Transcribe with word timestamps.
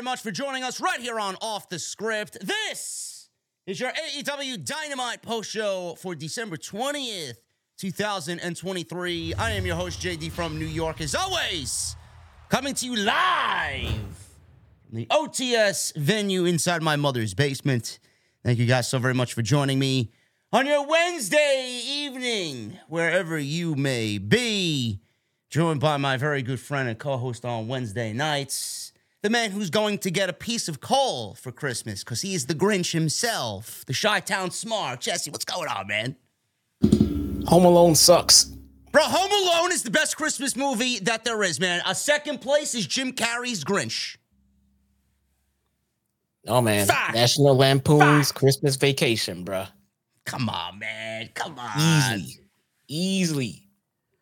Very 0.00 0.12
much 0.12 0.22
for 0.22 0.30
joining 0.30 0.64
us 0.64 0.80
right 0.80 0.98
here 0.98 1.20
on 1.20 1.36
Off 1.42 1.68
the 1.68 1.78
Script. 1.78 2.38
This 2.40 3.28
is 3.66 3.78
your 3.78 3.90
AEW 3.90 4.64
Dynamite 4.64 5.20
post 5.20 5.50
show 5.50 5.94
for 6.00 6.14
December 6.14 6.56
20th, 6.56 7.34
2023. 7.76 9.34
I 9.34 9.50
am 9.50 9.66
your 9.66 9.76
host, 9.76 10.00
JD 10.00 10.32
from 10.32 10.58
New 10.58 10.64
York, 10.64 11.02
as 11.02 11.14
always, 11.14 11.96
coming 12.48 12.72
to 12.72 12.86
you 12.86 12.96
live 12.96 13.90
from 14.88 14.96
the 14.96 15.06
OTS 15.10 15.94
venue 15.96 16.46
inside 16.46 16.80
my 16.80 16.96
mother's 16.96 17.34
basement. 17.34 17.98
Thank 18.42 18.58
you 18.58 18.64
guys 18.64 18.88
so 18.88 18.98
very 18.98 19.12
much 19.12 19.34
for 19.34 19.42
joining 19.42 19.78
me 19.78 20.12
on 20.50 20.64
your 20.64 20.86
Wednesday 20.86 21.78
evening, 21.86 22.78
wherever 22.88 23.38
you 23.38 23.74
may 23.74 24.16
be 24.16 25.02
joined 25.50 25.80
by 25.80 25.98
my 25.98 26.16
very 26.16 26.40
good 26.40 26.58
friend 26.58 26.88
and 26.88 26.98
co-host 26.98 27.44
on 27.44 27.68
Wednesday 27.68 28.14
nights, 28.14 28.79
the 29.22 29.30
man 29.30 29.50
who's 29.50 29.70
going 29.70 29.98
to 29.98 30.10
get 30.10 30.28
a 30.30 30.32
piece 30.32 30.68
of 30.68 30.80
coal 30.80 31.34
for 31.34 31.52
Christmas 31.52 32.02
because 32.02 32.22
he 32.22 32.34
is 32.34 32.46
the 32.46 32.54
Grinch 32.54 32.92
himself, 32.92 33.84
the 33.86 33.94
Chi-Town 33.94 34.50
Smark. 34.50 35.00
Jesse, 35.00 35.30
what's 35.30 35.44
going 35.44 35.68
on, 35.68 35.86
man? 35.86 36.16
Home 37.46 37.64
Alone 37.64 37.94
sucks. 37.94 38.44
Bro, 38.92 39.02
Home 39.04 39.30
Alone 39.30 39.72
is 39.72 39.82
the 39.82 39.90
best 39.90 40.16
Christmas 40.16 40.56
movie 40.56 40.98
that 41.00 41.24
there 41.24 41.42
is, 41.42 41.60
man. 41.60 41.82
A 41.86 41.94
second 41.94 42.40
place 42.40 42.74
is 42.74 42.86
Jim 42.86 43.12
Carrey's 43.12 43.62
Grinch. 43.64 44.16
Oh 46.48 46.60
man, 46.60 46.86
Fact. 46.86 47.14
National 47.14 47.54
Lampoon's 47.54 48.32
Christmas 48.32 48.76
Vacation, 48.76 49.44
bro. 49.44 49.66
Come 50.24 50.48
on, 50.48 50.78
man. 50.78 51.28
Come 51.34 51.58
on. 51.58 51.78
Easily, 51.78 52.40
easily. 52.88 53.68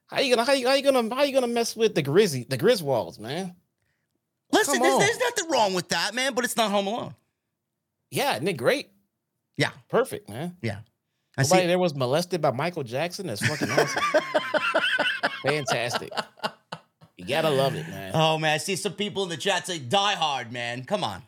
How 0.09 0.21
you 0.21 0.35
gonna 0.35 0.45
how 0.45 0.53
you, 0.53 0.67
how 0.67 0.75
you 0.75 0.83
gonna 0.83 1.15
how 1.15 1.23
you 1.23 1.33
gonna 1.33 1.47
mess 1.47 1.77
with 1.77 1.95
the 1.95 2.03
Grizzly 2.03 2.45
the 2.49 2.59
Griswolds, 2.59 3.19
man? 3.21 3.55
Listen, 4.53 4.81
there's, 4.81 4.99
there's 4.99 5.19
nothing 5.19 5.51
wrong 5.51 5.75
with 5.75 5.89
that, 5.91 6.15
man, 6.15 6.35
but 6.35 6.45
it's 6.45 6.57
not 6.57 6.71
Home 6.71 6.87
Alone. 6.87 7.15
Yeah, 8.11 8.35
isn't 8.35 8.49
it 8.49 8.57
great? 8.57 8.89
Yeah, 9.57 9.71
Perfect, 9.89 10.29
man. 10.29 10.57
yeah. 10.63 10.79
I 11.37 11.43
Nobody 11.43 11.63
see. 11.63 11.67
there 11.69 11.79
was 11.79 11.95
molested 11.95 12.41
by 12.41 12.51
Michael 12.53 12.83
Jackson. 12.83 13.27
That's 13.27 13.47
fucking 13.47 13.71
awesome. 13.71 14.03
Fantastic. 15.43 16.11
You 17.17 17.27
gotta 17.27 17.51
love 17.51 17.75
it, 17.75 17.87
man. 17.89 18.13
Oh, 18.15 18.39
man. 18.39 18.55
I 18.55 18.59
see 18.59 18.77
some 18.77 18.93
people 18.95 19.23
in 19.25 19.29
the 19.29 19.37
chat 19.37 19.67
say, 19.67 19.79
Die 19.79 20.15
Hard, 20.15 20.53
man. 20.53 20.85
Come 20.85 21.05
on. 21.05 21.23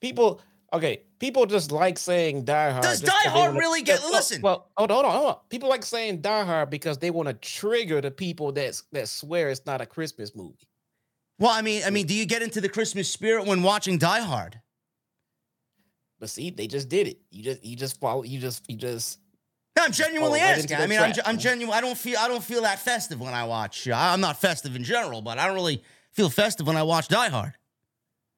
people 0.00 0.40
okay 0.70 1.00
people 1.18 1.46
just 1.46 1.72
like 1.72 1.96
saying 1.98 2.44
die 2.44 2.70
hard 2.70 2.82
Does 2.82 3.00
Die 3.00 3.10
Hard 3.10 3.34
wanna- 3.54 3.58
really 3.58 3.80
get- 3.80 4.00
uh, 4.00 4.02
well, 4.04 4.12
listen. 4.12 4.42
well 4.42 4.68
hold 4.76 4.90
on 4.90 4.96
hold 4.96 5.06
on 5.06 5.12
hold 5.12 5.28
on 5.30 5.36
people 5.48 5.66
like 5.70 5.82
saying 5.82 6.20
die 6.20 6.44
hard 6.44 6.68
because 6.68 6.98
they 6.98 7.10
want 7.10 7.26
to 7.26 7.32
trigger 7.32 8.02
the 8.02 8.10
people 8.10 8.52
that 8.52 8.78
that 8.92 9.08
swear 9.08 9.48
it's 9.48 9.64
not 9.64 9.80
a 9.80 9.86
christmas 9.86 10.36
movie 10.36 10.68
Well, 11.38 11.50
I 11.52 11.62
mean, 11.62 11.82
I 11.86 11.90
mean, 11.90 12.06
do 12.06 12.14
you 12.14 12.26
get 12.26 12.42
into 12.42 12.60
the 12.60 12.68
Christmas 12.68 13.08
spirit 13.10 13.46
when 13.46 13.62
watching 13.62 13.98
Die 13.98 14.20
Hard? 14.20 14.60
but 16.20 16.28
see 16.28 16.50
they 16.50 16.66
just 16.66 16.88
did 16.88 17.06
it 17.06 17.18
you 17.30 17.44
just 17.44 17.64
you 17.64 17.76
just 17.76 18.00
follow 18.00 18.24
you 18.24 18.40
just 18.40 18.68
you 18.68 18.76
just 18.76 19.20
No, 19.76 19.84
I'm 19.84 19.92
genuinely 19.92 20.40
Oh, 20.40 20.42
right 20.42 20.58
asking. 20.58 20.76
I 20.78 20.88
mean, 20.88 20.98
I'm, 20.98 21.12
I'm 21.24 21.38
genuine. 21.38 21.72
I 21.72 21.80
don't 21.80 21.96
feel 21.96 22.18
I 22.18 22.26
don't 22.26 22.42
feel 22.42 22.62
that 22.62 22.80
festive 22.80 23.20
when 23.20 23.34
I 23.34 23.44
watch. 23.44 23.86
I- 23.88 24.12
I'm 24.12 24.20
not 24.20 24.40
festive 24.40 24.74
in 24.74 24.82
general, 24.82 25.22
but 25.22 25.38
I 25.38 25.46
don't 25.46 25.54
really 25.54 25.80
feel 26.12 26.28
festive 26.28 26.66
when 26.66 26.76
I 26.76 26.82
watch 26.82 27.06
Die 27.06 27.28
Hard. 27.28 27.52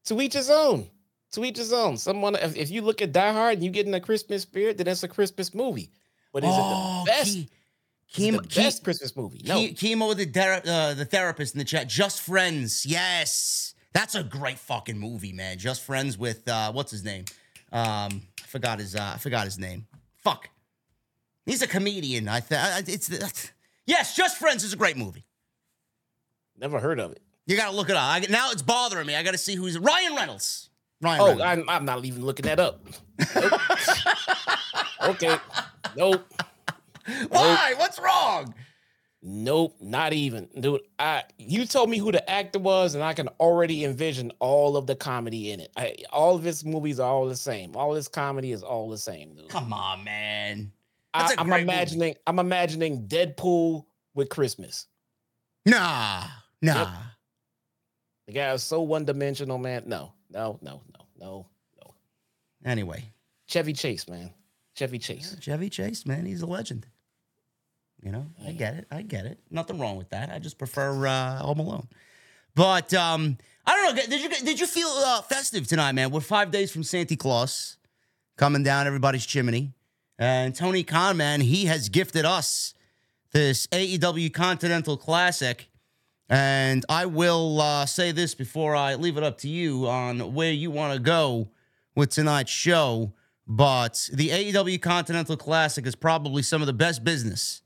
to 0.04 0.20
each 0.20 0.34
his 0.34 0.50
own 0.50 0.90
to 1.32 1.42
each 1.44 1.56
his 1.56 1.72
own 1.72 1.96
someone 1.96 2.34
if, 2.34 2.54
if 2.56 2.70
you 2.70 2.82
look 2.82 3.00
at 3.00 3.12
die 3.12 3.32
hard 3.32 3.54
and 3.54 3.62
you 3.64 3.70
get 3.70 3.86
in 3.86 3.92
the 3.92 4.00
christmas 4.00 4.42
spirit 4.42 4.76
then 4.76 4.88
it's 4.88 5.04
a 5.04 5.08
christmas 5.08 5.54
movie 5.54 5.90
but 6.32 6.42
is 6.42 6.50
Oh, 6.52 6.58
it 6.58 6.58
the 6.58 6.74
oh, 6.74 7.04
best 7.06 7.38
Ke- 7.38 7.50
is 8.14 8.24
Chemo, 8.24 8.42
the 8.42 8.48
best 8.62 8.82
christmas 8.84 9.14
movie 9.16 9.40
no 9.44 9.58
Ke- 9.66 9.70
Chemo, 9.74 10.16
the 10.16 10.24
ther- 10.26 10.62
uh, 10.66 10.94
the 10.94 11.04
therapist 11.04 11.54
in 11.54 11.58
the 11.58 11.64
chat. 11.64 11.88
Just 11.88 12.20
Friends. 12.22 12.84
Yes, 12.86 13.74
that's 13.92 14.14
a 14.14 14.22
great 14.22 14.58
fucking 14.58 14.98
movie, 14.98 15.32
man. 15.32 15.58
Just 15.58 15.82
Friends 15.82 16.18
with 16.18 16.46
uh, 16.48 16.72
what's 16.72 16.90
his 16.90 17.04
name? 17.04 17.24
Um, 17.72 18.22
I 18.42 18.46
forgot 18.48 18.78
his. 18.80 18.96
Uh, 18.96 19.12
I 19.14 19.18
forgot 19.18 19.44
his 19.44 19.58
name. 19.58 19.86
Fuck. 20.16 20.48
He's 21.46 21.62
a 21.62 21.66
comedian. 21.66 22.28
I 22.28 22.40
think 22.40 22.88
it's. 22.88 23.06
The, 23.08 23.50
yes, 23.86 24.14
Just 24.16 24.38
Friends 24.38 24.64
is 24.64 24.72
a 24.72 24.76
great 24.76 24.96
movie. 24.96 25.24
never 26.58 26.78
heard 26.80 26.98
of 27.00 27.12
it 27.12 27.22
You 27.46 27.56
gotta 27.56 27.74
look 27.76 27.90
it 27.90 27.96
up. 27.96 28.02
I, 28.02 28.26
now 28.28 28.50
it's 28.50 28.62
bothering 28.62 29.06
me. 29.06 29.14
I 29.14 29.22
gotta 29.22 29.38
see 29.38 29.54
who's 29.54 29.78
Ryan 29.78 30.16
Reynolds. 30.16 30.68
Ryan 31.00 31.20
Oh, 31.20 31.26
Reynolds. 31.28 31.42
I'm, 31.44 31.68
I'm 31.70 31.84
not 31.84 32.04
even 32.04 32.24
looking 32.26 32.44
that 32.46 32.60
up. 32.60 32.84
Nope. 33.34 33.60
okay. 35.14 35.36
Nope. 35.96 36.24
Why? 37.28 37.74
What's 37.76 37.98
wrong? 37.98 38.54
Nope. 39.22 39.76
Not 39.80 40.12
even. 40.12 40.48
Dude, 40.58 40.80
I 40.98 41.24
you 41.38 41.66
told 41.66 41.90
me 41.90 41.98
who 41.98 42.10
the 42.12 42.28
actor 42.30 42.58
was, 42.58 42.94
and 42.94 43.04
I 43.04 43.12
can 43.12 43.28
already 43.38 43.84
envision 43.84 44.32
all 44.38 44.76
of 44.76 44.86
the 44.86 44.96
comedy 44.96 45.50
in 45.52 45.60
it. 45.60 45.70
I, 45.76 45.96
all 46.12 46.36
of 46.36 46.42
his 46.42 46.64
movies 46.64 46.98
are 47.00 47.10
all 47.10 47.26
the 47.26 47.36
same. 47.36 47.76
All 47.76 47.92
his 47.94 48.08
comedy 48.08 48.52
is 48.52 48.62
all 48.62 48.88
the 48.88 48.98
same, 48.98 49.34
dude. 49.34 49.48
Come 49.48 49.72
on, 49.72 50.04
man. 50.04 50.72
I, 51.12 51.22
That's 51.22 51.34
a 51.34 51.40
I'm 51.40 51.46
great 51.48 51.66
movie. 51.66 51.72
imagining 51.76 52.14
I'm 52.26 52.38
imagining 52.38 53.06
Deadpool 53.08 53.84
with 54.14 54.28
Christmas. 54.30 54.86
Nah, 55.66 56.24
nah. 56.62 56.78
Yep. 56.78 56.88
The 58.28 58.32
guy 58.32 58.52
is 58.52 58.62
so 58.62 58.80
one 58.82 59.04
dimensional, 59.04 59.58
man. 59.58 59.82
No, 59.86 60.12
no, 60.30 60.58
no, 60.62 60.82
no, 60.96 61.06
no, 61.18 61.46
no. 61.84 61.94
Anyway, 62.64 63.04
Chevy 63.48 63.72
Chase, 63.72 64.08
man. 64.08 64.30
Chevy 64.80 64.98
Chase. 64.98 65.36
Chevy 65.40 65.68
Chase, 65.68 66.06
man, 66.06 66.24
he's 66.24 66.40
a 66.40 66.46
legend. 66.46 66.86
You 68.02 68.12
know, 68.12 68.28
I 68.46 68.52
get 68.52 68.76
it. 68.76 68.86
I 68.90 69.02
get 69.02 69.26
it. 69.26 69.38
Nothing 69.50 69.78
wrong 69.78 69.98
with 69.98 70.08
that. 70.08 70.30
I 70.30 70.38
just 70.38 70.56
prefer 70.56 71.06
uh, 71.06 71.36
Home 71.36 71.58
Alone. 71.58 71.86
But 72.54 72.94
um, 72.94 73.36
I 73.66 73.74
don't 73.74 73.94
know. 73.94 74.02
Did 74.02 74.22
you 74.22 74.30
did 74.42 74.58
you 74.58 74.66
feel 74.66 74.88
uh, 74.88 75.20
festive 75.20 75.66
tonight, 75.66 75.92
man? 75.92 76.10
We're 76.10 76.20
five 76.20 76.50
days 76.50 76.72
from 76.72 76.82
Santa 76.82 77.14
Claus 77.14 77.76
coming 78.38 78.62
down 78.62 78.86
everybody's 78.86 79.26
chimney, 79.26 79.74
and 80.18 80.54
Tony 80.54 80.82
Khan, 80.82 81.18
man, 81.18 81.42
he 81.42 81.66
has 81.66 81.90
gifted 81.90 82.24
us 82.24 82.72
this 83.32 83.66
AEW 83.66 84.32
Continental 84.32 84.96
Classic. 84.96 85.68
And 86.30 86.86
I 86.88 87.04
will 87.04 87.60
uh, 87.60 87.84
say 87.84 88.12
this 88.12 88.34
before 88.34 88.74
I 88.74 88.94
leave 88.94 89.18
it 89.18 89.24
up 89.24 89.36
to 89.38 89.48
you 89.48 89.88
on 89.88 90.32
where 90.32 90.52
you 90.52 90.70
want 90.70 90.94
to 90.94 91.00
go 91.00 91.50
with 91.94 92.08
tonight's 92.10 92.50
show. 92.50 93.12
But 93.52 94.08
the 94.12 94.28
AEW 94.28 94.80
Continental 94.80 95.36
Classic 95.36 95.84
is 95.84 95.96
probably 95.96 96.40
some 96.40 96.62
of 96.62 96.68
the 96.68 96.72
best 96.72 97.02
business 97.02 97.62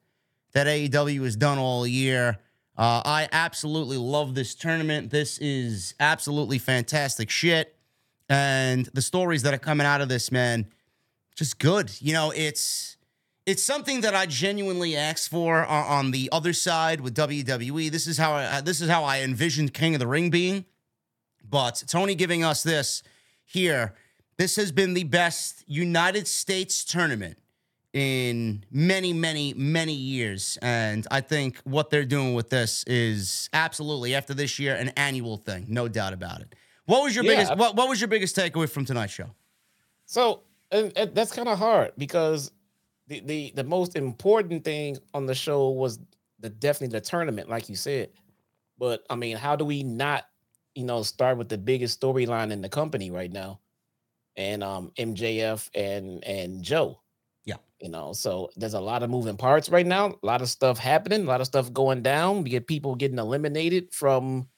that 0.55 0.67
AEW 0.67 1.23
has 1.25 1.37
done 1.37 1.59
all 1.59 1.87
year. 1.87 2.39
Uh, 2.75 3.03
I 3.05 3.29
absolutely 3.31 3.99
love 3.99 4.35
this 4.35 4.55
tournament. 4.55 5.11
This 5.11 5.37
is 5.37 5.95
absolutely 6.01 6.59
fantastic 6.59 7.29
shit. 7.29 7.77
And 8.31 8.87
the 8.95 9.03
stories 9.03 9.43
that 9.43 9.53
are 9.53 9.59
coming 9.59 9.87
out 9.87 10.01
of 10.01 10.09
this, 10.09 10.33
man, 10.33 10.69
just 11.37 11.59
good. 11.59 11.93
You 12.01 12.15
know, 12.15 12.33
it's 12.35 12.97
it's 13.45 13.63
something 13.63 14.01
that 14.01 14.15
I 14.15 14.25
genuinely 14.25 14.97
asked 14.97 15.29
for 15.29 15.67
on, 15.67 16.13
the 16.13 16.31
other 16.33 16.55
side 16.55 17.03
with 17.03 17.15
WWE. 17.15 17.91
This 17.91 18.07
is 18.07 18.17
how 18.17 18.33
I, 18.33 18.63
this 18.63 18.81
is 18.81 18.89
how 18.89 19.05
I 19.05 19.21
envisioned 19.21 19.75
King 19.75 19.95
of 19.95 19.99
the 19.99 20.07
Ring 20.07 20.31
being. 20.31 20.65
But 21.47 21.85
Tony 21.87 22.15
giving 22.15 22.43
us 22.43 22.63
this 22.63 23.03
here, 23.45 23.93
this 24.37 24.57
has 24.57 24.73
been 24.73 24.95
the 24.95 25.05
best 25.05 25.65
United 25.67 26.27
States 26.27 26.85
tournament 26.85 27.39
in 27.93 28.65
many, 28.71 29.13
many, 29.13 29.55
many 29.55 29.93
years. 29.93 30.59
And 30.61 31.07
I 31.11 31.21
think 31.21 31.59
what 31.65 31.91
they're 31.91 32.05
doing 32.05 32.35
with 32.35 32.51
this 32.51 32.83
is 32.85 33.49
absolutely 33.53 34.15
after 34.15 34.35
this 34.35 34.59
year 34.59 34.75
an 34.75 34.89
annual 34.91 35.37
thing, 35.37 35.67
no 35.69 35.87
doubt 35.89 36.13
about 36.13 36.41
it. 36.41 36.55
What 36.87 37.03
was 37.05 37.15
your 37.15 37.25
Yeah. 37.25 37.37
biggest 37.37 37.57
what, 37.57 37.77
what 37.77 37.89
was 37.89 38.01
your 38.01 38.09
biggest 38.09 38.35
takeaway 38.37 38.69
from 38.69 38.85
tonight's 38.85 39.13
show? 39.13 39.31
So 40.07 40.43
and, 40.71 40.93
and 40.97 41.15
that's 41.15 41.33
kind 41.33 41.49
of 41.49 41.59
hard 41.59 41.93
because 41.97 42.51
the, 43.07 43.21
the 43.21 43.53
the 43.55 43.65
most 43.65 43.97
important 43.97 44.65
thing 44.65 44.99
on 45.13 45.27
the 45.27 45.35
show 45.35 45.69
was 45.71 45.99
the 46.41 46.51
definitely 46.51 46.99
the 46.99 47.01
tournament, 47.01 47.49
like 47.49 47.69
you 47.69 47.77
said. 47.77 48.11
But 48.77 49.05
I 49.09 49.15
mean, 49.15 49.37
how 49.37 49.55
do 49.57 49.65
we 49.65 49.83
not, 49.85 50.27
you 50.75 50.85
know, 50.85 51.03
start 51.05 51.39
with 51.39 51.49
the 51.49 51.59
biggest 51.59 52.01
storyline 52.01 52.51
in 52.51 52.61
the 52.61 52.69
company 52.69 53.11
right 53.11 53.31
now, 53.31 53.61
and 54.37 54.63
um 54.65 54.93
MJF 54.99 55.69
and 55.75 56.25
and 56.25 56.63
Joe. 56.63 57.01
Yeah. 57.45 57.57
You 57.81 57.91
know, 57.91 58.13
so 58.13 58.51
there's 58.57 58.75
a 58.75 58.81
lot 58.81 59.03
of 59.03 59.11
moving 59.11 59.37
parts 59.37 59.69
right 59.69 59.87
now, 59.87 60.19
a 60.23 60.27
lot 60.27 60.43
of 60.43 60.49
stuff 60.49 60.79
happening, 60.79 61.23
a 61.23 61.29
lot 61.29 61.41
of 61.41 61.47
stuff 61.47 61.73
going 61.73 62.03
down. 62.03 62.43
We 62.43 62.51
get 62.51 62.67
people 62.67 62.95
getting 62.95 63.19
eliminated 63.19 63.93
from 63.93 64.49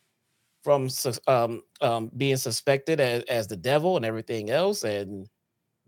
from 0.66 0.88
um, 1.28 1.62
um, 1.80 2.10
being 2.16 2.36
suspected 2.36 2.98
as, 2.98 3.22
as 3.28 3.46
the 3.46 3.56
devil 3.56 3.96
and 3.96 4.04
everything 4.04 4.50
else. 4.50 4.82
And 4.82 5.28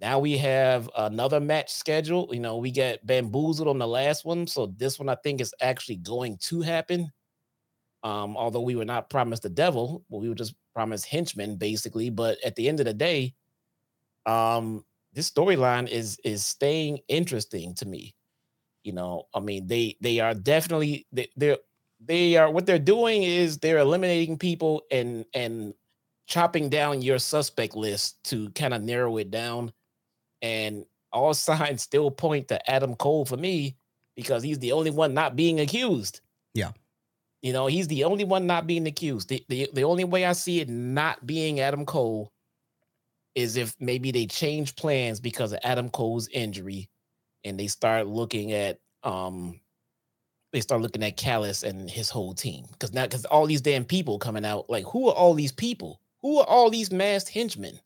now 0.00 0.20
we 0.20 0.38
have 0.38 0.88
another 0.96 1.40
match 1.40 1.72
scheduled. 1.72 2.32
You 2.32 2.38
know, 2.38 2.58
we 2.58 2.70
get 2.70 3.04
bamboozled 3.04 3.66
on 3.66 3.80
the 3.80 3.88
last 3.88 4.24
one. 4.24 4.46
So 4.46 4.72
this 4.76 5.00
one 5.00 5.08
I 5.08 5.16
think 5.16 5.40
is 5.40 5.52
actually 5.60 5.96
going 5.96 6.38
to 6.42 6.60
happen. 6.60 7.10
Um, 8.04 8.36
although 8.36 8.60
we 8.60 8.76
were 8.76 8.84
not 8.84 9.10
promised 9.10 9.42
the 9.42 9.48
devil, 9.48 10.04
but 10.08 10.18
we 10.18 10.28
were 10.28 10.36
just 10.36 10.54
promised 10.72 11.06
henchmen, 11.06 11.56
basically. 11.56 12.08
But 12.08 12.38
at 12.44 12.54
the 12.54 12.68
end 12.68 12.78
of 12.78 12.86
the 12.86 12.94
day, 12.94 13.34
um, 14.28 14.84
this 15.14 15.30
storyline 15.30 15.88
is 15.88 16.18
is 16.22 16.44
staying 16.44 17.00
interesting 17.08 17.74
to 17.76 17.86
me. 17.86 18.14
You 18.84 18.92
know, 18.92 19.24
I 19.34 19.40
mean, 19.40 19.66
they 19.66 19.96
they 20.00 20.20
are 20.20 20.34
definitely 20.34 21.06
they, 21.10 21.28
they're 21.36 21.58
they 22.00 22.36
are 22.36 22.50
what 22.50 22.66
they're 22.66 22.78
doing 22.78 23.22
is 23.22 23.58
they're 23.58 23.78
eliminating 23.78 24.38
people 24.38 24.82
and 24.90 25.24
and 25.34 25.74
chopping 26.26 26.68
down 26.68 27.00
your 27.00 27.18
suspect 27.18 27.74
list 27.74 28.22
to 28.24 28.50
kind 28.50 28.74
of 28.74 28.82
narrow 28.82 29.16
it 29.16 29.30
down. 29.30 29.72
And 30.42 30.84
all 31.10 31.34
signs 31.34 31.82
still 31.82 32.10
point 32.10 32.48
to 32.48 32.70
Adam 32.70 32.94
Cole 32.94 33.24
for 33.24 33.36
me 33.36 33.76
because 34.14 34.42
he's 34.42 34.58
the 34.58 34.72
only 34.72 34.90
one 34.90 35.14
not 35.14 35.36
being 35.36 35.58
accused. 35.58 36.20
Yeah. 36.54 36.72
You 37.40 37.52
know, 37.52 37.66
he's 37.66 37.88
the 37.88 38.04
only 38.04 38.24
one 38.24 38.46
not 38.46 38.66
being 38.66 38.86
accused. 38.86 39.28
The, 39.28 39.44
the, 39.48 39.70
the 39.72 39.84
only 39.84 40.02
way 40.04 40.26
I 40.26 40.32
see 40.32 40.60
it 40.60 40.68
not 40.68 41.24
being 41.24 41.60
Adam 41.60 41.86
Cole 41.86 42.32
is 43.34 43.56
if 43.56 43.74
maybe 43.78 44.10
they 44.10 44.26
change 44.26 44.74
plans 44.76 45.20
because 45.20 45.52
of 45.52 45.58
Adam 45.62 45.88
Cole's 45.90 46.28
injury 46.28 46.88
and 47.44 47.58
they 47.58 47.66
start 47.66 48.06
looking 48.06 48.52
at 48.52 48.78
um 49.04 49.60
they 50.52 50.60
start 50.60 50.80
looking 50.80 51.02
at 51.04 51.16
Callis 51.16 51.62
and 51.62 51.88
his 51.90 52.08
whole 52.08 52.34
team 52.34 52.64
because 52.72 52.92
now 52.92 53.04
because 53.04 53.24
all 53.26 53.46
these 53.46 53.60
damn 53.60 53.84
people 53.84 54.18
coming 54.18 54.44
out 54.44 54.68
like 54.68 54.84
who 54.86 55.08
are 55.08 55.14
all 55.14 55.34
these 55.34 55.52
people 55.52 56.00
who 56.22 56.38
are 56.38 56.46
all 56.46 56.70
these 56.70 56.90
masked 56.90 57.28
henchmen 57.30 57.78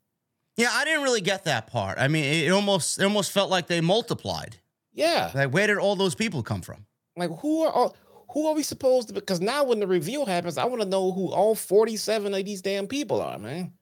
Yeah, 0.57 0.71
I 0.73 0.85
didn't 0.85 1.03
really 1.03 1.21
get 1.23 1.45
that 1.45 1.67
part. 1.67 1.99
I 1.99 2.09
mean, 2.09 2.25
it 2.25 2.51
almost 2.51 2.99
it 3.01 3.05
almost 3.05 3.33
felt 3.33 3.51
like 3.51 3.67
they 3.67 3.81
multiplied. 3.81 4.57
yeah 4.93 5.31
Like, 5.35 5.53
where 5.53 5.67
did 5.67 5.79
all 5.79 5.97
those 5.97 6.15
people 6.15 6.43
come 6.43 6.63
from? 6.63 6.87
like 7.17 7.31
who 7.41 7.63
are 7.63 7.71
all 7.73 7.97
who 8.33 8.47
are 8.47 8.55
we 8.55 8.63
supposed 8.63 9.09
to 9.09 9.15
because 9.15 9.41
now 9.43 9.65
when 9.65 9.81
the 9.81 9.87
reveal 9.87 10.25
happens 10.25 10.57
I 10.57 10.65
want 10.65 10.81
to 10.81 10.89
know 10.89 11.13
who 11.13 11.31
all 11.31 11.55
47 11.55 12.33
of 12.33 12.45
these 12.47 12.63
damn 12.63 12.87
people 12.87 13.21
are 13.21 13.39
man 13.39 13.75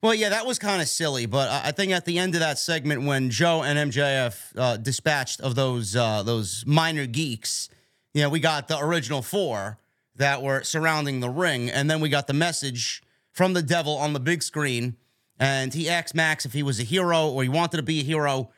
Well, 0.00 0.14
yeah, 0.14 0.28
that 0.28 0.46
was 0.46 0.60
kind 0.60 0.80
of 0.80 0.86
silly, 0.86 1.26
but 1.26 1.48
I 1.48 1.72
think 1.72 1.90
at 1.90 2.04
the 2.04 2.20
end 2.20 2.34
of 2.34 2.40
that 2.40 2.60
segment, 2.60 3.02
when 3.02 3.30
Joe 3.30 3.64
and 3.64 3.90
MJF 3.90 4.52
uh, 4.56 4.76
dispatched 4.76 5.40
of 5.40 5.56
those 5.56 5.96
uh, 5.96 6.22
those 6.22 6.62
minor 6.64 7.04
geeks, 7.06 7.68
you 8.14 8.22
know, 8.22 8.28
we 8.28 8.38
got 8.38 8.68
the 8.68 8.78
original 8.78 9.22
four 9.22 9.78
that 10.14 10.40
were 10.40 10.62
surrounding 10.62 11.18
the 11.18 11.28
ring, 11.28 11.68
and 11.68 11.90
then 11.90 12.00
we 12.00 12.08
got 12.08 12.28
the 12.28 12.32
message 12.32 13.02
from 13.32 13.54
the 13.54 13.62
devil 13.62 13.96
on 13.96 14.12
the 14.12 14.20
big 14.20 14.44
screen, 14.44 14.96
and 15.40 15.74
he 15.74 15.88
asked 15.88 16.14
Max 16.14 16.46
if 16.46 16.52
he 16.52 16.62
was 16.62 16.78
a 16.78 16.84
hero 16.84 17.28
or 17.28 17.42
he 17.42 17.48
wanted 17.48 17.78
to 17.78 17.82
be 17.82 17.98
a 17.98 18.04
hero, 18.04 18.50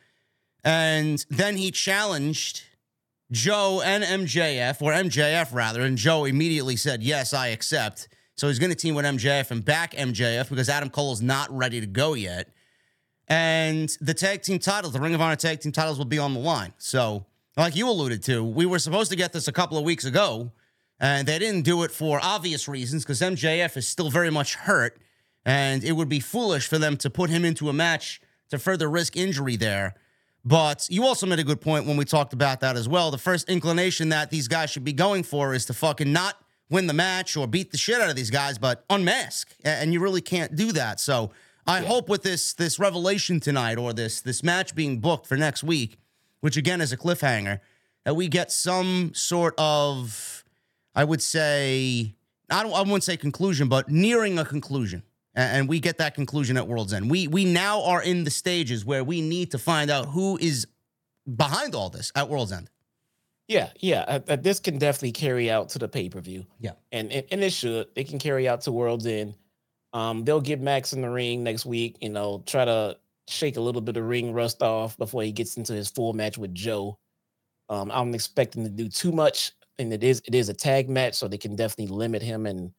and 0.63 1.25
then 1.31 1.57
he 1.57 1.71
challenged 1.71 2.65
Joe 3.31 3.81
and 3.83 4.03
MJF, 4.03 4.79
or 4.79 4.91
MJF 4.91 5.51
rather, 5.53 5.81
and 5.81 5.97
Joe 5.97 6.25
immediately 6.25 6.75
said, 6.75 7.01
Yes, 7.01 7.33
I 7.33 7.47
accept. 7.47 8.09
So 8.35 8.47
he's 8.47 8.59
going 8.59 8.71
to 8.71 8.75
team 8.75 8.95
with 8.95 9.05
MJF 9.05 9.51
and 9.51 9.63
back 9.63 9.93
MJF 9.93 10.49
because 10.49 10.69
Adam 10.69 10.89
Cole 10.89 11.13
is 11.13 11.21
not 11.21 11.51
ready 11.55 11.79
to 11.79 11.87
go 11.87 12.13
yet. 12.13 12.49
And 13.27 13.95
the 14.01 14.13
tag 14.13 14.41
team 14.41 14.59
titles, 14.59 14.93
the 14.93 14.99
Ring 14.99 15.13
of 15.13 15.21
Honor 15.21 15.35
tag 15.35 15.59
team 15.61 15.71
titles 15.71 15.97
will 15.97 16.05
be 16.05 16.19
on 16.19 16.33
the 16.33 16.39
line. 16.39 16.73
So, 16.77 17.25
like 17.55 17.75
you 17.75 17.87
alluded 17.89 18.23
to, 18.23 18.43
we 18.43 18.65
were 18.65 18.79
supposed 18.79 19.11
to 19.11 19.17
get 19.17 19.31
this 19.31 19.47
a 19.47 19.51
couple 19.51 19.77
of 19.77 19.83
weeks 19.83 20.05
ago, 20.05 20.51
and 20.99 21.27
they 21.27 21.39
didn't 21.39 21.61
do 21.61 21.83
it 21.83 21.91
for 21.91 22.19
obvious 22.21 22.67
reasons 22.67 23.03
because 23.03 23.21
MJF 23.21 23.77
is 23.77 23.87
still 23.87 24.09
very 24.09 24.29
much 24.29 24.55
hurt, 24.55 24.99
and 25.45 25.83
it 25.83 25.93
would 25.93 26.09
be 26.09 26.19
foolish 26.19 26.67
for 26.67 26.77
them 26.77 26.97
to 26.97 27.09
put 27.09 27.29
him 27.29 27.45
into 27.45 27.69
a 27.69 27.73
match 27.73 28.21
to 28.49 28.57
further 28.57 28.89
risk 28.89 29.15
injury 29.15 29.55
there. 29.55 29.95
But 30.43 30.87
you 30.89 31.05
also 31.05 31.27
made 31.27 31.39
a 31.39 31.43
good 31.43 31.61
point 31.61 31.85
when 31.85 31.97
we 31.97 32.05
talked 32.05 32.33
about 32.33 32.61
that 32.61 32.75
as 32.75 32.87
well. 32.89 33.11
The 33.11 33.17
first 33.17 33.47
inclination 33.47 34.09
that 34.09 34.31
these 34.31 34.47
guys 34.47 34.69
should 34.71 34.83
be 34.83 34.93
going 34.93 35.23
for 35.23 35.53
is 35.53 35.65
to 35.67 35.73
fucking 35.73 36.11
not 36.11 36.35
win 36.71 36.87
the 36.87 36.93
match 36.93 37.37
or 37.37 37.45
beat 37.45 37.71
the 37.71 37.77
shit 37.77 38.01
out 38.01 38.09
of 38.09 38.15
these 38.15 38.31
guys, 38.31 38.57
but 38.57 38.83
unmask. 38.89 39.53
And 39.63 39.93
you 39.93 39.99
really 39.99 40.21
can't 40.21 40.55
do 40.55 40.71
that. 40.71 40.99
So 40.99 41.31
I 41.67 41.81
hope 41.81 42.09
with 42.09 42.23
this 42.23 42.53
this 42.53 42.79
revelation 42.79 43.39
tonight 43.39 43.77
or 43.77 43.93
this 43.93 44.21
this 44.21 44.41
match 44.41 44.73
being 44.73 44.99
booked 44.99 45.27
for 45.27 45.37
next 45.37 45.63
week, 45.63 45.97
which 46.39 46.57
again 46.57 46.81
is 46.81 46.91
a 46.91 46.97
cliffhanger, 46.97 47.59
that 48.05 48.15
we 48.15 48.27
get 48.27 48.51
some 48.51 49.11
sort 49.13 49.53
of, 49.59 50.43
I 50.95 51.03
would 51.03 51.21
say, 51.21 52.15
I 52.49 52.63
don't 52.63 52.73
I 52.73 52.81
wouldn't 52.81 53.03
say 53.03 53.17
conclusion, 53.17 53.67
but 53.67 53.89
nearing 53.89 54.39
a 54.39 54.45
conclusion. 54.45 55.03
And 55.35 55.69
we 55.69 55.79
get 55.79 55.97
that 55.99 56.13
conclusion 56.13 56.57
at 56.57 56.67
World's 56.67 56.93
End. 56.93 57.09
We 57.11 57.27
we 57.27 57.45
now 57.45 57.83
are 57.83 58.01
in 58.01 58.23
the 58.23 58.31
stages 58.31 58.83
where 58.83 59.03
we 59.03 59.21
need 59.21 59.51
to 59.51 59.59
find 59.59 59.91
out 59.91 60.07
who 60.07 60.37
is 60.41 60.67
behind 61.35 61.75
all 61.75 61.89
this 61.89 62.11
at 62.15 62.27
World's 62.27 62.51
End. 62.51 62.69
Yeah 63.51 63.69
yeah 63.79 64.05
uh, 64.07 64.19
uh, 64.29 64.35
this 64.35 64.59
can 64.59 64.77
definitely 64.77 65.11
carry 65.11 65.51
out 65.51 65.69
to 65.69 65.79
the 65.79 65.87
pay-per-view. 65.87 66.45
Yeah. 66.59 66.71
and 66.91 67.11
and, 67.11 67.25
and 67.31 67.43
it 67.43 67.51
should. 67.51 67.87
It 67.95 68.07
can 68.07 68.19
carry 68.19 68.47
out 68.47 68.61
to 68.61 68.71
world's 68.71 69.05
end. 69.05 69.35
Um 69.93 70.23
they'll 70.23 70.41
get 70.41 70.61
max 70.61 70.93
in 70.93 71.01
the 71.01 71.09
ring 71.09 71.43
next 71.43 71.65
week 71.65 71.97
you 72.01 72.09
know 72.09 72.43
try 72.45 72.65
to 72.65 72.97
shake 73.27 73.57
a 73.57 73.61
little 73.61 73.81
bit 73.81 73.97
of 73.97 74.05
ring 74.05 74.33
rust 74.33 74.61
off 74.63 74.97
before 74.97 75.23
he 75.23 75.31
gets 75.31 75.57
into 75.57 75.73
his 75.73 75.89
full 75.89 76.13
match 76.13 76.37
with 76.37 76.53
joe. 76.55 76.97
Um 77.69 77.91
i'm 77.91 78.13
expecting 78.15 78.63
to 78.63 78.69
do 78.69 78.87
too 78.87 79.11
much 79.11 79.51
and 79.79 79.91
it 79.91 80.03
is 80.03 80.21
it 80.25 80.35
is 80.35 80.49
a 80.49 80.53
tag 80.53 80.89
match 80.89 81.15
so 81.15 81.27
they 81.27 81.37
can 81.37 81.55
definitely 81.55 81.95
limit 81.95 82.21
him 82.21 82.45
and 82.45 82.71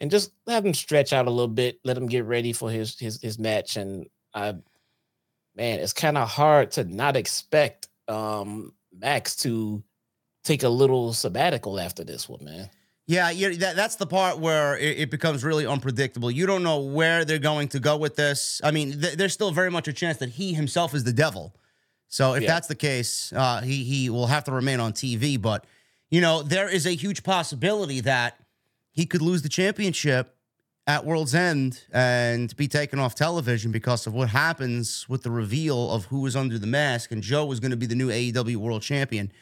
and 0.00 0.10
just 0.10 0.32
have 0.48 0.66
him 0.66 0.74
stretch 0.74 1.12
out 1.12 1.26
a 1.26 1.30
little 1.30 1.48
bit 1.48 1.78
let 1.84 1.96
him 1.96 2.06
get 2.06 2.24
ready 2.24 2.52
for 2.52 2.70
his 2.70 2.98
his, 2.98 3.20
his 3.22 3.38
match. 3.38 3.76
And 3.76 4.06
i 4.34 4.54
man 5.56 5.78
it's 5.80 5.92
kind 5.92 6.18
of 6.18 6.28
hard 6.28 6.70
to 6.72 6.84
not 6.84 7.16
expect 7.16 7.88
um 8.08 8.72
max 8.92 9.36
to 9.36 9.82
take 10.44 10.62
a 10.62 10.68
little 10.68 11.12
sabbatical 11.12 11.78
after 11.78 12.04
this 12.04 12.28
one 12.28 12.44
man 12.44 12.68
Yeah, 13.06 13.30
you, 13.30 13.54
that, 13.56 13.76
that's 13.76 13.96
the 13.96 14.06
part 14.06 14.38
where 14.38 14.76
it, 14.78 14.98
it 15.00 15.10
becomes 15.10 15.42
really 15.44 15.66
unpredictable. 15.66 16.30
You 16.30 16.46
don't 16.46 16.62
know 16.62 16.80
where 16.80 17.24
they're 17.24 17.38
going 17.38 17.68
to 17.68 17.80
go 17.80 17.96
with 17.96 18.14
this. 18.16 18.60
I 18.64 18.70
mean, 18.70 19.00
th- 19.00 19.14
there's 19.14 19.32
still 19.32 19.50
very 19.50 19.70
much 19.70 19.88
a 19.88 19.92
chance 19.92 20.18
that 20.18 20.30
he 20.30 20.54
himself 20.54 20.94
is 20.94 21.04
the 21.04 21.12
devil. 21.12 21.54
So 22.08 22.34
if 22.34 22.42
Yeah. 22.42 22.48
that's 22.54 22.68
the 22.68 22.74
case, 22.76 23.32
uh, 23.32 23.60
he 23.62 23.84
he 23.84 24.10
will 24.10 24.26
have 24.28 24.44
to 24.44 24.52
remain 24.52 24.80
on 24.80 24.92
TV. 24.92 25.40
But 25.40 25.64
you 26.10 26.20
know, 26.20 26.42
there 26.42 26.68
is 26.68 26.86
a 26.86 26.94
huge 26.94 27.22
possibility 27.22 28.00
that 28.02 28.36
he 28.92 29.06
could 29.06 29.22
lose 29.22 29.42
the 29.42 29.48
championship 29.48 30.36
at 30.86 31.04
World's 31.06 31.34
End 31.34 31.84
and 31.92 32.54
be 32.56 32.68
taken 32.68 32.98
off 32.98 33.14
television 33.14 33.72
because 33.72 34.06
of 34.06 34.12
what 34.14 34.28
happens 34.28 35.08
with 35.08 35.22
the 35.22 35.30
reveal 35.30 35.90
of 35.90 36.06
who 36.06 36.20
was 36.20 36.36
under 36.36 36.58
the 36.58 36.66
mask. 36.66 37.12
And 37.12 37.22
Joe 37.22 37.46
was 37.46 37.60
going 37.60 37.70
to 37.70 37.76
be 37.76 37.86
the 37.86 37.94
new 37.94 38.08
AEW 38.10 38.56
World 38.56 38.82
Champion 38.82 39.32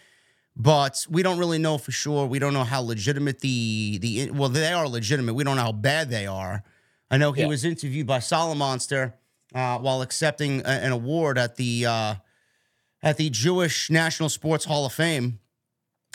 but 0.62 1.06
we 1.08 1.22
don't 1.22 1.38
really 1.38 1.58
know 1.58 1.78
for 1.78 1.92
sure. 1.92 2.26
We 2.26 2.38
don't 2.38 2.52
know 2.54 2.64
how 2.64 2.80
legitimate 2.82 3.40
the 3.40 3.98
the 3.98 4.30
well 4.30 4.48
they 4.48 4.72
are 4.72 4.86
legitimate. 4.88 5.34
We 5.34 5.44
don't 5.44 5.56
know 5.56 5.62
how 5.62 5.72
bad 5.72 6.10
they 6.10 6.26
are. 6.26 6.62
I 7.10 7.16
know 7.16 7.32
he 7.32 7.40
Yeah. 7.42 7.48
was 7.48 7.64
interviewed 7.64 8.06
by 8.06 8.18
Solomonster 8.18 9.14
uh, 9.54 9.78
while 9.78 10.02
accepting 10.02 10.60
a- 10.60 10.68
an 10.86 10.92
award 10.92 11.38
at 11.38 11.56
the 11.56 11.86
uh, 11.86 12.14
at 13.02 13.16
the 13.16 13.30
Jewish 13.30 13.90
National 13.90 14.28
Sports 14.28 14.64
Hall 14.66 14.84
of 14.86 14.92
Fame, 14.92 15.38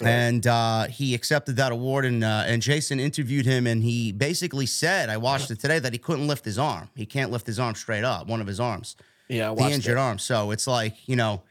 and 0.03 0.45
uh, 0.45 0.85
he 0.87 1.15
accepted 1.15 1.55
that 1.55 1.71
award. 1.71 2.05
and 2.05 2.23
uh, 2.23 2.43
And 2.45 2.61
Jason 2.61 2.99
interviewed 2.99 3.45
him, 3.45 3.65
and 3.67 3.81
he 3.83 4.11
basically 4.11 4.65
said, 4.67 5.09
"I 5.09 5.17
watched 5.17 5.49
it 5.51 5.59
today 5.59 5.79
that 5.79 5.93
he 5.93 5.99
couldn't 5.99 6.27
lift 6.27 6.45
his 6.45 6.59
arm. 6.59 6.89
He 6.95 7.05
can't 7.05 7.31
lift 7.31 7.47
his 7.47 7.59
arm 7.59 7.75
straight 7.75 8.03
up. 8.03 8.27
One 8.27 8.41
of 8.41 8.47
his 8.47 8.59
arms." 8.59 8.95
yeah 9.27 9.51
the 9.55 9.63
injured 9.71 9.97
it. 9.97 10.07
arm. 10.07 10.19
So 10.19 10.51
it's 10.51 10.67
like, 10.67 10.95
you 11.07 11.15
know, 11.15 11.41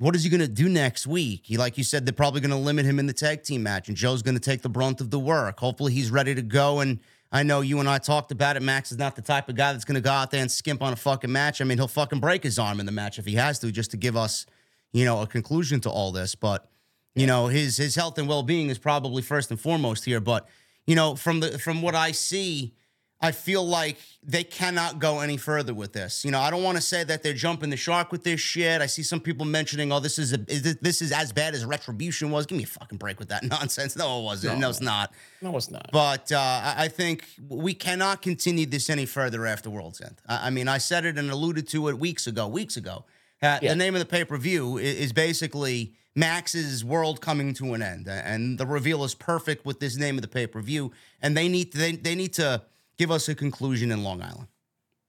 what 0.00 0.16
is 0.16 0.24
he 0.24 0.30
going 0.30 0.40
to 0.40 0.48
do 0.48 0.66
next 0.66 1.06
week? 1.06 1.42
He, 1.44 1.58
like 1.58 1.76
you 1.76 1.84
said, 1.84 2.06
they're 2.06 2.14
probably 2.14 2.40
going 2.40 2.52
to 2.52 2.56
limit 2.56 2.86
him 2.86 2.98
in 2.98 3.06
the 3.06 3.12
tag 3.12 3.42
team 3.42 3.62
match, 3.62 3.88
and 3.88 3.96
Joe's 3.96 4.22
going 4.22 4.34
to 4.34 4.40
take 4.40 4.62
the 4.62 4.70
brunt 4.70 5.02
of 5.02 5.10
the 5.10 5.18
work. 5.18 5.60
Hopefully, 5.60 5.92
he's 5.92 6.10
ready 6.10 6.34
to 6.34 6.40
go. 6.40 6.80
And 6.80 7.00
I 7.30 7.42
know 7.42 7.60
you 7.60 7.80
and 7.80 7.88
I 7.88 7.98
talked 7.98 8.32
about 8.32 8.56
it. 8.56 8.62
Max 8.62 8.92
is 8.92 8.98
not 8.98 9.14
the 9.14 9.20
type 9.20 9.50
of 9.50 9.56
guy 9.56 9.72
that's 9.72 9.84
going 9.84 9.96
to 9.96 10.00
go 10.00 10.10
out 10.10 10.30
there 10.30 10.40
and 10.40 10.50
skimp 10.50 10.80
on 10.80 10.94
a 10.94 10.96
fucking 10.96 11.30
match. 11.30 11.60
I 11.60 11.64
mean, 11.64 11.76
he'll 11.76 11.86
fucking 11.86 12.18
break 12.18 12.42
his 12.42 12.58
arm 12.58 12.80
in 12.80 12.86
the 12.86 12.92
match 12.92 13.18
if 13.18 13.26
he 13.26 13.34
has 13.34 13.58
to, 13.58 13.70
just 13.70 13.90
to 13.90 13.98
give 13.98 14.16
us, 14.16 14.46
you 14.92 15.04
know, 15.04 15.20
a 15.20 15.26
conclusion 15.26 15.80
to 15.80 15.90
all 15.90 16.12
this. 16.12 16.34
But 16.34 16.66
you 17.14 17.26
know, 17.26 17.48
his 17.48 17.76
his 17.76 17.94
health 17.94 18.16
and 18.16 18.26
well 18.26 18.42
being 18.42 18.70
is 18.70 18.78
probably 18.78 19.20
first 19.20 19.50
and 19.50 19.60
foremost 19.60 20.06
here. 20.06 20.20
But 20.20 20.48
you 20.86 20.94
know, 20.94 21.14
from 21.14 21.40
the 21.40 21.58
from 21.58 21.82
what 21.82 21.94
I 21.94 22.12
see, 22.12 22.72
I 23.22 23.32
feel 23.32 23.66
like 23.66 23.98
they 24.22 24.44
cannot 24.44 24.98
go 24.98 25.20
any 25.20 25.36
further 25.36 25.74
with 25.74 25.92
this. 25.92 26.24
You 26.24 26.30
know, 26.30 26.40
I 26.40 26.50
don't 26.50 26.62
want 26.62 26.76
to 26.78 26.82
say 26.82 27.04
that 27.04 27.22
they're 27.22 27.34
jumping 27.34 27.68
the 27.68 27.76
shark 27.76 28.10
with 28.12 28.24
this 28.24 28.40
shit. 28.40 28.80
I 28.80 28.86
see 28.86 29.02
some 29.02 29.20
people 29.20 29.44
mentioning, 29.44 29.92
"Oh, 29.92 30.00
this 30.00 30.18
is 30.18 30.32
a 30.32 30.38
this, 30.38 31.02
is 31.02 31.12
as 31.12 31.30
bad 31.32 31.54
as 31.54 31.64
Retribution 31.66 32.30
was." 32.30 32.46
Give 32.46 32.56
me 32.56 32.64
a 32.64 32.66
fucking 32.66 32.96
break 32.96 33.18
with 33.18 33.28
that 33.28 33.44
nonsense. 33.56 33.94
No, 33.94 34.20
it 34.20 34.24
wasn't. 34.24 34.54
No, 34.54 34.60
No. 34.60 34.70
it's 34.70 34.80
not. 34.80 35.12
no 35.42 35.56
it's 35.56 35.70
not 35.70 35.90
But 35.92 36.32
uh, 36.32 36.74
I 36.76 36.88
think 36.88 37.24
we 37.48 37.74
cannot 37.74 38.22
continue 38.22 38.64
this 38.64 38.88
any 38.88 39.04
further 39.06 39.44
after 39.46 39.68
World's 39.68 40.00
End. 40.00 40.16
I, 40.26 40.48
mean, 40.50 40.66
I 40.68 40.78
said 40.78 41.04
it 41.04 41.18
and 41.18 41.30
alluded 41.30 41.68
to 41.68 41.88
it 41.88 41.98
weeks 41.98 42.26
ago. 42.26 42.48
Weeks 42.48 42.76
ago, 42.78 43.04
Uh, 43.42 43.58
Yeah. 43.60 43.70
The 43.72 43.76
name 43.76 43.94
of 43.94 44.00
the 44.00 44.06
pay 44.06 44.24
per 44.24 44.38
view 44.38 44.78
is, 44.78 44.96
is 44.98 45.12
basically 45.12 45.94
Max's 46.14 46.84
world 46.84 47.20
coming 47.20 47.52
to 47.54 47.74
an 47.74 47.82
end, 47.82 48.08
and 48.08 48.56
the 48.58 48.66
reveal 48.66 49.04
is 49.04 49.14
perfect 49.14 49.64
with 49.66 49.78
this 49.80 49.96
name 49.96 50.16
of 50.16 50.22
the 50.22 50.28
pay 50.28 50.46
per 50.46 50.60
view. 50.62 50.92
And 51.20 51.36
they 51.36 51.48
need 51.48 51.72
they 51.74 51.92
they 51.92 52.14
need 52.14 52.32
to 52.34 52.62
give 53.00 53.10
us 53.10 53.28
a 53.30 53.34
conclusion 53.34 53.90
in 53.90 54.04
Long 54.04 54.20
Island. 54.20 54.46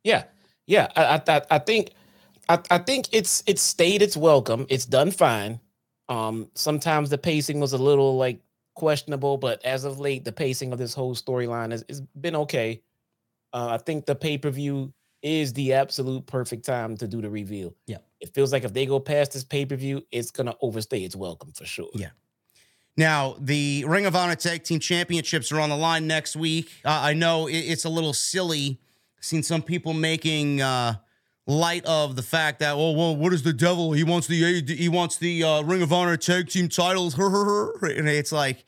Yeah, 0.06 0.24
yeah. 0.66 0.88
I 0.96 1.22
I, 1.28 1.42
I- 1.52 1.60
think 1.60 1.92
I, 2.48 2.60
I 2.70 2.78
think 2.78 3.10
it's 3.12 3.44
it's 3.46 3.62
stayed 3.62 4.02
its 4.02 4.16
welcome. 4.16 4.66
It's 4.70 4.86
done 4.86 5.12
fine. 5.12 5.60
Um, 6.08 6.50
sometimes 6.56 7.10
the 7.10 7.18
pacing 7.18 7.60
was 7.60 7.74
a 7.74 7.78
little 7.78 8.16
like 8.18 8.40
questionable, 8.76 9.38
but 9.38 9.64
as 9.66 9.84
of 9.84 10.00
late, 10.00 10.24
the 10.24 10.32
pacing 10.32 10.72
of 10.72 10.80
this 10.80 10.94
whole 10.94 11.16
storyline 11.16 11.72
has, 11.72 11.84
has 11.90 12.02
been 12.20 12.36
okay. 12.38 12.82
Uh, 13.54 13.68
I 13.72 13.78
think 13.78 14.06
the 14.06 14.16
pay 14.16 14.38
per 14.38 14.50
view 14.50 14.94
is 15.22 15.52
the 15.54 15.74
absolute 15.74 16.26
perfect 16.26 16.66
time 16.66 16.96
to 16.98 17.08
do 17.08 17.22
the 17.22 17.30
reveal. 17.30 17.76
Yeah. 17.88 17.98
It 18.22 18.34
feels 18.34 18.52
like 18.54 18.64
if 18.64 18.74
they 18.74 18.86
go 18.86 19.00
past 19.00 19.34
this 19.34 19.44
pay 19.44 19.66
per 19.66 19.76
view, 19.76 20.02
it's 20.12 20.32
gonna 20.32 20.56
overstay 20.62 21.04
its 21.04 21.16
welcome 21.16 21.52
for 21.52 21.66
sure. 21.66 21.90
Yeah. 21.94 22.12
Now, 23.02 23.36
the 23.40 23.84
Ring 23.88 24.06
of 24.06 24.16
Honor 24.16 24.36
Tag 24.36 24.64
Team 24.64 24.80
Championships 24.80 25.52
are 25.52 25.60
on 25.60 25.72
the 25.72 25.76
line 25.76 26.06
next 26.06 26.36
week. 26.36 26.70
Uh, 26.86 27.00
I 27.02 27.16
know 27.16 27.48
it, 27.48 27.54
it's 27.56 27.84
a 27.84 27.90
little 27.90 28.14
silly. 28.14 28.80
Seen 29.20 29.42
some 29.42 29.64
people 29.64 29.94
making 29.94 30.62
uh, 30.62 30.98
light 31.48 31.84
of 31.86 32.16
the 32.16 32.22
fact 32.22 32.60
that, 32.60 32.78
well, 32.78 32.96
well, 32.96 33.16
what 33.16 33.34
is 33.34 33.42
the 33.42 33.54
devil? 33.54 33.94
He 33.94 34.04
wants 34.04 34.28
the 34.28 34.62
he 34.68 34.88
wants 34.88 35.18
the 35.18 35.44
uh, 35.44 35.64
Ring 35.64 35.82
of 35.82 35.92
Honor 35.92 36.16
Tag 36.16 36.50
Team 36.50 36.70
titles. 36.70 37.18
and 37.18 38.08
it's 38.08 38.32
like, 38.32 38.66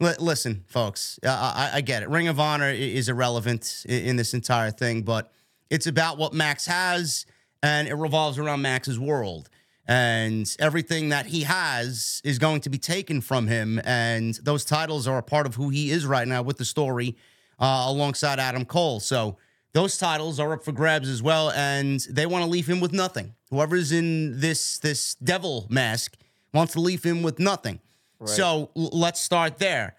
li- 0.00 0.14
listen, 0.18 0.64
folks, 0.66 1.20
I, 1.22 1.72
I 1.74 1.80
get 1.82 2.02
it. 2.02 2.08
Ring 2.08 2.26
of 2.28 2.40
Honor 2.40 2.70
is 2.70 3.10
irrelevant 3.10 3.84
in, 3.86 4.02
in 4.06 4.16
this 4.16 4.32
entire 4.32 4.70
thing, 4.70 5.02
but 5.02 5.30
it's 5.68 5.86
about 5.86 6.16
what 6.16 6.32
Max 6.32 6.64
has, 6.64 7.26
and 7.62 7.86
it 7.86 7.96
revolves 7.96 8.38
around 8.38 8.62
Max's 8.62 8.98
world 8.98 9.50
and 9.86 10.54
everything 10.58 11.10
that 11.10 11.26
he 11.26 11.42
has 11.42 12.20
is 12.24 12.38
going 12.38 12.60
to 12.62 12.70
be 12.70 12.78
taken 12.78 13.20
from 13.20 13.46
him. 13.46 13.80
And 13.84 14.34
those 14.42 14.64
titles 14.64 15.06
are 15.06 15.18
a 15.18 15.22
part 15.22 15.46
of 15.46 15.54
who 15.56 15.68
he 15.68 15.90
is 15.90 16.06
right 16.06 16.26
now 16.26 16.42
with 16.42 16.56
the 16.56 16.64
story 16.64 17.16
uh, 17.58 17.84
alongside 17.88 18.38
Adam 18.38 18.64
Cole. 18.64 19.00
So 19.00 19.36
those 19.72 19.98
titles 19.98 20.40
are 20.40 20.52
up 20.52 20.64
for 20.64 20.72
grabs 20.72 21.08
as 21.08 21.22
well, 21.22 21.50
and 21.50 22.00
they 22.10 22.26
want 22.26 22.44
to 22.44 22.50
leave 22.50 22.66
him 22.68 22.80
with 22.80 22.92
nothing. 22.92 23.34
Whoever's 23.50 23.92
in 23.92 24.40
this 24.40 24.78
this 24.78 25.14
devil 25.16 25.66
mask 25.68 26.16
wants 26.52 26.72
to 26.74 26.80
leave 26.80 27.02
him 27.04 27.22
with 27.22 27.38
nothing. 27.38 27.80
So 28.24 28.70
l- 28.76 28.90
let's 28.92 29.20
start 29.20 29.58
there. 29.58 29.96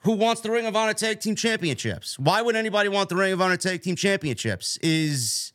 Who 0.00 0.12
wants 0.12 0.42
the 0.42 0.50
Ring 0.50 0.66
of 0.66 0.76
Honor 0.76 0.92
Tag 0.92 1.20
Team 1.20 1.34
Championships? 1.34 2.18
Why 2.18 2.42
would 2.42 2.54
anybody 2.56 2.90
want 2.90 3.08
the 3.08 3.16
Ring 3.16 3.32
of 3.32 3.40
Honor 3.40 3.56
Tag 3.56 3.82
Team 3.82 3.96
Championships? 3.96 4.78
Is 4.82 5.52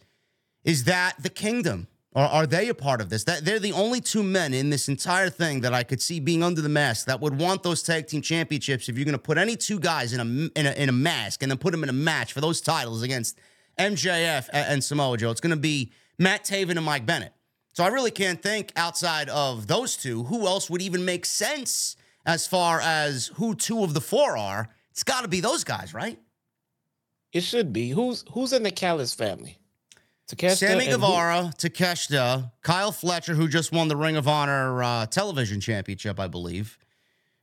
is 0.64 0.84
that 0.86 1.16
the 1.22 1.30
kingdom? 1.30 1.88
Or 2.20 2.26
are 2.26 2.46
they 2.46 2.68
a 2.68 2.74
part 2.74 3.00
of 3.00 3.08
this? 3.08 3.24
That 3.24 3.46
they're 3.46 3.60
the 3.60 3.72
only 3.72 4.02
two 4.02 4.24
men 4.24 4.54
in 4.54 4.70
this 4.70 4.90
entire 4.90 5.30
thing 5.30 5.62
that 5.62 5.74
I 5.74 5.84
could 5.84 6.02
see 6.02 6.20
being 6.20 6.44
under 6.44 6.60
the 6.62 6.68
mask 6.68 7.06
that 7.06 7.22
would 7.22 7.40
want 7.40 7.64
those 7.64 7.82
tag 7.82 8.08
team 8.08 8.22
championships. 8.22 8.90
If 8.90 8.98
you're 8.98 9.06
going 9.06 9.14
to 9.14 9.18
put 9.18 9.38
any 9.38 9.56
two 9.56 9.80
guys 9.80 10.12
in 10.12 10.20
a, 10.20 10.60
in 10.60 10.66
a 10.66 10.72
in 10.72 10.90
a 10.90 10.92
mask 10.92 11.44
and 11.44 11.50
then 11.50 11.58
put 11.58 11.72
them 11.72 11.82
in 11.82 11.88
a 11.88 11.94
match 11.94 12.34
for 12.34 12.42
those 12.42 12.60
titles 12.60 13.04
against 13.04 13.40
MJF 13.80 14.50
and, 14.52 14.68
and 14.68 14.84
Samoa 14.84 15.16
Joe, 15.16 15.32
it's 15.32 15.40
going 15.40 15.52
to 15.52 15.56
be 15.56 15.94
Matt 16.18 16.44
Taven 16.44 16.72
and 16.72 16.84
Mike 16.84 17.06
Bennett. 17.06 17.32
So 17.72 17.86
I 17.86 17.88
really 17.88 18.12
can't 18.12 18.44
think 18.44 18.74
outside 18.76 19.30
of 19.30 19.68
those 19.68 19.96
two 19.96 20.24
who 20.26 20.46
else 20.46 20.70
would 20.70 20.82
even 20.82 21.06
make 21.06 21.26
sense 21.26 21.96
as 22.26 22.46
far 22.46 22.82
as 22.82 23.28
who 23.36 23.56
two 23.56 23.82
of 23.86 23.94
the 23.94 24.02
four 24.02 24.36
are. 24.36 24.68
It's 24.92 25.06
got 25.06 25.22
to 25.22 25.30
be 25.30 25.40
those 25.40 25.64
guys, 25.64 25.94
right? 25.94 26.20
It 27.32 27.44
should 27.44 27.72
be. 27.72 27.92
Who's 27.92 28.26
who's 28.34 28.52
in 28.52 28.64
the 28.64 28.72
Callis 28.72 29.14
family? 29.14 29.59
Takeshita 30.30 30.58
Sammy 30.58 30.86
and 30.86 30.94
who- 30.94 31.00
Guevara, 31.00 31.54
Takeshita, 31.58 32.52
Kyle 32.62 32.92
Fletcher, 32.92 33.34
who 33.34 33.48
just 33.48 33.72
won 33.72 33.88
the 33.88 33.96
Ring 33.98 34.16
of 34.16 34.28
Honor 34.28 34.84
uh, 34.84 35.06
television 35.08 35.60
championship, 35.60 36.20
I 36.20 36.28
believe, 36.28 36.78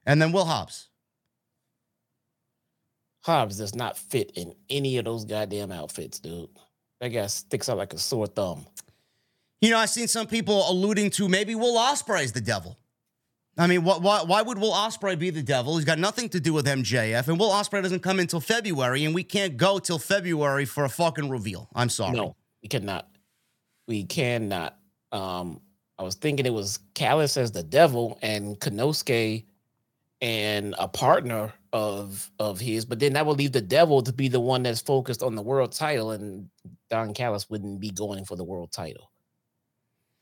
and 0.04 0.22
then 0.22 0.32
Will 0.32 0.44
Hobbs. 0.44 0.88
Hobbs 3.22 3.58
does 3.58 3.74
not 3.74 3.98
fit 3.98 4.30
in 4.36 4.54
any 4.70 4.98
of 4.98 5.04
those 5.04 5.24
goddamn 5.24 5.72
outfits, 5.72 6.20
dude. 6.20 6.48
That 7.00 7.08
guy 7.08 7.26
sticks 7.26 7.68
out 7.68 7.76
like 7.76 7.92
a 7.92 7.98
sore 7.98 8.28
thumb. 8.28 8.66
You 9.60 9.70
know, 9.70 9.78
I've 9.78 9.90
seen 9.90 10.06
some 10.06 10.26
people 10.26 10.64
alluding 10.70 11.10
to 11.12 11.28
maybe 11.28 11.54
Will 11.54 11.76
Ospreay 11.76 12.22
is 12.22 12.32
the 12.32 12.40
devil. 12.40 12.78
I 13.58 13.66
mean, 13.66 13.84
what, 13.84 14.02
why, 14.02 14.22
why 14.22 14.42
would 14.42 14.58
Will 14.58 14.72
Ospreay 14.72 15.18
be 15.18 15.30
the 15.30 15.42
devil? 15.42 15.76
He's 15.76 15.84
got 15.86 15.98
nothing 15.98 16.28
to 16.30 16.40
do 16.40 16.52
with 16.52 16.66
MJF, 16.66 17.26
and 17.26 17.38
Will 17.40 17.50
Ospreay 17.50 17.82
doesn't 17.82 18.00
come 18.00 18.20
until 18.20 18.38
February, 18.38 19.04
and 19.04 19.14
we 19.14 19.24
can't 19.24 19.56
go 19.56 19.78
till 19.78 19.98
February 19.98 20.66
for 20.66 20.84
a 20.84 20.88
fucking 20.88 21.28
reveal. 21.28 21.68
I'm 21.74 21.88
sorry. 21.88 22.16
No, 22.16 22.36
we 22.66 22.68
cannot. 22.68 23.08
We 23.86 24.02
cannot. 24.02 24.76
Um, 25.12 25.60
I 26.00 26.02
was 26.02 26.16
thinking 26.16 26.46
it 26.46 26.52
was 26.52 26.80
Callis 26.94 27.36
as 27.36 27.52
the 27.52 27.62
devil 27.62 28.18
and 28.22 28.58
Konosuke 28.58 29.44
and 30.20 30.74
a 30.76 30.88
partner 30.88 31.54
of 31.72 32.28
of 32.40 32.58
his, 32.58 32.84
but 32.84 32.98
then 32.98 33.12
that 33.12 33.24
would 33.24 33.38
leave 33.38 33.52
the 33.52 33.60
devil 33.60 34.02
to 34.02 34.12
be 34.12 34.26
the 34.26 34.40
one 34.40 34.64
that's 34.64 34.80
focused 34.80 35.22
on 35.22 35.36
the 35.36 35.42
world 35.42 35.70
title, 35.70 36.10
and 36.10 36.50
Don 36.90 37.14
Callis 37.14 37.48
wouldn't 37.48 37.78
be 37.78 37.90
going 37.90 38.24
for 38.24 38.34
the 38.34 38.42
world 38.42 38.72
title. 38.72 39.12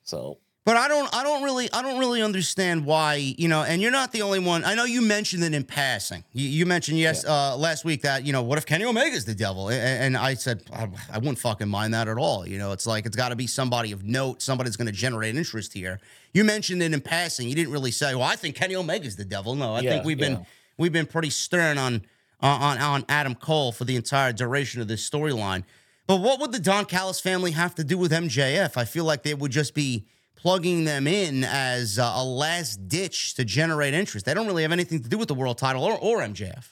So 0.02 0.38
But 0.66 0.78
I 0.78 0.88
don't 0.88 1.14
I 1.14 1.22
don't 1.22 1.42
really 1.42 1.70
I 1.74 1.82
don't 1.82 1.98
really 1.98 2.22
understand 2.22 2.86
why, 2.86 3.16
you 3.16 3.48
know, 3.48 3.62
and 3.64 3.82
you're 3.82 3.90
not 3.90 4.12
the 4.12 4.22
only 4.22 4.38
one. 4.38 4.64
I 4.64 4.74
know 4.74 4.84
you 4.84 5.02
mentioned 5.02 5.44
it 5.44 5.52
in 5.52 5.62
passing. 5.62 6.24
You, 6.32 6.48
you 6.48 6.64
mentioned 6.64 6.98
yes 6.98 7.22
uh 7.26 7.54
last 7.58 7.84
week 7.84 8.00
that, 8.02 8.24
you 8.24 8.32
know, 8.32 8.42
what 8.42 8.56
if 8.56 8.64
Kenny 8.64 8.84
Omega's 8.86 9.26
the 9.26 9.34
devil? 9.34 9.68
A- 9.68 9.72
a- 9.74 9.76
And, 9.76 10.16
I 10.16 10.32
said 10.32 10.62
I, 10.72 10.88
I 11.12 11.18
wouldn't 11.18 11.38
fucking 11.38 11.68
mind 11.68 11.92
that 11.92 12.08
at 12.08 12.16
all. 12.16 12.48
You 12.48 12.56
know, 12.56 12.72
it's 12.72 12.86
like 12.86 13.04
it's 13.04 13.16
got 13.16 13.28
to 13.28 13.36
be 13.36 13.46
somebody 13.46 13.92
of 13.92 14.04
note, 14.04 14.40
somebody's 14.40 14.76
going 14.76 14.86
to 14.86 14.92
generate 14.92 15.36
interest 15.36 15.74
here. 15.74 16.00
You 16.32 16.44
mentioned 16.44 16.82
it 16.82 16.94
in 16.94 17.00
passing. 17.02 17.46
You 17.46 17.54
didn't 17.54 17.72
really 17.72 17.90
say, 17.90 18.14
"Well, 18.14 18.24
I 18.24 18.34
think 18.36 18.56
Kenny 18.56 18.74
Omega's 18.74 19.16
the 19.16 19.24
devil." 19.26 19.54
No, 19.54 19.74
I 19.74 19.80
Yeah, 19.80 19.90
think 19.90 20.04
we've 20.06 20.18
been 20.18 20.32
yeah. 20.32 20.44
we've 20.78 20.92
been 20.92 21.06
pretty 21.06 21.30
stern 21.30 21.76
on 21.76 22.02
on 22.40 22.78
on 22.78 23.04
Adam 23.10 23.34
Cole 23.34 23.70
for 23.70 23.84
the 23.84 23.96
entire 23.96 24.32
duration 24.32 24.80
of 24.80 24.88
this 24.88 25.06
storyline. 25.08 25.64
But 26.06 26.16
what 26.22 26.40
would 26.40 26.52
the 26.52 26.58
Don 26.58 26.86
Callis 26.86 27.20
family 27.20 27.50
have 27.50 27.74
to 27.76 27.84
do 27.84 27.98
with 27.98 28.12
MJF? 28.12 28.78
I 28.78 28.84
feel 28.86 29.04
like 29.04 29.22
they 29.24 29.34
would 29.34 29.52
just 29.52 29.74
be 29.74 30.06
plugging 30.44 30.84
them 30.84 31.06
in 31.06 31.42
as 31.42 31.98
uh, 31.98 32.12
a 32.16 32.22
last 32.22 32.86
ditch 32.86 33.32
to 33.34 33.46
generate 33.46 33.94
interest. 33.94 34.26
They 34.26 34.34
don't 34.34 34.46
really 34.46 34.62
have 34.62 34.72
anything 34.72 35.02
to 35.02 35.08
do 35.08 35.16
with 35.16 35.28
the 35.28 35.34
world 35.34 35.56
title 35.56 35.82
or, 35.82 35.96
or 35.98 36.18
MJF. 36.18 36.70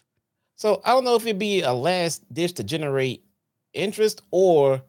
So 0.57 0.83
I 0.85 0.91
don't 0.91 1.05
know 1.05 1.17
if 1.17 1.23
it'd 1.23 1.39
be 1.39 1.63
a 1.63 1.73
last 1.73 2.23
ditch 2.33 2.53
to 2.55 2.65
generate 2.65 3.25
interest 3.73 4.21
or 4.31 4.83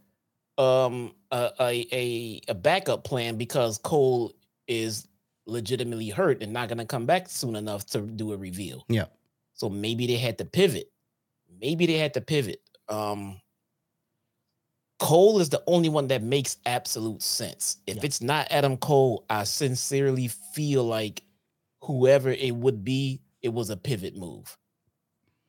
um 0.57 1.15
a 1.31 1.49
a 1.61 1.87
a, 1.93 2.41
a 2.49 2.53
backup 2.53 3.05
plan 3.05 3.37
because 3.37 3.77
Cole 3.77 4.33
is 4.67 5.07
legitimately 5.47 6.09
hurt 6.09 6.43
and 6.43 6.51
not 6.51 6.67
gonna 6.67 6.85
come 6.85 7.05
back 7.05 7.29
soon 7.29 7.55
enough 7.55 7.85
to 7.87 8.01
do 8.01 8.33
a 8.33 8.37
reveal. 8.37 8.83
Yeah. 8.89 9.05
So 9.53 9.69
maybe 9.69 10.07
they 10.07 10.17
had 10.17 10.37
to 10.39 10.45
pivot. 10.45 10.91
Maybe 11.61 11.85
they 11.85 11.97
had 11.97 12.13
to 12.15 12.21
pivot. 12.21 12.61
Um 12.89 13.39
Cole 14.99 15.39
is 15.39 15.49
the 15.49 15.63
only 15.67 15.89
one 15.89 16.07
that 16.07 16.23
makes 16.23 16.57
absolute 16.65 17.21
sense. 17.21 17.77
If 17.87 17.97
Yeah. 17.97 18.03
it's 18.03 18.21
not 18.21 18.47
Adam 18.51 18.77
Cole, 18.77 19.25
I 19.29 19.43
sincerely 19.43 20.27
feel 20.27 20.83
like 20.85 21.23
whoever 21.81 22.29
it 22.31 22.55
would 22.55 22.83
be, 22.83 23.21
it 23.41 23.49
was 23.49 23.69
a 23.69 23.77
pivot 23.77 24.15
move. 24.15 24.57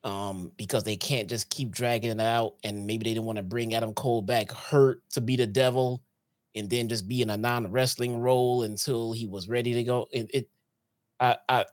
Um, 0.03 0.51
because 0.57 0.83
they 0.83 0.97
can't 0.97 1.27
just 1.29 1.49
keep 1.49 1.71
dragging 1.71 2.11
it 2.11 2.19
out, 2.21 2.57
and 2.63 2.85
maybe 2.85 3.05
they 3.05 3.13
didn't 3.15 3.25
want 3.25 3.37
to 3.37 3.43
bring 3.43 3.73
Adam 3.73 3.93
Cole 3.95 4.21
back 4.21 4.51
hurt 4.51 5.01
to 5.11 5.21
be 5.21 5.35
the 5.35 5.47
devil, 5.47 6.03
and 6.55 6.69
then 6.69 6.89
just 6.89 7.07
be 7.07 7.23
in 7.23 7.31
a 7.31 7.37
non-wrestling 7.37 8.19
role 8.19 8.63
until 8.63 9.13
he 9.13 9.25
was 9.27 9.49
ready 9.49 9.73
to 9.73 9.83
go. 9.83 10.07
It, 10.11 10.29
it 10.33 10.49
I, 11.19 11.37
I, 11.49 11.65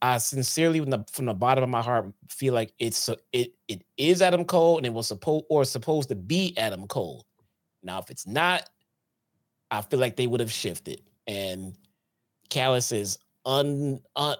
I 0.00 0.18
sincerely, 0.18 0.80
from 0.80 0.90
the, 0.90 1.04
from 1.10 1.26
the 1.26 1.34
bottom 1.34 1.64
of 1.64 1.70
my 1.70 1.82
heart, 1.82 2.12
feel 2.28 2.54
like 2.54 2.72
it's 2.78 3.08
it 3.32 3.52
it 3.68 3.82
is 3.96 4.22
Adam 4.22 4.44
Cole, 4.44 4.76
and 4.76 4.86
it 4.86 4.92
was 4.92 5.08
supposed 5.08 5.44
or 5.50 5.64
supposed 5.64 6.08
to 6.10 6.14
be 6.14 6.54
Adam 6.56 6.86
Cole. 6.86 7.26
Now, 7.82 7.98
if 7.98 8.10
it's 8.10 8.26
not, 8.26 8.68
I 9.70 9.82
feel 9.82 9.98
like 9.98 10.16
they 10.16 10.26
would 10.26 10.40
have 10.40 10.52
shifted. 10.52 11.02
And 11.26 11.74
Callis 12.50 12.92
is 12.92 13.18
un, 13.44 14.00
un 14.14 14.36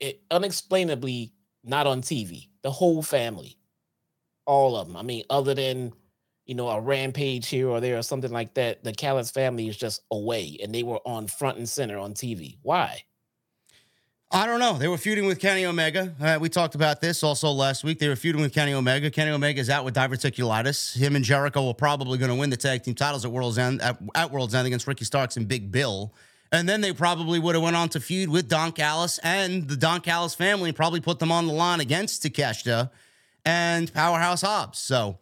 it 0.00 0.22
unexplainably 0.30 1.32
not 1.64 1.86
on 1.86 2.02
TV. 2.02 2.48
The 2.62 2.70
whole 2.70 3.02
family, 3.02 3.56
all 4.46 4.76
of 4.76 4.88
them. 4.88 4.96
I 4.96 5.02
mean, 5.02 5.24
other 5.30 5.54
than 5.54 5.92
you 6.44 6.54
know 6.54 6.68
a 6.68 6.80
rampage 6.80 7.48
here 7.48 7.68
or 7.68 7.80
there 7.80 7.98
or 7.98 8.02
something 8.02 8.32
like 8.32 8.54
that, 8.54 8.84
the 8.84 8.92
Callis 8.92 9.30
family 9.30 9.68
is 9.68 9.76
just 9.76 10.02
away, 10.10 10.58
and 10.62 10.74
they 10.74 10.82
were 10.82 11.00
on 11.06 11.26
front 11.28 11.58
and 11.58 11.68
center 11.68 11.98
on 11.98 12.14
TV. 12.14 12.58
Why? 12.62 13.02
I 14.34 14.46
don't 14.46 14.60
know. 14.60 14.78
They 14.78 14.88
were 14.88 14.96
feuding 14.96 15.26
with 15.26 15.38
Kenny 15.38 15.66
Omega. 15.66 16.14
Uh, 16.18 16.38
we 16.40 16.48
talked 16.48 16.74
about 16.74 17.02
this 17.02 17.22
also 17.22 17.50
last 17.50 17.84
week. 17.84 17.98
They 17.98 18.08
were 18.08 18.16
feuding 18.16 18.40
with 18.40 18.54
Kenny 18.54 18.72
Omega. 18.72 19.10
Kenny 19.10 19.30
Omega 19.30 19.60
is 19.60 19.68
out 19.68 19.84
with 19.84 19.94
diverticulitis. 19.94 20.96
Him 20.96 21.16
and 21.16 21.24
Jericho 21.24 21.68
are 21.68 21.74
probably 21.74 22.16
going 22.16 22.30
to 22.30 22.34
win 22.34 22.48
the 22.48 22.56
tag 22.56 22.82
team 22.82 22.94
titles 22.94 23.26
at 23.26 23.30
World's 23.30 23.58
End 23.58 23.82
at, 23.82 23.98
at 24.14 24.30
World's 24.30 24.54
End 24.54 24.66
against 24.66 24.86
Ricky 24.86 25.04
Starks 25.04 25.36
and 25.36 25.46
Big 25.46 25.70
Bill. 25.70 26.14
And 26.50 26.66
then 26.66 26.80
they 26.80 26.94
probably 26.94 27.40
would 27.40 27.54
have 27.54 27.62
went 27.62 27.76
on 27.76 27.90
to 27.90 28.00
feud 28.00 28.30
with 28.30 28.48
Don 28.48 28.72
Callis 28.72 29.18
and 29.18 29.68
the 29.68 29.76
Don 29.76 30.00
Callis 30.00 30.34
family 30.34 30.70
and 30.70 30.76
probably 30.76 31.00
put 31.00 31.18
them 31.18 31.30
on 31.30 31.46
the 31.46 31.52
line 31.52 31.80
against 31.80 32.22
Takeshita 32.22 32.90
and 33.44 33.92
Powerhouse 33.92 34.40
Hobbs. 34.40 34.78
So, 34.78 35.18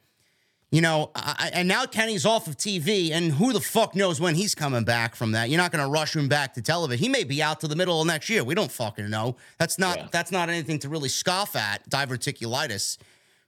You 0.73 0.81
know, 0.83 1.11
I, 1.17 1.51
and 1.53 1.67
now 1.67 1.85
Kenny's 1.85 2.25
off 2.25 2.47
of 2.47 2.57
TV, 2.57 3.11
and 3.11 3.33
who 3.33 3.53
the 3.53 3.61
fuck 3.61 3.97
knows 3.97 4.21
when 4.21 4.37
he's 4.37 4.55
coming 4.55 4.85
back 4.85 5.17
from 5.17 5.33
that? 5.33 5.51
You're 5.51 5.59
not 5.61 5.73
going 5.73 5.85
to 5.85 5.91
rush 5.91 6.15
him 6.15 6.29
back 6.29 6.55
to 6.55 6.63
television. 6.63 7.03
He 7.03 7.09
may 7.09 7.25
be 7.25 7.43
out 7.43 7.59
to 7.61 7.67
the 7.69 7.75
middle 7.75 8.01
of 8.01 8.07
next 8.07 8.31
year. 8.31 8.45
We 8.45 8.55
don't 8.55 8.71
fucking 8.71 9.11
know. 9.11 9.35
That's 9.59 9.81
not 9.81 9.97
Yeah. 9.99 10.07
that's 10.13 10.31
not 10.31 10.49
anything 10.49 10.79
to 10.81 10.89
really 10.89 11.09
scoff 11.09 11.57
at 11.57 11.89
diverticulitis. 11.91 12.99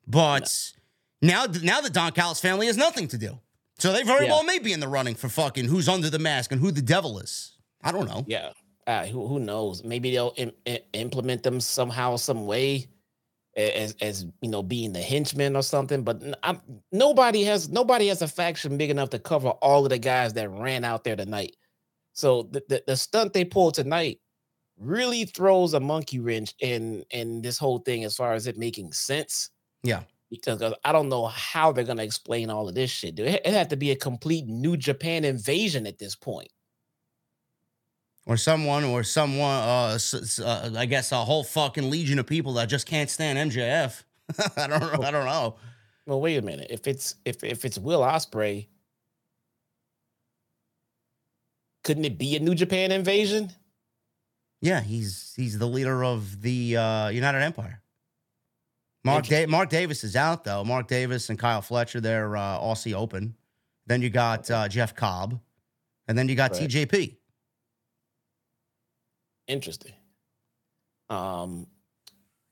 But 0.06 0.72
now, 1.20 1.46
now 1.62 1.80
the 1.80 1.90
Don 1.90 2.10
Callis 2.10 2.40
family 2.40 2.66
has 2.66 2.76
nothing 2.76 3.06
to 3.08 3.18
do, 3.18 3.38
so 3.78 3.92
they 3.92 4.02
very 4.02 4.26
Yeah. 4.26 4.32
well 4.32 4.42
may 4.42 4.58
be 4.58 4.72
in 4.72 4.80
the 4.80 4.88
running 4.88 5.14
for 5.14 5.28
fucking 5.28 5.66
who's 5.66 5.88
under 5.88 6.10
the 6.10 6.18
mask 6.18 6.50
and 6.50 6.60
who 6.60 6.72
the 6.72 6.82
devil 6.82 7.20
is. 7.20 7.52
I 7.84 7.92
don't 7.92 8.08
know. 8.08 8.24
Yeah. 8.26 8.50
Uh, 8.84 9.06
who 9.06 9.28
who 9.28 9.38
knows? 9.38 9.84
Maybe 9.84 10.10
they'll 10.10 10.34
Im- 10.36 10.50
implement 10.92 11.44
them 11.44 11.60
somehow, 11.60 12.16
some 12.16 12.46
way, 12.46 12.88
as 13.56 13.94
as 14.00 14.26
you 14.40 14.48
know, 14.48 14.62
being 14.62 14.92
the 14.92 15.02
henchman 15.02 15.56
or 15.56 15.62
something. 15.62 16.02
But 16.02 16.22
I'm, 16.42 16.60
nobody 16.90 17.44
has 17.44 17.68
nobody 17.68 18.08
has 18.08 18.22
a 18.22 18.28
faction 18.28 18.78
big 18.78 18.90
enough 18.90 19.10
to 19.10 19.18
cover 19.18 19.48
all 19.48 19.84
of 19.84 19.90
the 19.90 19.98
guys 19.98 20.32
that 20.34 20.50
ran 20.50 20.84
out 20.84 21.04
there 21.04 21.16
tonight. 21.16 21.56
So 22.12 22.44
the 22.44 22.62
the, 22.68 22.82
the 22.86 22.96
stunt 22.96 23.32
they 23.32 23.44
pulled 23.44 23.74
tonight 23.74 24.20
really 24.78 25.24
throws 25.24 25.74
a 25.74 25.80
monkey 25.80 26.18
wrench 26.18 26.54
in 26.60 27.04
in 27.10 27.42
this 27.42 27.58
whole 27.58 27.78
thing 27.78 28.04
as 28.04 28.16
far 28.16 28.32
as 28.32 28.46
it 28.46 28.58
making 28.58 28.92
sense. 28.92 29.50
Yeah. 29.82 30.02
Because 30.30 30.62
I 30.82 30.92
don't 30.92 31.10
know 31.10 31.26
how 31.26 31.72
they're 31.72 31.84
gonna 31.84 32.02
explain 32.02 32.48
all 32.48 32.68
of 32.68 32.74
this 32.74 32.90
shit. 32.90 33.16
Dude. 33.16 33.28
It, 33.28 33.42
it 33.44 33.52
had 33.52 33.68
to 33.70 33.76
be 33.76 33.90
a 33.90 33.96
complete 33.96 34.46
New 34.46 34.78
Japan 34.78 35.24
invasion 35.24 35.86
at 35.86 35.98
this 35.98 36.16
point. 36.16 36.50
Or 38.24 38.36
someone 38.36 38.84
or 38.84 39.02
someone 39.02 39.50
uh, 39.50 39.98
uh 40.44 40.70
i 40.76 40.86
guess 40.86 41.10
a 41.10 41.16
whole 41.24 41.42
fucking 41.42 41.90
legion 41.90 42.20
of 42.20 42.26
people 42.26 42.52
that 42.54 42.68
just 42.68 42.86
can't 42.86 43.10
stand 43.10 43.50
mjf 43.50 44.04
i 44.56 44.66
don't 44.68 44.80
know 44.80 45.02
i 45.02 45.10
don't 45.10 45.24
know. 45.26 45.56
Well, 46.06 46.20
wait 46.20 46.36
a 46.36 46.42
minute. 46.42 46.66
If 46.70 46.86
it's 46.88 47.14
if 47.24 47.44
if 47.44 47.64
it's 47.64 47.78
Will 47.78 48.00
Ospreay, 48.00 48.66
couldn't 51.84 52.04
it 52.04 52.18
be 52.18 52.36
a 52.36 52.40
New 52.40 52.54
Japan 52.54 52.92
invasion? 52.92 53.50
yeah 54.60 54.80
he's 54.80 55.32
he's 55.36 55.58
the 55.58 55.66
leader 55.66 56.04
of 56.04 56.40
the 56.42 56.76
uh 56.76 57.08
united 57.08 57.42
empire. 57.42 57.82
Mark 59.04 59.26
da- 59.26 59.46
mark 59.46 59.68
davis 59.68 60.04
is 60.04 60.14
out 60.14 60.44
though. 60.44 60.62
Mark 60.64 60.86
davis 60.86 61.28
and 61.30 61.38
kyle 61.38 61.62
fletcher 61.62 62.00
they're 62.00 62.36
uh 62.36 62.58
aussie 62.58 62.94
open. 62.94 63.34
Then 63.86 64.02
you 64.02 64.10
got 64.10 64.48
uh 64.50 64.68
jeff 64.68 64.94
cobb. 64.94 65.40
And 66.08 66.16
then 66.16 66.28
you 66.28 66.34
got 66.36 66.52
Right. 66.52 66.68
tjp 66.70 67.16
Interesting. 69.52 69.92
Um, 71.10 71.66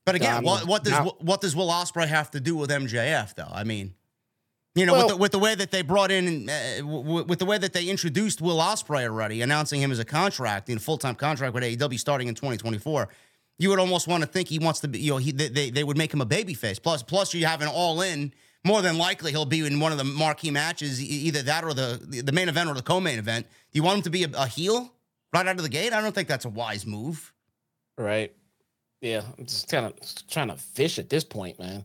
but 0.05 0.15
again 0.15 0.43
what, 0.43 0.67
what 0.67 0.83
does 0.83 0.93
Don- 0.93 1.07
what 1.19 1.41
does 1.41 1.55
will 1.55 1.69
ospreay 1.69 2.07
have 2.07 2.29
to 2.31 2.39
do 2.39 2.55
with 2.55 2.69
mjf 2.69 3.33
though 3.35 3.47
i 3.51 3.63
mean 3.63 3.93
You 4.75 4.85
know, 4.85 4.93
Well- 4.93 5.01
with, 5.07 5.09
the, 5.15 5.17
with 5.17 5.31
the 5.33 5.39
way 5.39 5.53
that 5.55 5.69
they 5.71 5.81
brought 5.81 6.11
in, 6.11 6.49
uh, 6.49 6.77
w- 6.77 7.23
with 7.25 7.39
the 7.39 7.45
way 7.45 7.57
that 7.57 7.73
they 7.73 7.85
introduced 7.89 8.39
Will 8.41 8.59
Ospreay 8.59 9.03
already, 9.03 9.41
announcing 9.41 9.81
him 9.81 9.91
as 9.91 9.99
a 9.99 10.05
contract, 10.05 10.69
in 10.69 10.77
a 10.77 10.79
full 10.79 10.97
time 10.97 11.15
contract 11.15 11.53
with 11.53 11.63
AEW 11.63 11.99
starting 11.99 12.27
in 12.29 12.35
2024, 12.35 13.09
you 13.59 13.67
would 13.69 13.79
almost 13.79 14.07
want 14.07 14.23
to 14.23 14.29
think 14.29 14.47
he 14.47 14.59
wants 14.59 14.79
to 14.79 14.87
be, 14.87 14.99
you 14.99 15.11
know, 15.11 15.17
he, 15.17 15.31
they- 15.33 15.49
they, 15.49 15.67
they 15.71 15.83
would 15.83 15.97
make 15.97 16.13
him 16.13 16.21
a 16.21 16.25
babyface. 16.25 16.81
Plus, 16.81 17.03
plus 17.03 17.33
you 17.33 17.45
have 17.45 17.61
an 17.61 17.67
all 17.67 18.01
in. 18.01 18.33
More 18.63 18.81
than 18.81 18.97
likely, 18.97 19.31
he'll 19.31 19.43
be 19.57 19.59
in 19.65 19.77
one 19.81 19.91
of 19.91 19.97
the 19.97 20.05
marquee 20.05 20.51
matches, 20.51 21.01
either 21.01 21.41
that 21.51 21.63
or 21.65 21.73
the 21.73 21.89
the 22.29 22.31
main 22.31 22.47
event 22.47 22.69
or 22.69 22.75
the 22.75 22.81
co 22.93 23.01
main 23.01 23.19
event. 23.19 23.47
Do 23.71 23.75
you 23.77 23.83
want 23.83 23.97
him 23.97 24.03
to 24.03 24.09
be 24.09 24.23
a, 24.23 24.29
a 24.37 24.47
heel 24.47 24.93
right 25.33 25.47
out 25.47 25.57
of 25.57 25.63
the 25.63 25.69
gate? 25.69 25.93
I 25.93 26.01
don't 26.01 26.13
think 26.13 26.27
that's 26.27 26.45
a 26.45 26.49
wise 26.49 26.85
move. 26.85 27.33
right. 27.97 28.33
Yeah, 29.03 29.23
I'm 29.35 29.47
just 29.47 29.67
kind 29.67 29.87
of 29.87 29.93
trying 30.29 30.49
to 30.49 30.57
fish 30.57 30.99
at 30.99 31.09
this 31.09 31.23
point, 31.23 31.57
man. 31.57 31.83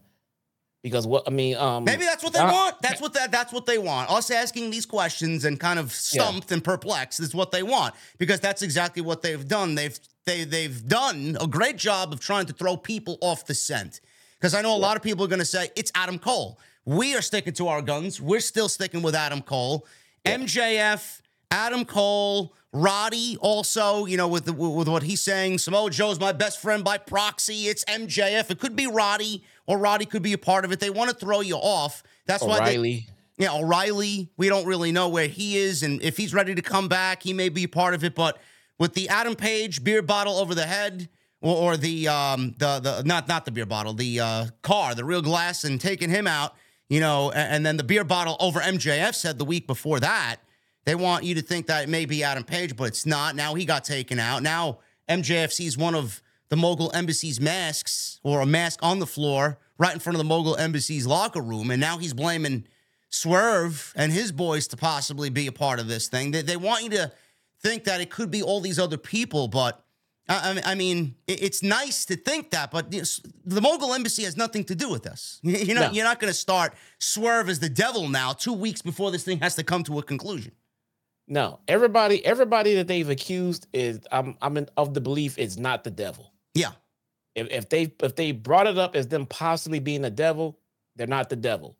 Because 0.82 1.06
what 1.06 1.24
I 1.26 1.30
mean, 1.30 1.56
um, 1.56 1.84
Maybe 1.84 2.04
that's 2.04 2.22
what 2.22 2.34
they 2.34 2.40
Don- 2.40 2.52
want. 2.52 2.82
That's 2.82 3.00
what 3.00 3.14
that 3.14 3.32
that's 3.32 3.54
what 3.54 3.64
they 3.64 3.78
want. 3.78 4.10
Us 4.10 4.30
asking 4.30 4.70
these 4.70 4.84
questions 4.84 5.46
and 5.46 5.58
kind 5.58 5.78
of 5.78 5.92
stumped 5.92 6.52
and 6.52 6.62
perplexed 6.62 7.18
is 7.20 7.34
what 7.34 7.52
they 7.52 7.62
want 7.62 7.94
because 8.18 8.38
that's 8.40 8.60
exactly 8.60 9.00
what 9.00 9.22
they've 9.22 9.48
done. 9.48 9.74
They've 9.74 9.98
they 10.26 10.44
they've 10.44 10.86
done 10.86 11.38
a 11.40 11.46
great 11.46 11.78
job 11.78 12.12
of 12.12 12.20
trying 12.20 12.44
to 12.46 12.52
throw 12.52 12.76
people 12.76 13.16
off 13.22 13.46
the 13.46 13.54
scent. 13.54 14.02
Because 14.38 14.52
I 14.54 14.60
know 14.60 14.76
a 14.76 14.78
lot 14.78 14.99
of 14.99 15.02
people 15.02 15.25
are 15.25 15.28
going 15.28 15.38
to 15.38 15.47
say 15.47 15.71
it's 15.75 15.90
Adam 15.94 16.18
Cole. 16.18 16.60
We 16.84 17.16
are 17.16 17.23
sticking 17.23 17.54
to 17.54 17.68
our 17.68 17.80
guns. 17.80 18.21
We're 18.21 18.40
still 18.40 18.68
sticking 18.68 19.00
with 19.00 19.14
Adam 19.14 19.40
Cole, 19.40 19.86
MJF, 20.26 21.23
Adam 21.50 21.86
Cole, 21.86 22.54
Roddy. 22.76 23.36
Also, 23.41 24.04
you 24.06 24.17
know, 24.17 24.28
with 24.28 24.45
the, 24.45 24.52
with 24.52 24.89
what 24.89 25.02
he's 25.02 25.21
saying, 25.21 25.58
Samoa 25.58 25.91
Joe's 25.91 26.21
my 26.21 26.32
best 26.32 26.60
friend 26.60 26.84
by 26.84 26.99
proxy. 26.99 27.69
It's 27.69 27.84
MJF. 27.86 28.50
It 28.50 28.58
could 28.60 28.76
be 28.76 28.86
Roddy, 28.86 29.43
or 29.67 29.78
Roddy 29.78 30.04
could 30.04 30.23
be 30.23 30.32
a 30.32 30.39
part 30.39 30.65
of 30.65 30.73
it. 30.73 30.80
They 30.80 30.91
want 30.91 31.10
to 31.10 31.17
throw 31.17 31.41
you 31.41 31.56
off. 31.56 32.02
That's 32.26 32.43
why 32.43 32.58
they, 32.58 32.76
O'Reilly. 32.76 33.06
yeah, 33.39 33.54
O'Reilly, 33.54 34.30
we 34.36 34.49
don't 34.49 34.67
really 34.67 34.93
know 34.93 35.08
where 35.08 35.28
he 35.28 35.56
is. 35.56 35.82
And 35.82 36.02
if 36.02 36.17
he's 36.17 36.34
ready 36.34 36.54
to 36.54 36.62
come 36.62 36.89
back, 36.89 37.23
he 37.23 37.32
may 37.32 37.49
be 37.49 37.65
a 37.65 37.69
part 37.69 37.95
of 37.95 38.04
it. 38.04 38.15
But 38.15 38.39
with 38.78 38.95
the 38.95 39.08
Adam 39.08 39.34
Page 39.36 39.82
beer 39.82 40.02
bottle 40.02 40.36
over 40.36 40.54
the 40.54 40.67
head, 40.67 41.08
or, 41.41 41.56
or 41.56 41.76
the 41.76 42.08
um 42.08 42.54
the 42.58 42.80
the 42.80 43.02
not 43.04 43.28
not 43.28 43.45
the 43.45 43.50
beer 43.52 43.67
bottle, 43.67 43.93
the 43.95 44.21
uh 44.21 44.47
car, 44.62 44.95
the 44.95 45.04
real 45.04 45.23
glass, 45.23 45.65
and 45.65 45.80
taking 45.80 46.10
him 46.10 46.26
out, 46.26 46.54
you 46.89 47.00
know, 47.00 47.30
a- 47.32 47.36
and, 47.36 47.65
then 47.65 47.76
the 47.76 47.84
beer 47.84 48.04
bottle 48.04 48.36
over 48.41 48.60
MJF 48.60 49.15
said 49.15 49.39
the 49.39 49.45
week 49.45 49.67
before 49.67 50.00
that. 50.00 50.36
They 50.86 50.94
want 50.94 51.25
you 51.25 51.34
to 51.34 51.42
think 51.42 51.66
that 51.66 51.82
it 51.82 51.88
may 51.88 52.06
be 52.06 52.22
Adam 52.22 52.44
Page, 52.44 52.76
but 52.76 52.84
it's 52.84 53.04
not. 53.04 53.36
Now 53.36 53.54
he 53.54 53.64
got 53.64 53.84
taken 53.84 54.18
out. 54.18 54.42
Now 54.42 54.78
MJF 55.08 55.52
sees 55.52 55.76
one 55.76 55.94
of 55.94 56.22
the 56.49 56.56
Mogul 56.56 56.92
Embassy's 56.94 57.40
masks 57.40 58.20
or 58.22 58.40
a 58.40 58.46
mask 58.46 58.78
on 58.82 59.00
the 59.00 59.06
floor 59.06 59.58
right 59.78 59.92
in 59.92 59.99
front 59.99 60.14
of 60.14 60.18
the 60.18 60.25
Mogul 60.25 60.56
Embassy's 60.56 61.06
locker 61.06 61.40
room. 61.42 61.70
And 61.72 61.80
now 61.80 61.99
he's 61.99 62.14
blaming 62.14 62.66
Swerve 63.10 63.92
and 63.96 64.12
his 64.12 64.30
boys 64.30 64.68
to 64.68 64.76
possibly 64.76 65.28
be 65.28 65.46
a 65.49 65.52
part 65.52 65.80
of 65.80 65.88
this 65.88 66.08
thing. 66.08 66.30
They, 66.30 66.42
they 66.42 66.56
want 66.56 66.84
you 66.84 66.90
to 66.90 67.12
think 67.60 67.84
that 67.84 68.00
it 68.00 68.10
could 68.10 68.30
be 68.30 68.42
all 68.42 68.60
these 68.60 68.78
other 68.78 68.96
people, 68.96 69.49
but 69.49 69.82
I, 70.28 70.60
I 70.64 70.75
mean, 70.75 71.14
it's 71.26 71.62
nice 71.62 72.04
to 72.06 72.16
think 72.16 72.50
that, 72.50 72.70
but 72.72 72.90
the 72.90 73.60
Mogul 73.60 73.94
Embassy 73.94 74.25
has 74.25 74.36
nothing 74.36 74.64
to 74.64 74.75
do 74.75 74.88
with 74.88 75.04
this. 75.04 75.40
You're 75.42 75.75
not, 75.76 75.90
No. 75.90 75.92
you're 75.92 76.04
not 76.04 76.18
going 76.20 76.32
to 76.32 76.38
start 76.38 76.75
Swerve 76.99 77.49
as 77.49 77.60
the 77.60 77.68
devil 77.68 78.08
now, 78.08 78.32
two 78.32 78.52
weeks 78.52 78.82
before 78.82 79.10
this 79.12 79.22
thing 79.25 79.38
has 79.40 79.54
to 79.54 79.62
come 79.62 79.84
to 79.84 79.99
a 79.99 80.02
conclusion. 80.02 80.52
No, 81.28 81.60
everybody, 81.67 82.25
everybody 82.25 82.75
that 82.76 82.86
they've 82.86 83.08
accused 83.08 83.67
is 83.73 84.00
I'm 84.12 84.36
I'm 84.41 84.56
in, 84.56 84.69
of 84.76 84.95
the 84.95 85.00
belief 85.00 85.39
it's 85.39 85.56
not 85.56 85.82
the 85.82 85.91
devil. 85.91 86.32
Yeah. 86.54 86.73
If 87.34 87.49
if 87.50 87.69
they 87.69 87.93
if 88.02 88.15
they 88.15 88.32
brought 88.32 88.67
it 88.67 88.78
up 88.78 88.95
as 88.95 89.08
them 89.08 89.26
possibly 89.26 89.80
being 89.80 90.02
the 90.02 90.10
devil, 90.10 90.58
they're 90.95 91.06
not 91.06 91.28
the 91.28 91.36
devil. 91.36 91.76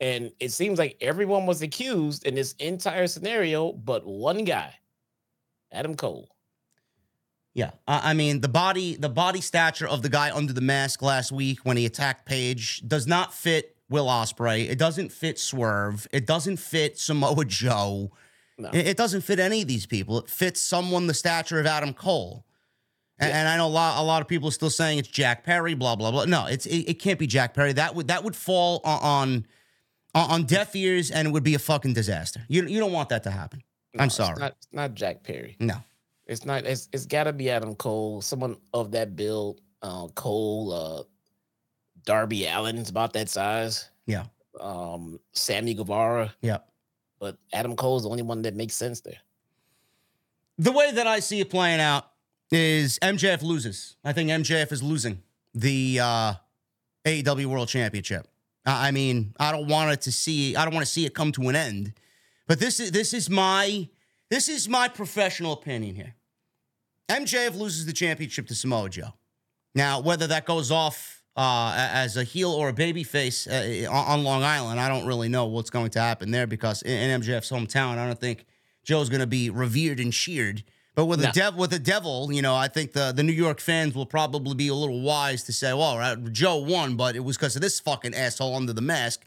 And 0.00 0.32
it 0.40 0.52
seems 0.52 0.78
like 0.78 0.96
everyone 1.00 1.46
was 1.46 1.62
accused 1.62 2.26
in 2.26 2.34
this 2.34 2.52
entire 2.54 3.06
scenario, 3.06 3.72
but 3.72 4.06
one 4.06 4.44
guy, 4.44 4.74
Adam 5.72 5.94
Cole. 5.94 6.28
Yeah, 7.52 7.70
I 7.86 8.10
I 8.10 8.14
mean 8.14 8.40
the 8.40 8.48
body, 8.48 8.96
the 8.96 9.08
body 9.08 9.40
stature 9.40 9.88
of 9.88 10.02
the 10.02 10.08
guy 10.08 10.34
under 10.34 10.52
the 10.52 10.60
mask 10.60 11.02
last 11.02 11.32
week 11.32 11.60
when 11.64 11.76
he 11.76 11.86
attacked 11.86 12.26
Page 12.26 12.82
does 12.86 13.06
not 13.06 13.34
fit 13.34 13.76
Will 13.88 14.06
Ospreay. 14.06 14.68
It 14.68 14.78
doesn't 14.78 15.12
fit 15.12 15.38
Swerve. 15.38 16.06
It 16.12 16.26
doesn't 16.26 16.56
fit 16.56 16.98
Samoa 16.98 17.44
Joe. 17.44 18.10
No. 18.58 18.70
It, 18.72 18.86
it 18.88 18.96
doesn't 18.96 19.22
fit 19.22 19.38
any 19.40 19.62
of 19.62 19.68
these 19.68 19.86
people. 19.86 20.18
It 20.18 20.28
fits 20.30 20.60
someone 20.60 21.06
the 21.06 21.14
stature 21.14 21.58
of 21.58 21.66
Adam 21.66 21.92
Cole. 21.92 22.44
And, 23.18 23.30
Yeah. 23.30 23.38
and 23.40 23.48
I 23.48 23.56
know 23.56 23.66
a 23.66 23.68
lot, 23.68 23.98
a 24.00 24.02
lot 24.04 24.22
of 24.22 24.28
people 24.28 24.48
are 24.48 24.52
still 24.52 24.70
saying 24.70 24.98
it's 24.98 25.08
Jack 25.08 25.44
Perry. 25.44 25.74
Blah 25.74 25.96
blah 25.96 26.10
blah. 26.10 26.24
No, 26.24 26.46
it's 26.46 26.66
it, 26.66 26.78
it 26.90 26.94
can't 26.94 27.18
be 27.18 27.26
Jack 27.26 27.54
Perry. 27.54 27.72
That 27.72 27.94
would 27.94 28.08
that 28.08 28.24
would 28.24 28.34
fall 28.36 28.80
on 28.84 29.44
on 30.14 30.30
on 30.30 30.44
deaf 30.44 30.74
ears 30.76 31.10
and 31.10 31.28
it 31.28 31.30
would 31.30 31.42
be 31.44 31.54
a 31.54 31.58
fucking 31.58 31.94
disaster. 31.94 32.44
You 32.48 32.66
you 32.66 32.78
don't 32.80 32.92
want 32.92 33.08
that 33.10 33.22
to 33.24 33.30
happen. 33.30 33.62
No, 33.94 34.02
I'm 34.02 34.06
it's 34.06 34.16
sorry. 34.16 34.38
not, 34.40 34.52
it's 34.58 34.68
not 34.72 34.94
Jack 34.94 35.22
Perry. 35.22 35.56
No. 35.60 35.76
It's 36.26 36.44
not. 36.44 36.64
It's 36.64 36.88
it's 36.92 37.06
got 37.06 37.24
to 37.24 37.32
be 37.32 37.50
Adam 37.50 37.74
Cole, 37.76 38.20
someone 38.22 38.56
of 38.72 38.90
that 38.92 39.14
build. 39.14 39.60
Uh, 39.82 40.06
Cole, 40.14 40.72
uh, 40.72 41.02
Darby 42.04 42.46
Allin's 42.48 42.90
about 42.90 43.12
that 43.12 43.28
size. 43.28 43.90
Yeah. 44.06 44.24
Um, 44.60 45.18
Sammy 45.32 45.74
Guevara, 45.74 46.34
Yeah. 46.40 46.58
But 47.24 47.38
Adam 47.54 47.74
Cole's 47.74 48.02
the 48.02 48.10
only 48.10 48.22
one 48.22 48.42
that 48.42 48.54
makes 48.54 48.74
sense 48.74 49.00
there. 49.00 49.16
the 50.58 50.70
way 50.70 50.92
that 50.92 51.06
I 51.06 51.20
see 51.20 51.40
it 51.40 51.48
playing 51.48 51.80
out 51.80 52.04
is 52.50 52.98
MJF 52.98 53.40
loses. 53.40 53.96
I 54.04 54.12
think 54.12 54.28
MJF 54.28 54.70
is 54.72 54.82
losing 54.82 55.22
the 55.54 56.00
uh, 56.02 56.34
AEW 57.06 57.46
World 57.46 57.68
Championship. 57.68 58.28
I 58.66 58.90
mean, 58.90 59.32
I 59.40 59.52
don't 59.52 59.68
want 59.68 59.90
it 59.90 60.02
to 60.02 60.12
see. 60.12 60.54
I 60.54 60.66
don't 60.66 60.74
want 60.74 60.84
to 60.84 60.92
see 60.92 61.06
it 61.06 61.14
come 61.14 61.32
to 61.32 61.48
an 61.48 61.56
end. 61.56 61.94
But 62.46 62.60
this 62.60 62.78
is 62.78 62.92
this 62.92 63.14
is 63.14 63.30
my 63.30 63.88
this 64.28 64.50
is 64.50 64.68
my 64.68 64.88
professional 64.88 65.54
opinion 65.54 65.94
here. 65.96 66.14
MJF 67.08 67.56
loses 67.56 67.86
the 67.86 67.94
championship 67.94 68.46
to 68.48 68.54
Samoa 68.54 68.90
Joe. 68.90 69.14
Now, 69.74 70.00
whether 70.00 70.26
that 70.26 70.44
goes 70.44 70.70
off 70.70 71.23
uh, 71.36 71.74
as 71.76 72.16
a 72.16 72.24
heel 72.24 72.50
or 72.52 72.68
a 72.68 72.72
babyface 72.72 73.48
uh, 73.48 73.90
on 73.90 74.06
on 74.20 74.24
Long 74.24 74.42
Island, 74.42 74.78
I 74.80 74.88
don't 74.88 75.06
really 75.06 75.28
know 75.28 75.46
what's 75.46 75.70
going 75.70 75.90
to 75.90 76.00
happen 76.00 76.30
there 76.30 76.46
because 76.46 76.82
in, 76.82 77.20
MJF's 77.20 77.50
hometown, 77.50 77.98
I 77.98 78.06
don't 78.06 78.18
think 78.20 78.46
Joe's 78.84 79.08
going 79.08 79.20
to 79.20 79.26
be 79.26 79.50
revered 79.50 79.98
and 80.00 80.12
cheered. 80.12 80.62
But 80.94 81.06
with 81.06 81.18
the 81.18 81.26
No. 81.26 81.32
devil, 81.32 81.60
with 81.60 81.70
the 81.70 81.80
devil, 81.80 82.30
you 82.32 82.40
know, 82.40 82.54
I 82.54 82.68
think 82.68 82.92
the 82.92 83.12
the 83.12 83.24
New 83.24 83.32
York 83.32 83.58
fans 83.60 83.94
will 83.96 84.06
probably 84.06 84.54
be 84.54 84.68
a 84.68 84.74
little 84.74 85.00
wise 85.00 85.42
to 85.44 85.52
say, 85.52 85.72
"Well, 85.72 85.98
right, 85.98 86.16
Joe 86.32 86.58
won, 86.58 86.94
but 86.96 87.16
it 87.16 87.24
was 87.24 87.36
because 87.36 87.56
of 87.56 87.62
this 87.62 87.80
fucking 87.80 88.14
asshole 88.14 88.54
under 88.54 88.72
the 88.72 88.80
mask." 88.82 89.22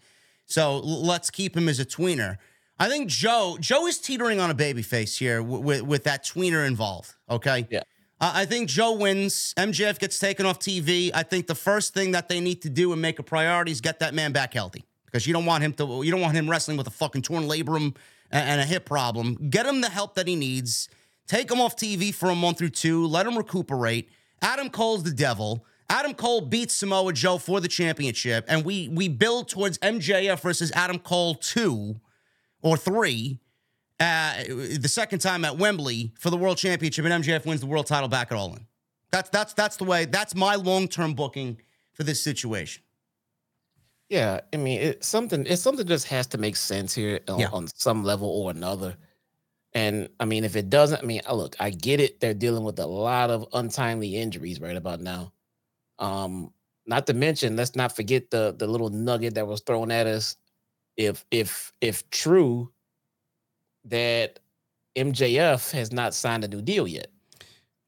So 0.45 0.77
let's 0.79 1.29
keep 1.29 1.57
him 1.57 1.67
as 1.67 1.77
a 1.81 1.85
tweener. 1.85 2.37
I 2.79 2.87
think 2.87 3.09
Joe 3.09 3.57
Joe 3.59 3.85
is 3.85 3.99
teetering 3.99 4.39
on 4.39 4.49
a 4.49 4.53
baby 4.53 4.81
face 4.81 5.17
here 5.17 5.43
with, 5.43 5.61
with, 5.61 5.81
with 5.81 6.03
that 6.05 6.23
tweener 6.23 6.65
involved. 6.65 7.15
Okay. 7.29 7.67
Yeah. 7.69 7.81
I 8.19 8.45
think 8.45 8.67
Joe 8.67 8.93
wins. 8.93 9.53
MJF 9.57 9.99
gets 9.99 10.17
taken 10.19 10.45
off 10.45 10.59
TV. 10.59 11.11
I 11.13 11.21
think 11.21 11.45
the 11.45 11.55
first 11.55 11.93
thing 11.93 12.11
that 12.11 12.29
they 12.29 12.39
need 12.39 12.63
to 12.63 12.69
do 12.69 12.91
and 12.91 13.01
make 13.01 13.19
a 13.19 13.23
priority 13.23 13.71
is 13.71 13.79
get 13.79 13.99
that 13.99 14.15
man 14.15 14.31
back 14.31 14.53
healthy 14.53 14.85
because 15.05 15.27
you 15.27 15.33
don't 15.33 15.45
want 15.45 15.63
him 15.63 15.73
to. 15.73 16.01
You 16.03 16.11
don't 16.11 16.21
want 16.21 16.35
him 16.35 16.49
wrestling 16.49 16.77
with 16.77 16.87
a 16.87 16.91
fucking 16.91 17.21
torn 17.21 17.43
labrum 17.43 17.95
and 18.31 18.59
a 18.59 18.65
hip 18.65 18.85
problem. 18.85 19.49
Get 19.49 19.65
him 19.65 19.81
the 19.81 19.89
help 19.89 20.15
that 20.15 20.27
he 20.27 20.35
needs. 20.35 20.89
Take 21.27 21.51
him 21.51 21.61
off 21.61 21.75
TV 21.75 22.13
for 22.13 22.29
a 22.29 22.35
month 22.35 22.61
or 22.61 22.69
two. 22.69 23.05
Let 23.05 23.27
him 23.27 23.37
recuperate. 23.37 24.09
Adam 24.41 24.69
Cole's 24.69 25.03
the 25.03 25.11
devil. 25.11 25.65
Adam 25.89 26.13
Cole 26.13 26.41
beats 26.41 26.73
Samoa 26.73 27.13
Joe 27.13 27.37
for 27.37 27.61
the 27.61 27.67
championship, 27.67 28.45
and 28.47 28.65
we 28.65 28.89
we 28.89 29.07
build 29.07 29.47
towards 29.47 29.77
MJF 29.77 30.41
versus 30.41 30.71
Adam 30.73 30.99
Cole 30.99 31.35
two 31.35 31.95
or 32.61 32.75
three, 32.77 33.39
uh, 33.99 34.43
the 34.79 34.87
second 34.87 35.19
time 35.19 35.43
at 35.45 35.57
Wembley 35.57 36.13
for 36.19 36.29
the 36.29 36.37
World 36.37 36.57
Championship, 36.57 37.05
and 37.05 37.23
MJF 37.23 37.45
wins 37.45 37.61
the 37.61 37.67
world 37.67 37.87
title 37.87 38.07
back 38.09 38.31
at 38.31 38.37
All 38.37 38.53
In. 38.55 38.67
That's 39.11 39.29
that's 39.29 39.53
that's 39.53 39.77
the 39.77 39.85
way. 39.85 40.05
That's 40.05 40.35
my 40.35 40.55
long 40.55 40.87
term 40.87 41.13
booking 41.13 41.57
for 41.93 42.03
this 42.03 42.21
situation. 42.23 42.83
Yeah, 44.09 44.41
I 44.53 44.57
mean, 44.57 44.79
it's 44.79 45.07
something. 45.07 45.45
It's 45.45 45.61
something 45.61 45.85
just 45.87 46.07
has 46.07 46.27
to 46.27 46.37
make 46.37 46.55
sense 46.55 46.93
here 46.93 47.19
on, 47.27 47.39
Yeah. 47.39 47.49
on 47.51 47.67
some 47.67 48.03
level 48.03 48.29
or 48.29 48.51
another. 48.51 48.95
And 49.73 50.09
I 50.19 50.25
mean, 50.25 50.43
if 50.43 50.55
it 50.55 50.69
doesn't, 50.69 51.03
I 51.03 51.05
mean, 51.05 51.21
uh, 51.27 51.33
look, 51.33 51.55
I 51.59 51.71
get 51.71 51.99
it. 51.99 52.19
They're 52.19 52.33
dealing 52.33 52.63
with 52.63 52.79
a 52.79 52.85
lot 52.85 53.29
of 53.29 53.47
untimely 53.53 54.15
injuries 54.15 54.61
right 54.61 54.77
about 54.77 55.01
now. 55.01 55.33
Um, 55.99 56.53
not 56.85 57.05
to 57.07 57.13
mention, 57.13 57.55
let's 57.57 57.75
not 57.75 57.95
forget 57.95 58.29
the 58.31 58.55
the 58.57 58.67
little 58.67 58.89
nugget 58.89 59.35
that 59.35 59.47
was 59.47 59.61
thrown 59.61 59.91
at 59.91 60.07
us. 60.07 60.37
If 60.95 61.25
if 61.31 61.73
if 61.81 62.09
true 62.11 62.71
that 63.89 64.39
MJF 64.95 65.71
has 65.71 65.91
not 65.91 66.13
signed 66.13 66.43
a 66.43 66.47
new 66.47 66.61
deal 66.61 66.87
yet. 66.87 67.07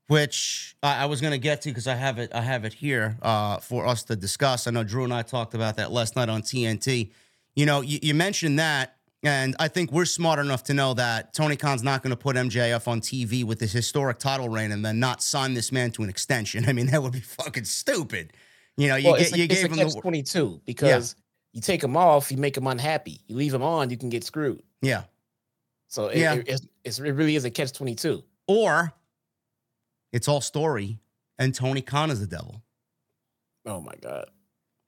which 0.08 0.76
I, 0.82 1.04
I 1.04 1.06
was 1.06 1.22
going 1.22 1.32
to 1.32 1.38
get 1.40 1.62
to 1.64 1.70
because 1.70 1.88
I 1.88 1.96
have 1.96 2.18
it. 2.18 2.32
I 2.34 2.42
have 2.42 2.66
it 2.66 2.74
here 2.74 3.18
uh, 3.22 3.58
for 3.58 3.86
us 3.86 4.04
to 4.06 4.16
discuss. 4.16 4.66
I 4.68 4.72
know 4.72 4.84
Drew 4.84 5.04
and 5.04 5.14
I 5.14 5.22
talked 5.22 5.54
about 5.54 5.78
that 5.78 5.92
last 5.92 6.16
night 6.16 6.30
on 6.30 6.42
TNT. 6.42 7.12
You 7.56 7.66
know, 7.66 7.82
you, 7.82 8.00
you 8.02 8.14
mentioned 8.16 8.58
that, 8.58 8.96
and 9.22 9.56
I 9.60 9.68
think 9.68 9.92
we're 9.92 10.06
smart 10.06 10.40
enough 10.40 10.64
to 10.66 10.74
know 10.74 10.94
that 10.96 11.34
Tony 11.34 11.56
Khan's 11.56 11.84
not 11.84 12.02
going 12.02 12.12
to 12.12 12.18
put 12.18 12.36
MJF 12.36 12.88
on 12.88 13.02
TV 13.02 13.44
with 13.44 13.60
his 13.60 13.72
historic 13.72 14.18
title 14.18 14.50
reign 14.50 14.72
and 14.72 14.84
then 14.84 15.00
not 15.00 15.22
sign 15.22 15.54
this 15.54 15.72
man 15.72 15.92
to 15.92 16.04
an 16.04 16.10
extension. 16.10 16.66
I 16.70 16.74
mean, 16.74 16.88
that 16.88 17.04
would 17.04 17.14
be 17.14 17.20
fucking 17.20 17.66
stupid. 17.66 18.34
You 18.78 18.88
know, 18.88 18.96
you, 18.96 19.12
Well, 19.12 19.20
get, 19.20 19.34
a, 19.34 19.38
you 19.38 19.48
gave 19.48 19.72
him 19.72 19.78
the 19.78 20.00
22 20.02 20.62
because 20.66 21.16
you 21.54 21.62
take 21.62 21.84
him 21.84 21.98
off, 21.98 22.32
you 22.32 22.38
make 22.38 22.56
him 22.56 22.66
unhappy. 22.66 23.22
You 23.28 23.36
leave 23.36 23.54
him 23.54 23.62
on, 23.62 23.90
you 23.90 23.98
can 23.98 24.10
get 24.10 24.24
screwed. 24.24 24.64
yeah, 24.82 25.04
So 25.90 26.08
it, 26.08 26.18
Yeah. 26.20 26.36
it, 26.36 26.62
it's, 26.86 27.00
it 27.00 27.12
really 27.12 27.36
is 27.36 27.44
a 27.46 27.50
catch 27.52 27.74
22. 27.74 28.24
or 28.48 28.94
it's 30.14 30.28
all 30.28 30.42
story 30.42 30.98
and 31.38 31.54
Tony 31.54 31.82
Khan 31.82 32.10
is 32.12 32.20
the 32.20 32.28
devil. 32.28 32.62
Oh 33.66 33.82
my 33.82 33.94
God. 34.02 34.26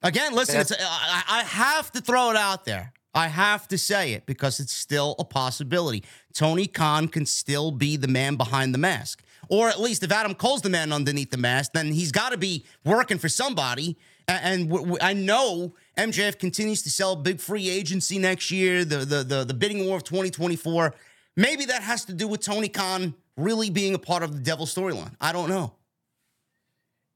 Again, 0.02 0.34
listen, 0.34 0.60
it's, 0.60 0.72
I, 0.72 1.22
I 1.28 1.42
have 1.44 1.92
to 1.92 2.00
throw 2.00 2.30
it 2.30 2.36
out 2.36 2.64
there. 2.64 2.92
I 3.14 3.28
have 3.28 3.68
to 3.68 3.78
say 3.78 4.14
it 4.14 4.26
because 4.26 4.58
it's 4.58 4.72
still 4.72 5.14
a 5.18 5.24
possibility. 5.24 6.02
Tony 6.34 6.66
Khan 6.66 7.06
can 7.08 7.26
still 7.26 7.70
be 7.70 7.96
the 7.96 8.08
man 8.08 8.36
behind 8.36 8.72
the 8.74 8.78
mask. 8.78 9.22
Or 9.52 9.68
at 9.68 9.78
least 9.78 10.02
if 10.02 10.10
Adam 10.10 10.34
Cole's 10.34 10.62
the 10.62 10.70
man 10.70 10.94
underneath 10.94 11.30
the 11.30 11.36
mask, 11.36 11.72
then 11.74 11.92
he's 11.92 12.10
got 12.10 12.32
to 12.32 12.38
be 12.38 12.64
working 12.86 13.18
for 13.18 13.28
somebody. 13.28 13.98
And 14.26 14.72
I 15.02 15.12
know 15.12 15.74
MJF 15.98 16.38
continues 16.38 16.80
to 16.84 16.90
sell 16.90 17.16
big 17.16 17.38
free 17.38 17.68
agency 17.68 18.18
next 18.18 18.50
year, 18.50 18.82
the, 18.82 19.04
the, 19.04 19.22
the, 19.22 19.44
the 19.44 19.52
bidding 19.52 19.84
war 19.84 19.98
of 19.98 20.04
2024. 20.04 20.94
Maybe 21.36 21.66
that 21.66 21.82
has 21.82 22.06
to 22.06 22.14
do 22.14 22.26
with 22.26 22.40
Tony 22.40 22.70
Khan 22.70 23.14
really 23.36 23.68
being 23.68 23.94
a 23.94 23.98
part 23.98 24.22
of 24.22 24.32
the 24.32 24.40
devil 24.40 24.64
storyline. 24.64 25.14
I 25.20 25.32
don't 25.32 25.50
know. 25.50 25.74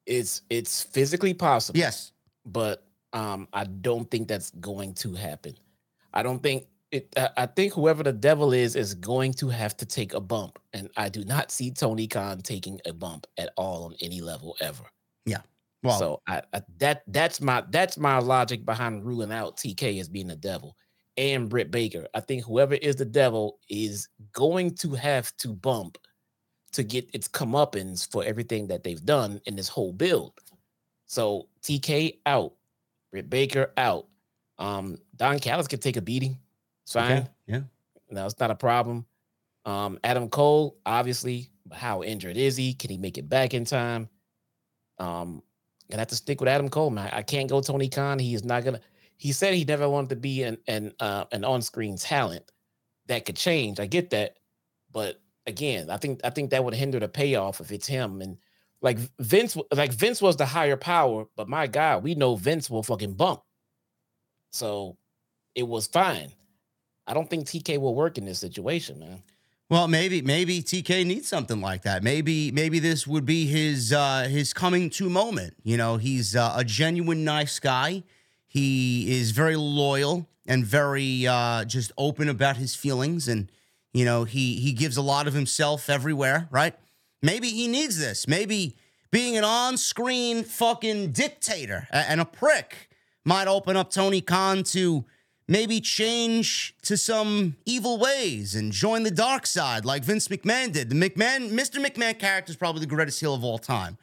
It's 0.05 0.43
it's 0.51 0.83
physically 0.83 1.33
possible. 1.33 1.79
Yes. 1.79 2.13
But 2.45 2.85
um, 3.15 3.49
I 3.51 3.65
don't 3.65 4.11
think 4.11 4.29
that's 4.29 4.51
going 4.51 4.93
to 4.97 5.15
happen. 5.15 5.55
I 6.13 6.23
don't 6.23 6.43
think 6.43 6.67
it. 6.91 7.13
I- 7.37 7.47
think 7.47 7.73
whoever 7.73 8.03
the 8.03 8.13
devil 8.13 8.53
is 8.53 8.77
is 8.77 8.95
going 8.95 9.33
to 9.35 9.49
have 9.49 9.77
to 9.79 9.87
take 9.87 10.15
a 10.15 10.21
bump, 10.21 10.59
and 10.73 10.91
I 10.97 11.09
do 11.09 11.25
not 11.25 11.51
see 11.51 11.71
Tony 11.71 12.07
Khan 12.07 12.41
taking 12.41 12.81
a 12.87 12.93
bump 12.93 13.27
at 13.39 13.51
all 13.57 13.85
on 13.85 13.95
any 14.01 14.21
level 14.21 14.57
ever. 14.61 14.85
Yeah. 15.25 15.43
Well, 15.83 15.99
so 15.99 16.23
I, 16.27 16.43
I 16.53 16.63
that 16.79 17.03
that's 17.09 17.41
my 17.41 17.65
that's 17.71 17.99
my 17.99 18.19
logic 18.19 18.65
behind 18.65 19.05
ruling 19.05 19.33
out 19.33 19.57
TK 19.57 20.01
as 20.01 20.09
being 20.09 20.29
the 20.29 20.37
devil 20.37 20.77
and 21.17 21.49
Britt 21.49 21.71
Baker. 21.71 22.07
I 22.15 22.21
think 22.21 22.45
whoever 22.45 22.75
is 22.75 22.97
the 22.97 23.05
devil 23.05 23.59
is 23.69 24.09
going 24.33 24.75
to 24.77 24.95
have 24.95 25.35
to 25.39 25.49
bump 25.49 25.99
to 26.73 26.83
get 26.83 27.09
its 27.15 27.29
comeuppance 27.29 28.11
for 28.11 28.23
everything 28.25 28.67
that 28.69 28.85
they've 28.85 29.05
done 29.05 29.41
in 29.47 29.57
this 29.57 29.69
whole 29.69 29.93
build. 29.93 30.35
So 31.07 31.49
TK 31.63 32.19
out, 32.27 32.53
Britt 33.11 33.31
Baker 33.31 33.73
out. 33.77 34.09
Um, 34.59 34.99
Don 35.17 35.39
Callis 35.39 35.69
can 35.69 35.81
take 35.81 35.97
a 35.97 36.03
beating. 36.03 36.39
Fine. 36.87 37.13
okay. 37.13 37.29
Yeah. 37.47 37.61
No, 38.11 38.27
it's 38.27 38.39
not 38.39 38.51
a 38.51 38.55
problem. 38.55 39.07
Um, 39.65 39.99
Adam 40.05 40.29
Cole, 40.29 40.79
obviously, 40.87 41.51
how 41.73 42.03
injured 42.03 42.37
is 42.37 42.57
he? 42.57 42.75
Can 42.75 42.91
he 42.91 42.99
make 42.99 43.19
it 43.19 43.29
back 43.29 43.53
in 43.53 43.65
time? 43.65 44.09
Um, 44.99 45.43
gonna 45.91 46.01
have 46.01 46.09
to 46.09 46.17
stick 46.17 46.41
with 46.41 46.49
Adam 46.49 46.69
Cole, 46.69 46.91
man. 46.91 47.11
I 47.13 47.23
can't 47.23 47.51
go 47.51 47.61
Tony 47.61 47.89
Khan. 47.89 48.19
He 48.19 48.35
is 48.35 48.45
not 48.45 48.65
gonna. 48.65 48.81
He 49.17 49.33
said 49.33 49.55
he 49.55 49.65
never 49.65 49.89
wanted 49.89 50.11
to 50.11 50.17
be 50.17 50.45
an 50.45 50.59
an 50.69 50.93
uh, 51.01 51.25
an 51.33 51.45
on 51.45 51.63
screen 51.63 51.97
talent. 51.97 52.51
That 53.07 53.25
could 53.25 53.37
change. 53.37 53.81
I 53.81 53.87
get 53.87 54.11
that, 54.11 54.37
but 54.93 55.21
again, 55.47 55.91
I 55.91 55.97
think 55.97 56.21
I 56.25 56.31
think 56.31 56.51
that 56.51 56.65
would 56.65 56.75
hinder 56.75 57.01
the 57.01 57.09
payoff 57.09 57.61
if 57.61 57.73
it's 57.73 57.87
him. 57.87 58.21
And 58.21 58.39
like 58.83 58.99
Vince, 59.19 59.57
like 59.73 59.93
Vince 59.93 60.21
was 60.21 60.37
the 60.37 60.47
higher 60.47 60.77
power, 60.77 61.27
but 61.37 61.49
my 61.49 61.67
God, 61.67 62.03
we 62.03 62.15
know 62.15 62.37
Vince 62.37 62.69
will 62.69 62.83
fucking 62.83 63.15
bump. 63.15 63.43
So 64.51 64.97
it 65.55 65.67
was 65.67 65.87
fine. 65.87 66.33
I 67.07 67.15
don't 67.15 67.29
think 67.29 67.47
TK 67.47 67.79
will 67.79 67.95
work 67.95 68.19
in 68.19 68.25
this 68.25 68.39
situation, 68.39 68.99
man. 68.99 69.23
Well, 69.69 69.89
maybe 69.89 70.23
maybe 70.23 70.63
TK 70.63 71.05
needs 71.05 71.29
something 71.29 71.61
like 71.61 71.83
that. 71.83 72.05
Maybe 72.05 72.53
maybe 72.53 72.79
this 72.79 73.05
would 73.07 73.27
be 73.27 73.47
his 73.47 73.93
uh, 73.93 74.29
his 74.31 74.53
coming 74.53 74.91
to 74.91 75.11
moment. 75.11 75.55
You 75.65 75.77
know, 75.77 75.97
he's 75.97 76.37
uh, 76.37 76.55
a 76.57 76.63
genuine 76.63 77.25
nice 77.25 77.59
guy. 77.59 78.05
He 78.47 79.19
is 79.19 79.33
very 79.33 79.57
loyal 79.57 80.29
and 80.47 80.65
very 80.65 81.27
uh, 81.27 81.65
just 81.65 81.91
open 81.99 82.29
about 82.29 82.57
his 82.57 82.77
feelings, 82.77 83.27
and 83.27 83.51
you 83.93 84.05
know 84.05 84.23
he 84.23 84.55
he 84.61 84.73
gives 84.73 84.97
a 84.97 85.03
lot 85.03 85.27
of 85.27 85.35
himself 85.35 85.91
everywhere. 85.91 86.47
Right? 86.53 86.75
Maybe 87.21 87.49
he 87.49 87.67
needs 87.67 87.99
this. 87.99 88.29
Maybe 88.29 88.77
being 89.11 89.37
an 89.37 89.43
on-screen 89.45 90.45
fucking 90.45 91.11
dictator 91.13 91.89
and 91.91 92.21
a 92.21 92.25
prick 92.25 92.89
might 93.25 93.49
open 93.49 93.77
up 93.77 93.91
Tony 93.91 94.21
Khan 94.21 94.63
to 94.65 95.05
maybe 95.49 95.81
change 95.81 96.75
to 96.83 96.97
some 96.97 97.57
evil 97.65 97.99
ways 97.99 98.55
and 98.55 98.73
join 98.73 99.03
the 99.03 99.11
dark 99.11 99.47
side 99.47 99.85
like 99.85 100.05
Vince 100.05 100.29
McMahon 100.29 100.73
did. 100.73 100.91
The 100.91 100.97
McMahon, 100.97 101.51
Mr. 101.51 101.85
McMahon 101.85 102.19
character 102.19 102.51
is 102.51 102.57
probably 102.57 102.81
the 102.81 102.87
greatest 102.87 103.21
heel 103.21 103.35
of 103.35 103.45
all 103.45 103.59
time. 103.59 103.99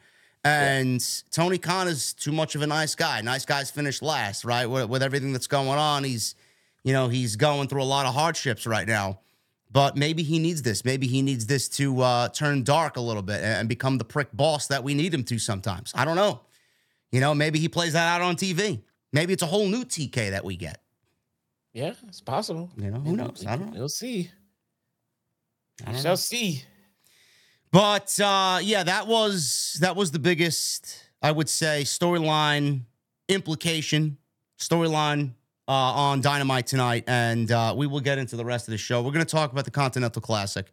And 0.46 1.02
Tony 1.30 1.56
Khan 1.56 1.88
is 1.88 2.12
too 2.12 2.32
much 2.32 2.54
of 2.54 2.60
a 2.60 2.66
nice 2.66 2.94
guy. 2.94 3.22
Nice 3.22 3.46
guys 3.46 3.70
finish 3.70 4.02
last, 4.02 4.44
right? 4.44 4.66
With, 4.66 4.90
with 4.90 5.02
everything 5.02 5.32
that's 5.32 5.46
going 5.46 5.78
on, 5.78 6.04
he's, 6.04 6.34
you 6.82 6.92
know, 6.92 7.08
he's 7.08 7.36
going 7.36 7.68
through 7.68 7.82
a 7.82 7.84
lot 7.84 8.04
of 8.04 8.14
hardships 8.14 8.66
right 8.66 8.86
now. 8.86 9.20
But 9.72 9.96
maybe 9.96 10.22
he 10.22 10.38
needs 10.38 10.62
this. 10.62 10.84
Maybe 10.84 11.06
he 11.06 11.22
needs 11.22 11.46
this 11.46 11.68
to 11.70 12.00
uh, 12.02 12.28
turn 12.28 12.62
dark 12.62 12.96
a 12.96 13.00
little 13.00 13.22
bit 13.22 13.36
and, 13.36 13.60
and 13.60 13.68
become 13.68 13.96
the 13.96 14.04
prick 14.04 14.28
boss 14.34 14.66
that 14.66 14.84
we 14.84 14.92
need 14.94 15.12
him 15.14 15.24
to 15.24 15.38
sometimes. 15.38 15.92
I 15.94 16.04
don't 16.04 16.14
know. 16.14 16.42
You 17.10 17.20
know, 17.20 17.34
maybe 17.34 17.58
he 17.58 17.68
plays 17.68 17.94
that 17.94 18.06
out 18.06 18.20
on 18.20 18.36
TV. 18.36 18.82
Maybe 19.12 19.32
it's 19.32 19.42
a 19.42 19.46
whole 19.46 19.66
new 19.66 19.84
TK 19.84 20.30
that 20.30 20.44
we 20.44 20.56
get. 20.56 20.80
Yeah, 21.74 21.92
it's 22.06 22.20
possible. 22.20 22.70
You 22.76 22.92
know, 22.92 23.00
who 23.00 23.16
knows? 23.16 23.44
I 23.46 23.56
don't 23.56 23.72
know. 23.72 23.80
We'll 23.80 23.88
see. 23.88 24.30
We 25.84 25.94
shall 25.94 26.12
know. 26.12 26.14
see. 26.14 26.62
But 27.72 28.18
uh, 28.20 28.60
yeah, 28.62 28.84
that 28.84 29.08
was 29.08 29.76
that 29.80 29.96
was 29.96 30.12
the 30.12 30.20
biggest, 30.20 30.96
I 31.20 31.32
would 31.32 31.48
say, 31.48 31.82
storyline 31.82 32.82
implication, 33.28 34.18
storyline 34.56 35.32
uh, 35.66 35.72
on 35.72 36.20
Dynamite 36.20 36.68
tonight, 36.68 37.04
and 37.08 37.50
uh, 37.50 37.74
we 37.76 37.88
will 37.88 38.00
get 38.00 38.18
into 38.18 38.36
the 38.36 38.44
rest 38.44 38.68
of 38.68 38.72
the 38.72 38.78
show. 38.78 39.02
We're 39.02 39.10
going 39.10 39.26
to 39.26 39.30
talk 39.30 39.50
about 39.50 39.64
the 39.64 39.72
Continental 39.72 40.22
Classic. 40.22 40.72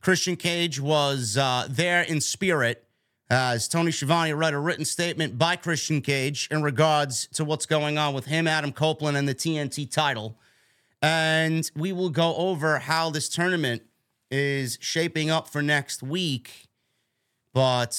Christian 0.00 0.34
Cage 0.34 0.80
was 0.80 1.36
uh, 1.36 1.68
there 1.70 2.02
in 2.02 2.20
spirit 2.20 2.84
as 3.30 3.68
Tony 3.68 3.92
Schiavone 3.92 4.32
read 4.32 4.54
a 4.54 4.58
written 4.58 4.84
statement 4.84 5.38
by 5.38 5.54
Christian 5.54 6.02
Cage 6.02 6.48
in 6.50 6.62
regards 6.62 7.28
to 7.28 7.44
what's 7.44 7.64
going 7.64 7.96
on 7.96 8.12
with 8.12 8.26
him, 8.26 8.48
Adam 8.48 8.72
Copeland, 8.72 9.16
and 9.16 9.28
the 9.28 9.34
TNT 9.34 9.90
title. 9.90 10.36
And 11.00 11.70
we 11.76 11.92
will 11.92 12.10
go 12.10 12.34
over 12.34 12.80
how 12.80 13.08
this 13.10 13.28
tournament 13.28 13.82
is 14.30 14.76
shaping 14.80 15.30
up 15.30 15.48
for 15.48 15.62
next 15.62 16.02
week. 16.02 16.68
But 17.54 17.96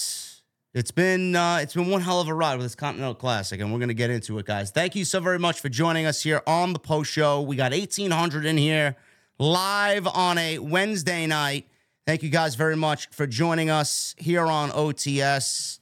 It's 0.74 0.92
been 0.92 1.36
uh, 1.36 1.60
it's 1.62 1.74
been 1.74 1.90
one 1.90 2.02
hell 2.02 2.22
of 2.22 2.28
a 2.30 2.34
ride 2.34 2.56
with 2.56 2.66
this 2.66 2.76
Continental 2.76 3.16
Classic, 3.16 3.60
and 3.60 3.74
we're 3.74 3.80
gonna 3.80 3.94
get 3.94 4.10
into 4.10 4.38
it, 4.40 4.46
guys. 4.46 4.72
Thank 4.72 4.96
you 4.96 5.04
so 5.04 5.20
very 5.20 5.40
much 5.40 5.60
for 5.60 5.68
joining 5.70 6.06
us 6.06 6.24
here 6.24 6.42
on 6.48 6.74
the 6.74 6.80
post 6.80 7.12
show. 7.12 7.42
We 7.42 7.56
got 7.56 7.72
1800 7.72 8.46
in 8.46 8.58
here 8.58 8.96
live 9.40 10.08
on 10.08 10.38
a 10.38 10.60
Wednesday 10.60 11.26
night. 11.26 11.68
Thank 12.08 12.24
you 12.24 12.30
guys 12.30 12.56
very 12.56 12.76
much 12.76 13.10
for 13.10 13.28
joining 13.28 13.70
us 13.70 14.16
here 14.18 14.48
on 14.48 14.72
OTS. 14.72 15.78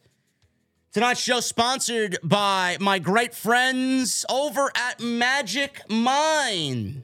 Tonight's 0.92 1.22
show 1.22 1.40
sponsored 1.40 2.18
by 2.24 2.76
my 2.82 3.00
great 3.00 3.34
friends 3.34 4.26
over 4.30 4.70
at 4.76 5.00
Magic 5.00 5.90
Mind. 5.90 7.04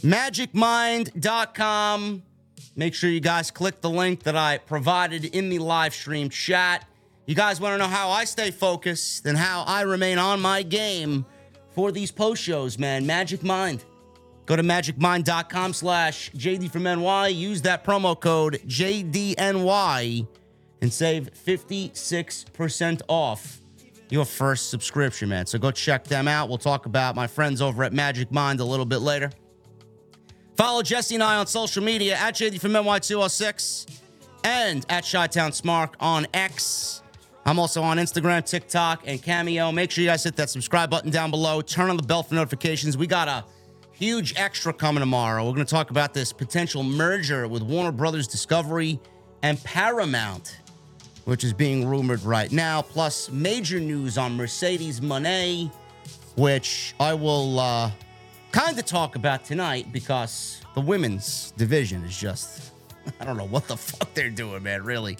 MagicMind.com. 0.00 2.22
Make 2.76 2.94
sure 2.94 3.10
you 3.10 3.20
guys 3.20 3.50
click 3.50 3.80
the 3.80 3.90
link 3.90 4.22
that 4.22 4.36
I 4.36 4.58
provided 4.58 5.24
in 5.26 5.50
the 5.50 5.58
live 5.58 5.94
stream 5.94 6.30
chat. 6.30 6.88
You 7.26 7.34
guys 7.34 7.60
want 7.60 7.74
to 7.74 7.78
know 7.78 7.88
how 7.88 8.08
I 8.10 8.24
stay 8.24 8.50
focused 8.50 9.26
and 9.26 9.36
how 9.36 9.64
I 9.66 9.82
remain 9.82 10.16
on 10.18 10.40
my 10.40 10.62
game 10.62 11.26
for 11.70 11.92
these 11.92 12.10
post 12.10 12.42
shows, 12.42 12.78
man. 12.78 13.06
Magic 13.06 13.42
Mind. 13.42 13.84
Go 14.46 14.54
to 14.56 14.62
magicmind.com 14.62 15.72
slash 15.72 16.30
JD 16.30 16.70
from 16.70 16.84
NY. 16.84 17.28
Use 17.28 17.62
that 17.62 17.84
promo 17.84 18.18
code 18.18 18.60
JDNY 18.66 20.26
and 20.80 20.92
save 20.92 21.30
56% 21.34 23.02
off 23.08 23.60
your 24.08 24.24
first 24.24 24.70
subscription, 24.70 25.28
man. 25.28 25.46
So 25.46 25.58
go 25.58 25.72
check 25.72 26.04
them 26.04 26.28
out. 26.28 26.48
We'll 26.48 26.58
talk 26.58 26.86
about 26.86 27.16
my 27.16 27.26
friends 27.26 27.60
over 27.60 27.82
at 27.82 27.92
Magic 27.92 28.30
Mind 28.30 28.60
a 28.60 28.64
little 28.64 28.86
bit 28.86 28.98
later. 28.98 29.30
Follow 30.56 30.82
Jesse 30.82 31.16
and 31.16 31.24
I 31.24 31.36
on 31.36 31.46
social 31.48 31.82
media 31.82 32.14
at 32.14 32.34
JD 32.34 32.60
from 32.60 32.72
NY206 32.72 34.00
and 34.44 34.86
at 34.88 35.06
Chi-Town 35.10 35.50
Smark 35.50 35.94
on 35.98 36.26
X. 36.32 37.02
I'm 37.44 37.58
also 37.58 37.82
on 37.82 37.98
Instagram, 37.98 38.48
TikTok, 38.48 39.02
and 39.06 39.22
Cameo. 39.22 39.70
Make 39.70 39.90
sure 39.90 40.02
you 40.02 40.10
guys 40.10 40.24
hit 40.24 40.36
that 40.36 40.50
subscribe 40.50 40.88
button 40.88 41.10
down 41.10 41.30
below. 41.30 41.60
Turn 41.60 41.90
on 41.90 41.96
the 41.96 42.02
bell 42.02 42.22
for 42.22 42.34
notifications. 42.34 42.96
We 42.96 43.06
got 43.06 43.28
a 43.28 43.44
huge 43.98 44.34
extra 44.36 44.72
coming 44.74 45.00
tomorrow. 45.00 45.44
We're 45.44 45.54
going 45.54 45.66
to 45.66 45.70
talk 45.74 45.90
about 45.90 46.12
this 46.12 46.32
potential 46.32 46.82
merger 46.82 47.48
with 47.48 47.62
Warner 47.62 47.92
Brothers 47.92 48.28
Discovery 48.28 49.00
and 49.42 49.62
Paramount, 49.64 50.60
which 51.24 51.44
is 51.44 51.54
being 51.54 51.88
rumored 51.88 52.22
right 52.22 52.52
now. 52.52 52.82
Plus, 52.82 53.30
major 53.30 53.80
news 53.80 54.18
on 54.18 54.36
Mercedes 54.36 55.00
Moné, 55.00 55.72
which 56.36 56.94
I 57.00 57.14
will 57.14 57.58
uh, 57.58 57.90
kind 58.52 58.78
of 58.78 58.84
talk 58.84 59.16
about 59.16 59.44
tonight 59.44 59.90
because 59.92 60.60
the 60.74 60.82
women's 60.82 61.52
division 61.52 62.04
is 62.04 62.16
just, 62.18 62.72
I 63.20 63.24
don't 63.24 63.38
know 63.38 63.46
what 63.46 63.66
the 63.66 63.78
fuck 63.78 64.12
they're 64.12 64.28
doing, 64.28 64.62
man, 64.62 64.84
really. 64.84 65.16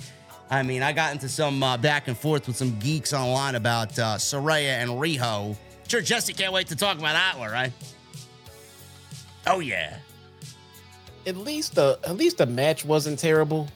I 0.50 0.62
mean, 0.62 0.82
I 0.82 0.92
got 0.92 1.12
into 1.12 1.30
some 1.30 1.62
uh, 1.62 1.78
back 1.78 2.08
and 2.08 2.16
forth 2.16 2.46
with 2.46 2.56
some 2.56 2.78
geeks 2.78 3.14
online 3.14 3.54
about 3.54 3.98
uh, 3.98 4.16
Saraya 4.16 4.82
and 4.82 4.90
Riho. 4.90 5.56
Sure, 5.88 6.02
Jesse 6.02 6.34
can't 6.34 6.52
wait 6.52 6.66
to 6.68 6.76
talk 6.76 6.98
about 6.98 7.14
that 7.14 7.38
one, 7.38 7.50
right? 7.50 7.72
Oh 9.46 9.60
yeah. 9.60 9.98
At 11.26 11.36
least 11.36 11.74
the 11.74 11.98
at 12.04 12.16
least 12.16 12.38
the 12.38 12.46
match 12.46 12.84
wasn't 12.84 13.18
terrible. 13.18 13.68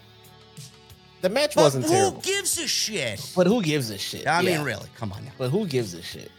The 1.20 1.28
match 1.28 1.54
But 1.54 1.64
wasn't 1.64 1.84
who 1.84 1.90
terrible. 1.90 2.16
Who 2.16 2.22
gives 2.22 2.58
a 2.58 2.66
shit? 2.66 3.32
But 3.36 3.46
who 3.46 3.62
gives 3.62 3.90
a 3.90 3.98
shit? 3.98 4.26
I 4.26 4.40
mean, 4.42 4.62
really, 4.62 4.88
come 4.94 5.12
on 5.12 5.24
now. 5.24 5.32
But 5.36 5.50
who 5.50 5.66
gives 5.66 5.92
a 5.94 6.02
shit? 6.02 6.30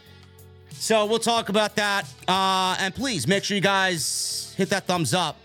So 0.70 1.06
we'll 1.06 1.20
talk 1.20 1.48
about 1.48 1.76
that. 1.76 2.08
Uh, 2.26 2.76
and 2.80 2.92
please 2.92 3.28
make 3.28 3.44
sure 3.44 3.54
you 3.54 3.60
guys 3.60 4.52
hit 4.56 4.70
that 4.70 4.86
thumbs 4.86 5.14
up. 5.14 5.36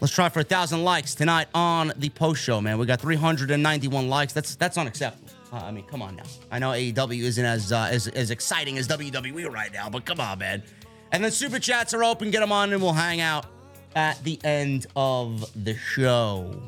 Let's 0.00 0.14
try 0.14 0.28
for 0.28 0.40
a 0.40 0.44
thousand 0.44 0.84
likes 0.84 1.14
tonight 1.14 1.48
on 1.54 1.92
the 1.96 2.10
post 2.10 2.42
show, 2.42 2.60
man. 2.60 2.78
We 2.78 2.86
got 2.86 3.00
391 3.00 4.08
likes. 4.08 4.32
That's 4.32 4.54
that's 4.56 4.78
unacceptable. 4.78 5.32
Uh, 5.52 5.56
I 5.56 5.70
mean, 5.70 5.84
come 5.84 6.00
on 6.00 6.16
now. 6.16 6.22
I 6.50 6.58
know 6.58 6.70
AEW 6.70 7.22
isn't 7.22 7.44
as 7.44 7.72
uh, 7.72 7.88
as 7.90 8.08
as 8.08 8.30
exciting 8.30 8.78
as 8.78 8.86
WWE 8.88 9.50
right 9.52 9.72
now, 9.72 9.90
but 9.90 10.04
come 10.04 10.20
on, 10.20 10.38
man. 10.38 10.62
And 11.12 11.22
then 11.22 11.30
super 11.30 11.58
chats 11.58 11.92
are 11.92 12.02
open. 12.02 12.30
Get 12.30 12.40
them 12.40 12.52
on, 12.52 12.72
and 12.72 12.82
we'll 12.82 12.94
hang 12.94 13.20
out 13.20 13.46
at 13.94 14.22
the 14.24 14.40
end 14.42 14.86
of 14.96 15.46
the 15.64 15.76
show. 15.76 16.62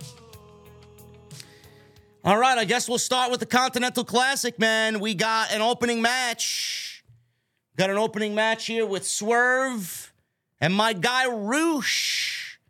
All 2.23 2.39
right, 2.39 2.57
I 2.57 2.65
guess 2.65 2.89
we'll 2.89 2.99
start 2.99 3.31
with 3.31 3.41
the 3.41 3.47
Continental 3.47 4.05
Classic, 4.05 4.59
man. 4.59 5.01
We 5.01 5.15
got 5.15 5.53
an 5.53 5.63
opening 5.63 6.03
match. 6.03 7.05
Got 7.77 7.91
an 7.91 7.97
opening 7.97 8.35
match 8.35 8.67
here 8.67 8.87
with 8.87 9.07
Swerve 9.07 10.13
and 10.61 10.73
my 10.73 10.93
guy 10.93 11.27
Rush. 11.27 12.61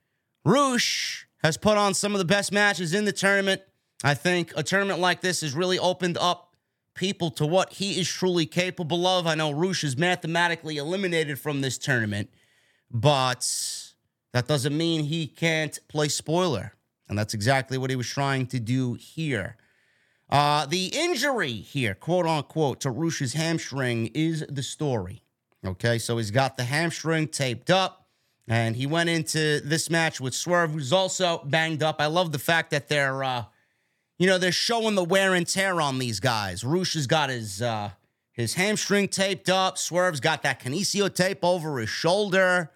Rush 0.44 1.26
has 1.42 1.56
put 1.56 1.76
on 1.76 1.92
some 1.92 2.14
of 2.14 2.18
the 2.18 2.24
best 2.24 2.52
matches 2.52 2.94
in 2.94 3.04
the 3.04 3.12
tournament. 3.12 3.62
I 4.02 4.14
think 4.14 4.52
a 4.56 4.62
tournament 4.62 5.00
like 5.00 5.20
this 5.20 5.42
has 5.42 5.54
really 5.54 5.78
opened 5.78 6.16
up 6.18 6.53
people 6.94 7.30
to 7.32 7.46
what 7.46 7.74
he 7.74 8.00
is 8.00 8.08
truly 8.08 8.46
capable 8.46 9.06
of. 9.06 9.26
I 9.26 9.34
know 9.34 9.50
Rush 9.50 9.84
is 9.84 9.96
mathematically 9.96 10.76
eliminated 10.76 11.38
from 11.38 11.60
this 11.60 11.78
tournament, 11.78 12.30
but 12.90 13.46
that 14.32 14.46
doesn't 14.46 14.76
mean 14.76 15.04
he 15.04 15.26
can't 15.26 15.78
play 15.88 16.08
spoiler. 16.08 16.72
And 17.08 17.18
that's 17.18 17.34
exactly 17.34 17.76
what 17.76 17.90
he 17.90 17.96
was 17.96 18.08
trying 18.08 18.46
to 18.48 18.60
do 18.60 18.94
here. 18.94 19.56
Uh, 20.30 20.66
the 20.66 20.86
injury 20.86 21.52
here, 21.52 21.94
quote 21.94 22.26
unquote, 22.26 22.80
to 22.80 22.90
Rush's 22.90 23.34
hamstring 23.34 24.06
is 24.14 24.44
the 24.48 24.62
story. 24.62 25.22
Okay, 25.64 25.98
so 25.98 26.16
he's 26.16 26.30
got 26.30 26.56
the 26.56 26.64
hamstring 26.64 27.28
taped 27.28 27.70
up, 27.70 28.08
and 28.48 28.76
he 28.76 28.86
went 28.86 29.08
into 29.08 29.60
this 29.60 29.88
match 29.88 30.20
with 30.20 30.34
Swerve, 30.34 30.72
who's 30.72 30.92
also 30.92 31.42
banged 31.44 31.82
up. 31.82 32.00
I 32.00 32.06
love 32.06 32.32
the 32.32 32.38
fact 32.38 32.70
that 32.70 32.88
they're, 32.88 33.24
uh, 33.24 33.44
you 34.18 34.26
know, 34.26 34.38
they're 34.38 34.52
showing 34.52 34.94
the 34.94 35.04
wear 35.04 35.34
and 35.34 35.46
tear 35.46 35.80
on 35.80 35.98
these 35.98 36.20
guys. 36.20 36.64
Rush 36.64 36.94
has 36.94 37.06
got 37.06 37.30
his 37.30 37.60
uh, 37.60 37.90
his 38.32 38.54
hamstring 38.54 39.08
taped 39.08 39.48
up. 39.48 39.78
Swerve's 39.78 40.20
got 40.20 40.42
that 40.42 40.60
kinesio 40.60 41.12
tape 41.12 41.44
over 41.44 41.78
his 41.78 41.88
shoulder. 41.88 42.70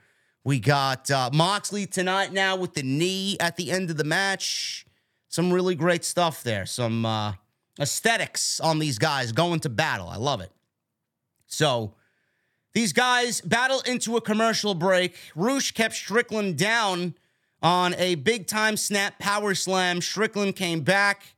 We 0.44 0.61
got 0.61 1.11
uh, 1.11 1.31
Moxley 1.33 1.85
tonight 1.87 2.33
now 2.33 2.57
with 2.57 2.74
the 2.74 2.83
knee 2.83 3.37
at 3.40 3.57
the 3.57 3.70
end 3.70 3.90
of 3.90 3.96
the 3.96 4.05
match. 4.05 4.87
Some 5.29 5.53
really 5.53 5.74
great 5.74 6.05
stuff 6.05 6.42
there. 6.42 6.64
Some 6.64 7.05
uh, 7.05 7.35
aesthetics 7.79 8.61
on 8.61 8.79
these 8.79 8.98
guys 8.98 9.33
going 9.33 9.61
to 9.61 9.68
battle. 9.68 10.09
I 10.09 10.16
love 10.16 10.40
it. 10.40 10.51
So 11.46 11.94
these 12.72 12.92
guys 12.92 13.40
battle 13.40 13.83
into 13.87 14.16
a 14.16 14.20
commercial 14.20 14.74
break. 14.74 15.16
Rush 15.35 15.72
kept 15.72 15.94
Strickland 15.94 16.57
down 16.57 17.14
on 17.62 17.94
a 17.94 18.14
big 18.16 18.47
time 18.47 18.77
snap 18.77 19.18
power 19.18 19.55
slam. 19.55 20.01
Strickland 20.01 20.57
came 20.57 20.81
back, 20.81 21.35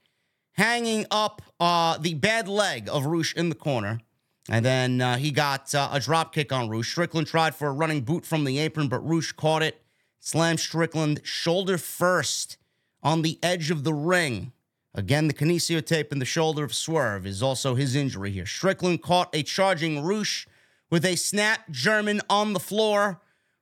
hanging 0.53 1.07
up 1.11 1.43
uh, 1.59 1.99
the 1.99 2.15
bad 2.15 2.49
leg 2.49 2.89
of 2.91 3.07
Rush 3.07 3.35
in 3.35 3.49
the 3.49 3.55
corner. 3.55 4.01
And 4.49 4.65
then 4.65 5.01
uh, 5.01 5.17
he 5.17 5.31
got 5.31 5.75
uh, 5.75 5.91
a 5.93 6.01
drop 6.01 6.35
kick 6.35 6.53
on 6.53 6.69
Rush. 6.69 6.91
Strickland 6.91 7.27
tried 7.27 7.55
for 7.55 7.69
a 7.69 7.73
running 7.73 8.01
boot 8.01 8.25
from 8.27 8.45
the 8.45 8.59
apron, 8.59 8.89
but 8.89 9.01
Rush 9.01 9.33
caught 9.33 9.63
it, 9.63 9.81
slammed 10.19 10.61
Strickland 10.61 11.21
shoulder 11.23 11.79
first 11.79 12.57
on 13.03 13.23
the 13.23 13.39
edge 13.43 13.71
of 13.71 13.85
the 13.85 13.95
ring. 13.95 14.53
Again, 14.93 15.29
the 15.29 15.35
kinesio 15.35 15.85
tape 15.85 16.11
in 16.11 16.19
the 16.19 16.25
shoulder 16.25 16.65
of 16.65 16.75
Swerve 16.75 17.27
is 17.27 17.43
also 17.43 17.77
his 17.77 17.95
injury 17.95 18.33
here. 18.33 18.47
Strickland 18.47 19.03
caught 19.03 19.35
a 19.35 19.45
charging 19.45 20.03
Rush 20.03 20.49
with 20.91 21.05
a 21.05 21.17
snap 21.17 21.71
German 21.71 22.21
on 22.29 22.53
the 22.53 22.61
floor. 22.61 23.21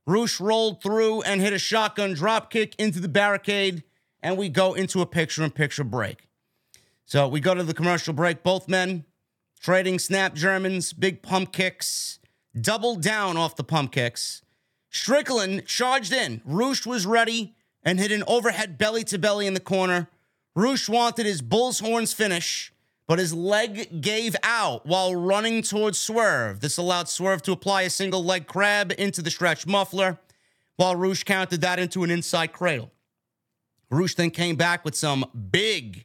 Rush 0.09 0.41
rolled 0.41 0.83
through 0.83 1.21
and 1.21 1.43
hit 1.43 1.53
a 1.53 1.59
shotgun 1.59 2.15
drop 2.15 2.51
kick 2.51 2.75
into 2.79 2.99
the 2.99 3.11
barricade, 3.11 3.83
and 4.23 4.39
we 4.39 4.49
go 4.49 4.73
into 4.73 5.03
a 5.03 5.07
picture 5.07 5.45
in 5.45 5.51
picture 5.51 5.85
break. 5.85 6.29
So 7.05 7.29
we 7.29 7.41
go 7.41 7.55
to 7.55 7.63
the 7.63 7.75
commercial 7.75 8.15
break. 8.15 8.43
Both 8.43 8.69
men 8.69 9.05
trading 9.61 9.99
snap 9.99 10.35
Germans, 10.35 10.95
big 10.95 11.21
pump 11.21 11.53
kicks, 11.53 12.21
double 12.59 12.97
down 12.97 13.37
off 13.37 13.57
the 13.57 13.65
pump 13.65 13.93
kicks. 13.93 14.41
Strickland 14.89 15.67
charged 15.67 16.15
in. 16.15 16.41
Rush 16.47 16.87
was 16.87 17.05
ready 17.05 17.55
and 17.83 18.01
hit 18.01 18.11
an 18.11 18.25
overhead 18.27 18.79
belly 18.79 19.05
to 19.05 19.19
belly 19.19 19.47
in 19.47 19.53
the 19.53 19.61
corner. 19.61 20.09
Rush 20.57 20.89
wanted 20.89 21.27
his 21.27 21.43
bull's 21.43 21.81
horns 21.81 22.15
finish, 22.15 22.73
but 23.09 23.19
his 23.19 23.35
leg 23.35 24.03
gave 24.03 24.37
out 24.45 24.87
while 24.87 25.17
running 25.17 25.63
towards 25.63 25.99
Swerve. 25.99 26.61
This 26.61 26.77
allowed 26.77 27.09
Swerve 27.09 27.43
to 27.43 27.53
apply 27.53 27.83
a 27.83 27.91
single 27.91 28.23
leg 28.23 28.47
crab 28.47 28.93
into 28.99 29.23
the 29.23 29.31
stretch 29.31 29.67
muffler, 29.67 30.21
while 30.77 30.95
Rush 30.95 31.25
countered 31.25 31.63
that 31.63 31.81
into 31.81 32.05
an 32.05 32.11
inside 32.11 32.53
cradle. 32.53 32.93
Rush 33.91 34.15
then 34.15 34.31
came 34.31 34.57
back 34.57 34.85
with 34.85 34.95
some 34.95 35.25
big 35.51 36.05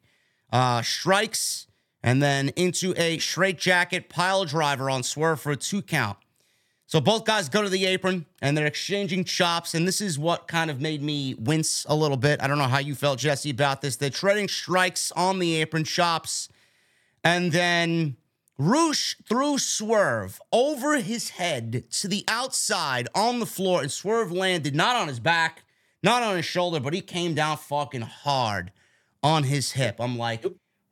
uh, 0.51 0.81
strikes 0.81 1.67
and 2.01 2.23
then 2.23 2.49
into 2.49 2.93
a 2.97 3.17
straight 3.19 3.59
jacket 3.59 4.07
pile 4.07 4.45
driver 4.45 4.89
on 4.89 5.03
Swerve 5.03 5.41
for 5.41 5.51
a 5.51 5.57
two 5.57 5.81
count. 5.81 6.17
So 6.85 7.01
both 7.01 7.25
guys 7.25 7.49
go 7.49 7.63
to 7.63 7.69
the 7.69 7.85
apron 7.85 8.25
and 8.41 8.55
they're 8.55 8.65
exchanging 8.65 9.25
chops. 9.25 9.73
And 9.73 9.85
this 9.85 9.99
is 9.99 10.17
what 10.17 10.47
kind 10.47 10.69
of 10.71 10.79
made 10.79 11.01
me 11.01 11.33
wince 11.33 11.85
a 11.89 11.95
little 11.95 12.17
bit. 12.17 12.41
I 12.41 12.47
don't 12.47 12.59
know 12.59 12.65
how 12.65 12.77
you 12.77 12.95
felt, 12.95 13.19
Jesse, 13.19 13.49
about 13.49 13.81
this. 13.81 13.97
They're 13.97 14.09
trading 14.09 14.47
strikes 14.47 15.11
on 15.13 15.39
the 15.39 15.55
apron 15.55 15.83
chops. 15.83 16.49
And 17.23 17.51
then 17.51 18.17
Rush 18.57 19.15
threw 19.27 19.57
Swerve 19.57 20.39
over 20.51 20.97
his 20.97 21.31
head 21.31 21.85
to 21.91 22.07
the 22.07 22.23
outside 22.27 23.07
on 23.15 23.39
the 23.39 23.45
floor. 23.45 23.81
And 23.81 23.91
Swerve 23.91 24.31
landed 24.31 24.75
not 24.75 24.95
on 24.95 25.07
his 25.07 25.19
back, 25.19 25.63
not 26.01 26.21
on 26.21 26.35
his 26.35 26.45
shoulder, 26.45 26.79
but 26.79 26.93
he 26.93 27.01
came 27.01 27.33
down 27.33 27.57
fucking 27.57 28.01
hard 28.01 28.71
on 29.23 29.43
his 29.43 29.71
hip. 29.71 29.95
I'm 29.99 30.17
like, 30.17 30.45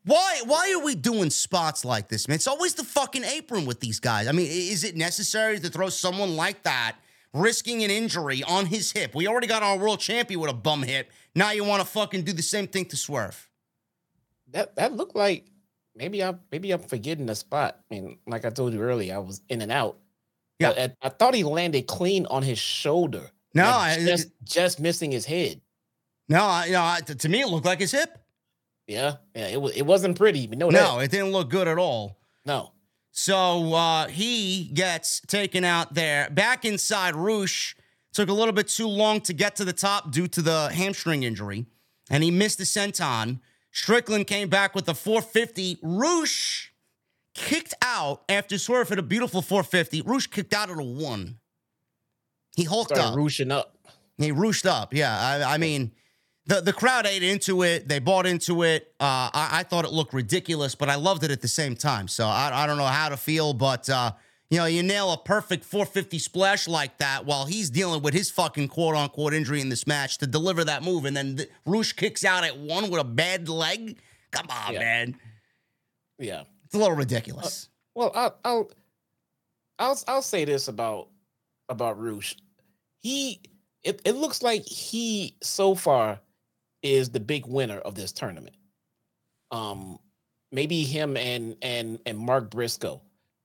Why 0.05 0.41
why 0.45 0.73
are 0.73 0.83
we 0.83 0.95
doing 0.95 1.29
spots 1.29 1.85
like 1.85 2.07
this, 2.07 2.27
man? 2.27 2.35
It's 2.35 2.47
always 2.47 2.73
the 2.73 2.83
fucking 2.83 3.23
apron 3.23 3.65
with 3.65 3.81
these 3.81 3.99
guys. 3.99 4.27
I 4.27 4.31
mean, 4.31 4.47
is 4.49 4.83
it 4.83 4.95
necessary 4.95 5.59
to 5.59 5.69
throw 5.69 5.89
someone 5.89 6.35
like 6.35 6.63
that, 6.63 6.95
risking 7.33 7.83
an 7.83 7.91
injury 7.91 8.41
on 8.43 8.65
his 8.65 8.91
hip? 8.91 9.13
We 9.13 9.27
already 9.27 9.47
got 9.47 9.63
our 9.63 9.77
world 9.77 9.99
champion 9.99 10.39
with 10.39 10.49
a 10.49 10.55
bum 10.55 10.83
hip. 10.83 11.11
Now 11.35 11.51
you 11.51 11.63
want 11.63 11.81
to 11.81 11.87
fucking 11.87 12.23
do 12.23 12.33
the 12.33 12.41
same 12.41 12.67
thing 12.67 12.85
to 12.85 12.97
Swerve? 12.97 13.47
That 14.47 14.75
that 14.77 14.93
looked 14.93 15.15
like 15.15 15.45
maybe 15.95 16.23
I'm 16.23 16.39
maybe 16.51 16.71
I'm 16.71 16.79
forgetting 16.79 17.25
the 17.25 17.35
spot. 17.35 17.79
I 17.89 17.93
mean, 17.93 18.17
like 18.27 18.45
I 18.45 18.49
told 18.49 18.73
you 18.73 18.81
earlier, 18.81 19.15
I 19.15 19.19
was 19.19 19.41
in 19.49 19.61
and 19.61 19.71
out. 19.71 19.97
Yeah. 20.59 20.69
I, 20.77 20.91
I 21.01 21.09
thought 21.09 21.33
he 21.33 21.43
landed 21.43 21.87
clean 21.87 22.25
on 22.27 22.43
his 22.43 22.59
shoulder. 22.59 23.31
No, 23.53 23.65
I- 23.65 23.97
just 23.99 24.29
just 24.43 24.79
missing 24.79 25.11
his 25.11 25.25
head. 25.25 25.61
No, 26.29 26.43
I, 26.43 26.65
you 26.67 26.71
know, 26.73 26.83
I- 26.83 27.01
to, 27.05 27.15
to 27.15 27.29
me 27.29 27.41
it 27.41 27.47
looked 27.47 27.65
like 27.65 27.79
his 27.79 27.91
hip. 27.91 28.17
Yeah, 28.87 29.15
yeah. 29.35 29.47
It 29.47 29.61
was 29.61 29.75
it 29.75 29.85
wasn't 29.85 30.17
pretty. 30.17 30.47
No, 30.47 30.69
that. 30.71 31.03
it 31.03 31.11
didn't 31.11 31.31
look 31.31 31.49
good 31.49 31.67
at 31.67 31.77
all. 31.77 32.19
No. 32.45 32.71
So 33.11 33.73
uh, 33.73 34.07
he 34.07 34.71
gets 34.73 35.19
taken 35.27 35.63
out 35.65 35.93
there. 35.93 36.29
Back 36.29 36.63
inside, 36.63 37.15
Rush 37.15 37.75
took 38.13 38.29
a 38.29 38.33
little 38.33 38.53
bit 38.53 38.67
too 38.69 38.87
long 38.87 39.19
to 39.21 39.33
get 39.33 39.55
to 39.57 39.65
the 39.65 39.73
top 39.73 40.11
due 40.11 40.27
to 40.29 40.41
the 40.41 40.69
hamstring 40.69 41.23
injury, 41.23 41.65
and 42.09 42.23
he 42.23 42.31
missed 42.31 42.57
the 42.57 42.63
senton. 42.63 43.39
Strickland 43.71 44.27
came 44.27 44.49
back 44.49 44.75
with 44.75 44.87
a 44.89 44.93
450. 44.93 45.79
Rush 45.81 46.73
kicked 47.33 47.73
out 47.81 48.23
after 48.27 48.57
Swerve 48.57 48.89
hit 48.89 48.99
a 48.99 49.03
beautiful 49.03 49.41
450. 49.41 50.01
Rush 50.01 50.27
kicked 50.27 50.53
out 50.53 50.69
at 50.69 50.77
a 50.77 50.83
one. 50.83 51.37
He 52.55 52.63
hulked 52.65 52.89
Started 52.95 53.13
up. 53.13 53.17
rushing 53.17 53.51
up. 53.51 53.77
He 54.17 54.31
rooshed 54.31 54.65
up. 54.65 54.93
Yeah, 54.93 55.17
I, 55.17 55.53
I 55.53 55.57
mean, 55.57 55.91
the 56.45 56.59
the 56.61 56.73
crowd 56.73 57.05
ate 57.05 57.23
into 57.23 57.63
it. 57.63 57.87
They 57.87 57.99
bought 57.99 58.25
into 58.25 58.63
it. 58.63 58.93
Uh, 58.99 59.31
I, 59.33 59.49
I 59.59 59.63
thought 59.63 59.85
it 59.85 59.91
looked 59.91 60.13
ridiculous, 60.13 60.75
but 60.75 60.89
I 60.89 60.95
loved 60.95 61.23
it 61.23 61.31
at 61.31 61.41
the 61.41 61.47
same 61.47 61.75
time. 61.75 62.07
So 62.07 62.27
I, 62.27 62.63
I 62.63 62.67
don't 62.67 62.77
know 62.77 62.85
how 62.85 63.09
to 63.09 63.17
feel, 63.17 63.53
but 63.53 63.89
uh, 63.89 64.11
you 64.51 64.57
know, 64.57 64.65
you 64.65 64.83
nail 64.83 65.11
a 65.13 65.17
perfect 65.17 65.63
450 65.63 66.19
splash 66.19 66.67
like 66.67 66.97
that 66.97 67.25
while 67.25 67.45
he's 67.45 67.69
dealing 67.69 68.01
with 68.03 68.13
his 68.13 68.29
fucking 68.29 68.67
quote 68.67 68.95
unquote 68.95 69.33
injury 69.33 69.61
in 69.61 69.69
this 69.69 69.87
match 69.87 70.17
to 70.19 70.27
deliver 70.27 70.65
that 70.65 70.83
move, 70.83 71.05
and 71.05 71.15
then 71.15 71.37
the, 71.37 71.49
Rush 71.65 71.93
kicks 71.93 72.25
out 72.25 72.43
at 72.43 72.57
one 72.57 72.89
with 72.91 72.99
a 72.99 73.05
bad 73.05 73.47
leg. 73.47 73.97
Come 74.31 74.47
on, 74.49 74.73
Yeah. 74.73 74.79
man, 74.79 75.15
Yeah. 76.19 76.43
it's 76.65 76.75
a 76.75 76.77
little 76.77 76.95
ridiculous. 76.95 77.69
Well, 77.95 78.11
I'll 78.13 78.37
I'll 78.45 78.71
I'll, 79.79 79.99
I'll 80.07 80.21
say 80.21 80.43
this 80.45 80.67
about 80.67 81.07
about 81.69 81.97
Rush. 81.99 82.35
He 82.99 83.41
it, 83.83 84.01
it 84.05 84.15
looks 84.17 84.43
like 84.43 84.63
he 84.65 85.37
so 85.41 85.75
far 85.75 86.19
is 86.83 87.09
the 87.09 87.19
big 87.21 87.45
winner 87.47 87.79
of 87.79 87.95
this 87.95 88.11
tournament. 88.11 88.55
Um 89.49 89.97
maybe 90.51 90.83
him 90.83 91.15
and 91.15 91.55
and 91.61 91.99
and 92.05 92.17
Mark 92.17 92.49
Briscoe 92.49 93.01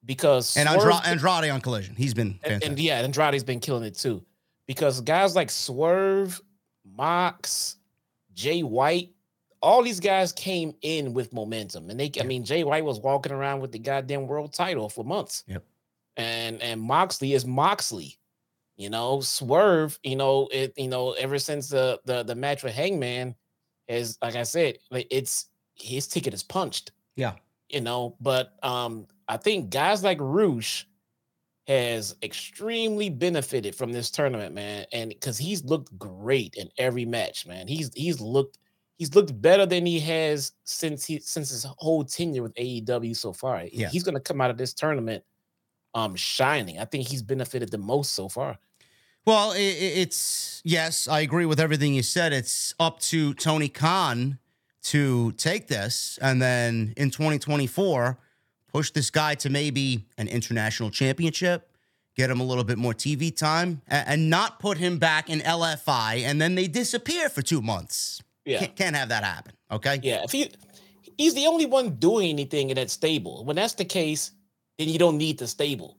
because 0.07 0.57
and 0.57 0.69
Andra- 0.69 1.03
Andrade 1.05 1.51
on 1.51 1.61
Collision, 1.61 1.95
he's 1.97 2.14
been 2.14 2.29
and, 2.29 2.40
fantastic. 2.42 2.69
and 2.71 2.79
yeah, 2.79 3.01
Andrade's 3.01 3.45
been 3.45 3.61
killing 3.61 3.85
it 3.85 3.95
too. 3.95 4.25
Because 4.66 5.01
guys 5.01 5.37
like 5.37 5.51
Swerve, 5.51 6.40
Mox, 6.85 7.77
Jay 8.35 8.62
White, 8.62 9.11
all 9.62 9.83
these 9.83 10.01
guys 10.01 10.33
came 10.33 10.75
in 10.83 11.12
with 11.12 11.33
momentum. 11.33 11.90
And 11.90 12.01
they 12.01 12.11
I 12.21 12.25
mean, 12.25 12.45
Jay 12.45 12.64
White 12.64 12.85
was 12.85 12.99
walking 12.99 13.33
around 13.33 13.61
with 13.61 13.73
the 13.73 13.79
goddamn 13.79 14.27
world 14.27 14.53
title 14.53 14.88
for 14.88 15.05
months. 15.05 15.45
Yep. 15.47 15.64
And 16.16 16.62
and 16.62 16.81
Moxley 16.81 17.35
is 17.35 17.45
Moxley. 17.45 18.19
You 18.77 18.90
know, 18.90 19.21
Swerve, 19.21 19.99
you 20.03 20.16
know, 20.16 20.49
it, 20.53 20.75
you 20.77 20.88
know, 20.88 21.12
ever 21.12 21.38
since 21.38 21.69
the 21.69 22.01
the 22.05 22.23
the 22.23 22.35
match 22.35 22.62
with 22.62 22.75
Hangman 22.75 23.35
is 23.88 24.19
like 24.21 24.37
I 24.37 24.42
said, 24.42 24.79
like 24.90 25.07
it's 25.11 25.47
his 25.75 26.07
ticket 26.07 26.35
is 26.35 26.42
punched 26.42 26.92
yeah, 27.16 27.33
you 27.69 27.81
know. 27.81 28.14
But 28.21 28.53
um, 28.62 29.07
I 29.29 29.37
think 29.37 29.71
guys 29.71 30.03
like 30.03 30.19
Rush 30.21 30.87
has 31.67 32.15
extremely 32.23 33.11
benefited 33.11 33.75
from 33.75 33.93
this 33.93 34.11
tournament, 34.11 34.55
man, 34.55 34.87
and 34.93 35.11
because 35.11 35.37
he's 35.37 35.65
looked 35.65 35.97
great 35.99 36.55
in 36.55 36.69
every 36.79 37.05
match, 37.05 37.47
man. 37.47 37.67
He's 37.67 37.91
he's 37.95 38.21
looked 38.21 38.59
he's 38.99 39.15
looked 39.15 39.41
better 39.41 39.67
than 39.67 39.85
he 39.85 39.99
has 40.01 40.53
since 40.65 41.05
he 41.05 41.19
since 41.19 41.51
his 41.51 41.67
whole 41.79 42.05
tenure 42.05 42.43
with 42.43 42.55
AEW 42.55 43.17
so 43.17 43.33
far. 43.33 43.65
Yeah. 43.73 43.89
He's 43.89 44.05
gonna 44.05 44.21
come 44.21 44.41
out 44.41 44.51
of 44.51 44.59
this 44.59 44.75
tournament 44.75 45.25
um 45.95 46.15
shining. 46.15 46.79
I 46.79 46.85
think 46.85 47.09
he's 47.09 47.23
benefited 47.23 47.71
the 47.71 47.79
most 47.79 48.12
so 48.12 48.29
far. 48.29 48.59
Well, 49.25 49.55
it's 49.57 50.62
yes, 50.65 51.09
I 51.09 51.21
agree 51.21 51.47
with 51.47 51.59
everything 51.59 51.95
you 51.95 52.05
said. 52.05 52.33
It's 52.33 52.77
up 52.79 53.01
to 53.01 53.35
Tony 53.35 53.69
Khan 53.69 54.39
to 54.85 55.33
take 55.33 55.67
this 55.67 56.17
and 56.23 56.41
then 56.41 56.95
in 56.97 57.11
2024 57.11 58.19
push 58.77 58.91
this 58.91 59.09
guy 59.11 59.35
to 59.35 59.49
maybe 59.49 60.05
an 60.19 60.29
international 60.29 60.91
championship, 60.91 61.71
get 62.15 62.29
him 62.29 62.41
a 62.41 62.45
little 62.45 62.62
bit 62.62 62.77
more 62.77 62.93
TV 62.93 63.35
time, 63.35 63.81
a- 63.89 64.07
and, 64.11 64.29
not 64.29 64.59
put 64.61 64.77
him 64.77 64.99
back 64.99 65.31
in 65.31 65.41
LFI 65.41 66.23
and 66.27 66.39
then 66.39 66.55
they 66.57 66.69
disappear 66.69 67.31
for 67.31 67.41
two 67.41 67.62
months. 67.62 68.21
Yeah. 68.45 68.59
Can't, 68.59 68.77
can't 68.77 68.97
have 68.97 69.09
that 69.09 69.25
happen. 69.25 69.55
Okay. 69.71 69.99
Yeah, 70.03 70.23
if 70.25 70.31
he 70.33 70.51
he's 71.17 71.33
the 71.33 71.47
only 71.47 71.65
one 71.65 71.97
doing 71.97 72.29
anything 72.29 72.69
in 72.69 72.77
that 72.77 72.91
stable. 72.91 73.45
When 73.47 73.57
that's 73.57 73.73
the 73.75 73.87
case, 73.87 74.33
then 74.79 74.91
you 74.91 74.99
don't 74.99 75.17
need 75.17 75.39
the 75.39 75.47
stable. 75.47 75.97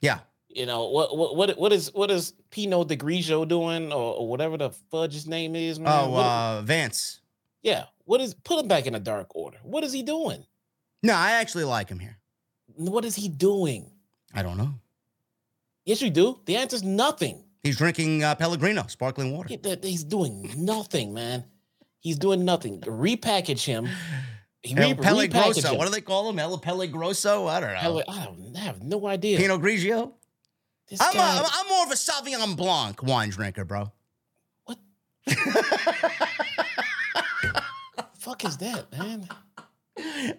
Yeah. 0.00 0.20
You 0.48 0.66
know 0.66 0.86
what? 0.88 1.16
What? 1.16 1.36
What? 1.36 1.58
What 1.58 1.72
is? 1.72 1.92
What 1.92 2.10
is 2.12 2.32
Pino 2.50 2.84
de 2.84 2.96
Grigio 2.96 3.46
doing, 3.46 3.92
or, 3.92 4.14
or 4.18 4.28
whatever 4.28 4.56
the 4.56 4.70
fudge 4.90 5.14
his 5.14 5.26
name 5.26 5.54
is, 5.56 5.78
man? 5.80 5.92
Oh, 5.92 6.10
What- 6.10 6.24
uh, 6.24 6.62
Vance. 6.62 7.20
yeah. 7.62 7.84
What 8.04 8.20
is? 8.20 8.34
Put 8.34 8.60
him 8.60 8.68
back 8.68 8.86
in 8.86 8.94
a 8.94 9.00
dark 9.00 9.34
order. 9.34 9.58
What 9.62 9.82
is 9.84 9.92
he 9.92 10.02
doing? 10.02 10.44
No, 11.02 11.14
I 11.14 11.32
actually 11.32 11.64
like 11.64 11.88
him 11.88 11.98
here. 11.98 12.19
What 12.76 13.04
is 13.04 13.14
he 13.14 13.28
doing? 13.28 13.90
I 14.34 14.42
don't 14.42 14.56
know. 14.56 14.74
Yes, 15.84 16.00
you 16.02 16.10
do. 16.10 16.40
The 16.44 16.56
answer 16.56 16.76
is 16.76 16.82
nothing. 16.82 17.42
He's 17.62 17.76
drinking 17.76 18.22
uh, 18.24 18.34
Pellegrino, 18.36 18.86
sparkling 18.88 19.32
water. 19.36 19.48
He- 19.48 19.58
He's 19.82 20.04
doing 20.04 20.50
nothing, 20.56 21.12
man. 21.12 21.44
He's 21.98 22.18
doing 22.18 22.44
nothing. 22.44 22.80
Repackage 22.82 23.64
him. 23.64 23.88
He 24.62 24.74
El 24.76 24.90
re- 24.90 24.94
Pelle 24.94 25.18
repackage 25.26 25.32
Grosso. 25.62 25.74
What 25.74 25.86
do 25.86 25.90
they 25.92 26.00
call 26.00 26.28
him? 26.30 26.38
El 26.38 26.56
Pelle 26.58 26.86
Grosso? 26.86 27.46
I 27.46 27.60
don't 27.60 27.72
know. 27.74 27.80
Pelle- 27.80 28.04
I, 28.08 28.24
don't, 28.24 28.56
I 28.56 28.60
have 28.60 28.82
no 28.82 29.06
idea. 29.06 29.36
Pinot 29.38 29.60
Grigio? 29.60 30.12
This 30.88 31.00
I'm, 31.00 31.12
guy- 31.14 31.36
a, 31.38 31.42
I'm 31.52 31.68
more 31.68 31.84
of 31.84 31.90
a 31.90 31.94
Sauvignon 31.94 32.56
Blanc 32.56 33.02
wine 33.02 33.30
drinker, 33.30 33.64
bro. 33.64 33.90
What? 34.64 34.78
fuck 38.18 38.44
is 38.44 38.56
that, 38.58 38.90
man? 38.96 39.28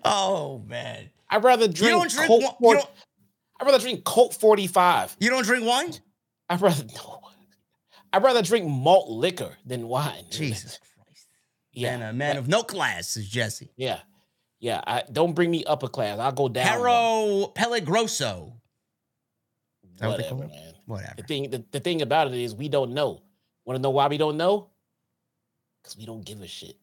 Oh 0.04 0.64
man, 0.68 1.10
I'd 1.30 1.44
rather 1.44 1.68
drink. 1.68 1.92
don't 1.92 2.10
drink 2.12 2.28
Colt 2.28 2.44
wa- 2.60 2.70
you 2.72 2.76
don't- 2.78 2.90
I'd 3.60 3.66
rather 3.66 3.80
drink 3.80 4.04
Colt 4.04 4.34
45. 4.34 5.18
you 5.20 5.30
don't 5.30 5.44
drink 5.46 5.66
wine? 5.66 5.94
I'd 6.50 6.62
rather 6.62 6.84
no. 6.96 7.20
I'd 8.14 8.24
rather 8.24 8.42
drink 8.42 8.68
malt 8.68 9.10
liquor 9.10 9.56
than 9.66 9.88
wine. 9.88 10.26
Jesus 10.30 10.78
Christ! 10.80 11.28
Yeah. 11.72 11.98
Man, 11.98 12.10
a 12.10 12.14
man 12.14 12.38
of 12.38 12.48
no 12.48 12.64
class 12.64 13.16
is 13.18 13.30
Jesse. 13.30 13.72
yeah. 13.78 14.00
Yeah. 14.60 14.82
I 14.86 15.04
don't 15.12 15.34
bring 15.34 15.50
me 15.50 15.64
upper 15.64 15.88
class. 15.88 16.20
I'll 16.20 16.32
go 16.32 16.50
down. 16.50 16.80
one. 16.80 16.90
Hero 16.90 17.48
Pelle 17.56 17.80
Grosso. 17.82 18.54
that 19.98 20.08
what 20.08 20.18
they 20.18 20.24
Whatever, 20.24 20.48
man. 20.48 20.74
Whatever. 20.86 21.14
The 21.18 21.24
thing, 21.24 21.50
the, 21.50 21.64
the 21.72 21.80
thing 21.80 22.02
about 22.02 22.28
it 22.28 22.34
is 22.34 22.54
we 22.54 22.68
don't 22.68 22.94
know. 22.94 23.22
Want 23.66 23.78
to 23.78 23.82
know 23.82 23.92
why 23.92 24.08
we 24.08 24.18
don't 24.18 24.38
know? 24.38 24.70
Because 25.82 25.96
we 25.98 26.06
don't 26.06 26.26
give 26.26 26.42
a 26.42 26.48
shit. 26.48 26.76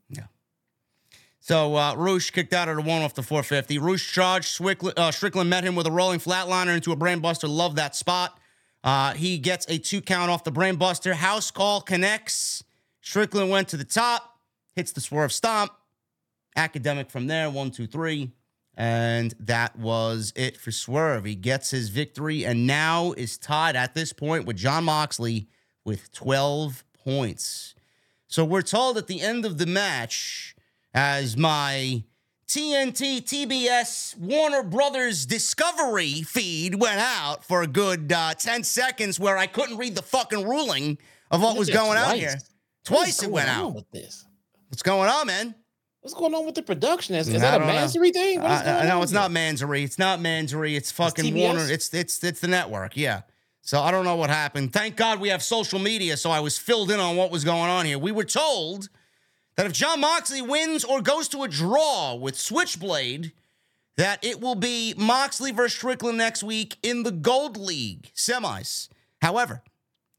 So 1.41 1.77
uh, 1.77 1.95
Rush 1.97 2.31
kicked 2.31 2.53
out 2.53 2.69
at 2.69 2.77
a 2.77 2.81
one 2.81 3.03
off 3.03 3.15
the 3.15 3.23
450. 3.23 3.79
Rush 3.79 4.13
charged. 4.13 4.47
Strickland, 4.47 4.99
uh, 4.99 5.11
Strickland 5.11 5.49
met 5.49 5.65
him 5.65 5.75
with 5.75 5.87
a 5.87 5.91
rolling 5.91 6.21
flatliner 6.21 6.75
into 6.75 6.93
a 6.93 6.97
brainbuster. 6.97 7.49
Love 7.49 7.77
that 7.77 7.95
spot. 7.95 8.39
Uh, 8.85 9.15
he 9.15 9.39
gets 9.39 9.67
a 9.69 9.79
two 9.79 10.01
count 10.01 10.31
off 10.31 10.45
the 10.45 10.53
brainbuster. 10.53 11.15
House 11.15 11.51
call 11.51 11.81
connects. 11.81 12.65
Strickland 13.01 13.51
went 13.51 13.69
to 13.69 13.77
the 13.77 13.85
top, 13.85 14.39
hits 14.75 14.93
the 14.93 15.01
swerve 15.01 15.33
stomp. 15.33 15.73
Academic 16.57 17.11
from 17.11 17.27
there, 17.27 17.49
one, 17.51 17.71
two, 17.71 17.87
three. 17.87 18.33
And 18.77 19.35
that 19.41 19.77
was 19.77 20.33
it 20.37 20.57
for 20.57 20.71
Swerve. 20.71 21.25
He 21.25 21.35
gets 21.35 21.71
his 21.71 21.89
victory 21.89 22.45
and 22.45 22.65
now 22.65 23.13
is 23.13 23.37
tied 23.37 23.75
at 23.75 23.95
this 23.95 24.13
point 24.13 24.45
with 24.45 24.57
Jon 24.57 24.85
Moxley 24.85 25.49
with 25.85 26.13
12 26.13 26.85
points. 26.93 27.75
So 28.29 28.45
we're 28.45 28.63
told 28.63 28.97
at 28.97 29.09
the 29.09 29.21
end 29.21 29.45
of 29.45 29.59
the 29.59 29.67
match, 29.67 30.55
as 30.99 31.37
my 31.37 32.03
TNT, 32.49 33.23
TBS, 33.23 34.19
Warner 34.19 34.65
Brothers 34.65 35.27
Discovery 35.27 36.23
feed 36.23 36.75
went 36.75 36.99
out 36.99 37.45
for 37.45 37.63
a 37.63 37.69
good 37.69 38.13
uh, 38.13 38.35
10 38.35 38.65
seconds 38.65 39.21
where 39.21 39.39
I 39.39 39.47
couldn't 39.47 39.77
read 39.77 39.95
the 39.95 40.03
fucking 40.03 40.45
ruling 40.45 40.99
of 41.31 41.41
what 41.41 41.57
was 41.57 41.71
going 41.71 42.03
twice. 42.03 42.19
here. 42.19 42.39
Twice 42.85 43.23
it 43.23 43.27
going 43.27 43.35
went 43.35 43.49
on 43.49 43.65
out. 43.67 43.75
with 43.77 43.91
this. 43.93 44.27
What's 44.71 44.83
going 44.83 45.09
on, 45.09 45.29
man? 45.29 45.55
What's 46.01 46.15
going 46.15 46.35
on 46.35 46.45
with 46.45 46.57
the 46.57 46.63
production? 46.63 47.15
Is, 47.15 47.29
is 47.29 47.43
that 47.43 47.61
a. 47.61 47.65
Mansory 47.65 48.13
thing? 48.13 48.43
What 48.43 48.51
is 48.51 48.67
I, 48.67 48.89
I 48.89 48.91
on 48.91 49.03
it's 49.03 49.13
here? 49.13 49.21
not 49.21 49.31
Mansory. 49.31 49.85
It's 49.85 50.01
not 50.01 50.19
Mansory. 50.19 50.75
It's 50.75 50.91
fucking 50.91 51.27
TBS? 51.27 51.41
Warner. 51.41 51.71
It's 51.71 51.95
it's 51.95 52.25
it's 52.25 52.41
the 52.41 52.49
network. 52.49 52.97
Yeah. 52.97 53.23
So 53.61 53.81
I 53.81 53.93
don't 53.93 54.05
know 54.05 54.17
what 54.17 54.31
happened. 54.31 54.73
Thank 54.73 54.97
God 54.97 55.21
we 55.21 55.29
have 55.29 55.45
social 55.45 55.79
media, 55.79 56.17
so 56.17 56.31
I 56.33 56.41
was 56.41 56.59
filled 56.59 56.91
in 56.91 56.99
on 56.99 57.15
what 57.17 57.31
was 57.31 57.45
going 57.45 57.71
on 57.71 57.87
here. 57.87 58.01
We 58.01 58.11
were 58.11 58.25
told 58.25 58.89
that 59.59 59.67
if 59.67 59.73
Jon 59.73 60.01
Moxley 60.01 60.41
wins 60.41 60.85
or 60.85 61.03
goes 61.03 61.27
to 61.31 61.43
a 61.43 61.49
draw 61.49 62.15
with 62.15 62.37
Switchblade, 62.39 63.33
that 63.97 64.23
it 64.25 64.41
will 64.41 64.55
be 64.55 64.95
Moxley 64.97 65.51
versus 65.51 65.77
Strickland 65.77 66.17
next 66.17 66.45
week 66.45 66.77
in 66.85 67.03
the 67.03 67.11
Gold 67.11 67.57
League 67.57 68.13
semis. 68.15 68.89
However, 69.21 69.63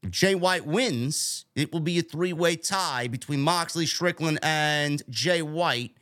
if 0.02 0.10
Jay 0.10 0.34
White 0.34 0.66
wins, 0.66 1.46
it 1.54 1.72
will 1.72 1.80
be 1.80 1.98
a 1.98 2.02
three 2.02 2.34
way 2.34 2.54
tie 2.54 3.08
between 3.08 3.40
Moxley, 3.40 3.86
Strickland, 3.86 4.38
and 4.42 5.02
Jay 5.08 5.40
White. 5.40 5.92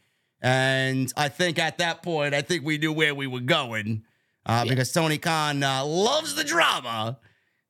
And 0.43 1.12
I 1.16 1.28
think 1.28 1.61
at 1.61 1.78
that 1.78 2.03
point, 2.03 2.34
I 2.34 2.43
think 2.43 2.64
we 2.64 2.76
knew 2.76 2.93
where 2.93 3.14
we 3.14 3.28
were 3.28 3.39
going 3.39 4.03
uh, 4.47 4.62
Yeah. 4.64 4.70
because 4.70 4.91
Tony 4.91 5.18
Khan 5.18 5.62
uh, 5.62 5.84
loves 5.84 6.34
the 6.34 6.43
drama. 6.43 7.18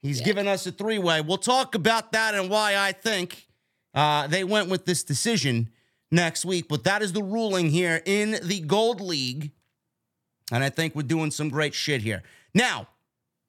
He's 0.00 0.20
Yeah. 0.20 0.24
given 0.26 0.48
us 0.48 0.66
a 0.66 0.72
three 0.72 0.98
way. 0.98 1.20
We'll 1.20 1.36
talk 1.36 1.74
about 1.74 2.12
that 2.12 2.34
and 2.34 2.48
why 2.48 2.74
I 2.78 2.92
think 2.92 3.47
uh, 3.94 4.26
they 4.26 4.44
went 4.44 4.68
with 4.68 4.84
this 4.84 5.02
decision 5.02 5.70
next 6.10 6.44
week. 6.44 6.68
But 6.68 6.84
that 6.84 7.02
is 7.02 7.12
the 7.12 7.22
ruling 7.22 7.70
here 7.70 8.02
in 8.04 8.38
the 8.42 8.60
Gold 8.60 9.00
League. 9.00 9.52
And 10.50 10.64
I 10.64 10.70
think 10.70 10.94
we're 10.94 11.02
doing 11.02 11.30
some 11.30 11.48
great 11.48 11.74
shit 11.74 12.02
here. 12.02 12.22
Now, 12.54 12.88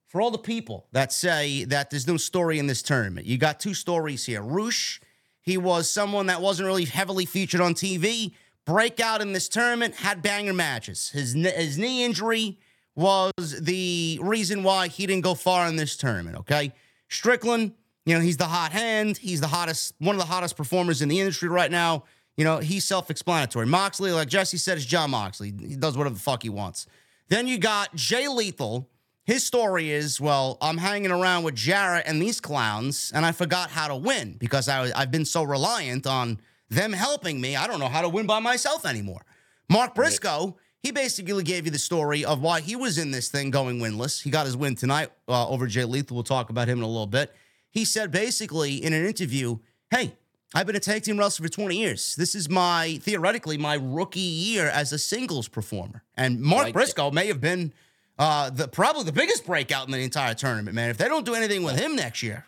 for 0.08 0.22
all 0.22 0.32
the 0.32 0.38
people 0.38 0.88
that 0.92 1.14
say 1.14 1.64
that 1.66 1.90
there's 1.90 2.08
no 2.08 2.18
story 2.18 2.60
in 2.60 2.68
this 2.68 2.82
tournament, 2.82 3.28
you 3.28 3.38
got 3.38 3.60
two 3.60 3.74
stories 3.74 4.26
here. 4.26 4.42
Rush, 4.42 5.00
he 5.42 5.58
was 5.58 5.90
someone 5.90 6.26
that 6.26 6.42
wasn't 6.42 6.68
really 6.68 6.86
heavily 6.86 7.26
featured 7.26 7.62
on 7.62 7.74
TV. 7.74 8.34
Breakout 8.66 9.22
in 9.22 9.34
this 9.34 9.48
tournament, 9.48 9.96
had 9.96 10.22
banger 10.22 10.54
matches. 10.54 11.10
His, 11.10 11.34
his 11.34 11.78
knee 11.78 12.04
injury 12.04 12.60
was 12.96 13.32
the 13.62 14.20
reason 14.22 14.64
why 14.64 14.90
he 14.90 15.08
didn't 15.08 15.24
go 15.24 15.34
far 15.34 15.68
in 15.68 15.76
this 15.76 15.96
tournament, 15.96 16.38
okay? 16.38 16.74
Strickland, 17.08 17.74
you 18.10 18.16
know, 18.16 18.22
he's 18.22 18.38
the 18.38 18.46
hot 18.46 18.72
hand. 18.72 19.18
He's 19.18 19.40
the 19.40 19.48
hottest, 19.48 19.94
one 20.00 20.16
of 20.16 20.20
the 20.20 20.26
hottest 20.26 20.58
performers 20.58 21.04
in 21.04 21.10
the 21.10 21.20
industry 21.20 21.48
right 21.48 21.70
now. 21.70 22.06
You 22.38 22.44
know, 22.44 22.58
he's 22.58 22.84
self 22.84 23.12
explanatory. 23.12 23.68
Moxley, 23.68 24.12
like 24.12 24.28
Jesse 24.28 24.58
said, 24.58 24.80
is 24.80 24.86
Jon 24.88 25.12
Moxley. 25.12 25.54
He 25.60 25.76
does 25.76 25.96
whatever 25.96 26.16
the 26.16 26.20
fuck 26.20 26.42
he 26.42 26.50
wants. 26.50 26.88
Then 27.28 27.48
you 27.48 27.60
got 27.60 27.94
Jay 27.94 28.28
Lethal. 28.28 28.90
His 29.26 29.46
story 29.46 29.92
is, 29.92 30.20
well, 30.20 30.58
I'm 30.60 30.80
hanging 30.80 31.12
around 31.12 31.44
with 31.44 31.54
Jarrett 31.54 32.06
and 32.08 32.20
these 32.20 32.42
clowns, 32.42 33.12
and 33.14 33.24
I 33.24 33.32
forgot 33.32 33.70
how 33.70 33.88
to 33.88 33.96
win 33.96 34.38
because 34.40 34.68
I, 34.68 34.90
I've 35.00 35.12
been 35.12 35.26
so 35.26 35.44
reliant 35.44 36.08
on 36.08 36.40
them 36.70 36.94
helping 36.94 37.40
me. 37.40 37.56
I 37.56 37.68
don't 37.68 37.80
know 37.80 37.90
how 37.90 38.02
to 38.02 38.10
win 38.10 38.26
by 38.26 38.40
myself 38.40 38.88
anymore. 38.88 39.24
Mark 39.70 39.94
Briscoe, 39.94 40.58
he 40.82 40.90
basically 40.90 41.44
gave 41.44 41.66
you 41.66 41.72
the 41.72 41.78
story 41.78 42.26
of 42.26 42.42
why 42.42 42.62
he 42.62 42.76
was 42.76 42.98
in 42.98 43.12
this 43.12 43.30
thing 43.30 43.52
going 43.52 43.78
winless. 43.78 44.20
He 44.20 44.32
got 44.32 44.48
his 44.48 44.58
win 44.58 44.74
tonight 44.74 45.10
uh, 45.28 45.48
over 45.48 45.68
Jay 45.68 45.86
Lethal. 45.86 46.16
We'll 46.16 46.24
talk 46.24 46.50
about 46.50 46.68
him 46.68 46.80
in 46.80 46.84
a 46.84 46.88
little 46.88 47.06
bit. 47.06 47.32
He 47.72 47.86
said 47.86 48.12
basically 48.12 48.76
in 48.84 48.94
an 48.94 49.06
interview, 49.06 49.60
hey, 49.92 50.14
I've 50.56 50.66
been 50.66 50.76
a 50.76 50.80
tag 50.80 51.04
team 51.04 51.18
wrestler 51.20 51.48
for 51.48 51.54
20 51.54 51.78
years. 51.78 52.16
This 52.16 52.34
is 52.34 52.50
my, 52.50 52.98
theoretically, 53.04 53.58
my 53.58 53.76
rookie 53.80 54.20
year 54.20 54.68
as 54.68 54.92
a 54.92 54.98
singles 54.98 55.48
performer. 55.48 56.04
And 56.16 56.42
Mark 56.42 56.66
Like 56.66 56.74
Briscoe 56.74 57.12
may 57.12 57.28
have 57.28 57.40
been 57.40 57.72
uh, 58.18 58.50
the 58.50 58.68
probably 58.68 59.04
the 59.04 59.12
biggest 59.12 59.46
breakout 59.46 59.86
in 59.86 59.92
the 59.92 60.00
entire 60.00 60.34
tournament, 60.34 60.74
man. 60.76 60.90
If 60.90 60.98
they 60.98 61.08
don't 61.08 61.26
do 61.26 61.36
anything 61.36 61.64
with 61.64 61.80
him 61.80 61.96
next 61.96 62.24
year, 62.24 62.46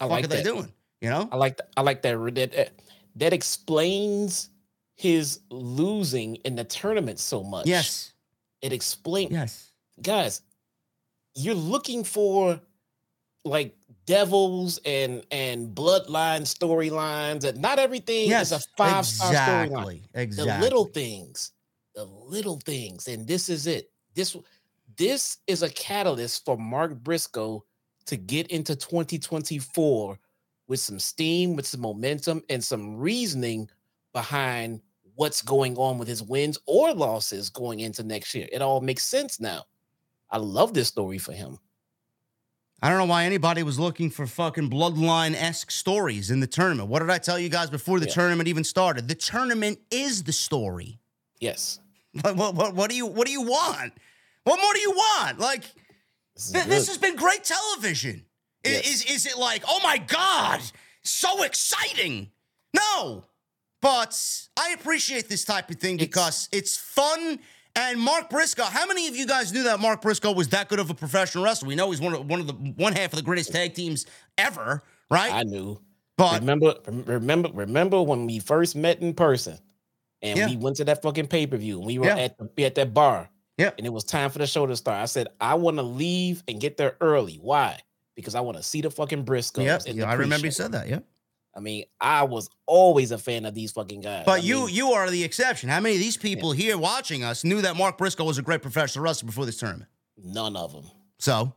I 0.00 0.04
what 0.04 0.12
like 0.16 0.24
are 0.24 0.28
they 0.28 0.42
doing? 0.44 0.72
You 1.00 1.10
know? 1.10 1.28
I 1.32 1.36
like 1.36 1.56
that. 1.56 1.70
I 1.76 1.80
like 1.82 2.02
that. 2.02 2.16
That 2.34 2.52
that- 2.52 2.72
that 3.16 3.32
explains 3.32 4.50
his 4.94 5.40
losing 5.50 6.36
in 6.36 6.54
the 6.54 6.62
tournament 6.62 7.18
so 7.18 7.42
much. 7.42 7.66
Yes. 7.66 8.12
it 8.62 8.72
explains. 8.72 9.32
Yes. 9.32 9.72
Guys, 10.00 10.42
you're 11.34 11.54
looking 11.56 12.04
for 12.04 12.60
like 13.44 13.76
devils 14.10 14.78
and 14.84 15.24
and 15.30 15.74
bloodline 15.74 16.42
storylines, 16.42 17.44
and 17.44 17.58
not 17.60 17.78
everything 17.78 18.28
Yes. 18.28 18.50
is 18.50 18.64
a 18.64 18.68
five 18.76 19.06
star 19.06 19.32
storyline. 19.32 20.02
exactly. 20.02 20.02
Exactly. 20.14 20.52
The 20.54 20.60
little 20.64 20.84
things, 20.86 21.52
the 21.94 22.04
little 22.04 22.58
things, 22.58 23.06
and 23.08 23.26
this 23.26 23.48
is 23.48 23.66
it. 23.66 23.90
This 24.14 24.36
this 24.96 25.38
is 25.46 25.62
a 25.62 25.70
catalyst 25.70 26.44
for 26.44 26.56
Mark 26.58 26.96
Briscoe 27.02 27.64
to 28.06 28.16
get 28.16 28.48
into 28.48 28.74
2024 28.74 30.18
with 30.66 30.80
some 30.80 30.98
steam, 30.98 31.54
with 31.56 31.66
some 31.66 31.80
momentum, 31.80 32.42
and 32.48 32.62
some 32.62 32.96
reasoning 32.96 33.68
behind 34.12 34.80
what's 35.14 35.42
going 35.42 35.76
on 35.76 35.98
with 35.98 36.08
his 36.08 36.22
wins 36.22 36.58
or 36.66 36.92
losses 36.94 37.48
going 37.50 37.80
into 37.80 38.02
next 38.02 38.34
year. 38.34 38.48
It 38.50 38.62
all 38.62 38.80
makes 38.80 39.04
sense 39.04 39.38
now. 39.38 39.64
I 40.30 40.38
love 40.38 40.74
this 40.74 40.88
story 40.88 41.18
for 41.18 41.32
him. 41.32 41.58
I 42.82 42.88
don't 42.88 42.98
know 42.98 43.04
why 43.04 43.24
anybody 43.24 43.62
was 43.62 43.78
looking 43.78 44.10
for 44.10 44.26
fucking 44.26 44.70
bloodline 44.70 45.34
esque 45.34 45.70
stories 45.70 46.30
in 46.30 46.40
the 46.40 46.46
tournament. 46.46 46.88
What 46.88 47.00
did 47.00 47.10
I 47.10 47.18
tell 47.18 47.38
you 47.38 47.48
guys 47.50 47.68
before 47.68 48.00
the 48.00 48.06
Yeah. 48.06 48.12
tournament 48.14 48.48
even 48.48 48.64
started? 48.64 49.06
The 49.08 49.14
tournament 49.14 49.78
is 49.90 50.22
the 50.22 50.32
story. 50.32 50.98
Yes. 51.40 51.78
What, 52.22 52.36
what, 52.40 52.54
what, 52.54 52.74
what 52.74 52.90
do 52.90 52.96
you 52.96 53.06
what 53.06 53.26
do 53.26 53.32
you 53.32 53.42
want? 53.42 53.92
What 54.44 54.58
more 54.60 54.72
do 54.72 54.80
you 54.80 54.90
want? 54.92 55.38
Like 55.38 55.64
This 56.34 56.46
is 56.46 56.52
th- 56.52 56.64
this 56.66 56.88
has 56.88 56.98
been 56.98 57.16
great 57.16 57.44
television. 57.44 58.24
Yes. 58.64 58.86
Is 58.88 59.04
is 59.04 59.26
it 59.26 59.36
like 59.38 59.62
oh 59.68 59.80
my 59.82 59.98
god, 59.98 60.60
so 61.02 61.42
exciting? 61.42 62.30
No, 62.74 63.24
but 63.82 64.18
I 64.58 64.70
appreciate 64.72 65.28
this 65.28 65.44
type 65.44 65.70
of 65.70 65.76
thing 65.76 65.96
It's- 65.96 66.06
because 66.08 66.48
it's 66.52 66.76
fun. 66.78 67.40
And 67.76 68.00
Mark 68.00 68.28
Briscoe, 68.30 68.64
how 68.64 68.86
many 68.86 69.06
of 69.08 69.16
you 69.16 69.26
guys 69.26 69.52
knew 69.52 69.62
that 69.64 69.80
Mark 69.80 70.02
Briscoe 70.02 70.32
was 70.32 70.48
that 70.48 70.68
good 70.68 70.78
of 70.80 70.90
a 70.90 70.94
professional 70.94 71.44
wrestler? 71.44 71.68
We 71.68 71.76
know 71.76 71.90
he's 71.90 72.00
one 72.00 72.14
of 72.14 72.26
one 72.28 72.40
of 72.40 72.46
the 72.46 72.52
one 72.52 72.92
half 72.94 73.12
of 73.12 73.16
the 73.16 73.22
greatest 73.22 73.52
tag 73.52 73.74
teams 73.74 74.06
ever, 74.38 74.82
right? 75.10 75.32
I 75.32 75.42
knew. 75.44 75.80
but 76.16 76.40
remember, 76.40 76.74
remember, 77.06 77.48
remember 77.52 78.02
when 78.02 78.26
we 78.26 78.38
first 78.40 78.76
met 78.76 79.00
in 79.00 79.14
person, 79.14 79.58
and 80.20 80.38
Yeah. 80.38 80.46
we 80.48 80.56
went 80.56 80.76
to 80.76 80.84
that 80.84 81.00
fucking 81.02 81.28
pay 81.28 81.46
per 81.46 81.56
view, 81.56 81.78
and 81.78 81.86
we 81.86 81.98
were 81.98 82.06
Yeah. 82.06 82.18
at 82.18 82.36
the, 82.56 82.64
at 82.66 82.74
that 82.74 82.92
bar, 82.92 83.30
Yeah. 83.56 83.70
and 83.78 83.86
it 83.86 83.90
was 83.90 84.04
time 84.04 84.30
for 84.30 84.38
the 84.38 84.46
show 84.46 84.66
to 84.66 84.76
start. 84.76 84.98
I 85.00 85.06
said, 85.06 85.28
I 85.40 85.54
want 85.54 85.76
to 85.78 85.82
leave 85.82 86.42
and 86.48 86.60
get 86.60 86.76
there 86.76 86.96
early. 87.00 87.36
Why? 87.40 87.80
Because 88.16 88.34
I 88.34 88.40
want 88.40 88.56
to 88.58 88.62
see 88.62 88.80
the 88.82 88.90
fucking 88.90 89.24
Briscoes. 89.24 89.64
Yep, 89.64 89.82
yeah, 89.96 90.10
I 90.10 90.14
remember 90.14 90.46
you 90.46 90.52
said 90.52 90.72
that. 90.72 90.88
Yeah, 90.88 90.98
I 91.54 91.60
mean, 91.60 91.84
I 92.00 92.22
was 92.24 92.48
always 92.66 93.10
a 93.10 93.18
fan 93.18 93.44
of 93.44 93.54
these 93.54 93.72
fucking 93.72 94.02
guys. 94.02 94.22
but 94.24 94.32
I 94.40 94.42
you 94.42 94.66
mean, 94.66 94.74
you 94.74 94.92
are 94.92 95.10
the 95.10 95.24
exception. 95.24 95.68
How 95.68 95.80
many 95.80 95.96
of 95.96 96.00
these 96.00 96.16
people 96.16 96.52
here 96.52 96.78
watching 96.78 97.24
us 97.24 97.42
knew 97.42 97.60
that 97.62 97.76
Mark 97.76 97.98
Briscoe 97.98 98.24
was 98.24 98.38
a 98.38 98.42
great 98.42 98.62
professional 98.62 99.04
wrestler 99.04 99.26
before 99.26 99.46
this 99.46 99.56
tournament? 99.58 99.90
none 100.22 100.54
of 100.54 100.72
them, 100.72 100.84
So 101.18 101.54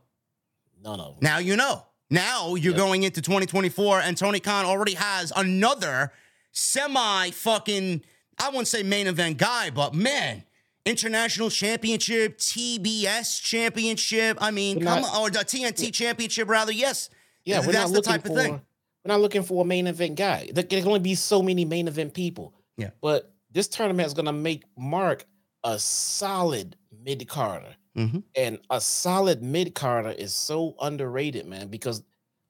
none 0.82 0.98
of 1.00 1.14
them. 1.14 1.18
now 1.22 1.38
you 1.38 1.54
know. 1.56 1.84
Now 2.10 2.54
you're 2.54 2.72
Yep. 2.72 2.78
going 2.78 3.02
into 3.02 3.20
2024, 3.22 4.00
and 4.00 4.16
Tony 4.16 4.40
Khan 4.40 4.64
already 4.64 4.94
has 4.94 5.32
another 5.36 6.12
semi 6.52 7.30
fucking, 7.30 8.02
I 8.38 8.48
wouldn't 8.48 8.68
say 8.68 8.82
main 8.82 9.06
event 9.06 9.36
guy, 9.38 9.70
but 9.70 9.94
man, 9.94 10.44
international 10.84 11.50
championship, 11.50 12.38
TBS 12.38 13.40
championship. 13.42 14.38
I 14.40 14.50
mean, 14.50 14.78
We're 14.80 14.84
come 14.86 15.02
not- 15.02 15.14
on, 15.14 15.20
or 15.22 15.30
the 15.30 15.44
TNT 15.44 15.90
championship, 15.92 16.48
rather. 16.48 16.72
Yes. 16.72 17.10
Yeah, 17.44 17.60
we're 17.60 17.72
that's 17.72 17.90
not 17.90 17.94
the 17.96 18.02
type 18.02 18.22
for. 18.22 18.30
of 18.32 18.36
thing. 18.36 18.60
We're 19.04 19.12
not 19.14 19.20
looking 19.20 19.42
for 19.42 19.62
a 19.62 19.66
main 19.66 19.86
event 19.86 20.16
guy. 20.16 20.48
There 20.52 20.64
can 20.64 20.86
only 20.86 21.00
be 21.00 21.14
so 21.14 21.42
many 21.42 21.64
main 21.64 21.88
event 21.88 22.14
people. 22.14 22.54
Yeah. 22.78 22.90
But 23.02 23.32
this 23.50 23.68
tournament 23.68 24.06
is 24.06 24.14
going 24.14 24.26
to 24.26 24.32
make 24.32 24.64
Mark 24.78 25.26
a 25.62 25.78
solid 25.78 26.76
mid 27.04 27.28
carder, 27.28 27.76
Mhm. 27.96 28.22
and 28.34 28.58
a 28.70 28.80
solid 28.80 29.42
mid 29.42 29.74
carder 29.74 30.10
is 30.10 30.32
so 30.34 30.74
underrated, 30.80 31.46
man. 31.46 31.68
Because, 31.68 32.02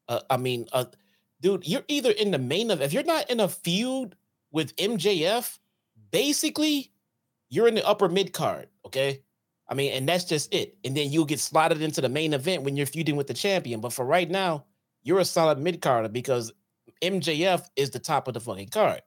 uh, 0.09 0.21
I 0.31 0.37
mean, 0.37 0.67
uh, 0.73 0.87
dude, 1.41 1.67
you're 1.67 1.85
either 1.89 2.11
in 2.13 2.31
the 2.31 2.39
main 2.39 2.71
event. 2.71 2.83
if 2.83 2.93
you're 2.93 3.03
not 3.03 3.29
in 3.31 3.41
a 3.41 3.49
feud 3.49 4.17
with 4.53 4.75
MJF, 4.77 5.59
basically, 6.11 6.93
you're 7.51 7.67
in 7.69 7.75
the 7.75 7.87
upper 7.87 8.09
mid 8.09 8.33
card. 8.33 8.69
Okay. 8.87 9.23
I 9.69 9.75
mean, 9.75 9.93
and 9.93 10.09
that's 10.09 10.25
just 10.25 10.53
it. 10.55 10.77
And 10.85 10.97
then 10.97 11.11
you'll 11.11 11.25
get 11.25 11.41
slotted 11.41 11.81
into 11.83 12.01
the 12.01 12.09
main 12.09 12.33
event 12.35 12.63
when 12.63 12.77
you're 12.77 12.87
feuding 12.87 13.17
with 13.17 13.27
the 13.27 13.35
champion. 13.35 13.81
But 13.81 13.93
for 13.93 14.05
right 14.05 14.31
now, 14.31 14.65
you're 15.05 15.21
a 15.21 15.25
solid 15.25 15.59
mid 15.59 15.81
carder 15.81 16.09
because 16.09 16.53
MJF 17.03 17.69
is 17.77 17.91
the 17.91 17.99
top 17.99 18.27
of 18.27 18.35
the 18.35 18.41
fucking 18.41 18.69
card. 18.69 19.03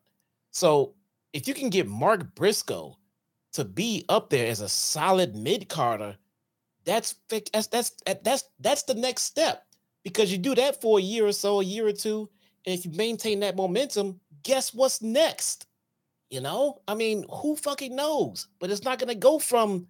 So 0.51 0.93
if 1.33 1.47
you 1.47 1.53
can 1.53 1.69
get 1.69 1.87
Mark 1.87 2.33
Briscoe 2.35 2.97
to 3.53 3.65
be 3.65 4.05
up 4.07 4.29
there 4.29 4.47
as 4.47 4.61
a 4.61 4.69
solid 4.69 5.35
mid 5.35 5.67
carder, 5.67 6.15
that's 6.85 7.15
that's 7.29 7.67
that's 7.67 7.91
that's 8.23 8.43
that's 8.59 8.83
the 8.83 8.93
next 8.93 9.23
step 9.23 9.65
because 10.03 10.31
you 10.31 10.37
do 10.37 10.55
that 10.55 10.79
for 10.81 10.99
a 10.99 11.01
year 11.01 11.25
or 11.25 11.33
so, 11.33 11.59
a 11.59 11.63
year 11.63 11.85
or 11.85 11.91
two, 11.91 12.29
and 12.65 12.77
if 12.77 12.85
you 12.85 12.91
maintain 12.91 13.41
that 13.41 13.57
momentum, 13.57 14.19
guess 14.43 14.73
what's 14.73 15.01
next? 15.01 15.65
You 16.29 16.41
know, 16.41 16.79
I 16.87 16.95
mean, 16.95 17.25
who 17.29 17.55
fucking 17.55 17.95
knows? 17.95 18.47
But 18.59 18.69
it's 18.69 18.83
not 18.83 18.99
gonna 18.99 19.15
go 19.15 19.37
from 19.39 19.87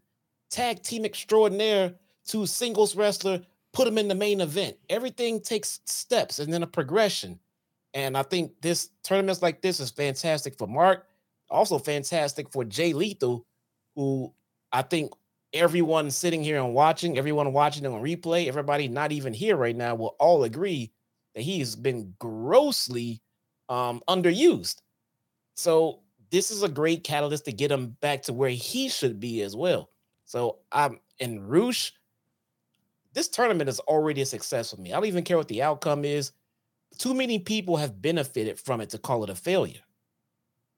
tag 0.49 0.81
team 0.81 1.05
extraordinaire 1.05 1.93
to 2.27 2.45
singles 2.45 2.95
wrestler, 2.95 3.41
put 3.77 3.85
them 3.85 3.99
in 3.99 4.07
the 4.07 4.15
main 4.15 4.41
event. 4.41 4.75
Everything 4.89 5.39
takes 5.39 5.81
steps 5.85 6.39
and 6.39 6.51
then 6.51 6.63
a 6.63 6.67
progression. 6.67 7.39
And 7.93 8.17
I 8.17 8.23
think 8.23 8.53
this 8.59 8.89
tournaments 9.03 9.43
like 9.43 9.61
this 9.61 9.79
is 9.79 9.91
fantastic 9.91 10.57
for 10.57 10.67
Mark, 10.67 11.05
also 11.51 11.77
fantastic 11.77 12.51
for 12.51 12.65
Jay 12.65 12.91
Lethal, 12.91 13.45
who 13.95 14.33
I 14.71 14.81
think 14.81 15.13
everyone 15.53 16.09
sitting 16.09 16.43
here 16.43 16.57
and 16.57 16.73
watching, 16.73 17.19
everyone 17.19 17.53
watching 17.53 17.85
on 17.85 18.01
replay, 18.01 18.47
everybody 18.47 18.87
not 18.87 19.11
even 19.11 19.31
here 19.31 19.55
right 19.55 19.75
now 19.75 19.93
will 19.93 20.15
all 20.19 20.43
agree 20.43 20.91
that 21.35 21.43
he's 21.43 21.75
been 21.75 22.15
grossly 22.17 23.21
um, 23.69 24.01
underused. 24.09 24.77
So 25.53 25.99
this 26.31 26.49
is 26.49 26.63
a 26.63 26.69
great 26.69 27.03
catalyst 27.03 27.45
to 27.45 27.51
get 27.51 27.71
him 27.71 27.95
back 28.01 28.23
to 28.23 28.33
where 28.33 28.49
he 28.49 28.89
should 28.89 29.19
be 29.19 29.43
as 29.43 29.55
well. 29.55 29.91
So 30.25 30.57
I'm 30.71 30.99
in 31.19 31.45
Rush. 31.47 31.93
This 33.17 33.27
tournament 33.29 33.67
is 33.67 33.79
already 33.79 34.21
a 34.21 34.27
success 34.27 34.69
for 34.69 34.79
me. 34.79 34.93
I 34.93 34.95
don't 34.97 35.07
even 35.07 35.23
care 35.23 35.37
what 35.37 35.47
the 35.47 35.63
outcome 35.63 36.05
is. 36.05 36.33
Too 36.99 37.15
many 37.15 37.39
people 37.39 37.77
have 37.77 37.99
benefited 37.99 38.59
from 38.59 38.79
it 38.79 38.91
to 38.91 38.99
call 38.99 39.23
it 39.23 39.31
a 39.31 39.35
failure. 39.35 39.81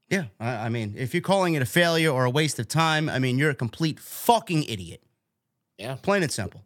Yeah, 0.07 0.27
I, 0.39 0.51
I 0.51 0.69
mean, 0.69 0.95
if 0.97 1.13
you're 1.13 1.19
calling 1.19 1.55
it 1.55 1.61
a 1.61 1.65
failure 1.65 2.11
or 2.11 2.23
a 2.23 2.29
waste 2.29 2.57
of 2.57 2.69
time, 2.69 3.09
I 3.09 3.19
mean, 3.19 3.37
you're 3.37 3.49
a 3.49 3.55
complete 3.55 3.99
fucking 3.99 4.63
idiot. 4.63 5.03
Yeah. 5.77 5.97
Plain 6.01 6.23
and 6.23 6.31
simple. 6.31 6.63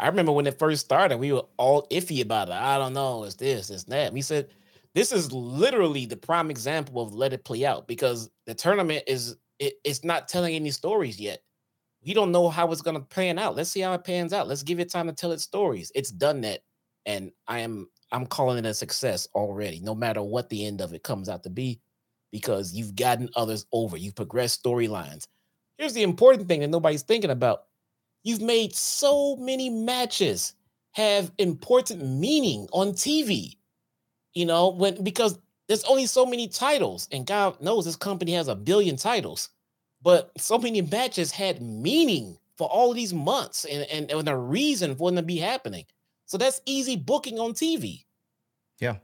I 0.00 0.08
remember 0.08 0.32
when 0.32 0.46
it 0.46 0.58
first 0.58 0.86
started, 0.86 1.18
we 1.18 1.30
were 1.30 1.44
all 1.58 1.86
iffy 1.90 2.22
about 2.22 2.48
it. 2.48 2.54
I 2.54 2.78
don't 2.78 2.94
know, 2.94 3.24
it's 3.24 3.34
this, 3.34 3.68
it's 3.68 3.84
that. 3.84 4.14
We 4.14 4.22
said, 4.22 4.48
this 4.94 5.12
is 5.12 5.30
literally 5.30 6.06
the 6.06 6.16
prime 6.16 6.50
example 6.50 7.02
of 7.02 7.12
let 7.12 7.34
it 7.34 7.44
play 7.44 7.66
out 7.66 7.86
because 7.86 8.30
the 8.46 8.54
tournament 8.54 9.04
is 9.06 9.36
it, 9.58 9.74
it's 9.84 10.04
not 10.04 10.28
telling 10.28 10.54
any 10.54 10.70
stories 10.70 11.20
yet. 11.20 11.42
We 12.04 12.14
don't 12.14 12.32
know 12.32 12.48
how 12.48 12.70
it's 12.72 12.82
gonna 12.82 13.00
pan 13.00 13.38
out. 13.38 13.56
Let's 13.56 13.70
see 13.70 13.80
how 13.80 13.92
it 13.94 14.04
pans 14.04 14.32
out. 14.32 14.48
Let's 14.48 14.62
give 14.62 14.80
it 14.80 14.90
time 14.90 15.06
to 15.06 15.12
tell 15.12 15.32
its 15.32 15.44
stories. 15.44 15.92
It's 15.94 16.10
done 16.10 16.40
that, 16.42 16.60
and 17.06 17.32
I 17.46 17.60
am 17.60 17.88
I'm 18.12 18.26
calling 18.26 18.58
it 18.58 18.66
a 18.66 18.74
success 18.74 19.26
already, 19.34 19.80
no 19.80 19.94
matter 19.94 20.22
what 20.22 20.48
the 20.50 20.66
end 20.66 20.80
of 20.80 20.92
it 20.92 21.02
comes 21.02 21.28
out 21.28 21.42
to 21.44 21.50
be, 21.50 21.80
because 22.30 22.74
you've 22.74 22.94
gotten 22.94 23.30
others 23.36 23.66
over. 23.72 23.96
You've 23.96 24.14
progressed 24.14 24.62
storylines. 24.62 25.26
Here's 25.78 25.94
the 25.94 26.02
important 26.02 26.48
thing 26.48 26.60
that 26.60 26.68
nobody's 26.68 27.02
thinking 27.02 27.30
about. 27.30 27.64
You've 28.24 28.42
made 28.42 28.74
so 28.74 29.36
many 29.36 29.70
matches 29.70 30.54
have 30.92 31.32
important 31.38 32.06
meaning 32.06 32.68
on 32.72 32.92
TV. 32.92 33.56
You 34.34 34.46
know, 34.46 34.68
when 34.68 35.02
because 35.02 35.38
there's 35.68 35.84
only 35.84 36.06
so 36.06 36.26
many 36.26 36.48
titles, 36.48 37.08
and 37.12 37.26
God 37.26 37.60
knows 37.60 37.84
this 37.84 37.96
company 37.96 38.32
has 38.32 38.48
a 38.48 38.54
billion 38.54 38.96
titles, 38.96 39.48
but 40.02 40.30
so 40.36 40.58
many 40.58 40.82
matches 40.82 41.32
had 41.32 41.62
meaning 41.62 42.38
for 42.56 42.68
all 42.68 42.92
these 42.92 43.14
months 43.14 43.64
and, 43.64 43.84
and, 43.90 44.10
and 44.10 44.28
a 44.28 44.36
reason 44.36 44.94
for 44.94 45.10
them 45.10 45.16
to 45.16 45.22
be 45.22 45.38
happening. 45.38 45.84
So 46.26 46.38
that's 46.38 46.60
easy 46.66 46.96
booking 46.96 47.38
on 47.38 47.52
TV. 47.52 48.04
Yeah. 48.78 48.96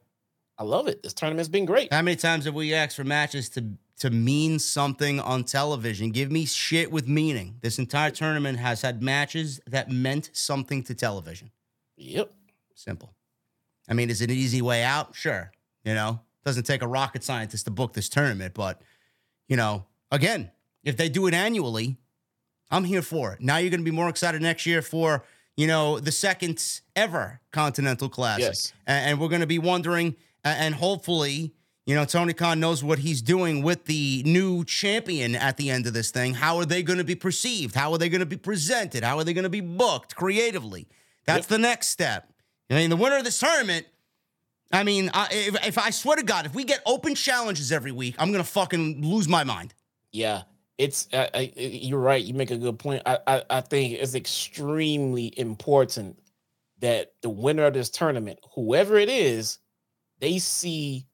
I 0.59 0.65
love 0.65 0.89
it. 0.89 1.03
This 1.03 1.13
tournament's 1.13 1.49
been 1.49 1.65
great. 1.65 1.93
How 1.93 2.03
many 2.03 2.17
times 2.17 2.45
have 2.45 2.55
we 2.55 2.75
asked 2.75 2.97
for 2.97 3.05
matches 3.05 3.49
to 3.51 3.65
to 4.01 4.11
mean 4.11 4.59
something 4.59 5.19
on 5.21 5.45
television? 5.45 6.11
Give 6.11 6.31
me 6.31 6.47
shit 6.47 6.91
with 6.91 7.09
meaning. 7.09 7.57
This 7.63 7.79
entire 7.79 8.11
tournament 8.11 8.59
has 8.59 8.83
had 8.83 9.03
matches 9.03 9.61
that 9.67 9.91
meant 9.91 10.31
something 10.33 10.83
to 10.85 10.95
television. 10.95 11.51
Yep. 11.97 12.33
Simple. 12.75 13.13
I 13.89 13.95
mean, 13.95 14.09
is 14.11 14.21
it 14.21 14.31
an 14.31 14.37
easy 14.37 14.63
way 14.63 14.85
out? 14.85 15.15
Sure. 15.15 15.51
You 15.85 15.95
know, 15.95 16.21
doesn't 16.45 16.65
take 16.65 16.83
a 16.83 16.87
rocket 16.87 17.25
scientist 17.25 17.65
to 17.65 17.71
book 17.71 17.93
this 17.93 18.09
tournament, 18.09 18.55
but 18.55 18.81
you 19.49 19.57
know, 19.57 19.85
again, 20.11 20.51
if 20.85 20.97
they 20.97 21.09
do 21.09 21.27
it 21.27 21.35
annually, 21.35 21.97
I'm 22.71 22.85
here 22.85 23.03
for 23.03 23.33
it. 23.33 23.41
Now 23.41 23.59
you're 23.59 23.71
going 23.71 23.81
to 23.81 23.85
be 23.85 23.91
more 23.91 24.09
excited 24.09 24.43
next 24.43 24.67
year 24.67 24.83
for 24.83 25.25
you 25.57 25.67
know 25.67 25.99
the 25.99 26.13
second 26.13 26.63
ever 26.95 27.41
Continental 27.53 28.09
Classic, 28.09 28.45
Yes. 28.45 28.73
And, 28.87 29.21
we're 29.21 29.29
going 29.29 29.41
to 29.41 29.47
be 29.47 29.59
wondering, 29.59 30.17
and 30.45 30.75
hopefully. 30.75 31.55
You 31.87 31.95
know, 31.95 32.05
Tony 32.05 32.35
Khan 32.35 32.61
knows 32.61 32.85
what 32.85 32.99
he's 32.99 33.23
doing 33.23 33.63
with 33.63 33.87
the 33.87 34.23
new 34.27 34.63
champion 34.67 35.35
at 35.35 35.57
the 35.57 35.71
end 35.71 35.87
of 35.87 35.95
this 35.95 36.11
thing. 36.11 36.35
How 36.35 36.59
are 36.59 36.67
they 36.67 36.83
going 36.83 36.99
to 36.99 37.05
be 37.05 37.15
perceived? 37.15 37.75
How 37.75 37.91
are 37.93 37.97
they 37.97 38.11
going 38.11 38.21
to 38.21 38.27
be 38.27 38.37
presented? 38.37 39.03
How 39.03 39.17
are 39.17 39.25
they 39.25 39.33
going 39.33 39.45
to 39.45 39.49
be 39.49 39.63
booked 39.63 40.15
creatively? 40.15 40.87
That's 41.25 41.47
the 41.47 41.57
next 41.57 41.89
step. 41.89 42.31
I 42.71 42.75
mean, 42.75 42.91
the 42.91 42.97
winner 42.97 43.17
of 43.17 43.25
this 43.25 43.39
tournament. 43.41 43.87
I 44.71 44.85
mean, 44.85 45.11
I, 45.15 45.29
if, 45.31 45.67
if 45.67 45.79
I 45.79 45.89
swear 45.89 46.17
to 46.17 46.23
God, 46.23 46.45
if 46.45 46.55
we 46.55 46.65
get 46.65 46.83
open 46.85 47.15
challenges 47.15 47.73
every 47.73 47.93
week, 47.93 48.17
I'm 48.19 48.33
gonna 48.33 48.45
fucking 48.45 49.03
lose 49.03 49.27
my 49.27 49.45
mind. 49.45 49.73
Yeah, 50.13 50.43
it's 50.79 51.09
I, 51.13 51.29
I- 51.35 51.53
you're 51.57 51.99
right. 52.01 52.23
You 52.25 52.35
make 52.35 52.51
a 52.53 52.57
good 52.57 52.79
point. 52.79 53.03
I, 53.05 53.19
I 53.27 53.43
I 53.51 53.61
think 53.61 53.95
it's 53.95 54.15
extremely 54.15 55.33
important 55.39 56.19
that 56.81 57.13
the 57.23 57.29
winner 57.31 57.67
of 57.67 57.75
this 57.75 57.91
tournament, 57.91 58.39
whoever 58.55 58.97
it 58.97 59.09
is, 59.09 59.59
they 60.21 60.39
see 60.39 61.07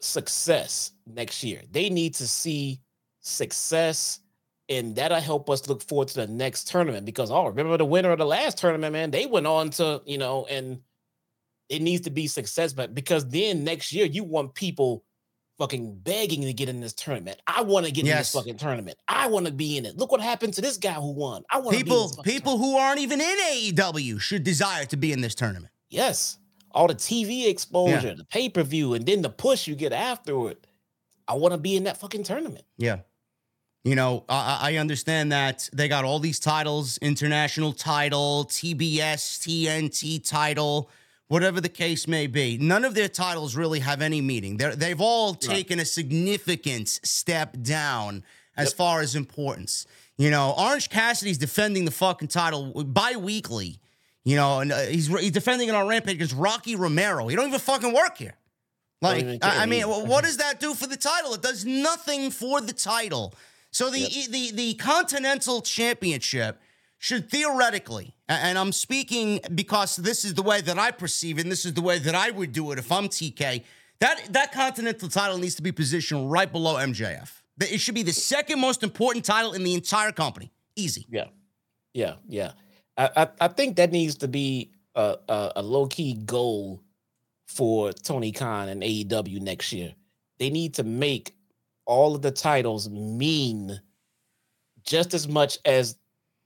success 0.00 0.92
next 1.06 1.44
year. 1.44 1.62
They 1.70 1.90
need 1.90 2.14
to 2.14 2.26
see 2.26 2.80
success, 3.20 4.20
and 4.68 4.96
that'll 4.96 5.20
help 5.20 5.50
us 5.50 5.68
look 5.68 5.82
forward 5.82 6.08
to 6.08 6.14
the 6.14 6.26
next 6.26 6.68
tournament. 6.68 7.04
Because 7.06 7.30
oh, 7.30 7.46
remember 7.46 7.76
the 7.76 7.84
winner 7.84 8.10
of 8.10 8.18
the 8.18 8.26
last 8.26 8.58
tournament, 8.58 8.94
man? 8.94 9.10
They 9.10 9.26
went 9.26 9.46
on 9.46 9.70
to 9.70 10.02
you 10.06 10.18
know, 10.18 10.46
and 10.46 10.80
it 11.68 11.82
needs 11.82 12.02
to 12.02 12.10
be 12.10 12.26
success. 12.26 12.72
But 12.72 12.94
because 12.94 13.28
then 13.28 13.64
next 13.64 13.92
year 13.92 14.06
you 14.06 14.24
want 14.24 14.54
people 14.54 15.04
fucking 15.62 16.00
begging 16.02 16.42
to 16.42 16.52
get 16.52 16.68
in 16.68 16.80
this 16.80 16.92
tournament. 16.92 17.40
I 17.46 17.62
want 17.62 17.86
to 17.86 17.92
get 17.92 18.04
in 18.04 18.16
this 18.16 18.32
fucking 18.32 18.56
tournament. 18.56 18.98
I 19.06 19.28
want 19.28 19.46
to 19.46 19.52
be 19.52 19.76
in 19.76 19.86
it. 19.86 19.96
Look 19.96 20.10
what 20.10 20.20
happened 20.20 20.54
to 20.54 20.60
this 20.60 20.76
guy 20.76 20.94
who 20.94 21.12
won. 21.12 21.44
I 21.48 21.58
want 21.60 21.76
People, 21.76 22.08
to 22.08 22.16
be 22.16 22.20
in 22.20 22.24
this 22.24 22.34
people 22.34 22.58
who 22.58 22.76
aren't 22.76 22.98
even 22.98 23.20
in 23.20 23.36
AEW 23.52 24.20
should 24.20 24.42
desire 24.42 24.84
to 24.86 24.96
be 24.96 25.12
in 25.12 25.20
this 25.20 25.36
tournament. 25.36 25.72
Yes. 25.88 26.38
All 26.72 26.88
the 26.88 26.96
TV 26.96 27.48
exposure, 27.48 28.12
the 28.16 28.24
pay-per-view, 28.24 28.94
and 28.94 29.06
then 29.06 29.22
the 29.22 29.30
push 29.30 29.68
you 29.68 29.76
get 29.76 29.92
afterward. 29.92 30.56
I 31.28 31.34
want 31.34 31.52
to 31.52 31.58
be 31.58 31.76
in 31.76 31.84
that 31.84 31.98
fucking 31.98 32.24
tournament. 32.24 32.64
Yeah. 32.76 33.00
You 33.84 33.94
know, 33.94 34.24
I, 34.28 34.58
I 34.62 34.72
I 34.72 34.76
understand 34.78 35.30
that 35.30 35.70
they 35.72 35.86
got 35.86 36.04
all 36.04 36.18
these 36.18 36.40
titles 36.40 36.98
international 36.98 37.72
title, 37.72 38.46
TBS, 38.48 39.38
TNT 39.46 40.28
title, 40.28 40.90
whatever 41.28 41.60
the 41.60 41.68
case 41.68 42.06
may 42.06 42.26
be. 42.26 42.58
None 42.58 42.84
of 42.84 42.94
their 42.94 43.08
titles 43.08 43.56
really 43.56 43.80
have 43.80 44.02
any 44.02 44.20
meaning. 44.20 44.56
They're, 44.58 44.76
they've 44.76 45.00
all 45.00 45.34
taken 45.34 45.78
a 45.80 45.84
significant 45.84 46.88
step 46.88 47.56
down 47.62 48.24
as 48.56 48.68
Yep. 48.70 48.76
far 48.76 49.00
as 49.00 49.14
importance. 49.14 49.86
You 50.18 50.30
know, 50.30 50.54
Orange 50.58 50.90
Cassidy's 50.90 51.38
defending 51.38 51.84
the 51.84 51.90
fucking 51.90 52.28
title 52.28 52.84
bi 52.84 53.16
weekly. 53.16 53.78
You 54.24 54.36
know, 54.36 54.60
and 54.60 54.70
uh, 54.70 54.82
he's, 54.82 55.08
he's 55.08 55.32
defending 55.32 55.68
it 55.68 55.74
on 55.74 55.88
Rampage 55.88 56.14
against 56.14 56.36
Rocky 56.36 56.76
Romero. 56.76 57.26
He 57.26 57.34
don't 57.34 57.48
even 57.48 57.58
fucking 57.58 57.92
work 57.92 58.18
here. 58.18 58.34
Like, 59.00 59.42
I, 59.42 59.62
I 59.62 59.66
mean, 59.66 59.82
what 59.82 60.22
does 60.22 60.36
that 60.36 60.60
do 60.60 60.74
for 60.74 60.86
the 60.86 60.96
title? 60.96 61.34
It 61.34 61.42
does 61.42 61.64
nothing 61.64 62.30
for 62.30 62.60
the 62.60 62.72
title. 62.72 63.34
So 63.72 63.90
the 63.90 64.06
the 64.30 64.52
the 64.52 64.74
Continental 64.74 65.60
Championship 65.60 66.60
should 67.02 67.28
theoretically, 67.28 68.14
and 68.28 68.56
I'm 68.56 68.70
speaking 68.70 69.40
because 69.56 69.96
this 69.96 70.24
is 70.24 70.34
the 70.34 70.42
way 70.42 70.60
that 70.60 70.78
I 70.78 70.92
perceive 70.92 71.38
and 71.38 71.50
this 71.50 71.64
is 71.64 71.74
the 71.74 71.82
way 71.82 71.98
that 71.98 72.14
I 72.14 72.30
would 72.30 72.52
do 72.52 72.70
it 72.70 72.78
if 72.78 72.92
I'm 72.92 73.08
TK. 73.08 73.64
That 73.98 74.32
that 74.32 74.52
Continental 74.52 75.08
title 75.08 75.36
needs 75.36 75.56
to 75.56 75.62
be 75.62 75.72
positioned 75.72 76.30
right 76.30 76.50
below 76.50 76.76
MJF. 76.76 77.28
It 77.58 77.80
should 77.80 77.96
be 77.96 78.04
the 78.04 78.12
second 78.12 78.60
most 78.60 78.84
important 78.84 79.24
title 79.24 79.52
in 79.52 79.64
the 79.64 79.74
entire 79.74 80.12
company. 80.12 80.52
Easy. 80.76 81.04
Yeah. 81.10 81.24
Yeah. 81.92 82.14
Yeah. 82.28 82.52
I, 82.96 83.10
I, 83.16 83.28
I 83.40 83.48
think 83.48 83.76
that 83.78 83.90
needs 83.90 84.14
to 84.18 84.28
be 84.28 84.70
a, 84.94 85.16
a, 85.28 85.52
a 85.56 85.62
low 85.62 85.88
key 85.88 86.14
goal 86.14 86.84
for 87.46 87.92
Tony 87.92 88.30
Khan 88.30 88.68
and 88.68 88.80
AEW 88.80 89.40
next 89.40 89.72
year. 89.72 89.92
They 90.38 90.50
need 90.50 90.74
to 90.74 90.84
make 90.84 91.34
all 91.84 92.14
of 92.14 92.22
the 92.22 92.30
titles 92.30 92.88
mean 92.88 93.80
just 94.84 95.14
as 95.14 95.26
much 95.26 95.58
as 95.64 95.96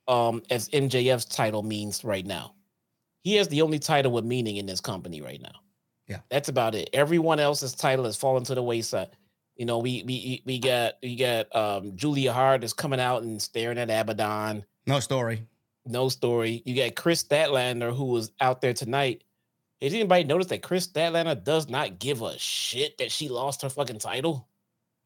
um 0.08 0.42
as 0.50 0.68
MJF's 0.70 1.24
title 1.24 1.62
means 1.62 2.04
right 2.04 2.24
now. 2.26 2.54
He 3.22 3.34
has 3.36 3.48
the 3.48 3.62
only 3.62 3.78
title 3.78 4.12
with 4.12 4.24
meaning 4.24 4.56
in 4.56 4.66
this 4.66 4.80
company 4.80 5.20
right 5.20 5.40
now. 5.42 5.60
Yeah. 6.06 6.20
That's 6.30 6.48
about 6.48 6.74
it. 6.76 6.90
Everyone 6.92 7.40
else's 7.40 7.74
title 7.74 8.04
has 8.04 8.16
fallen 8.16 8.44
to 8.44 8.54
the 8.54 8.62
wayside. 8.62 9.08
You 9.56 9.66
know, 9.66 9.78
we 9.78 10.02
we 10.04 10.42
we 10.44 10.58
got 10.58 10.94
we 11.02 11.16
got 11.16 11.54
um 11.56 11.96
Julia 11.96 12.32
Hart 12.32 12.62
is 12.62 12.72
coming 12.72 13.00
out 13.00 13.22
and 13.22 13.40
staring 13.42 13.78
at 13.78 13.90
Abaddon 13.90 14.64
No 14.86 15.00
story. 15.00 15.42
no 15.84 16.08
story. 16.08 16.62
You 16.64 16.76
got 16.76 16.94
Kris 16.94 17.24
Statlander 17.24 17.94
who 17.96 18.04
was 18.04 18.30
out 18.40 18.60
there 18.60 18.74
tonight. 18.74 19.24
Did 19.80 19.92
anybody 19.92 20.24
notice 20.24 20.46
that 20.48 20.62
Kris 20.62 20.86
Statlander 20.86 21.42
does 21.42 21.68
not 21.68 21.98
give 21.98 22.22
a 22.22 22.38
shit 22.38 22.96
that 22.98 23.10
she 23.12 23.28
lost 23.28 23.62
her 23.62 23.68
fucking 23.68 23.98
title? 23.98 24.48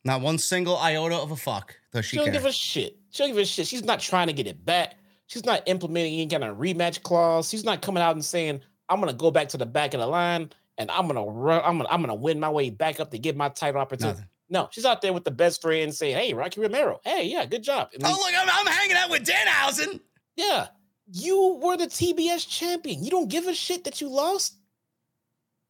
Not 0.04 0.20
one 0.22 0.38
single 0.38 0.76
iota 0.78 1.16
of 1.16 1.30
a 1.30 1.36
fuck 1.36 1.76
does 1.92 2.04
She, 2.04 2.10
she 2.10 2.16
don't 2.16 2.26
care. 2.26 2.32
give 2.34 2.46
a 2.46 2.52
shit. 2.52 2.96
She 3.10 3.22
don't 3.22 3.30
give 3.30 3.38
a 3.38 3.44
shit. 3.44 3.66
She's 3.66 3.84
not 3.84 4.00
trying 4.00 4.28
to 4.28 4.32
get 4.32 4.46
it 4.46 4.64
back. 4.64 4.94
She's 5.26 5.44
not 5.44 5.62
implementing 5.66 6.14
any 6.14 6.26
kind 6.26 6.42
of 6.44 6.56
rematch 6.56 7.02
clause. 7.02 7.48
She's 7.50 7.64
not 7.64 7.82
coming 7.82 8.02
out 8.02 8.14
and 8.16 8.24
saying, 8.24 8.60
"I'm 8.88 8.98
gonna 9.00 9.12
go 9.12 9.30
back 9.30 9.48
to 9.50 9.56
the 9.56 9.66
back 9.66 9.94
of 9.94 10.00
the 10.00 10.06
line 10.06 10.50
and 10.78 10.90
I'm 10.90 11.06
gonna 11.06 11.24
run. 11.24 11.62
I'm 11.64 11.76
gonna 11.76 11.88
I'm 11.90 12.00
gonna 12.00 12.14
win 12.14 12.40
my 12.40 12.48
way 12.50 12.70
back 12.70 12.98
up 12.98 13.10
to 13.10 13.18
get 13.18 13.36
my 13.36 13.48
title 13.50 13.80
opportunity." 13.80 14.16
Nothing. 14.18 14.28
No, 14.52 14.68
she's 14.72 14.84
out 14.84 15.00
there 15.02 15.12
with 15.12 15.24
the 15.24 15.30
best 15.30 15.60
friend 15.62 15.94
saying, 15.94 16.16
"Hey, 16.16 16.34
Rocky 16.34 16.60
Romero. 16.60 17.00
Hey, 17.04 17.26
yeah, 17.26 17.44
good 17.44 17.62
job." 17.62 17.90
And 17.94 18.02
Oh 18.04 18.10
look, 18.10 18.34
I'm, 18.36 18.48
I'm 18.50 18.66
hanging 18.72 18.96
out 18.96 19.10
with 19.10 19.24
Danhausen. 19.24 20.00
Yeah. 20.34 20.68
You 21.12 21.58
were 21.62 21.76
the 21.76 21.86
TBS 21.86 22.48
champion. 22.48 23.04
You 23.04 23.10
don't 23.10 23.28
give 23.28 23.46
a 23.46 23.54
shit 23.54 23.84
that 23.84 24.00
you 24.00 24.08
lost. 24.08 24.54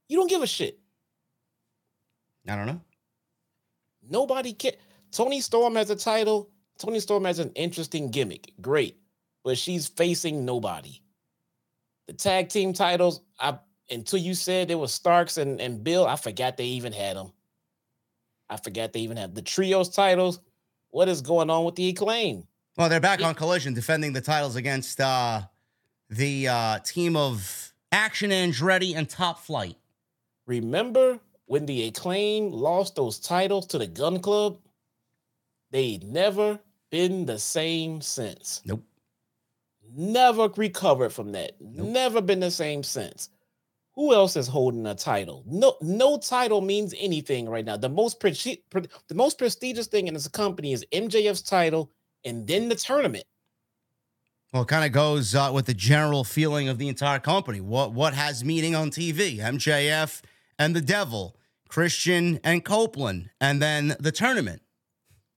You 0.09 0.16
don't 0.18 0.28
give 0.28 0.43
a 0.43 0.47
shit. 0.47 0.78
I 2.49 2.57
don't 2.57 2.66
know. 2.66 2.81
Nobody 4.11 4.53
care. 4.53 4.73
Toni 5.13 5.41
Storm 5.41 5.77
has 5.77 5.89
a 5.91 5.97
title. 5.97 6.51
Toni 6.79 7.01
Storm 7.01 7.25
has 7.25 7.39
an 7.39 7.53
interesting 7.55 8.11
gimmick. 8.11 8.53
Great. 8.61 8.99
But 9.45 9.57
she's 9.57 9.89
facing 9.89 10.45
nobody. 10.45 11.01
The 12.09 12.13
tag 12.15 12.49
team 12.49 12.73
titles, 12.73 13.23
I 13.39 13.59
until 13.91 14.19
you 14.19 14.35
said 14.35 14.71
it 14.71 14.77
was 14.77 14.93
Starks 14.93 15.39
and, 15.39 15.61
and 15.61 15.83
Bill, 15.83 16.07
I 16.07 16.17
forgot 16.17 16.57
they 16.57 16.65
even 16.65 16.93
had 16.93 17.17
them. 17.17 17.33
I 18.49 18.57
forgot 18.57 18.93
they 18.93 19.01
even 19.01 19.17
have 19.17 19.35
the 19.35 19.43
trios 19.43 19.89
titles. 19.89 20.41
What 20.91 21.09
is 21.09 21.21
going 21.21 21.51
on 21.51 21.65
with 21.65 21.77
the 21.77 21.89
acclaim? 21.89 22.45
Well, 22.77 22.89
they're 22.89 23.01
back 23.01 23.23
on 23.23 23.35
Collision 23.35 23.75
defending 23.75 24.13
the 24.13 24.21
titles 24.21 24.57
against 24.57 25.01
uh, 25.01 25.43
the 26.09 26.49
uh, 26.49 26.79
team 26.81 27.17
of 27.17 27.73
Action 27.93 28.31
Andretti 28.31 28.97
and 28.97 29.09
Top 29.09 29.41
Flight. 29.41 29.77
Remember 30.47 31.21
when 31.51 31.67
the 31.67 31.89
acclaim 31.89 32.53
lost 32.53 32.95
those 32.95 33.19
titles 33.19 33.67
to 33.67 33.79
the 33.79 33.87
Gun 33.87 34.21
Club? 34.21 34.59
they'd 35.73 36.05
never 36.05 36.59
been 36.91 37.27
the 37.27 37.39
same 37.39 38.01
since. 38.01 38.61
Nope. 38.65 38.85
Never 39.93 40.49
recovered 40.57 41.13
from 41.13 41.33
that. 41.33 41.53
Nope. 41.61 41.89
Never 41.89 42.21
been 42.21 42.41
the 42.41 42.51
same 42.51 42.83
since. 42.83 43.31
Who 43.95 44.15
else 44.15 44.37
is 44.37 44.47
holding 44.47 44.87
a 44.87 44.95
title? 44.95 45.43
No, 45.47 45.77
no 45.81 46.19
title 46.19 46.61
means 46.61 46.95
anything 46.99 47.49
right 47.49 47.65
now. 47.65 47.77
The 47.77 47.89
most 47.89 48.21
presti- 48.21 48.63
pre- 48.71 48.89
the 49.09 49.15
most 49.15 49.39
prestigious 49.39 49.89
thing 49.89 50.07
in 50.07 50.15
this 50.15 50.29
company 50.29 50.73
is 50.73 50.87
MJF's 50.93 51.43
title 51.43 51.91
and 52.25 52.47
then 52.47 52.69
the 52.69 52.77
tournament. 52.77 53.25
Well, 54.53 54.63
it 54.63 54.69
kind 54.69 54.85
of 54.85 54.93
goes 54.93 55.35
uh, 55.35 55.51
with 55.53 55.67
the 55.67 55.75
general 55.75 56.25
feeling 56.25 56.69
of 56.69 56.79
the 56.79 56.89
entire 56.89 57.19
company. 57.19 57.61
What 57.61 57.93
what 57.93 58.15
has 58.15 58.45
meaning 58.45 58.75
on 58.75 58.91
TV? 58.91 59.39
MJF 59.39 60.23
and 60.59 60.75
the 60.75 60.81
Devil, 60.81 61.37
Christian 61.71 62.41
and 62.43 62.64
Copeland, 62.64 63.31
and 63.41 63.62
then 63.62 63.97
the 64.01 64.11
tournament. 64.11 64.61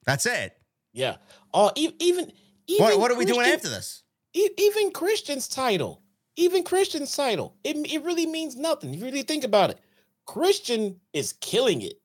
That's 0.05 0.25
it. 0.25 0.57
Yeah. 0.91 1.17
Oh, 1.53 1.71
even 1.75 1.95
even 1.99 2.31
What, 2.79 2.99
what 2.99 3.11
are 3.11 3.17
we 3.17 3.25
doing 3.25 3.47
after 3.47 3.69
this? 3.69 4.03
Even 4.34 4.91
Christian's 4.91 5.47
title, 5.47 6.01
even 6.36 6.63
Christian's 6.63 7.15
title, 7.15 7.55
it, 7.63 7.75
it 7.91 8.03
really 8.03 8.25
means 8.25 8.55
nothing. 8.55 8.93
If 8.93 8.99
you 8.99 9.05
really 9.05 9.21
think 9.21 9.43
about 9.43 9.69
it, 9.69 9.79
Christian 10.25 10.99
is 11.13 11.34
killing 11.34 11.84
it. 11.84 12.01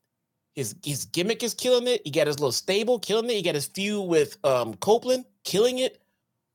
His 0.54 0.74
his 0.84 1.06
gimmick 1.06 1.42
is 1.42 1.54
killing 1.54 1.86
it. 1.88 2.02
He 2.04 2.10
got 2.10 2.26
his 2.26 2.38
little 2.38 2.52
stable 2.52 2.98
killing 2.98 3.30
it. 3.30 3.34
He 3.34 3.42
got 3.42 3.54
his 3.54 3.66
feud 3.66 4.08
with 4.08 4.36
um 4.44 4.74
Copeland 4.74 5.24
killing 5.44 5.78
it. 5.78 6.02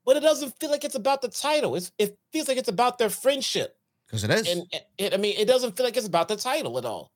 But 0.05 0.17
it 0.17 0.19
doesn't 0.19 0.59
feel 0.59 0.69
like 0.69 0.83
it's 0.83 0.95
about 0.95 1.21
the 1.21 1.29
title. 1.29 1.75
It's, 1.75 1.91
it 1.97 2.17
feels 2.33 2.49
like 2.49 2.57
it's 2.57 2.67
about 2.67 2.97
their 2.97 3.09
friendship. 3.09 3.77
Because 4.05 4.25
it 4.25 4.31
is. 4.31 4.47
And 4.47 4.61
and 4.73 4.83
it, 4.97 5.13
I 5.13 5.17
mean, 5.17 5.35
it 5.37 5.47
doesn't 5.47 5.75
feel 5.75 5.85
like 5.85 5.97
it's 5.97 6.05
about 6.07 6.27
the 6.27 6.35
title 6.35 6.77
at 6.77 6.85
all. 6.85 7.12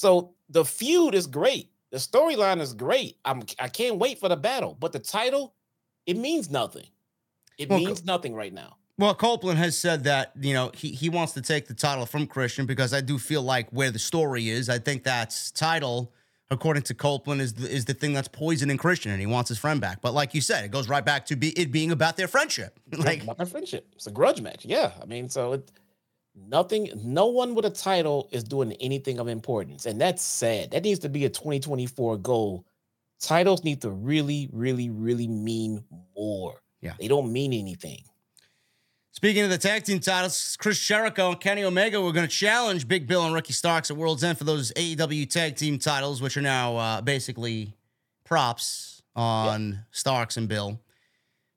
So 0.00 0.32
the 0.48 0.64
feud 0.64 1.14
is 1.14 1.26
great. 1.26 1.70
The 1.90 1.98
storyline 1.98 2.60
is 2.60 2.72
great. 2.72 3.18
I'm 3.26 3.42
I 3.58 3.68
can't 3.68 3.98
wait 3.98 4.18
for 4.18 4.30
the 4.30 4.36
battle. 4.36 4.74
But 4.80 4.92
the 4.92 4.98
title, 4.98 5.52
it 6.06 6.16
means 6.16 6.50
nothing. 6.50 6.86
It 7.58 7.68
Well, 7.68 7.78
means 7.78 8.02
nothing 8.04 8.34
right 8.34 8.52
now. 8.52 8.78
Well, 8.96 9.14
Copeland 9.14 9.58
has 9.58 9.76
said 9.76 10.04
that, 10.04 10.32
you 10.40 10.54
know, 10.54 10.70
he, 10.74 10.90
he 10.90 11.08
wants 11.10 11.32
to 11.34 11.42
take 11.42 11.66
the 11.66 11.74
title 11.74 12.06
from 12.06 12.26
Christian 12.26 12.64
because 12.64 12.94
I 12.94 13.02
do 13.02 13.18
feel 13.18 13.42
like 13.42 13.68
where 13.70 13.90
the 13.90 13.98
story 13.98 14.48
is, 14.48 14.68
I 14.68 14.78
think 14.78 15.04
that's 15.04 15.50
title, 15.50 16.12
according 16.50 16.82
to 16.84 16.94
Copeland, 16.94 17.40
is 17.40 17.54
the, 17.54 17.70
is 17.70 17.84
the 17.86 17.94
thing 17.94 18.12
that's 18.12 18.28
poisoning 18.28 18.76
Christian 18.76 19.10
and 19.10 19.20
he 19.20 19.26
wants 19.26 19.48
his 19.48 19.58
friend 19.58 19.80
back. 19.80 20.00
But 20.02 20.12
like 20.12 20.34
you 20.34 20.40
said, 20.40 20.64
it 20.64 20.70
goes 20.70 20.88
right 20.88 21.04
back 21.04 21.26
to 21.26 21.36
be 21.36 21.50
it 21.58 21.72
being 21.72 21.92
about 21.92 22.16
their 22.16 22.28
friendship. 22.28 22.78
Like 22.96 23.22
about 23.22 23.38
their 23.38 23.46
friendship. 23.46 23.86
It's 23.94 24.06
a 24.06 24.10
grudge 24.10 24.40
match. 24.40 24.64
Yeah. 24.64 24.92
I 25.00 25.06
mean, 25.06 25.28
so 25.28 25.54
it 25.54 25.70
nothing, 26.48 26.90
no 27.02 27.26
one 27.26 27.54
with 27.54 27.64
a 27.64 27.70
title 27.70 28.28
is 28.32 28.44
doing 28.44 28.72
anything 28.80 29.18
of 29.18 29.28
importance. 29.28 29.86
And 29.86 30.00
that's 30.00 30.22
sad. 30.22 30.70
That 30.70 30.82
needs 30.82 31.00
to 31.00 31.08
be 31.08 31.24
a 31.24 31.28
2024 31.28 32.18
goal. 32.18 32.64
Titles 33.20 33.64
need 33.64 33.82
to 33.82 33.90
really, 33.90 34.48
really, 34.52 34.90
really 34.90 35.28
mean 35.28 35.84
more. 36.16 36.62
Yeah. 36.80 36.94
They 36.98 37.08
don't 37.08 37.32
mean 37.32 37.52
anything. 37.52 38.02
speaking 39.12 39.42
of 39.42 39.50
the 39.50 39.58
tag 39.58 39.84
team 39.84 40.00
titles, 40.00 40.56
Chris 40.58 40.78
Jericho 40.78 41.30
and 41.30 41.40
Kenny 41.40 41.64
Omega 41.64 42.00
were 42.00 42.12
going 42.12 42.26
to 42.26 42.34
challenge 42.34 42.88
Big 42.88 43.06
Bill 43.06 43.24
and 43.24 43.34
Ricky 43.34 43.52
Starks 43.52 43.90
at 43.90 43.96
World's 43.96 44.24
End 44.24 44.38
for 44.38 44.44
those 44.44 44.72
AEW 44.72 45.28
tag 45.28 45.56
team 45.56 45.78
titles, 45.78 46.22
which 46.22 46.36
are 46.36 46.42
now 46.42 46.76
uh, 46.76 47.00
basically 47.02 47.74
props 48.24 49.02
on 49.14 49.84
Starks 49.90 50.36
and 50.36 50.48
Bill. 50.48 50.80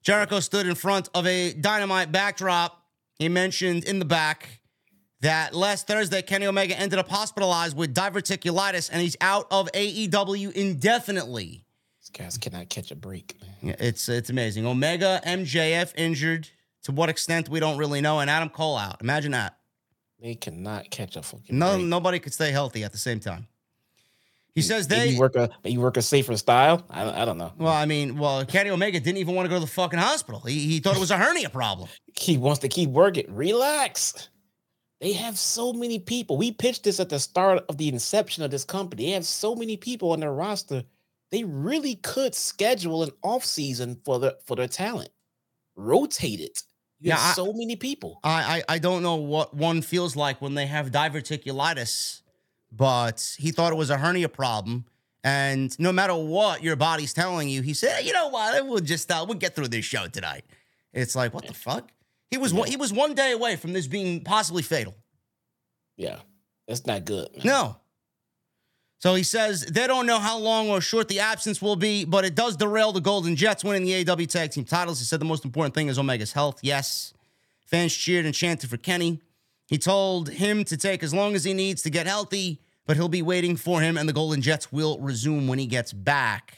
Jericho 0.02 0.42
stood 0.42 0.68
in 0.68 0.76
front 0.76 1.10
of 1.14 1.26
a 1.26 1.54
dynamite 1.54 2.12
backdrop. 2.12 2.84
He 3.20 3.30
mentioned 3.30 3.86
in 3.86 4.00
the 4.00 4.06
back 4.06 4.60
that 5.24 5.54
last 5.54 5.88
Thursday, 5.88 6.22
Kenny 6.22 6.46
Omega 6.46 6.80
ended 6.80 7.00
up 7.00 7.10
hospitalized 7.10 7.76
with 7.76 7.94
diverticulitis 7.94 8.90
and 8.92 9.02
he's 9.02 9.18
out 9.20 9.48
of 9.52 9.70
AEW 9.74 10.54
indefinitely. 10.54 11.66
These 12.02 12.10
guys 12.18 12.38
cannot 12.38 12.70
catch 12.70 12.92
a 12.92 12.96
break. 12.96 13.38
man. 13.42 13.50
Yeah, 13.62 13.76
It's 13.88 14.08
it's 14.10 14.30
amazing. 14.30 14.66
Omega, 14.66 15.20
MJF 15.26 15.94
injured. 15.98 16.50
To 16.84 16.92
what 16.92 17.08
extent 17.10 17.48
we 17.48 17.62
don't 17.62 17.78
really 17.78 18.02
know, 18.02 18.20
and 18.20 18.30
Adam 18.30 18.50
Cole 18.50 18.76
out. 18.76 18.98
Imagine 19.02 19.32
that. 19.32 19.58
They 20.22 20.36
cannot 20.36 20.90
catch 20.92 21.16
a 21.16 21.22
fucking 21.24 21.58
No, 21.58 21.76
break. 21.76 21.86
nobody 21.86 22.20
could 22.20 22.34
stay 22.34 22.52
healthy 22.52 22.84
at 22.84 22.92
the 22.92 22.98
same 22.98 23.22
time. 23.22 23.48
He 24.54 24.62
says 24.62 24.90
Maybe 24.90 25.14
they. 25.14 25.18
work 25.18 25.36
a 25.38 25.50
maybe 25.64 25.78
work 25.78 25.96
a 25.96 26.02
safer 26.02 26.36
style. 26.36 26.86
I, 26.90 27.06
don't- 27.06 27.16
I 27.16 27.24
don't 27.26 27.38
know. 27.38 27.54
Well, 27.58 27.72
I 27.72 27.86
mean, 27.86 28.18
well, 28.18 28.44
Kenny 28.46 28.70
Omega 28.70 29.00
didn't 29.00 29.18
even 29.20 29.34
want 29.34 29.46
to 29.46 29.50
go 29.50 29.56
to 29.56 29.62
the 29.62 29.72
fucking 29.72 29.98
hospital. 29.98 30.42
He, 30.42 30.60
he 30.68 30.80
thought 30.80 30.98
it 30.98 31.00
was 31.00 31.12
a 31.12 31.18
hernia 31.18 31.50
problem. 31.50 31.88
He 32.20 32.38
wants 32.38 32.60
to 32.60 32.68
keep 32.68 32.90
working. 32.90 33.34
Relax. 33.34 34.30
They 35.04 35.12
have 35.14 35.38
so 35.38 35.74
many 35.74 36.00
people. 36.00 36.38
We 36.38 36.52
pitched 36.54 36.86
this 36.86 37.02
at 37.02 37.10
the 37.10 37.20
start 37.20 37.66
of 37.68 37.78
the 37.78 37.90
inception 37.90 38.42
of 38.42 38.52
this 38.52 38.64
company. 38.64 39.08
They 39.08 39.12
have 39.12 39.26
so 39.26 39.54
many 39.54 39.76
people 39.76 40.14
on 40.14 40.22
their 40.22 40.32
roster. 40.32 40.86
They 41.30 41.44
really 41.44 41.96
could 41.96 42.34
schedule 42.34 43.04
an 43.04 43.10
off 43.22 43.44
season 43.44 44.00
for 44.06 44.18
the 44.18 44.38
for 44.46 44.56
their 44.56 44.70
talent. 44.70 45.10
Rotate 45.76 46.40
it. 46.40 46.64
You 47.02 47.10
Yeah, 47.10 47.18
have 47.18 47.32
I- 47.32 47.34
so 47.34 47.52
many 47.52 47.76
people. 47.76 48.22
I, 48.24 48.64
I 48.70 48.76
I 48.76 48.80
don't 48.80 49.04
know 49.04 49.16
what 49.16 49.54
one 49.54 49.82
feels 49.82 50.16
like 50.16 50.42
when 50.42 50.54
they 50.56 50.68
have 50.68 50.90
diverticulitis, 50.92 52.22
but 52.72 53.36
he 53.38 53.52
thought 53.52 53.74
it 53.74 53.76
was 53.76 53.90
a 53.90 53.98
hernia 53.98 54.30
problem. 54.30 54.86
And 55.26 55.78
no 55.80 55.92
matter 55.92 56.16
what 56.16 56.64
your 56.64 56.76
body's 56.78 57.14
telling 57.14 57.50
you, 57.50 57.62
he 57.62 57.74
said, 57.74 58.06
"You 58.06 58.14
know 58.14 58.30
what? 58.30 58.66
We'll 58.66 58.80
just 58.80 59.12
uh, 59.12 59.26
we'll 59.28 59.38
get 59.38 59.54
through 59.54 59.68
this 59.68 59.84
show 59.84 60.08
tonight." 60.08 60.46
It's 60.94 61.14
like, 61.16 61.34
what 61.34 61.46
the 61.48 61.54
fuck? 61.54 61.92
He 62.34 62.38
was 62.40 62.52
one, 62.52 62.68
he 62.68 62.78
was 62.78 62.92
one 62.92 63.14
day 63.14 63.32
away 63.32 63.58
from 63.58 63.74
this 63.74 63.86
being 63.86 64.24
possibly 64.24 64.64
fatal. 64.64 64.96
Yeah, 65.98 66.18
that's 66.68 66.88
not 66.88 67.06
good. 67.06 67.30
Man. 67.32 67.46
No. 67.46 67.78
So 68.98 69.14
he 69.14 69.22
says 69.22 69.62
they 69.66 69.86
don't 69.86 70.08
know 70.08 70.18
how 70.18 70.40
long 70.40 70.68
or 70.72 70.82
short 70.82 71.10
the 71.10 71.20
absence 71.20 71.62
will 71.62 71.76
be, 71.76 72.06
but 72.06 72.26
it 72.26 72.34
does 72.34 72.58
derail 72.58 72.92
the 72.92 73.02
Golden 73.02 73.36
Jets 73.36 73.64
winning 73.64 73.84
the 73.84 74.04
AEW 74.04 74.28
Tag 74.28 74.50
Team 74.50 74.66
titles. 74.66 74.98
He 74.98 75.06
said 75.06 75.22
the 75.22 75.26
most 75.26 75.46
important 75.46 75.76
thing 75.76 75.90
is 75.90 76.00
Omega's 76.00 76.34
health. 76.34 76.58
Yes. 76.64 77.14
Fans 77.68 77.96
cheered 77.96 78.26
and 78.26 78.34
chanted 78.34 78.68
for 78.68 78.78
Kenny. 78.78 79.22
He 79.68 79.78
told 79.78 80.30
him 80.30 80.64
to 80.64 80.76
take 80.76 81.04
as 81.04 81.14
long 81.14 81.36
as 81.36 81.44
he 81.44 81.54
needs 81.54 81.84
to 81.84 81.92
get 81.92 82.08
healthy, 82.08 82.62
but 82.88 82.98
he'll 82.98 83.10
be 83.10 83.22
waiting 83.22 83.58
for 83.58 83.80
him, 83.80 83.96
and 83.96 84.10
the 84.10 84.14
Golden 84.14 84.42
Jets 84.42 84.72
will 84.72 84.98
resume 85.00 85.48
when 85.48 85.60
he 85.60 85.68
gets 85.68 85.94
back. 85.94 86.58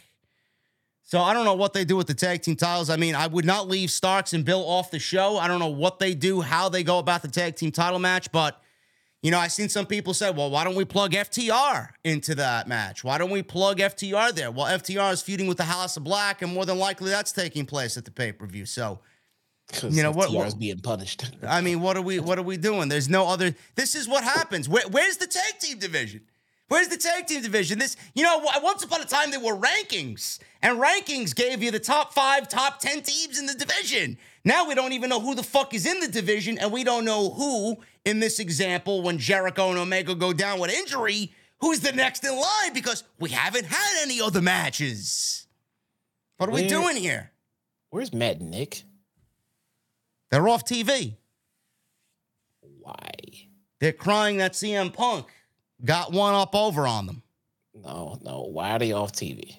So 1.16 1.22
I 1.22 1.32
don't 1.34 1.46
know 1.46 1.54
what 1.54 1.72
they 1.72 1.86
do 1.86 1.96
with 1.96 2.08
the 2.08 2.14
tag 2.14 2.42
team 2.42 2.58
titles. 2.58 2.90
I 2.90 2.98
mean, 2.98 3.16
I 3.16 3.26
would 3.26 3.46
not 3.46 3.70
leave 3.70 3.90
Starks 3.90 4.34
and 4.34 4.44
Bill 4.44 4.60
off 4.68 4.92
the 4.92 5.00
show. 5.00 5.38
I 5.38 5.48
don't 5.48 5.60
know 5.60 5.70
what 5.70 5.98
they 5.98 6.14
do, 6.14 6.42
how 6.42 6.68
they 6.68 6.84
go 6.84 7.00
about 7.00 7.22
the 7.22 7.30
tag 7.30 7.56
team 7.56 7.72
title 7.72 8.00
match, 8.00 8.34
but 8.34 8.62
you 9.22 9.32
know, 9.32 9.40
I 9.40 9.48
seen 9.48 9.70
some 9.70 9.86
people 9.86 10.14
say, 10.14 10.30
well, 10.30 10.50
why 10.50 10.66
don't 10.66 10.76
we 10.76 10.84
plug 10.84 11.14
FTR 11.14 11.88
into 12.04 12.36
that 12.36 12.68
match? 12.68 13.06
Why 13.06 13.18
don't 13.18 13.30
we 13.30 13.44
plug 13.44 13.78
FTR 13.78 14.36
there? 14.36 14.52
Well, 14.52 14.66
FTR 14.66 15.14
is 15.14 15.22
feuding 15.22 15.48
with 15.48 15.56
the 15.56 15.64
House 15.64 15.96
of 15.96 16.04
Black, 16.04 16.42
and 16.42 16.54
more 16.54 16.66
than 16.66 16.80
likely 16.80 17.12
that's 17.12 17.32
taking 17.32 17.66
place 17.66 17.96
at 17.96 18.04
the 18.04 18.12
pay-per-view. 18.12 18.66
So, 18.66 19.00
you 19.84 20.04
know, 20.04 20.12
what- 20.12 20.28
FTR 20.32 20.48
is 20.48 20.54
what- 20.54 20.60
being 20.60 20.80
punished. 20.80 21.32
I 21.48 21.62
mean, 21.62 21.80
what 21.80 21.96
are 21.96 22.02
we 22.02 22.20
what 22.20 22.38
are 22.38 22.44
we 22.44 22.58
doing? 22.58 22.90
There's 22.90 23.08
no 23.08 23.26
other 23.30 23.56
this 23.76 23.96
is 23.96 24.06
what 24.06 24.26
happens. 24.26 24.68
Where, 24.68 24.84
where's 24.92 25.16
the 25.16 25.28
tag 25.28 25.60
team 25.62 25.80
division? 25.80 26.24
Where's 26.68 26.88
the 26.88 26.98
tag 26.98 27.28
team 27.28 27.42
division? 27.42 27.78
This, 27.78 27.96
you 28.16 28.24
know, 28.24 28.42
once 28.64 28.84
upon 28.84 29.02
a 29.02 29.06
time 29.06 29.30
there 29.30 29.40
were 29.40 29.56
rankings, 29.56 30.40
and 30.66 30.82
rankings 30.82 31.36
gave 31.36 31.62
you 31.62 31.70
the 31.70 31.80
top 31.80 32.12
five, 32.12 32.50
top 32.50 32.80
10 32.80 33.04
teams 33.04 33.38
in 33.38 33.46
the 33.46 33.54
division. 33.54 34.18
Now 34.44 34.68
we 34.68 34.74
don't 34.74 34.94
even 34.94 35.12
know 35.12 35.20
who 35.20 35.36
the 35.36 35.44
fuck 35.44 35.76
is 35.76 35.86
in 35.86 36.00
the 36.00 36.08
division, 36.08 36.58
and 36.58 36.72
we 36.72 36.84
don't 36.84 37.06
know 37.06 37.30
who, 37.30 37.78
in 38.04 38.20
this 38.20 38.40
example, 38.40 39.04
when 39.04 39.20
Jericho 39.20 39.70
and 39.70 39.78
Omega 39.78 40.16
go 40.16 40.34
down 40.34 40.60
with 40.60 40.72
injury, 40.72 41.32
who's 41.60 41.82
the 41.82 41.92
next 41.92 42.24
in 42.26 42.36
line 42.36 42.74
because 42.74 43.04
we 43.20 43.30
haven't 43.30 43.66
had 43.68 44.02
any 44.02 44.20
other 44.20 44.42
matches. 44.42 45.46
What 46.38 46.50
are 46.50 46.52
we 46.52 46.62
Where- 46.62 46.70
doing 46.70 46.98
here? 46.98 47.32
Where's 47.92 48.12
Matt 48.12 48.40
and 48.40 48.50
Nick? 48.50 48.82
They're 50.32 50.50
off 50.50 50.66
TV. 50.66 51.16
Why? 52.80 53.12
They're 53.80 53.94
crying 53.94 54.38
that 54.38 54.54
CM 54.54 54.92
Punk 54.92 55.28
got 55.84 56.12
one 56.12 56.34
up 56.34 56.56
over 56.56 56.88
on 56.88 57.06
them 57.06 57.22
No, 57.76 58.18
no. 58.24 58.42
Why 58.52 58.72
are 58.72 58.80
they 58.80 58.94
off 58.94 59.12
TV? 59.12 59.58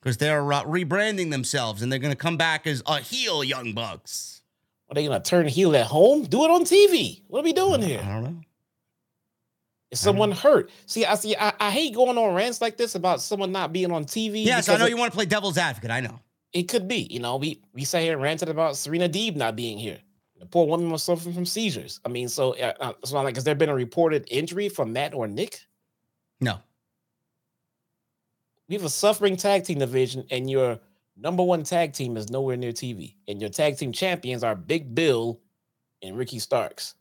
Because 0.00 0.16
they're 0.16 0.52
uh, 0.52 0.64
rebranding 0.64 1.30
themselves 1.30 1.82
and 1.82 1.90
they're 1.90 1.98
going 1.98 2.12
to 2.12 2.16
come 2.16 2.36
back 2.36 2.66
as 2.66 2.82
a 2.86 3.00
heel 3.00 3.42
Young 3.44 3.72
Bucks. 3.72 4.42
Are 4.90 4.94
they 4.94 5.04
gonna 5.04 5.20
turn 5.20 5.46
heel 5.46 5.76
at 5.76 5.84
home? 5.86 6.24
Do 6.24 6.44
it 6.44 6.50
on 6.50 6.64
TV. 6.64 7.20
What 7.28 7.40
are 7.40 7.42
we 7.44 7.52
doing 7.52 7.82
here? 7.82 8.00
I 8.02 8.06
don't 8.08 8.24
know. 8.24 8.40
Is 9.90 10.00
someone 10.00 10.32
hurt? 10.32 10.70
See, 10.86 11.04
I 11.04 11.14
see. 11.14 11.36
I, 11.36 11.52
I 11.60 11.70
hate 11.70 11.94
going 11.94 12.16
on 12.16 12.34
rants 12.34 12.60
like 12.62 12.76
this 12.78 12.94
about 12.94 13.20
someone 13.20 13.52
not 13.52 13.72
being 13.72 13.92
on 13.92 14.04
TV. 14.06 14.44
Yes, 14.44 14.68
I 14.68 14.76
know 14.78 14.86
it, 14.86 14.90
you 14.90 14.96
want 14.96 15.12
to 15.12 15.16
play 15.16 15.26
devil's 15.26 15.58
advocate. 15.58 15.90
I 15.90 16.00
know. 16.00 16.20
it 16.54 16.64
could 16.64 16.88
be. 16.88 17.06
You 17.10 17.20
know, 17.20 17.36
we 17.36 17.60
we 17.74 17.84
sat 17.84 18.02
here 18.02 18.14
and 18.14 18.22
ranted 18.22 18.48
about 18.48 18.76
Serena 18.76 19.08
Deeb 19.10 19.36
not 19.36 19.56
being 19.56 19.78
here. 19.78 19.98
The 20.40 20.46
poor 20.46 20.66
woman 20.66 20.90
was 20.90 21.02
suffering 21.02 21.34
from 21.34 21.44
seizures. 21.44 22.00
I 22.06 22.08
mean, 22.08 22.28
so 22.28 22.54
uh, 22.56 22.72
uh, 22.80 22.92
so 23.04 23.18
I'm 23.18 23.24
like, 23.24 23.34
has 23.36 23.44
there 23.44 23.54
been 23.54 23.68
a 23.68 23.74
reported 23.74 24.26
injury 24.30 24.70
from 24.70 24.92
Matt 24.92 25.12
or 25.12 25.26
Nick? 25.28 25.60
No. 26.40 26.60
We 28.68 28.74
have 28.74 28.84
a 28.84 28.90
suffering 28.90 29.36
tag 29.36 29.64
team 29.64 29.78
division, 29.78 30.24
and 30.30 30.50
your 30.50 30.78
number 31.16 31.42
one 31.42 31.62
tag 31.62 31.92
team 31.92 32.16
is 32.16 32.30
nowhere 32.30 32.56
near 32.56 32.72
TV, 32.72 33.14
and 33.26 33.40
your 33.40 33.50
tag 33.50 33.76
team 33.78 33.92
champions 33.92 34.44
are 34.44 34.54
Big 34.54 34.94
Bill 34.94 35.40
and 36.02 36.16
Ricky 36.16 36.38
Starks, 36.38 36.94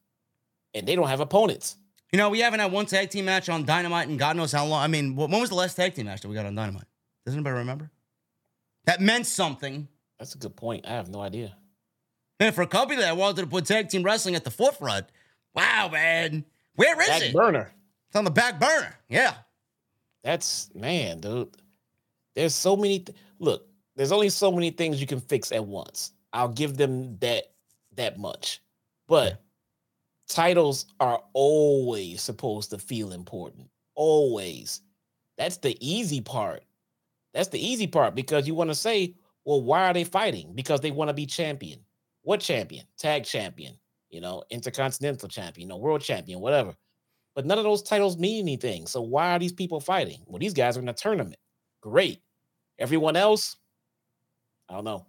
and 0.73 0.87
they 0.87 0.95
don't 0.95 1.07
have 1.07 1.19
opponents. 1.19 1.77
You 2.11 2.17
know, 2.17 2.29
we 2.29 2.39
haven't 2.39 2.61
had 2.61 2.71
one 2.71 2.85
tag 2.85 3.09
team 3.09 3.25
match 3.25 3.49
on 3.49 3.65
Dynamite 3.65 4.07
and 4.07 4.17
God 4.17 4.37
knows 4.37 4.53
how 4.53 4.65
long. 4.65 4.81
I 4.81 4.87
mean, 4.87 5.15
when 5.17 5.29
was 5.29 5.49
the 5.49 5.55
last 5.55 5.75
tag 5.75 5.93
team 5.93 6.05
match 6.05 6.21
that 6.21 6.29
we 6.29 6.35
got 6.35 6.45
on 6.45 6.55
Dynamite? 6.55 6.85
Does 7.25 7.33
anybody 7.33 7.57
remember? 7.57 7.91
That 8.85 9.01
meant 9.01 9.25
something. 9.27 9.89
That's 10.17 10.33
a 10.33 10.37
good 10.37 10.55
point. 10.55 10.85
I 10.87 10.91
have 10.91 11.09
no 11.09 11.19
idea. 11.19 11.57
Man, 12.39 12.53
for 12.53 12.61
a 12.61 12.67
company 12.67 13.01
that 13.01 13.17
wanted 13.17 13.41
to 13.41 13.47
put 13.47 13.65
tag 13.65 13.89
team 13.89 14.03
wrestling 14.03 14.35
at 14.35 14.45
the 14.45 14.51
forefront, 14.51 15.07
wow, 15.53 15.89
man. 15.91 16.45
Where 16.75 16.99
is 17.01 17.07
Back 17.09 17.21
it? 17.23 17.33
burner. 17.33 17.73
It's 18.07 18.15
on 18.15 18.23
the 18.23 18.31
back 18.31 18.57
burner. 18.57 18.95
Yeah. 19.09 19.33
That's 20.27 20.69
man, 20.75 21.21
dude. 21.21 21.55
There's 22.35 22.53
so 22.53 22.75
many. 22.75 22.99
Th- 22.99 23.17
Look, 23.39 23.65
there's 23.95 24.11
only 24.11 24.27
so 24.27 24.51
many 24.51 24.71
things 24.71 24.99
you 24.99 25.07
can 25.07 25.21
fix 25.21 25.53
at 25.53 25.65
once. 25.65 26.11
I'll 26.33 26.49
give 26.49 26.75
them 26.75 27.17
that 27.19 27.53
that 27.95 28.19
much. 28.19 28.61
But 29.07 29.41
titles 30.27 30.87
are 30.99 31.21
always 31.31 32.21
supposed 32.21 32.71
to 32.71 32.77
feel 32.77 33.13
important. 33.13 33.69
Always. 33.95 34.81
That's 35.37 35.59
the 35.59 35.77
easy 35.79 36.19
part. 36.19 36.63
That's 37.33 37.47
the 37.47 37.65
easy 37.65 37.87
part 37.87 38.13
because 38.13 38.47
you 38.47 38.53
want 38.53 38.69
to 38.69 38.75
say, 38.75 39.15
well, 39.45 39.61
why 39.61 39.87
are 39.87 39.93
they 39.93 40.03
fighting? 40.03 40.51
Because 40.55 40.81
they 40.81 40.91
want 40.91 41.07
to 41.07 41.13
be 41.13 41.25
champion. 41.25 41.79
What 42.23 42.41
champion? 42.41 42.85
Tag 42.97 43.23
champion, 43.23 43.75
you 44.09 44.19
know, 44.19 44.43
intercontinental 44.49 45.29
champion, 45.29 45.69
you 45.69 45.73
know, 45.73 45.77
world 45.77 46.01
champion, 46.01 46.41
whatever. 46.41 46.75
But 47.37 47.45
none 47.45 47.59
of 47.59 47.65
those 47.65 47.83
titles 47.83 48.17
mean 48.17 48.45
anything. 48.45 48.87
So 48.87 48.99
why 48.99 49.35
are 49.35 49.37
these 49.37 49.53
people 49.53 49.79
fighting? 49.79 50.23
Well, 50.25 50.39
these 50.39 50.55
guys 50.55 50.75
are 50.75 50.79
in 50.79 50.89
a 50.89 50.93
tournament. 50.93 51.37
Great. 51.81 52.19
Everyone 52.79 53.15
else, 53.15 53.57
I 54.67 54.73
don't 54.73 54.83
know. 54.83 55.05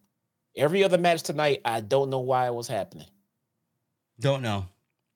Every 0.54 0.84
other 0.84 0.98
match 0.98 1.22
tonight, 1.22 1.62
I 1.64 1.80
don't 1.80 2.10
know 2.10 2.18
why 2.18 2.46
it 2.46 2.52
was 2.54 2.68
happening. 2.68 3.06
Don't 4.20 4.42
know. 4.42 4.66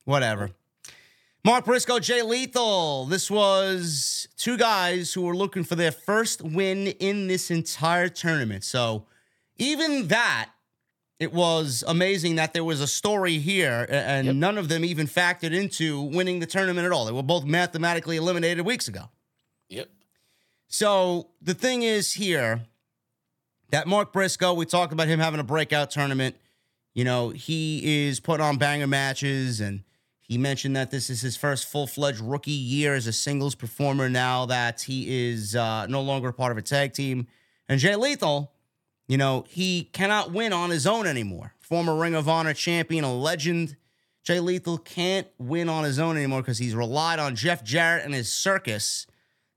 Whatever. 0.06 0.52
Mark 1.44 1.66
Briscoe, 1.66 1.98
Jay 1.98 2.22
Lethal. 2.22 3.04
This 3.04 3.30
was 3.30 4.26
two 4.38 4.56
guys 4.56 5.12
who 5.12 5.20
were 5.20 5.36
looking 5.36 5.64
for 5.64 5.74
their 5.74 5.92
first 5.92 6.40
win 6.40 6.86
in 6.86 7.26
this 7.26 7.50
entire 7.50 8.08
tournament. 8.08 8.64
So, 8.64 9.04
even 9.58 10.08
that, 10.08 10.48
it 11.22 11.32
was 11.32 11.84
amazing 11.86 12.34
that 12.36 12.52
there 12.52 12.64
was 12.64 12.80
a 12.80 12.86
story 12.86 13.38
here 13.38 13.86
and 13.88 14.26
Yep. 14.26 14.34
none 14.36 14.58
of 14.58 14.68
them 14.68 14.84
even 14.84 15.06
factored 15.06 15.52
into 15.52 16.00
winning 16.00 16.40
the 16.40 16.46
tournament 16.46 16.84
at 16.84 16.92
all. 16.92 17.04
They 17.04 17.12
were 17.12 17.22
both 17.22 17.44
mathematically 17.44 18.16
eliminated 18.16 18.66
weeks 18.66 18.88
ago. 18.88 19.08
Yep. 19.68 19.88
So 20.68 21.28
the 21.40 21.54
thing 21.54 21.82
is 21.82 22.14
here 22.14 22.62
that 23.70 23.86
Mark 23.86 24.12
Briscoe, 24.12 24.52
we 24.54 24.66
talked 24.66 24.92
about 24.92 25.06
him 25.06 25.20
having 25.20 25.38
a 25.40 25.44
breakout 25.44 25.90
tournament. 25.90 26.36
You 26.94 27.04
know, 27.04 27.30
he 27.30 28.06
is 28.06 28.20
putting 28.20 28.44
on 28.44 28.58
banger 28.58 28.86
matches, 28.86 29.60
and 29.60 29.82
he 30.20 30.36
mentioned 30.36 30.76
that 30.76 30.90
this 30.90 31.08
is 31.08 31.20
his 31.22 31.36
first 31.36 31.66
full 31.66 31.86
fledged 31.86 32.20
rookie 32.20 32.50
year 32.50 32.94
as 32.94 33.06
a 33.06 33.12
singles 33.12 33.54
performer 33.54 34.08
now 34.10 34.44
that 34.46 34.82
he 34.82 35.30
is 35.30 35.56
uh, 35.56 35.86
no 35.86 36.02
longer 36.02 36.32
part 36.32 36.52
of 36.52 36.58
a 36.58 36.62
tag 36.62 36.92
team. 36.92 37.26
And 37.68 37.80
Jay 37.80 37.96
Lethal, 37.96 38.52
you 39.08 39.16
know, 39.16 39.44
he 39.48 39.84
cannot 39.92 40.32
win 40.32 40.52
on 40.52 40.70
his 40.70 40.86
own 40.86 41.06
anymore. 41.06 41.54
Former 41.60 41.94
Ring 41.94 42.14
of 42.14 42.28
Honor 42.28 42.54
champion, 42.54 43.04
a 43.04 43.14
legend. 43.14 43.76
Jay 44.22 44.38
Lethal 44.38 44.78
can't 44.78 45.26
win 45.38 45.68
on 45.68 45.84
his 45.84 45.98
own 45.98 46.16
anymore 46.16 46.42
because 46.42 46.58
he's 46.58 46.74
relied 46.74 47.18
on 47.18 47.34
Jeff 47.34 47.64
Jarrett 47.64 48.04
and 48.04 48.14
his 48.14 48.30
circus 48.30 49.06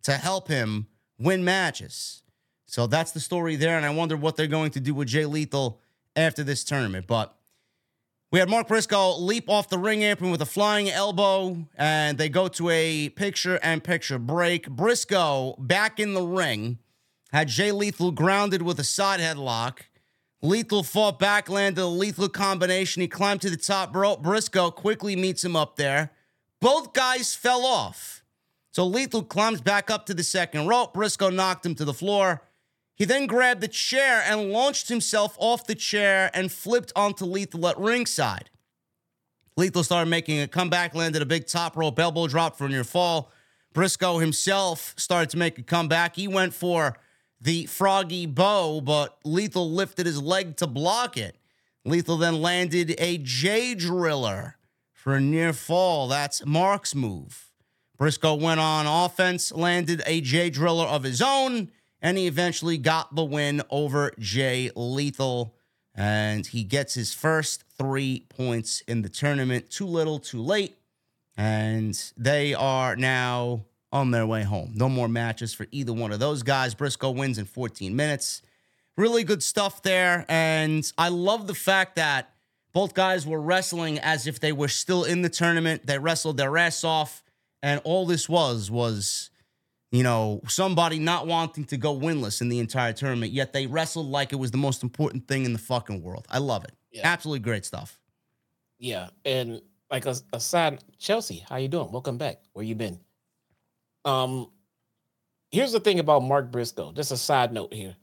to 0.03 0.13
help 0.13 0.47
him 0.47 0.87
win 1.19 1.43
matches. 1.43 2.23
So 2.65 2.87
that's 2.87 3.11
the 3.11 3.19
story 3.19 3.55
there. 3.55 3.77
And 3.77 3.85
I 3.85 3.91
wonder 3.91 4.17
what 4.17 4.35
they're 4.35 4.47
going 4.47 4.71
to 4.71 4.79
do 4.79 4.93
with 4.93 5.07
Jay 5.07 5.25
Lethal 5.25 5.79
after 6.15 6.43
this 6.43 6.63
tournament. 6.63 7.05
But 7.07 7.35
we 8.31 8.39
had 8.39 8.49
Mark 8.49 8.67
Briscoe 8.67 9.17
leap 9.17 9.49
off 9.49 9.69
the 9.69 9.77
ring 9.77 10.01
apron 10.01 10.31
with 10.31 10.41
a 10.41 10.45
flying 10.45 10.89
elbow, 10.89 11.67
and 11.77 12.17
they 12.17 12.27
go 12.27 12.47
to 12.49 12.69
a 12.69 13.09
picture 13.09 13.59
and 13.61 13.83
picture 13.83 14.19
break. 14.19 14.69
Briscoe 14.69 15.55
back 15.59 15.99
in 15.99 16.13
the 16.13 16.23
ring 16.23 16.79
had 17.31 17.47
Jay 17.47 17.71
Lethal 17.71 18.11
grounded 18.11 18.61
with 18.61 18.79
a 18.79 18.83
side 18.83 19.19
headlock. 19.19 19.79
Lethal 20.41 20.83
fought 20.83 21.17
back, 21.17 21.49
landed 21.49 21.81
a 21.81 21.87
lethal 21.87 22.29
combination. 22.29 23.01
He 23.01 23.07
climbed 23.07 23.41
to 23.41 23.49
the 23.49 23.57
top 23.57 23.95
rope. 23.95 24.21
Briscoe 24.21 24.71
quickly 24.71 25.15
meets 25.15 25.43
him 25.43 25.55
up 25.55 25.75
there. 25.75 26.11
Both 26.61 26.93
guys 26.93 27.35
fell 27.35 27.65
off. 27.65 28.23
So 28.71 28.85
Lethal 28.85 29.23
climbs 29.23 29.61
back 29.61 29.89
up 29.89 30.05
to 30.07 30.13
the 30.13 30.23
second 30.23 30.67
rope. 30.67 30.93
Briscoe 30.93 31.29
knocked 31.29 31.65
him 31.65 31.75
to 31.75 31.85
the 31.85 31.93
floor. 31.93 32.41
He 32.95 33.05
then 33.05 33.25
grabbed 33.25 33.61
the 33.61 33.67
chair 33.67 34.23
and 34.25 34.51
launched 34.51 34.89
himself 34.89 35.35
off 35.39 35.67
the 35.67 35.75
chair 35.75 36.29
and 36.33 36.51
flipped 36.51 36.93
onto 36.95 37.25
Lethal 37.25 37.67
at 37.67 37.77
ringside. 37.77 38.49
Lethal 39.57 39.83
started 39.83 40.09
making 40.09 40.41
a 40.41 40.47
comeback, 40.47 40.93
landed 40.93 41.21
a 41.21 41.25
big 41.25 41.47
top 41.47 41.77
rope 41.77 41.97
elbow 41.99 42.27
drop 42.27 42.57
for 42.57 42.67
near 42.67 42.83
fall. 42.83 43.31
Briscoe 43.73 44.19
himself 44.19 44.93
started 44.97 45.29
to 45.31 45.37
make 45.37 45.57
a 45.57 45.63
comeback. 45.63 46.15
He 46.15 46.27
went 46.27 46.53
for 46.53 46.97
the 47.45 47.67
froggy 47.67 48.25
bow, 48.25 48.81
but 48.81 49.19
Lethal 49.23 49.71
lifted 49.71 50.07
his 50.07 50.21
leg 50.21 50.57
to 50.57 50.67
block 50.67 51.15
it. 51.15 51.37
Lethal 51.85 52.17
then 52.17 52.41
landed 52.41 52.95
a 52.97 53.19
Jay 53.19 53.75
Driller 53.75 54.57
for 54.91 55.15
a 55.15 55.21
near 55.21 55.53
fall. 55.53 56.07
That's 56.07 56.43
Mark's 56.43 56.95
move. 56.95 57.51
Briscoe 57.99 58.33
went 58.33 58.59
on 58.59 58.87
offense, 58.87 59.51
landed 59.51 60.01
a 60.07 60.21
Jay 60.21 60.49
Driller 60.49 60.85
of 60.85 61.03
his 61.03 61.21
own, 61.21 61.69
and 62.01 62.17
he 62.17 62.25
eventually 62.25 62.79
got 62.79 63.13
the 63.13 63.23
win 63.23 63.61
over 63.69 64.11
Jay 64.17 64.71
Lethal. 64.75 65.55
And 65.93 66.47
he 66.47 66.63
gets 66.63 66.95
his 66.95 67.13
first 67.13 67.63
three 67.77 68.25
points 68.27 68.81
in 68.87 69.03
the 69.03 69.07
tournament. 69.07 69.69
Too 69.69 69.85
little, 69.85 70.17
too 70.17 70.41
late. 70.41 70.75
And 71.37 71.95
they 72.17 72.55
are 72.55 72.95
now 72.95 73.65
on 73.95 74.11
their 74.11 74.27
way 74.27 74.43
home. 74.43 74.73
No 74.75 74.89
more 74.89 75.07
matches 75.07 75.53
for 75.53 75.67
either 75.71 75.93
one 75.93 76.11
of 76.11 76.19
those 76.19 76.43
guys. 76.43 76.75
Briscoe 76.75 77.11
wins 77.11 77.37
in 77.37 77.45
14 77.45 77.95
minutes. 77.95 78.41
Really 78.97 79.23
good 79.23 79.41
stuff 79.41 79.81
there. 79.83 80.25
And 80.27 80.91
I 80.97 81.07
love 81.07 81.47
the 81.47 81.55
fact 81.55 81.95
that 81.95 82.33
both 82.73 82.93
guys 82.93 83.25
were 83.25 83.39
wrestling 83.39 83.97
as 83.99 84.27
if 84.27 84.41
they 84.41 84.51
were 84.51 84.67
still 84.67 85.05
in 85.05 85.21
the 85.21 85.29
tournament. 85.29 85.87
They 85.87 85.97
wrestled 85.97 86.35
their 86.35 86.57
ass 86.57 86.83
off. 86.83 87.23
And 87.63 87.79
all 87.85 88.05
this 88.05 88.27
was, 88.27 88.69
was, 88.69 89.29
you 89.93 90.03
know, 90.03 90.41
somebody 90.45 90.99
not 90.99 91.25
wanting 91.25 91.63
to 91.63 91.77
go 91.77 91.97
winless 91.97 92.41
in 92.41 92.49
the 92.49 92.59
entire 92.59 92.91
tournament, 92.91 93.31
yet 93.31 93.53
they 93.53 93.65
wrestled 93.65 94.07
like 94.07 94.33
it 94.33 94.35
was 94.35 94.51
the 94.51 94.57
most 94.57 94.83
important 94.83 95.25
thing 95.25 95.45
in 95.45 95.53
the 95.53 95.59
fucking 95.59 96.03
world. 96.03 96.27
I 96.29 96.39
love 96.39 96.65
it. 96.65 96.73
Yeah. 96.91 97.03
Absolutely 97.05 97.39
great 97.39 97.63
stuff. 97.63 97.97
Yeah, 98.77 99.07
and 99.23 99.61
like 99.89 100.05
a, 100.05 100.15
a 100.33 100.39
side, 100.39 100.83
Chelsea, 100.99 101.45
how 101.49 101.55
you 101.55 101.69
doing? 101.69 101.91
Welcome 101.93 102.17
back. 102.17 102.41
Where 102.51 102.65
you 102.65 102.75
been? 102.75 102.99
Um, 104.05 104.51
here's 105.51 105.71
the 105.71 105.79
thing 105.79 105.99
about 105.99 106.23
Mark 106.23 106.51
Briscoe. 106.51 106.91
Just 106.91 107.11
a 107.11 107.17
side 107.17 107.51
note 107.51 107.73
here. 107.73 107.95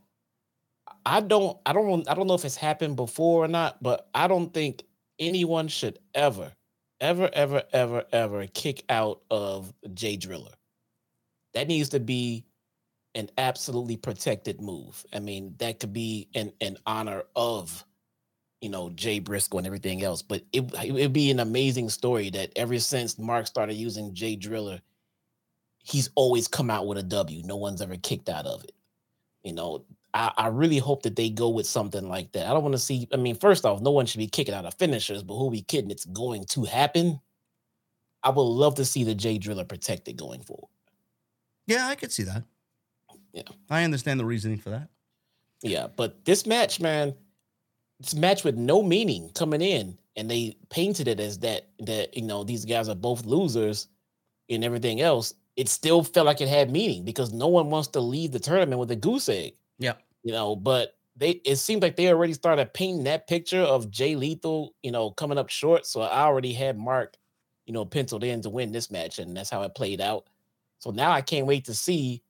I 1.06 1.20
don't, 1.20 1.58
I 1.64 1.72
don't, 1.72 2.08
I 2.08 2.14
don't 2.14 2.26
know 2.26 2.34
if 2.34 2.44
it's 2.44 2.56
happened 2.56 2.96
before 2.96 3.44
or 3.44 3.48
not, 3.48 3.82
but 3.82 4.08
I 4.14 4.28
don't 4.28 4.52
think 4.52 4.82
anyone 5.18 5.68
should 5.68 5.98
ever, 6.14 6.52
ever, 7.00 7.30
ever, 7.32 7.62
ever, 7.72 8.04
ever 8.12 8.46
kick 8.48 8.84
out 8.88 9.22
of 9.30 9.72
Jay 9.94 10.16
Driller. 10.16 10.52
That 11.54 11.68
needs 11.68 11.90
to 11.90 12.00
be 12.00 12.44
an 13.14 13.30
absolutely 13.36 13.96
protected 13.96 14.60
move. 14.60 15.04
I 15.12 15.20
mean, 15.20 15.54
that 15.58 15.80
could 15.80 15.92
be 15.92 16.28
in 16.34 16.52
in 16.60 16.78
honor 16.86 17.24
of 17.36 17.84
you 18.62 18.68
know, 18.68 18.90
Jay 18.90 19.18
Briscoe 19.18 19.58
and 19.58 19.66
everything 19.66 20.02
else. 20.02 20.22
But 20.22 20.44
it 20.52 20.72
it'd 20.74 21.12
be 21.12 21.30
an 21.30 21.40
amazing 21.40 21.90
story 21.90 22.30
that 22.30 22.52
ever 22.56 22.78
since 22.78 23.18
Mark 23.18 23.46
started 23.46 23.74
using 23.74 24.14
Jay 24.14 24.36
Driller, 24.36 24.80
he's 25.82 26.10
always 26.14 26.48
come 26.48 26.70
out 26.70 26.86
with 26.86 26.98
a 26.98 27.02
W. 27.02 27.42
No 27.44 27.56
one's 27.56 27.82
ever 27.82 27.96
kicked 27.96 28.28
out 28.28 28.46
of 28.46 28.64
it. 28.64 28.72
You 29.42 29.52
know, 29.52 29.84
I, 30.14 30.32
I 30.36 30.46
really 30.48 30.78
hope 30.78 31.02
that 31.02 31.16
they 31.16 31.30
go 31.30 31.48
with 31.48 31.66
something 31.66 32.08
like 32.08 32.32
that. 32.32 32.46
I 32.46 32.50
don't 32.50 32.62
want 32.62 32.74
to 32.74 32.78
see. 32.78 33.08
I 33.12 33.16
mean, 33.16 33.34
first 33.34 33.64
off, 33.64 33.80
no 33.80 33.90
one 33.90 34.06
should 34.06 34.18
be 34.18 34.28
kicking 34.28 34.54
out 34.54 34.66
of 34.66 34.74
finishers, 34.74 35.22
but 35.22 35.34
who 35.34 35.46
we 35.46 35.62
kidding? 35.62 35.90
It's 35.90 36.04
going 36.04 36.44
to 36.46 36.64
happen. 36.64 37.20
I 38.22 38.30
would 38.30 38.42
love 38.42 38.76
to 38.76 38.84
see 38.84 39.04
the 39.04 39.14
Jay 39.14 39.38
Driller 39.38 39.64
protected 39.64 40.16
going 40.16 40.42
forward. 40.42 40.68
Yeah, 41.66 41.88
I 41.88 41.94
could 41.94 42.12
see 42.12 42.22
that. 42.24 42.44
Yeah. 43.32 43.42
I 43.70 43.84
understand 43.84 44.20
the 44.20 44.24
reasoning 44.24 44.58
for 44.58 44.70
that. 44.70 44.88
Yeah, 45.62 45.86
but 45.96 46.24
this 46.24 46.44
match, 46.44 46.80
man, 46.80 47.14
this 48.00 48.14
match 48.14 48.44
with 48.44 48.56
no 48.56 48.82
meaning 48.82 49.30
coming 49.34 49.62
in, 49.62 49.96
and 50.16 50.30
they 50.30 50.56
painted 50.70 51.08
it 51.08 51.20
as 51.20 51.38
that 51.38 51.68
that 51.80 52.16
you 52.16 52.22
know 52.22 52.44
these 52.44 52.64
guys 52.64 52.88
are 52.88 52.94
both 52.94 53.24
losers 53.24 53.88
and 54.50 54.64
everything 54.64 55.00
else. 55.00 55.34
It 55.56 55.68
still 55.68 56.02
felt 56.02 56.26
like 56.26 56.40
it 56.40 56.48
had 56.48 56.70
meaning 56.70 57.04
because 57.04 57.32
no 57.32 57.48
one 57.48 57.68
wants 57.70 57.88
to 57.88 58.00
leave 58.00 58.32
the 58.32 58.40
tournament 58.40 58.78
with 58.80 58.90
a 58.90 58.96
goose 58.96 59.28
egg, 59.28 59.54
Yeah. 59.78 59.94
you 60.22 60.32
know. 60.32 60.56
But 60.56 60.96
they 61.16 61.30
it 61.44 61.56
seemed 61.56 61.82
like 61.82 61.96
they 61.96 62.08
already 62.08 62.32
started 62.32 62.72
painting 62.72 63.04
that 63.04 63.26
picture 63.28 63.60
of 63.60 63.90
Jay 63.90 64.16
Lethal, 64.16 64.74
you 64.82 64.90
know, 64.90 65.10
coming 65.10 65.36
up 65.38 65.50
short. 65.50 65.84
So 65.86 66.00
I 66.00 66.22
already 66.22 66.54
had 66.54 66.78
Mark, 66.78 67.16
you 67.66 67.72
know, 67.74 67.84
penciled 67.84 68.24
in 68.24 68.40
to 68.42 68.50
win 68.50 68.72
this 68.72 68.90
match, 68.90 69.18
and 69.18 69.36
that's 69.36 69.50
how 69.50 69.62
it 69.62 69.74
played 69.74 70.00
out. 70.00 70.26
So 70.78 70.90
now 70.90 71.10
I 71.12 71.20
can't 71.20 71.46
wait 71.46 71.66
to 71.66 71.74
see 71.74 72.22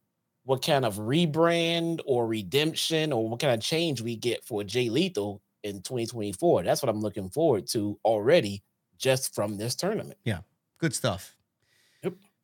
what 0.45 0.61
kind 0.61 0.85
of 0.85 0.97
rebrand 0.97 2.01
or 2.05 2.27
redemption 2.27 3.13
or 3.13 3.29
what 3.29 3.39
kind 3.39 3.55
of 3.55 3.61
change 3.61 4.01
we 4.03 4.17
get 4.17 4.45
for 4.45 4.65
Jay 4.65 4.89
Lethal 4.91 5.41
in 5.63 5.75
2024. 5.83 6.65
That's 6.65 6.83
what 6.83 6.89
I'm 6.89 7.01
looking 7.01 7.31
forward 7.31 7.69
to 7.69 7.97
already 8.05 8.65
just 8.99 9.33
from 9.33 9.57
this 9.57 9.77
tournament. 9.77 10.19
Yeah, 10.25 10.41
good 10.79 10.93
stuff. 10.95 11.37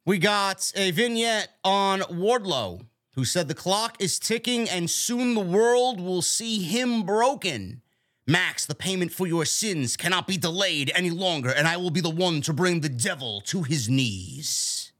We 0.09 0.16
got 0.16 0.72
a 0.74 0.90
vignette 0.90 1.50
on 1.62 2.00
Wardlow, 2.00 2.86
who 3.14 3.26
said 3.26 3.46
the 3.46 3.54
clock 3.54 4.00
is 4.00 4.18
ticking 4.18 4.66
and 4.66 4.88
soon 4.88 5.34
the 5.34 5.42
world 5.42 6.00
will 6.00 6.22
see 6.22 6.62
him 6.62 7.02
broken. 7.02 7.82
Max, 8.26 8.64
the 8.64 8.74
payment 8.74 9.12
for 9.12 9.26
your 9.26 9.44
sins 9.44 9.98
cannot 9.98 10.26
be 10.26 10.38
delayed 10.38 10.90
any 10.94 11.11
longer, 11.11 11.50
and 11.50 11.68
I 11.68 11.76
will 11.76 11.90
be 11.90 12.00
the 12.00 12.09
one 12.09 12.40
to 12.40 12.54
bring 12.54 12.80
the 12.80 12.88
devil 12.88 13.42
to 13.48 13.64
his 13.64 13.90
knees. 13.90 14.92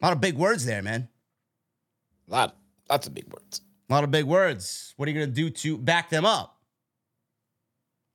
A 0.00 0.06
lot 0.06 0.12
of 0.12 0.20
big 0.20 0.36
words 0.36 0.64
there, 0.64 0.82
man. 0.82 1.08
A 2.28 2.32
lot, 2.32 2.56
lots 2.88 3.08
of 3.08 3.14
big 3.14 3.26
words. 3.26 3.60
A 3.90 3.92
lot 3.92 4.04
of 4.04 4.12
big 4.12 4.24
words. 4.24 4.94
What 4.96 5.08
are 5.08 5.10
you 5.10 5.18
going 5.18 5.34
to 5.34 5.34
do 5.34 5.50
to 5.50 5.78
back 5.78 6.10
them 6.10 6.24
up? 6.24 6.60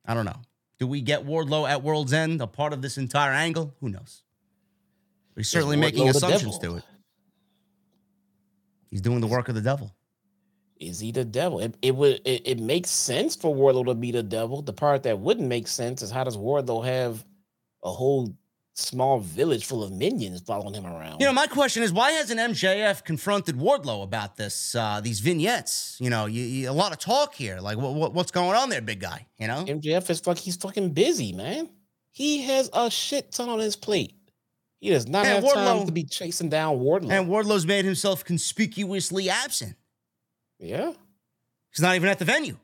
I 0.06 0.14
don't 0.14 0.24
know. 0.24 0.40
Do 0.82 0.88
we 0.88 1.00
get 1.00 1.28
Wardlow 1.28 1.70
at 1.70 1.84
World's 1.84 2.12
End 2.12 2.42
a 2.42 2.48
part 2.48 2.74
of 2.74 2.82
this 2.82 2.98
entire 2.98 3.32
angle? 3.32 3.72
Who 3.82 3.90
knows? 3.90 4.24
We're 5.36 5.44
certainly 5.44 5.78
making 5.78 6.08
Wardlow 6.08 6.16
assumptions 6.16 6.58
to 6.58 6.78
it. 6.78 6.84
He's 8.90 9.00
doing 9.00 9.22
the 9.22 9.28
work 9.28 9.48
of 9.48 9.54
the 9.54 9.62
devil. 9.62 9.96
Is 10.80 11.00
he 11.00 11.12
the 11.12 11.24
devil? 11.24 11.60
It, 11.60 11.76
it 11.84 11.96
would 11.96 12.22
it, 12.26 12.42
it 12.46 12.60
makes 12.60 12.90
sense 12.90 13.36
for 13.36 13.56
Wardlow 13.56 13.86
to 13.86 13.94
be 13.94 14.12
the 14.12 14.24
devil. 14.24 14.64
The 14.64 14.74
part 14.74 15.04
that 15.04 15.20
wouldn't 15.20 15.48
make 15.48 15.68
sense 15.68 16.02
is 16.02 16.10
how 16.10 16.24
does 16.24 16.36
Wardlow 16.36 16.84
have 16.84 17.24
a 17.84 17.92
whole 17.92 18.36
small 18.74 19.20
village 19.20 19.66
full 19.66 19.84
of 19.84 19.92
minions 19.92 20.42
following 20.42 20.74
him 20.74 20.86
around? 20.86 21.20
You 21.20 21.26
know, 21.28 21.34
my 21.34 21.48
question 21.48 21.84
is 21.84 21.92
why 21.92 22.12
hasn't 22.12 22.40
MJF 22.40 23.04
confronted 23.04 23.58
Wardlow 23.58 24.04
about 24.04 24.38
this? 24.38 24.74
Uh, 24.76 25.02
these 25.02 25.20
vignettes. 25.20 25.98
You 26.00 26.10
know, 26.10 26.26
you, 26.26 26.42
you- 26.44 26.70
a 26.70 26.74
lot 26.74 26.92
of 26.92 27.00
talk 27.00 27.34
here. 27.36 27.60
Like, 27.60 27.78
what, 27.78 27.94
what, 27.94 28.14
what's 28.14 28.32
going 28.32 28.56
on 28.58 28.70
there, 28.70 28.82
big 28.82 29.00
guy? 29.02 29.28
You 29.38 29.48
know, 29.48 29.66
MJF 29.66 30.10
is 30.10 30.20
fuck. 30.20 30.38
He's 30.38 30.56
fucking 30.58 30.92
busy, 30.92 31.34
man. 31.34 31.70
He 32.12 32.44
has 32.44 32.70
a 32.74 32.90
shit 32.92 33.32
ton 33.32 33.50
on 33.50 33.60
his 33.60 33.76
plate. 33.76 34.16
He 34.80 34.90
does 34.90 35.08
not 35.08 35.26
Yeah, 35.26 35.36
have 35.36 35.44
Wardlow- 35.44 35.54
time 35.80 35.86
to 35.86 35.92
be 35.92 36.04
chasing 36.04 36.50
down 36.50 36.80
Wardlow. 36.80 37.12
and 37.12 37.28
Wardlow's 37.30 37.66
made 37.66 37.86
himself 37.86 38.26
conspicuously 38.26 39.30
absent. 39.30 39.76
yeah, 40.60 40.94
He's 41.74 41.82
not 41.82 41.96
even 41.96 42.10
at 42.10 42.20
the 42.20 42.26
venue. 42.26 42.58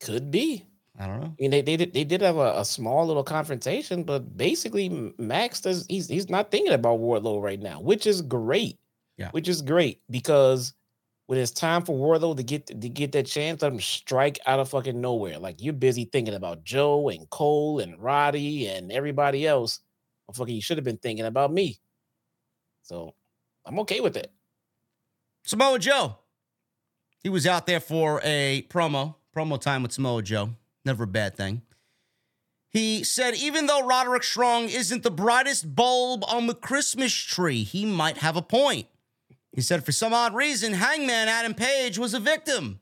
could 0.00 0.30
be. 0.30 0.64
I 0.98 1.06
don't 1.06 1.20
know. 1.20 1.26
I 1.26 1.42
mean, 1.42 1.50
they 1.50 1.60
they 1.62 1.76
did 1.76 1.92
they 1.92 2.04
did 2.04 2.20
have 2.20 2.36
a, 2.36 2.60
a 2.60 2.64
small 2.64 3.06
little 3.06 3.24
confrontation, 3.24 4.04
but 4.04 4.36
basically 4.36 5.12
Max 5.18 5.60
does 5.60 5.86
he's 5.88 6.08
he's 6.08 6.30
not 6.30 6.50
thinking 6.50 6.72
about 6.72 7.00
Wardlow 7.00 7.42
right 7.42 7.60
now, 7.60 7.80
which 7.80 8.06
is 8.06 8.22
great. 8.22 8.78
Yeah. 9.16 9.30
which 9.30 9.48
is 9.48 9.62
great 9.62 10.00
because 10.10 10.74
when 11.26 11.38
it's 11.38 11.52
time 11.52 11.84
for 11.84 11.96
Wardlow 11.96 12.36
to 12.36 12.42
get 12.42 12.66
to 12.66 12.88
get 12.88 13.12
that 13.12 13.26
chance, 13.26 13.62
let 13.62 13.72
him 13.72 13.80
strike 13.80 14.38
out 14.46 14.60
of 14.60 14.68
fucking 14.68 15.00
nowhere. 15.00 15.38
Like 15.38 15.62
you're 15.62 15.72
busy 15.72 16.04
thinking 16.04 16.34
about 16.34 16.64
Joe 16.64 17.08
and 17.08 17.28
Cole 17.30 17.78
and 17.78 17.98
Roddy 18.00 18.66
and 18.66 18.90
everybody 18.92 19.46
else. 19.46 19.80
Fucking, 20.32 20.54
you 20.54 20.62
should 20.62 20.78
have 20.78 20.84
been 20.84 20.96
thinking 20.96 21.26
about 21.26 21.52
me. 21.52 21.78
So 22.82 23.14
I'm 23.64 23.78
okay 23.80 24.00
with 24.00 24.16
it. 24.16 24.32
Samoa 25.44 25.78
Joe. 25.78 26.18
He 27.22 27.28
was 27.28 27.46
out 27.46 27.66
there 27.66 27.80
for 27.80 28.20
a 28.24 28.66
promo, 28.68 29.14
promo 29.34 29.60
time 29.60 29.82
with 29.82 29.92
Samoa 29.92 30.22
Joe. 30.22 30.50
Never 30.84 31.04
a 31.04 31.08
bad 31.08 31.36
thing. 31.36 31.62
He 32.70 33.04
said, 33.04 33.34
even 33.36 33.66
though 33.66 33.86
Roderick 33.86 34.24
Strong 34.24 34.68
isn't 34.68 35.04
the 35.04 35.10
brightest 35.10 35.76
bulb 35.76 36.24
on 36.26 36.48
the 36.48 36.54
Christmas 36.54 37.12
tree, 37.12 37.62
he 37.62 37.86
might 37.86 38.18
have 38.18 38.36
a 38.36 38.42
point. 38.42 38.88
He 39.52 39.60
said, 39.60 39.84
for 39.84 39.92
some 39.92 40.12
odd 40.12 40.34
reason, 40.34 40.72
Hangman 40.72 41.28
Adam 41.28 41.54
Page 41.54 41.98
was 41.98 42.14
a 42.14 42.18
victim. 42.18 42.80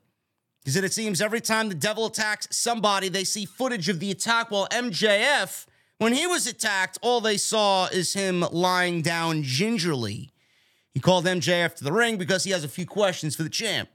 He 0.65 0.71
said, 0.71 0.83
it 0.83 0.93
seems 0.93 1.21
every 1.21 1.41
time 1.41 1.69
the 1.69 1.75
devil 1.75 2.07
attacks 2.07 2.47
somebody, 2.49 3.07
they 3.07 3.23
see 3.23 3.45
footage 3.45 3.87
of 3.87 3.99
the 3.99 4.09
attack, 4.09 4.49
while 4.49 4.67
MJF, 4.69 5.67
when 5.99 6.13
he 6.13 6.25
was 6.25 6.47
attacked, 6.47 6.97
all 7.03 7.21
they 7.21 7.37
saw 7.37 7.85
is 7.87 8.13
him 8.13 8.43
lying 8.51 9.03
down 9.03 9.43
gingerly. 9.43 10.31
He 10.93 10.99
called 10.99 11.25
MJF 11.25 11.75
to 11.75 11.83
the 11.83 11.91
ring 11.91 12.17
because 12.17 12.43
he 12.43 12.51
has 12.51 12.63
a 12.63 12.69
few 12.69 12.85
questions 12.87 13.35
for 13.35 13.43
the 13.43 13.49
champ. 13.49 13.89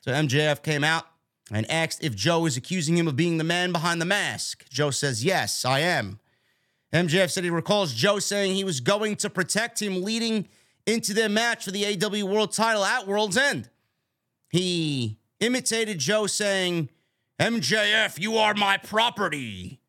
So 0.00 0.12
MJF 0.12 0.62
came 0.62 0.84
out 0.84 1.06
and 1.50 1.70
asked 1.70 2.04
if 2.04 2.14
Joe 2.14 2.46
is 2.46 2.56
accusing 2.56 2.96
him 2.96 3.08
of 3.08 3.16
being 3.16 3.38
the 3.38 3.44
man 3.44 3.72
behind 3.72 4.00
the 4.00 4.06
mask. 4.06 4.68
Joe 4.70 4.90
says, 4.90 5.24
Yes, 5.24 5.64
I 5.64 5.80
am. 5.80 6.20
MJF 6.92 7.30
said 7.30 7.44
he 7.44 7.50
recalls 7.50 7.94
Joe 7.94 8.18
saying 8.18 8.54
he 8.54 8.64
was 8.64 8.80
going 8.80 9.16
to 9.16 9.30
protect 9.30 9.80
him 9.80 10.02
leading 10.02 10.48
into 10.86 11.14
their 11.14 11.28
match 11.28 11.64
for 11.64 11.70
the 11.70 11.84
AEW 11.84 12.24
World 12.24 12.52
title 12.52 12.84
at 12.84 13.06
World's 13.06 13.36
End. 13.36 13.68
He 14.50 15.18
imitated 15.38 15.98
Joe 15.98 16.26
saying, 16.26 16.88
MJF, 17.38 18.18
you 18.18 18.36
are 18.36 18.54
my 18.54 18.76
property. 18.76 19.80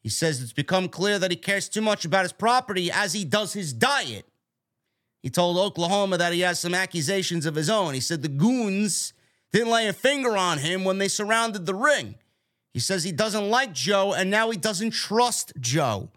He 0.00 0.08
says 0.08 0.40
it's 0.40 0.52
become 0.52 0.88
clear 0.88 1.18
that 1.18 1.30
he 1.30 1.36
cares 1.36 1.68
too 1.68 1.80
much 1.80 2.04
about 2.04 2.22
his 2.22 2.32
property 2.32 2.90
as 2.92 3.12
he 3.12 3.24
does 3.24 3.52
his 3.52 3.72
diet. 3.72 4.26
He 5.22 5.30
told 5.30 5.56
Oklahoma 5.56 6.18
that 6.18 6.34
he 6.34 6.40
has 6.40 6.60
some 6.60 6.74
accusations 6.74 7.46
of 7.46 7.54
his 7.54 7.70
own. 7.70 7.94
He 7.94 8.00
said 8.00 8.22
the 8.22 8.28
goons 8.28 9.14
didn't 9.58 9.72
lay 9.72 9.86
a 9.86 9.92
finger 9.92 10.36
on 10.36 10.58
him 10.58 10.84
when 10.84 10.98
they 10.98 11.06
surrounded 11.06 11.64
the 11.64 11.74
ring. 11.74 12.16
He 12.72 12.80
says 12.80 13.04
he 13.04 13.12
doesn't 13.12 13.48
like 13.48 13.72
Joe 13.72 14.12
and 14.12 14.28
now 14.28 14.50
he 14.50 14.58
doesn't 14.58 14.90
trust 14.90 15.52
Joe. 15.60 16.10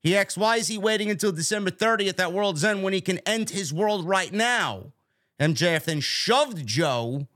He 0.00 0.16
asks, 0.16 0.36
why 0.36 0.56
is 0.56 0.66
he 0.66 0.76
waiting 0.76 1.08
until 1.08 1.30
December 1.30 1.70
30th 1.70 2.18
at 2.18 2.32
World's 2.32 2.64
End 2.64 2.82
when 2.82 2.92
he 2.92 3.00
can 3.00 3.18
end 3.18 3.50
his 3.50 3.72
world 3.72 4.08
right 4.08 4.32
now? 4.32 4.92
MJF 5.38 5.84
then 5.84 6.00
shoved 6.00 6.66
Joe, 6.66 7.28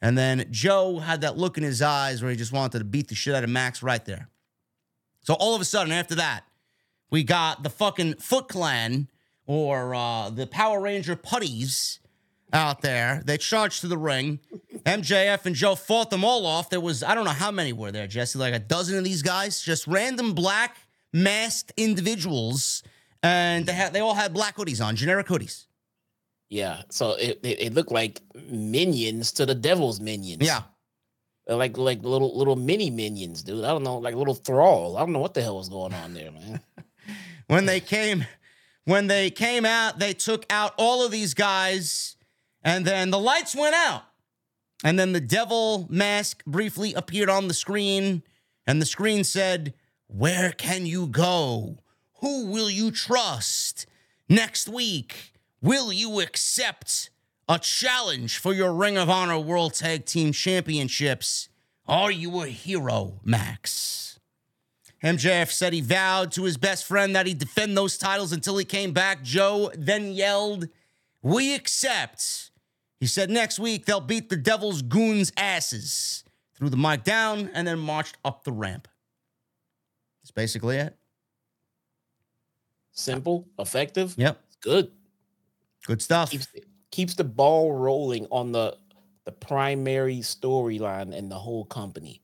and 0.00 0.18
then 0.18 0.46
Joe 0.50 0.98
had 0.98 1.22
that 1.22 1.38
look 1.38 1.56
in 1.56 1.64
his 1.64 1.80
eyes 1.80 2.20
where 2.20 2.30
he 2.30 2.36
just 2.36 2.52
wanted 2.52 2.78
to 2.78 2.84
beat 2.84 3.08
the 3.08 3.14
shit 3.14 3.34
out 3.34 3.44
of 3.44 3.50
Max 3.50 3.82
right 3.82 4.04
there. 4.04 4.28
So 5.22 5.34
all 5.34 5.54
of 5.54 5.60
a 5.60 5.64
sudden, 5.64 5.92
after 5.92 6.16
that, 6.16 6.44
we 7.10 7.24
got 7.24 7.62
the 7.62 7.70
fucking 7.70 8.16
Foot 8.16 8.48
Clan 8.48 9.08
or 9.46 9.94
uh, 9.94 10.30
the 10.30 10.46
Power 10.46 10.80
Ranger 10.80 11.16
putties 11.16 12.00
out 12.52 12.82
there. 12.82 13.22
They 13.24 13.38
charged 13.38 13.80
to 13.80 13.88
the 13.88 13.98
ring. 13.98 14.40
MJF 14.84 15.46
and 15.46 15.54
Joe 15.54 15.74
fought 15.74 16.10
them 16.10 16.24
all 16.24 16.46
off. 16.46 16.70
There 16.70 16.80
was, 16.80 17.02
I 17.02 17.14
don't 17.14 17.24
know 17.24 17.30
how 17.30 17.50
many 17.50 17.72
were 17.72 17.92
there, 17.92 18.06
Jesse, 18.06 18.38
like 18.38 18.54
a 18.54 18.58
dozen 18.58 18.98
of 18.98 19.04
these 19.04 19.22
guys, 19.22 19.60
just 19.62 19.86
random 19.86 20.34
black 20.34 20.76
masked 21.12 21.72
individuals. 21.76 22.82
And 23.22 23.66
they 23.66 23.72
had 23.72 23.92
they 23.92 24.00
all 24.00 24.14
had 24.14 24.34
black 24.34 24.56
hoodies 24.56 24.84
on, 24.84 24.96
generic 24.96 25.28
hoodies. 25.28 25.66
Yeah. 26.48 26.82
So 26.90 27.12
it, 27.12 27.40
it, 27.42 27.60
it 27.60 27.74
looked 27.74 27.92
like 27.92 28.20
minions 28.50 29.32
to 29.32 29.46
the 29.46 29.54
devil's 29.54 30.00
minions. 30.00 30.44
Yeah. 30.44 30.62
They're 31.46 31.56
like 31.56 31.78
like 31.78 32.02
little 32.02 32.36
little 32.36 32.56
mini 32.56 32.90
minions, 32.90 33.42
dude. 33.42 33.64
I 33.64 33.68
don't 33.68 33.82
know, 33.82 33.98
like 33.98 34.14
little 34.14 34.34
thrall. 34.34 34.96
I 34.96 35.00
don't 35.00 35.12
know 35.12 35.18
what 35.18 35.34
the 35.34 35.42
hell 35.42 35.56
was 35.56 35.68
going 35.68 35.94
on 35.94 36.14
there, 36.14 36.30
man. 36.30 36.60
when 37.46 37.66
they 37.66 37.80
came 37.80 38.26
when 38.84 39.06
they 39.06 39.30
came 39.30 39.64
out 39.64 39.98
they 39.98 40.12
took 40.12 40.44
out 40.50 40.74
all 40.76 41.04
of 41.04 41.12
these 41.12 41.34
guys 41.34 42.16
and 42.64 42.84
then 42.84 43.10
the 43.10 43.18
lights 43.18 43.54
went 43.54 43.74
out 43.74 44.02
and 44.84 44.98
then 44.98 45.12
the 45.12 45.20
devil 45.20 45.86
mask 45.88 46.44
briefly 46.44 46.94
appeared 46.94 47.30
on 47.30 47.48
the 47.48 47.54
screen 47.54 48.22
and 48.66 48.80
the 48.80 48.86
screen 48.86 49.24
said 49.24 49.74
where 50.06 50.52
can 50.52 50.86
you 50.86 51.06
go 51.06 51.78
who 52.20 52.46
will 52.46 52.70
you 52.70 52.90
trust 52.90 53.86
next 54.28 54.68
week 54.68 55.32
will 55.60 55.92
you 55.92 56.20
accept 56.20 57.10
a 57.48 57.58
challenge 57.58 58.38
for 58.38 58.52
your 58.52 58.72
ring 58.72 58.96
of 58.96 59.10
honor 59.10 59.38
world 59.38 59.74
tag 59.74 60.04
team 60.04 60.32
championships 60.32 61.48
are 61.86 62.10
you 62.10 62.42
a 62.42 62.46
hero 62.46 63.20
max 63.24 64.02
MJF 65.02 65.50
said 65.50 65.72
he 65.72 65.80
vowed 65.80 66.30
to 66.32 66.44
his 66.44 66.56
best 66.56 66.84
friend 66.84 67.16
that 67.16 67.26
he'd 67.26 67.38
defend 67.38 67.76
those 67.76 67.98
titles 67.98 68.32
until 68.32 68.56
he 68.56 68.64
came 68.64 68.92
back. 68.92 69.22
Joe 69.22 69.72
then 69.76 70.12
yelled, 70.12 70.68
We 71.22 71.54
accept. 71.54 72.51
He 73.02 73.08
said 73.08 73.30
next 73.30 73.58
week 73.58 73.84
they'll 73.84 73.98
beat 73.98 74.28
the 74.28 74.36
Devil's 74.36 74.80
goons' 74.80 75.32
asses. 75.36 76.22
Threw 76.54 76.68
the 76.68 76.76
mic 76.76 77.02
down 77.02 77.50
and 77.52 77.66
then 77.66 77.80
marched 77.80 78.16
up 78.24 78.44
the 78.44 78.52
ramp. 78.52 78.86
That's 80.22 80.30
basically 80.30 80.76
it. 80.76 80.96
Simple, 82.92 83.48
effective, 83.58 84.14
Yep. 84.16 84.40
good. 84.60 84.92
Good 85.84 86.00
stuff. 86.00 86.30
Keeps 86.30 86.46
keeps 86.92 87.14
the 87.14 87.24
ball 87.24 87.72
rolling 87.72 88.28
on 88.30 88.52
the 88.52 88.78
the 89.24 89.32
primary 89.32 90.18
storyline 90.18 91.12
in 91.12 91.28
the 91.28 91.40
whole 91.40 91.64
company. 91.64 92.22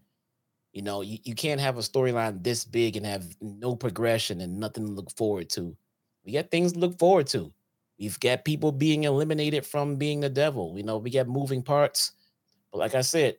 You 0.73 0.83
know, 0.83 1.01
you, 1.01 1.19
you 1.25 1.35
can't 1.35 1.61
have 1.61 1.77
a 1.77 1.81
storyline 1.81 2.45
this 2.45 2.65
big 2.65 2.95
and 2.97 3.05
have 3.05 3.27
no 3.41 3.75
progression 3.75 4.41
and 4.41 4.61
nothing 4.61 4.87
to 4.87 4.93
look 4.93 5.11
forward 5.17 5.51
to. 5.51 5.77
We 6.25 6.35
got 6.35 6.53
things 6.53 6.75
to 6.75 6.79
look 6.79 7.01
forward 7.01 7.27
to. 7.29 7.53
We've 7.99 8.19
got 8.21 8.45
people 8.45 8.71
being 8.71 9.05
eliminated 9.05 9.67
from 9.67 9.97
being 9.97 10.21
the 10.21 10.29
devil. 10.29 10.75
You 10.77 10.85
know, 10.85 10.99
we 10.99 11.11
got 11.11 11.27
moving 11.27 11.63
parts. 11.63 12.13
But 12.71 12.79
like 12.79 12.95
I 12.95 13.01
said, 13.01 13.37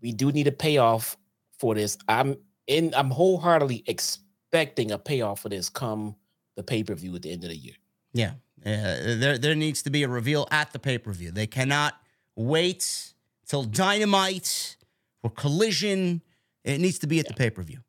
we 0.00 0.12
do 0.12 0.32
need 0.32 0.46
a 0.46 0.52
payoff 0.52 1.16
for 1.58 1.74
this. 1.74 1.98
I'm 2.08 2.36
in 2.66 2.94
I'm 2.94 3.10
wholeheartedly 3.10 3.84
expecting 3.86 4.92
a 4.92 4.98
payoff 4.98 5.40
for 5.40 5.48
this 5.48 5.68
come 5.68 6.16
the 6.56 6.62
pay-per-view 6.62 7.14
at 7.14 7.22
the 7.22 7.32
end 7.32 7.44
of 7.44 7.50
the 7.50 7.56
year. 7.56 7.74
Yeah. 8.12 8.32
Uh, 8.64 9.16
there, 9.16 9.38
there 9.38 9.54
needs 9.54 9.82
to 9.82 9.90
be 9.90 10.02
a 10.02 10.08
reveal 10.08 10.46
at 10.50 10.72
the 10.72 10.78
pay 10.78 10.98
per 10.98 11.12
view. 11.12 11.30
They 11.30 11.46
cannot 11.46 11.94
wait 12.36 13.12
till 13.46 13.64
Dynamite 13.64 14.76
or 15.22 15.30
Collision. 15.30 16.22
It 16.64 16.80
needs 16.80 16.98
to 17.00 17.06
be 17.06 17.18
at 17.18 17.26
the 17.26 17.34
pay 17.34 17.50
per 17.50 17.62
view. 17.62 17.80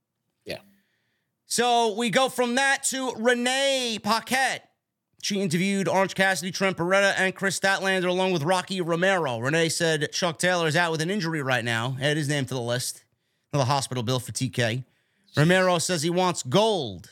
Yeah. 0.45 0.59
So 1.45 1.95
we 1.95 2.09
go 2.09 2.27
from 2.27 2.55
that 2.55 2.83
to 2.85 3.13
Renee 3.17 3.99
Paquette. 4.01 4.67
She 5.23 5.39
interviewed 5.39 5.87
Orange 5.87 6.15
Cassidy, 6.15 6.51
Trent 6.51 6.75
Beretta, 6.75 7.13
and 7.17 7.33
Kris 7.33 7.57
Statlander 7.57 8.09
along 8.09 8.33
with 8.33 8.43
Rocky 8.43 8.81
Romero. 8.81 9.39
Renee 9.39 9.69
said 9.69 10.11
Chuck 10.11 10.37
Taylor 10.37 10.67
is 10.67 10.75
out 10.75 10.91
with 10.91 10.99
an 10.99 11.09
injury 11.09 11.41
right 11.41 11.63
now. 11.63 11.95
Add 12.01 12.17
his 12.17 12.27
name 12.27 12.43
to 12.45 12.53
the 12.53 12.59
list. 12.59 13.05
The 13.53 13.63
hospital 13.63 14.03
bill 14.03 14.19
for 14.19 14.33
TK. 14.33 14.83
Romero 15.37 15.77
says 15.77 16.03
he 16.03 16.09
wants 16.09 16.43
gold. 16.43 17.09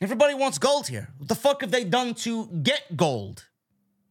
Everybody 0.00 0.32
wants 0.32 0.56
gold 0.56 0.88
here. 0.88 1.10
What 1.18 1.28
the 1.28 1.34
fuck 1.34 1.60
have 1.60 1.70
they 1.70 1.84
done 1.84 2.14
to 2.14 2.46
get 2.62 2.96
gold 2.96 3.44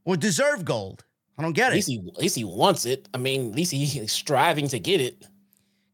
or 0.06 0.16
deserve 0.16 0.64
gold? 0.64 1.04
I 1.36 1.42
don't 1.42 1.54
get 1.54 1.70
At 1.70 1.74
it. 1.74 1.76
least 1.78 1.88
he, 1.88 1.98
at 2.08 2.18
least 2.20 2.36
he 2.36 2.44
wants 2.44 2.86
it. 2.86 3.10
I 3.16 3.18
mean, 3.18 3.50
at 3.50 3.56
least 3.56 3.72
he's 3.72 4.12
striving 4.12 4.68
to 4.68 4.78
get 4.78 5.02
it. 5.02 5.26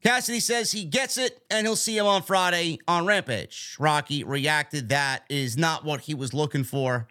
Cassidy 0.04 0.42
says 0.42 0.74
he 0.74 0.84
gets 0.84 1.18
it 1.18 1.40
and 1.50 1.66
he'll 1.66 1.78
see 1.78 1.98
him 1.98 2.06
on 2.06 2.22
Friday 2.22 2.80
on 2.86 3.06
Rampage. 3.06 3.78
Rocky 3.80 4.26
reacted 4.26 4.90
that 4.90 5.24
is 5.30 5.56
not 5.58 5.86
what 5.86 6.02
he 6.02 6.14
was 6.14 6.34
looking 6.34 6.66
for. 6.66 7.08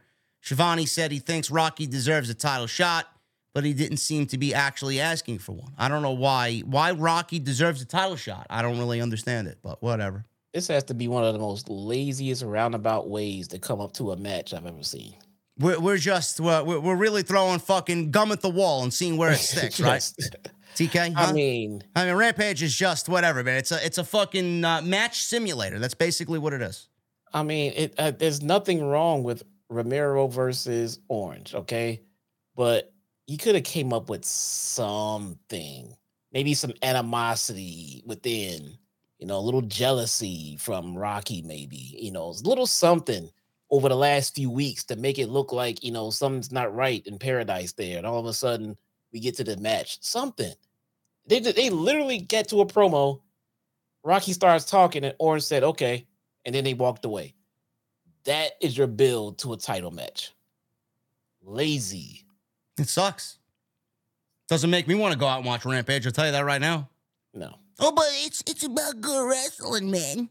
Schiavone 0.49 0.87
said 0.87 1.13
he 1.13 1.19
thinks 1.19 1.51
Rocky 1.51 1.87
deserves 1.87 2.31
a 2.31 2.35
title 2.35 2.67
shot, 2.67 3.07
but 3.53 3.65
he 3.65 3.75
didn't 3.75 3.99
seem 3.99 4.25
to 4.29 4.39
be 4.39 4.55
actually 4.55 4.99
asking 4.99 5.41
for 5.41 5.53
one. 5.53 5.75
I 5.77 5.89
don't 5.89 6.01
know 6.01 6.13
why 6.13 6.61
why 6.61 6.93
Rocky 6.93 7.39
deserves 7.39 7.83
a 7.83 7.85
title 7.85 8.17
shot. 8.17 8.47
I 8.49 8.63
don't 8.63 8.79
really 8.79 9.03
understand 9.03 9.47
it, 9.49 9.59
but 9.63 9.83
whatever. 9.83 10.25
This 10.55 10.69
has 10.69 10.85
to 10.85 10.95
be 10.95 11.07
one 11.07 11.23
of 11.23 11.35
the 11.35 11.39
most 11.39 11.69
laziest 11.69 12.43
roundabout 12.43 13.11
ways 13.11 13.49
to 13.49 13.59
come 13.59 13.79
up 13.79 13.93
to 13.95 14.13
a 14.13 14.17
match 14.17 14.55
I've 14.55 14.65
ever 14.65 14.83
seen. 14.83 15.13
We're, 15.59 15.79
we're 15.79 15.99
just 15.99 16.41
we're, 16.41 16.63
we're 16.63 16.97
really 16.97 17.23
throwing 17.23 17.59
fucking 17.59 18.11
gum 18.11 18.33
at 18.33 18.41
the 18.41 18.49
wall 18.49 18.83
and 18.85 18.95
seeing 18.95 19.19
where 19.19 19.33
it 19.33 19.37
sticks, 19.41 19.79
right? 19.79 20.01
TK, 20.77 21.13
huh? 21.13 21.27
I 21.29 21.33
mean, 21.33 21.83
I 21.95 22.07
mean, 22.07 22.15
Rampage 22.15 22.63
is 22.63 22.75
just 22.75 23.07
whatever, 23.11 23.45
man. 23.45 23.59
It's 23.59 23.71
a 23.71 23.85
it's 23.85 23.99
a 23.99 24.05
fucking 24.05 24.65
uh, 24.65 24.81
match 24.81 25.25
simulator. 25.25 25.79
That's 25.79 25.93
basically 25.93 26.39
what 26.39 26.55
it 26.55 26.63
is. 26.63 26.89
I 27.35 27.43
mean, 27.43 27.75
it. 27.77 27.95
Uh, 27.99 28.13
there's 28.13 28.41
nothing 28.41 28.83
wrong 28.83 29.23
with 29.25 29.43
Romero 29.71 30.27
versus 30.29 30.99
Orange, 31.09 31.55
okay, 31.55 32.03
but 32.57 32.93
you 33.27 33.37
could 33.39 33.55
have 33.55 33.65
came 33.65 33.93
up 33.93 34.09
with 34.09 34.25
something, 34.25 35.95
maybe 36.33 36.55
some 36.55 36.73
animosity 36.83 38.03
within, 38.07 38.79
you 39.19 39.27
know, 39.27 39.39
a 39.39 39.41
little 39.41 39.63
jealousy 39.63 40.57
from 40.59 40.97
Rocky, 40.97 41.43
maybe, 41.43 41.77
you 42.01 42.11
know, 42.11 42.25
a 42.29 42.49
little 42.49 42.67
something 42.67 43.31
over 43.71 43.89
the 43.89 43.97
last 43.97 44.35
few 44.35 44.51
weeks 44.51 44.85
to 44.85 44.97
make 44.97 45.19
it 45.19 45.29
look 45.29 45.53
like 45.53 45.85
you 45.85 45.93
know 45.93 46.11
something's 46.11 46.53
not 46.53 46.75
right 46.75 47.07
in 47.07 47.19
paradise 47.19 47.73
there, 47.73 47.99
and 47.99 48.07
all 48.07 48.19
of 48.19 48.27
a 48.27 48.33
sudden 48.33 48.77
we 49.13 49.21
get 49.21 49.37
to 49.37 49.45
the 49.45 49.57
match, 49.59 49.99
something. 50.03 50.53
They 51.27 51.41
they 51.41 51.71
literally 51.71 52.19
get 52.19 52.49
to 52.49 52.61
a 52.63 52.67
promo. 52.67 53.21
Rocky 54.05 54.33
starts 54.35 54.65
talking, 54.67 55.05
and 55.05 55.15
Orange 55.19 55.45
said, 55.45 55.65
"Okay," 55.65 56.07
and 56.45 56.55
then 56.55 56.65
they 56.65 56.75
walked 56.75 57.05
away. 57.05 57.35
That 58.29 58.53
is 58.61 58.77
your 58.77 58.87
build 58.87 59.39
to 59.39 59.55
a 59.55 59.57
title 59.57 59.91
match. 59.91 60.35
Lazy. 61.43 62.27
It 62.79 62.87
sucks. 62.87 63.39
Doesn't 64.49 64.69
make 64.69 64.87
me 64.87 64.95
want 64.95 65.15
to 65.15 65.19
go 65.19 65.27
out 65.27 65.39
and 65.39 65.47
watch 65.47 65.65
Rampage. 65.65 66.05
I'll 66.05 66.13
tell 66.13 66.27
you 66.27 66.33
that 66.33 66.45
right 66.45 66.61
now. 66.61 66.91
No. 67.33 67.55
Oh, 67.79 67.91
but 67.91 68.05
it's 68.11 68.45
it's 68.47 68.65
about 68.65 69.01
good 69.01 69.31
wrestling, 69.31 69.91
man. 69.91 70.29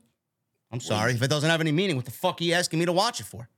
I'm 0.72 0.80
sorry 0.80 1.14
if 1.14 1.24
it 1.24 1.28
doesn't 1.28 1.50
have 1.50 1.60
any 1.60 1.72
meaning. 1.72 1.95
What 1.95 2.06
the 2.06 2.12
fuck 2.12 2.39
are 2.39 2.43
you 2.43 2.54
asking 2.54 2.78
me 2.78 2.86
to 2.86 2.93
watch 2.93 3.20
it 3.20 3.26
for? 3.26 3.50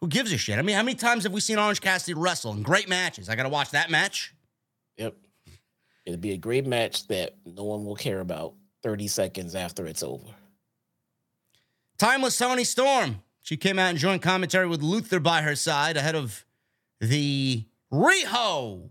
Who 0.00 0.08
gives 0.08 0.32
a 0.32 0.36
shit? 0.36 0.58
I 0.58 0.62
mean, 0.62 0.74
how 0.74 0.82
many 0.82 0.96
times 0.96 1.22
have 1.22 1.32
we 1.32 1.40
seen 1.40 1.60
Orange 1.60 1.80
Cassidy 1.80 2.14
wrestle 2.14 2.54
in 2.54 2.64
great 2.64 2.88
matches? 2.88 3.28
I 3.28 3.36
got 3.36 3.44
to 3.44 3.50
watch 3.50 3.70
that 3.70 3.88
match. 3.88 4.34
Yep. 4.96 5.14
It'll 6.06 6.18
be 6.18 6.32
a 6.32 6.36
great 6.36 6.66
match 6.66 7.06
that 7.06 7.36
no 7.46 7.62
one 7.62 7.84
will 7.84 7.94
care 7.94 8.18
about 8.18 8.54
30 8.82 9.06
seconds 9.06 9.54
after 9.54 9.86
it's 9.86 10.02
over. 10.02 10.26
Timeless 11.98 12.36
Toni 12.36 12.64
Storm. 12.64 13.22
She 13.42 13.56
came 13.56 13.78
out 13.78 13.90
and 13.90 13.98
joined 13.98 14.22
commentary 14.22 14.66
with 14.66 14.82
Luther 14.82 15.20
by 15.20 15.42
her 15.42 15.54
side 15.54 15.96
ahead 15.96 16.14
of 16.14 16.44
the 17.00 17.64
Riho 17.92 18.90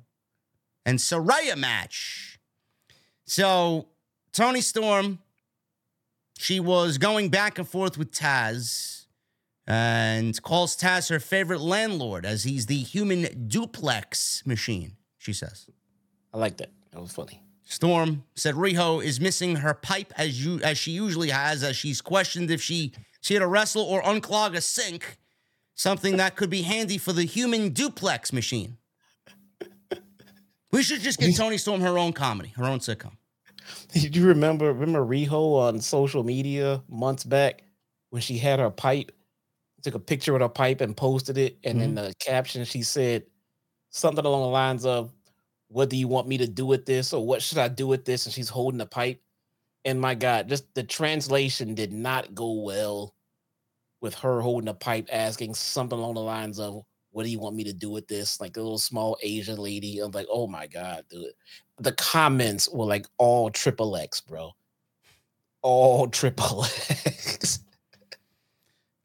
and 0.86 1.00
Saraya 1.00 1.58
match. 1.58 2.40
So, 3.26 3.88
Toni 4.32 4.62
Storm, 4.62 5.20
she 6.38 6.60
was 6.60 6.98
going 6.98 7.30
back 7.30 7.58
and 7.58 7.68
forth 7.68 7.98
with 7.98 8.12
Taz 8.12 9.06
and 9.66 10.42
calls 10.42 10.78
Taz 10.78 11.10
her 11.10 11.20
favorite 11.20 11.62
landlord 11.62 12.26
as 12.26 12.44
he's 12.44 12.66
the 12.68 12.78
human 12.78 13.48
duplex 13.48 14.46
machine, 14.46 14.98
she 15.18 15.34
says. 15.34 15.68
I 16.34 16.38
like 16.38 16.58
that. 16.58 16.72
That 16.92 17.02
was 17.02 17.12
funny. 17.12 17.43
Storm 17.66 18.24
said 18.36 18.56
Riho 18.56 19.04
is 19.04 19.20
missing 19.20 19.58
her 19.58 19.74
pipe 19.74 20.14
as 20.18 20.44
you 20.44 20.60
as 20.62 20.78
she 20.78 20.92
usually 20.92 21.30
has, 21.30 21.64
as 21.64 21.76
she's 21.76 22.02
questioned 22.02 22.52
if 22.52 22.62
she 22.62 22.92
she 23.22 23.34
had 23.34 23.42
to 23.42 23.48
wrestle 23.48 23.84
or 23.84 24.02
unclog 24.04 24.56
a 24.56 24.62
sink, 24.62 25.18
something 25.76 26.18
that 26.18 26.36
could 26.36 26.50
be 26.50 26.64
handy 26.64 26.98
for 26.98 27.14
the 27.14 27.24
human 27.24 27.70
duplex 27.70 28.34
machine. 28.34 28.78
We 30.72 30.82
should 30.84 31.02
just 31.02 31.20
get 31.20 31.36
Toni 31.36 31.58
Storm 31.58 31.82
her 31.82 31.98
own 31.98 32.14
comedy, 32.14 32.52
her 32.58 32.66
own 32.66 32.80
sitcom. 32.80 33.12
Did 33.94 34.16
you 34.16 34.26
remember 34.26 34.74
remember 34.74 35.06
Riho 35.06 35.60
on 35.60 35.80
social 35.80 36.24
media 36.24 36.82
months 36.90 37.24
back 37.24 37.64
when 38.10 38.22
she 38.22 38.38
had 38.38 38.60
her 38.60 38.70
pipe, 38.70 39.12
took 39.84 39.96
a 39.96 40.00
picture 40.00 40.36
of 40.36 40.42
her 40.42 40.50
pipe 40.50 40.82
and 40.82 40.96
posted 40.96 41.38
it, 41.38 41.58
and 41.64 41.82
in 41.82 41.96
mm-hmm. 41.96 42.06
the 42.08 42.14
caption 42.20 42.66
she 42.66 42.84
said 42.84 43.24
something 43.90 44.26
along 44.26 44.42
the 44.42 44.48
lines 44.48 44.86
of, 44.86 45.14
"What 45.74 45.90
do 45.90 45.98
you 45.98 46.08
want 46.08 46.28
me 46.28 46.38
to 46.38 46.48
do 46.48 46.66
with 46.66 46.86
this?" 46.86 47.14
or 47.14 47.26
"What 47.26 47.42
should 47.42 47.58
I 47.58 47.68
do 47.68 47.88
with 47.88 48.06
this?" 48.06 48.26
And 48.26 48.34
she's 48.34 48.50
holding 48.50 48.78
the 48.78 48.86
pipe. 48.86 49.22
And 49.86 50.00
my 50.00 50.16
God, 50.16 50.48
just 50.48 50.74
the 50.76 50.84
translation 50.84 51.76
did 51.76 51.92
not 51.92 52.36
go 52.36 52.54
well 52.62 53.16
with 54.02 54.16
her 54.16 54.42
holding 54.42 54.70
a 54.70 54.74
pipe, 54.74 55.10
asking 55.12 55.56
something 55.56 55.98
along 55.98 56.16
the 56.16 56.22
lines 56.22 56.60
of, 56.60 56.84
"What 57.12 57.24
do 57.24 57.30
you 57.30 57.40
want 57.40 57.56
me 57.56 57.64
to 57.66 57.74
do 57.74 57.90
with 57.90 58.08
this?" 58.08 58.40
Like 58.40 58.58
a 58.58 58.62
little 58.62 58.78
small 58.78 59.18
Asian 59.24 59.58
lady. 59.58 60.00
I'm 60.00 60.12
like, 60.12 60.28
"Oh 60.30 60.48
my 60.48 60.68
God, 60.68 61.06
dude!" 61.10 61.34
the 61.80 61.94
comments 61.94 62.70
were 62.70 62.86
like 62.86 63.06
all 63.18 63.50
triple 63.50 63.96
X, 63.98 64.22
bro. 64.22 64.52
All 65.62 66.08
triple 66.20 66.66
X. 67.06 67.60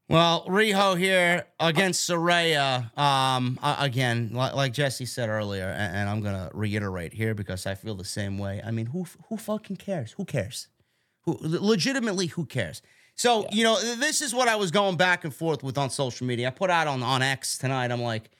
Well, 0.09 0.43
Riho 0.45 0.97
here 0.97 1.45
against 1.59 2.09
Saraya. 2.09 2.97
Um, 2.97 3.59
again, 3.61 4.31
like, 4.33 4.73
Jesse 4.73 5.05
said 5.05 5.29
earlier, 5.29 5.65
and, 5.65 6.09
I'm 6.09 6.21
gonna 6.21 6.49
reiterate 6.51 7.13
here 7.13 7.35
because 7.35 7.67
I 7.67 7.75
feel 7.75 7.93
the 7.93 8.03
same 8.03 8.39
way. 8.39 8.59
I 8.65 8.71
mean, 8.71 8.87
who 8.87 9.05
who 9.27 9.37
fucking 9.37 9.75
cares? 9.75 10.13
Who 10.13 10.25
cares? 10.25 10.67
Who 11.25 11.37
legitimately 11.39 12.27
who 12.27 12.45
cares? 12.45 12.81
So 13.13 13.45
you 13.51 13.63
know, 13.63 13.79
this 13.97 14.23
is 14.23 14.33
what 14.33 14.47
I 14.47 14.55
was 14.55 14.71
going 14.71 14.97
back 14.97 15.25
and 15.25 15.33
forth 15.33 15.61
with 15.61 15.77
on 15.77 15.91
social 15.91 16.25
media. 16.25 16.47
I 16.47 16.51
put 16.51 16.71
out 16.71 16.87
on 16.87 17.03
on 17.03 17.21
X 17.21 17.59
tonight. 17.59 17.91
I'm 17.91 18.01
like, 18.01 18.31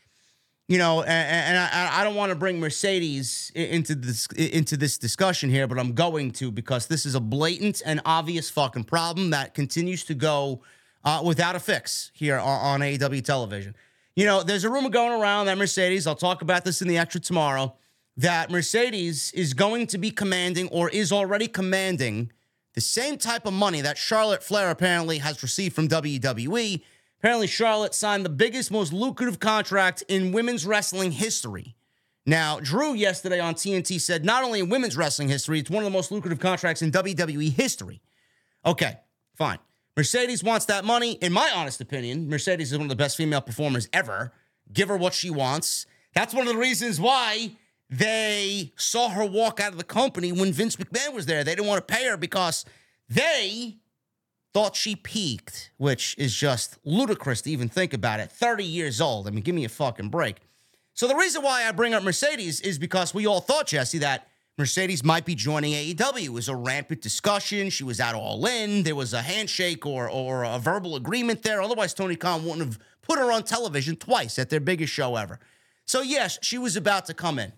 you 0.67 0.80
know, 0.80 1.03
and, 1.03 1.09
and 1.09 1.57
I, 1.57 2.01
I 2.01 2.03
don't 2.03 2.15
want 2.15 2.32
to 2.32 2.36
bring 2.36 2.59
Mercedes 2.59 3.51
into 3.53 3.93
this 3.93 4.26
into 4.36 4.76
this 4.76 4.97
discussion 4.97 5.51
here, 5.51 5.67
but 5.67 5.78
I'm 5.78 5.93
going 5.93 6.32
to 6.32 6.51
because 6.51 6.88
this 6.88 7.05
is 7.05 7.13
a 7.13 7.20
blatant 7.20 7.84
and 7.86 8.01
obvious 8.05 8.49
fucking 8.49 8.86
problem 8.86 9.30
that 9.30 9.53
continues 9.53 10.03
to 10.05 10.15
go 10.15 10.63
uh, 11.04 11.22
without 11.24 11.56
a 11.56 11.60
fix 11.60 12.12
here 12.14 12.38
on, 12.38 12.82
on 12.82 12.82
AEW 12.82 13.24
television. 13.24 13.76
You 14.16 14.26
know, 14.26 14.43
there's 14.43 14.64
a 14.64 14.70
rumor 14.70 14.89
going 14.89 15.20
around 15.20 15.45
that 15.45 15.58
Mercedes. 15.58 16.06
I'll 16.06 16.16
talk 16.16 16.41
about 16.41 16.66
this 16.66 16.82
in 16.82 16.88
the 16.88 16.97
extra 16.97 17.22
tomorrow. 17.22 17.76
That 18.18 18.52
Mercedes 18.52 19.32
is 19.32 19.54
going 19.54 19.88
to 19.88 19.97
be 19.97 20.12
commanding 20.12 20.68
or 20.70 20.89
is 20.89 21.12
already 21.12 21.47
commanding 21.47 22.32
the 22.74 22.82
same 22.82 23.18
type 23.18 23.45
of 23.45 23.54
money 23.54 23.82
that 23.82 23.97
Charlotte 23.97 24.43
Flair 24.43 24.70
apparently 24.72 25.20
has 25.20 25.41
received 25.41 25.74
from 25.74 25.88
WWE. 25.88 26.82
Apparently, 27.20 27.47
Charlotte 27.47 27.93
signed 27.93 28.26
the 28.26 28.30
biggest, 28.30 28.72
most 28.72 28.93
lucrative 28.93 29.39
contract 29.39 30.04
in 30.08 30.32
women's 30.32 30.66
wrestling 30.66 31.12
history. 31.12 31.76
Now, 32.26 32.60
Drew 32.60 32.93
yesterday 32.93 33.39
on 33.39 33.56
TNT 33.56 34.00
said 34.00 34.24
not 34.24 34.43
only 34.43 34.60
in 34.60 34.70
women's 34.70 34.95
wrestling 34.95 35.30
history, 35.30 35.60
it's 35.60 35.70
one 35.70 35.84
of 35.84 35.91
the 35.91 35.97
most 35.97 36.12
lucrative 36.12 36.39
contracts 36.39 36.82
in 36.82 36.91
WWE 36.91 37.52
history. 37.52 38.02
Okay, 38.66 39.00
fine. 39.36 39.60
Mercedes 40.00 40.41
wants 40.41 40.66
that 40.68 40.86
money. 40.86 41.16
In 41.16 41.34
my 41.34 41.52
honest 41.54 41.82
opinion, 41.82 42.30
Mercedes 42.30 42.72
is 42.72 42.78
one 42.78 42.86
of 42.86 42.89
the 42.89 42.95
best 42.95 43.18
female 43.18 43.41
performers 43.41 43.89
ever. 43.91 44.32
Give 44.72 44.88
her 44.88 44.95
what 44.95 45.14
she 45.14 45.30
wants. 45.30 45.86
That's 46.16 46.34
one 46.34 46.47
of 46.47 46.54
the 46.54 46.58
reasons 46.58 47.02
why 47.02 47.58
they 47.89 48.72
saw 48.78 49.10
her 49.10 49.26
walk 49.26 49.60
out 49.60 49.74
of 49.74 49.78
the 49.78 49.84
company 49.84 50.32
when 50.32 50.54
Vince 50.54 50.78
McMahon 50.78 51.12
was 51.12 51.26
there. 51.26 51.43
They 51.43 51.54
didn't 51.54 51.68
want 51.68 51.86
to 51.86 51.93
pay 51.93 52.08
her 52.08 52.16
because 52.16 52.64
they 53.10 53.76
thought 54.54 54.78
she 54.78 54.95
peaked, 54.95 55.72
which 55.76 56.16
is 56.18 56.34
just 56.34 56.78
ludicrous 56.86 57.41
to 57.41 57.52
even 57.52 57.68
think 57.68 57.93
about 57.93 58.22
it. 58.22 58.32
30 58.32 58.64
years 58.64 59.02
old. 59.02 59.28
I 59.28 59.32
mean, 59.32 59.43
give 59.43 59.54
me 59.54 59.66
a 59.66 59.70
fucking 59.70 60.08
break. 60.08 60.38
So 60.93 61.10
the 61.10 61.16
reason 61.16 61.43
why 61.43 61.68
I 61.68 61.74
bring 61.74 61.93
up 61.93 62.04
Mercedes 62.04 62.62
is 62.62 62.80
because 62.80 63.14
we 63.14 63.28
all 63.28 63.41
thought, 63.41 63.68
Jesse, 63.68 63.97
that 63.97 64.29
Mercedes 64.60 65.05
might 65.05 65.24
be 65.24 65.36
joining 65.36 65.72
AEW. 65.72 66.26
It 66.26 66.34
was 66.34 66.49
a 66.49 66.55
rampant 66.55 67.01
discussion. 67.01 67.70
She 67.70 67.86
was 67.86 68.01
out 68.01 68.14
all 68.14 68.45
in. 68.45 68.84
There 68.84 68.93
was 68.93 69.14
a 69.14 69.22
handshake 69.22 69.86
or 69.86 70.10
or 70.10 70.43
a 70.43 70.60
verbal 70.60 70.97
agreement 70.97 71.43
there. 71.43 71.62
Otherwise, 71.62 71.93
Tony 71.93 72.18
Khan 72.18 72.43
wouldn't 72.43 72.68
have 72.68 72.80
put 73.01 73.18
her 73.18 73.32
on 73.32 73.43
television 73.43 73.95
twice 73.95 74.38
at 74.38 74.49
their 74.49 74.60
biggest 74.60 74.93
show 74.93 75.16
ever. 75.16 75.39
So, 75.86 76.01
yes, 76.01 76.38
she 76.41 76.57
was 76.57 76.76
about 76.76 77.05
to 77.05 77.14
come 77.14 77.39
in. 77.39 77.53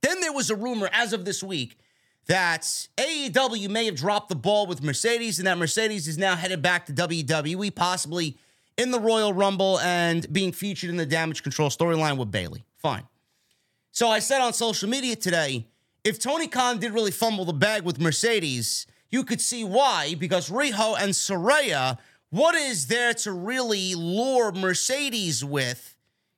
Then 0.00 0.20
there 0.20 0.32
was 0.32 0.48
a 0.48 0.56
rumor 0.56 0.88
as 0.92 1.12
of 1.12 1.26
this 1.26 1.42
week 1.42 1.78
that 2.26 2.62
AEW 2.96 3.68
may 3.68 3.84
have 3.84 3.94
dropped 3.94 4.30
the 4.30 4.34
ball 4.34 4.66
with 4.66 4.82
Mercedes 4.82 5.38
and 5.38 5.46
that 5.46 5.58
Mercedes 5.58 6.08
is 6.08 6.16
now 6.16 6.36
headed 6.36 6.62
back 6.62 6.86
to 6.86 6.92
WWE, 6.94 7.74
possibly 7.74 8.38
in 8.78 8.90
the 8.90 8.98
Royal 8.98 9.34
Rumble 9.34 9.78
and 9.80 10.26
being 10.32 10.52
featured 10.52 10.88
in 10.88 10.96
the 10.96 11.06
Damage 11.06 11.42
Control 11.42 11.68
storyline 11.68 12.16
with 12.16 12.30
Bayley. 12.30 12.64
Fine. 12.78 13.06
So 13.92 14.08
I 14.08 14.20
said 14.20 14.40
on 14.40 14.54
social 14.54 14.88
media 14.88 15.16
today 15.16 15.66
if 16.04 16.18
Tony 16.18 16.46
Khan 16.46 16.78
did 16.78 16.92
really 16.92 17.10
fumble 17.10 17.44
the 17.44 17.52
bag 17.52 17.82
with 17.82 18.00
Mercedes, 18.00 18.86
you 19.10 19.24
could 19.24 19.40
see 19.40 19.64
why, 19.64 20.14
because 20.18 20.50
Riho 20.50 20.96
and 20.98 21.12
Saraya, 21.12 21.98
what 22.30 22.54
is 22.54 22.88
there 22.88 23.14
to 23.14 23.32
really 23.32 23.94
lure 23.94 24.52
Mercedes 24.52 25.44
with? 25.44 25.94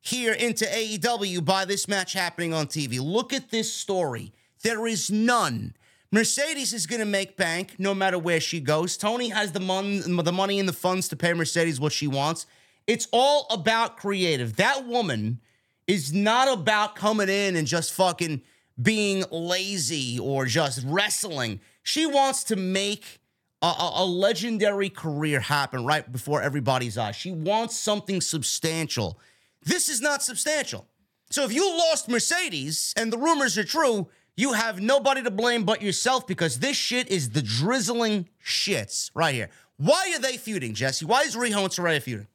here 0.07 0.33
into 0.33 0.65
AEW 0.65 1.45
by 1.45 1.65
this 1.65 1.89
match 1.89 2.13
happening 2.13 2.55
on 2.55 2.69
TV. 2.69 3.01
Look 3.01 3.33
at 3.33 3.51
this 3.51 3.73
story. 3.73 4.33
There 4.63 4.87
is 4.87 5.11
none. 5.11 5.75
Mercedes 6.13 6.73
is 6.73 6.87
going 6.87 7.01
to 7.01 7.07
make 7.07 7.37
bank 7.37 7.75
no 7.79 7.93
matter 7.93 8.17
where 8.17 8.39
she 8.39 8.61
goes. 8.61 8.97
Tony 8.97 9.31
has 9.31 9.51
the, 9.51 9.59
mon- 9.59 10.17
the 10.17 10.33
money 10.33 10.61
and 10.61 10.69
the 10.69 10.73
funds 10.73 11.09
to 11.09 11.17
pay 11.17 11.33
Mercedes 11.33 11.81
what 11.81 11.93
she 11.93 12.07
wants. 12.07 12.47
It's 12.87 13.09
all 13.13 13.49
about 13.51 13.97
creative. 13.97 14.55
That 14.57 14.87
woman 14.87 15.41
is 15.89 16.13
not 16.13 16.57
about 16.57 16.95
coming 16.95 17.29
in 17.29 17.57
and 17.57 17.67
just 17.67 17.93
fucking 17.93 18.43
being 18.81 19.25
lazy 19.31 20.19
or 20.19 20.47
just 20.47 20.85
wrestling. 20.87 21.61
She 21.83 22.07
wants 22.07 22.45
to 22.45 22.57
make 22.57 23.21
a, 23.63 23.73
a, 23.97 24.05
legendary 24.05 24.91
career 24.91 25.41
happen 25.41 25.85
right 25.85 26.11
before 26.11 26.43
everybody's 26.43 26.99
eyes. 26.99 27.17
She 27.17 27.33
wants 27.33 27.77
something 27.77 28.21
substantial. 28.21 29.19
This 29.63 29.89
is 29.89 30.01
not 30.01 30.23
substantial. 30.23 30.87
So 31.31 31.45
if 31.45 31.53
you 31.53 31.67
lost 31.79 32.09
Mercedes 32.09 32.93
and 32.97 33.13
the 33.13 33.19
rumors 33.19 33.57
are 33.57 33.65
true, 33.65 34.09
you 34.37 34.53
have 34.53 34.81
nobody 34.81 35.23
to 35.23 35.31
blame 35.31 35.65
but 35.65 35.81
yourself 35.81 36.27
because 36.27 36.59
this 36.59 36.77
shit 36.77 37.09
is 37.09 37.31
the 37.31 37.43
drizzling 37.43 38.29
shits 38.45 39.11
right 39.15 39.35
here. 39.35 39.49
Why 39.79 40.13
are 40.15 40.21
they 40.21 40.37
feuding, 40.37 40.75
Jesse? 40.75 41.05
Why 41.05 41.23
is 41.23 41.35
Riho 41.35 41.63
and 41.63 41.71
Saraya 41.71 42.03
feuding? 42.03 42.29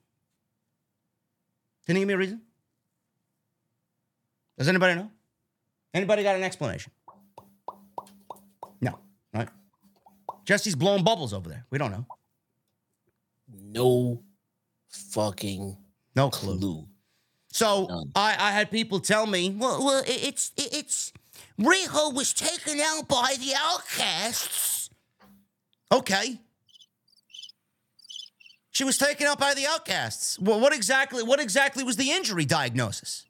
Can 1.86 1.96
you 1.96 2.02
give 2.02 2.08
me 2.08 2.14
a 2.16 2.18
reason? 2.18 2.42
Does 4.58 4.68
anybody 4.68 4.96
know? 4.96 5.10
Anybody 5.94 6.24
got 6.24 6.36
an 6.36 6.44
explanation? 6.44 6.92
No, 8.80 8.98
right? 9.34 9.50
Jesse's 10.46 10.76
blowing 10.76 11.04
bubbles 11.04 11.34
over 11.34 11.50
there. 11.50 11.66
We 11.70 11.78
don't 11.78 11.92
know. 11.92 12.06
No 13.54 14.24
fucking 14.89 15.78
no 16.16 16.30
clue. 16.30 16.58
clue. 16.58 16.88
So 17.52 18.06
I, 18.16 18.36
I 18.39 18.52
had 18.52 18.72
people 18.72 19.00
tell 19.00 19.26
me, 19.28 19.50
well, 19.50 19.84
well 19.84 20.04
it's 20.06 20.52
it's 20.58 21.12
Riho 21.60 22.14
was 22.14 22.34
taken 22.34 22.80
out 22.80 23.08
by 23.08 23.36
the 23.39 23.54
outcasts. 23.58 24.89
Okay. 25.92 26.39
She 28.72 28.86
was 28.86 28.98
taken 28.98 29.28
out 29.28 29.38
by 29.38 29.54
the 29.54 29.68
outcasts. 29.68 30.39
Well, 30.39 30.60
what 30.60 30.74
exactly 30.74 31.24
what 31.24 31.42
exactly 31.42 31.84
was 31.84 31.98
the 31.98 32.12
injury 32.12 32.46
diagnosis? 32.46 33.26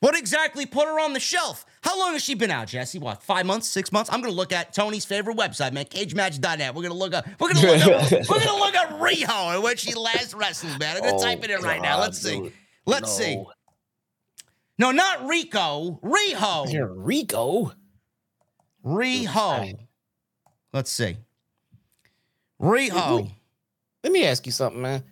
What 0.00 0.16
exactly 0.16 0.64
put 0.64 0.86
her 0.86 1.00
on 1.00 1.12
the 1.12 1.20
shelf? 1.20 1.66
How 1.82 1.98
long 1.98 2.12
has 2.12 2.22
she 2.22 2.34
been 2.34 2.52
out, 2.52 2.68
Jesse? 2.68 3.00
What, 3.00 3.22
five 3.22 3.46
months, 3.46 3.68
six 3.68 3.90
months? 3.90 4.10
I'm 4.12 4.20
gonna 4.20 4.32
look 4.32 4.52
at 4.52 4.72
Tony's 4.72 5.04
favorite 5.04 5.36
website, 5.36 5.72
man, 5.72 5.86
cagematch.net. 5.86 6.74
We're 6.74 6.82
gonna 6.82 6.94
look 6.94 7.14
up, 7.14 7.26
we're 7.40 7.52
gonna 7.52 7.72
look 7.72 7.82
up, 7.82 8.12
we're 8.28 8.44
gonna 8.44 8.58
look 8.58 8.76
up 8.76 8.90
Riho 9.00 9.54
and 9.54 9.62
when 9.62 9.76
she 9.76 9.94
last 9.94 10.34
wrestled, 10.34 10.78
man. 10.78 10.96
I'm 10.96 11.02
gonna 11.02 11.16
oh, 11.16 11.22
type 11.22 11.42
it 11.42 11.50
in 11.50 11.62
right 11.62 11.82
now. 11.82 11.98
Let's 11.98 12.18
see. 12.18 12.40
Dude. 12.40 12.52
Let's 12.86 13.18
no. 13.18 13.24
see. 13.24 13.44
No, 14.78 14.92
not 14.92 15.26
Rico. 15.26 15.98
Riho. 16.02 16.72
You're 16.72 16.94
Rico. 16.94 17.72
Riho. 18.84 19.78
Let's 20.72 20.92
see. 20.92 21.16
Riho. 22.60 23.30
Let 24.04 24.12
me 24.12 24.24
ask 24.24 24.46
you 24.46 24.52
something, 24.52 24.80
man. 24.80 25.02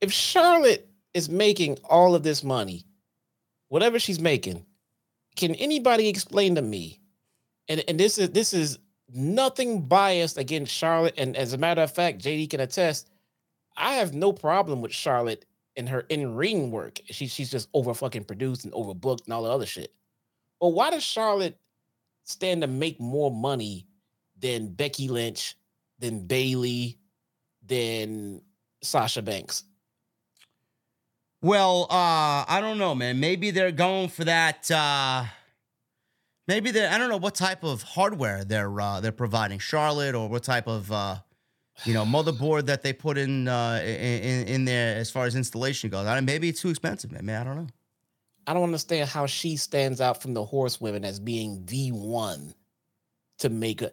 If 0.00 0.12
Charlotte 0.12 0.88
is 1.14 1.28
making 1.28 1.78
all 1.84 2.16
of 2.16 2.24
this 2.24 2.42
money, 2.42 2.84
whatever 3.72 3.98
she's 3.98 4.20
making, 4.20 4.66
can 5.34 5.54
anybody 5.54 6.06
explain 6.06 6.56
to 6.56 6.60
me? 6.60 7.00
And 7.70 7.82
and 7.88 7.98
this 7.98 8.18
is 8.18 8.28
this 8.28 8.52
is 8.52 8.78
nothing 9.08 9.80
biased 9.88 10.36
against 10.36 10.70
Charlotte. 10.70 11.14
And 11.16 11.34
as 11.38 11.54
a 11.54 11.58
matter 11.58 11.80
of 11.80 11.90
fact, 11.90 12.22
JD 12.22 12.50
can 12.50 12.60
attest, 12.60 13.08
I 13.74 13.94
have 13.94 14.12
no 14.12 14.30
problem 14.30 14.82
with 14.82 14.92
Charlotte 14.92 15.46
in 15.74 15.86
her 15.86 16.00
in 16.10 16.34
ring 16.34 16.70
work. 16.70 17.00
She, 17.06 17.26
she's 17.26 17.50
just 17.50 17.70
over 17.72 17.94
fucking 17.94 18.24
produced 18.24 18.66
and 18.66 18.74
overbooked 18.74 19.24
and 19.24 19.32
all 19.32 19.44
the 19.44 19.50
other 19.50 19.64
shit. 19.64 19.90
But 20.60 20.68
why 20.68 20.90
does 20.90 21.02
Charlotte 21.02 21.58
stand 22.24 22.60
to 22.60 22.66
make 22.66 23.00
more 23.00 23.30
money 23.30 23.86
than 24.38 24.68
Becky 24.68 25.08
Lynch, 25.08 25.56
than 25.98 26.26
Bayley, 26.26 26.98
than 27.66 28.42
Sasha 28.82 29.22
Banks? 29.22 29.64
Well, 31.42 31.88
uh, 31.90 32.44
I 32.48 32.58
don't 32.60 32.78
know, 32.78 32.94
man. 32.94 33.20
Maybe 33.20 33.50
they're 33.50 33.72
going 33.72 34.08
for 34.08 34.24
that. 34.24 34.70
Uh, 34.70 35.24
maybe 36.46 36.70
they 36.70 36.86
I 36.86 36.96
don't 36.98 37.08
know 37.08 37.16
what 37.16 37.34
type 37.34 37.64
of 37.64 37.82
hardware 37.82 38.44
they're 38.44 38.80
uh, 38.80 39.00
they're 39.00 39.12
providing 39.12 39.58
Charlotte, 39.58 40.14
or 40.14 40.28
what 40.28 40.44
type 40.44 40.68
of 40.68 40.90
uh, 40.90 41.16
you 41.84 41.94
know, 41.94 42.04
motherboard 42.04 42.66
that 42.66 42.82
they 42.82 42.92
put 42.92 43.18
in 43.18 43.48
uh, 43.48 43.80
in, 43.84 44.46
in 44.46 44.64
there 44.64 44.96
as 44.96 45.10
far 45.10 45.24
as 45.26 45.34
installation 45.34 45.90
goes. 45.90 46.06
I 46.06 46.14
mean, 46.14 46.24
maybe 46.24 46.48
it's 46.48 46.60
too 46.60 46.68
expensive, 46.68 47.10
man. 47.10 47.26
man. 47.26 47.40
I 47.40 47.44
don't 47.44 47.56
know. 47.56 47.66
I 48.46 48.54
don't 48.54 48.64
understand 48.64 49.08
how 49.08 49.26
she 49.26 49.56
stands 49.56 50.00
out 50.00 50.20
from 50.20 50.34
the 50.34 50.44
horsewomen 50.44 51.04
as 51.04 51.18
being 51.20 51.64
the 51.66 51.90
one 51.92 52.54
to 53.38 53.48
make 53.48 53.82
a. 53.82 53.90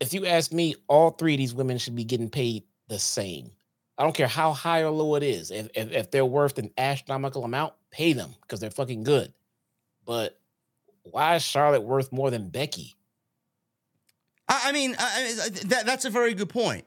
If 0.00 0.12
you 0.12 0.26
ask 0.26 0.52
me, 0.52 0.74
all 0.88 1.10
three 1.10 1.34
of 1.34 1.38
these 1.38 1.54
women 1.54 1.78
should 1.78 1.94
be 1.94 2.04
getting 2.04 2.30
paid 2.30 2.64
the 2.88 2.98
same. 2.98 3.52
I 4.00 4.02
don't 4.02 4.14
care 4.14 4.28
how 4.28 4.54
high 4.54 4.80
or 4.80 4.90
low 4.90 5.14
it 5.16 5.22
is. 5.22 5.50
If 5.50 5.68
if, 5.74 5.92
if 5.92 6.10
they're 6.10 6.24
worth 6.24 6.56
an 6.56 6.70
astronomical 6.78 7.44
amount, 7.44 7.74
pay 7.90 8.14
them 8.14 8.34
because 8.40 8.58
they're 8.58 8.70
fucking 8.70 9.04
good. 9.04 9.30
But 10.06 10.40
why 11.02 11.36
is 11.36 11.42
Charlotte 11.42 11.82
worth 11.82 12.10
more 12.10 12.30
than 12.30 12.48
Becky? 12.48 12.96
I, 14.48 14.62
I 14.64 14.72
mean, 14.72 14.96
I, 14.98 15.50
that, 15.66 15.84
that's 15.84 16.06
a 16.06 16.10
very 16.10 16.32
good 16.32 16.48
point. 16.48 16.86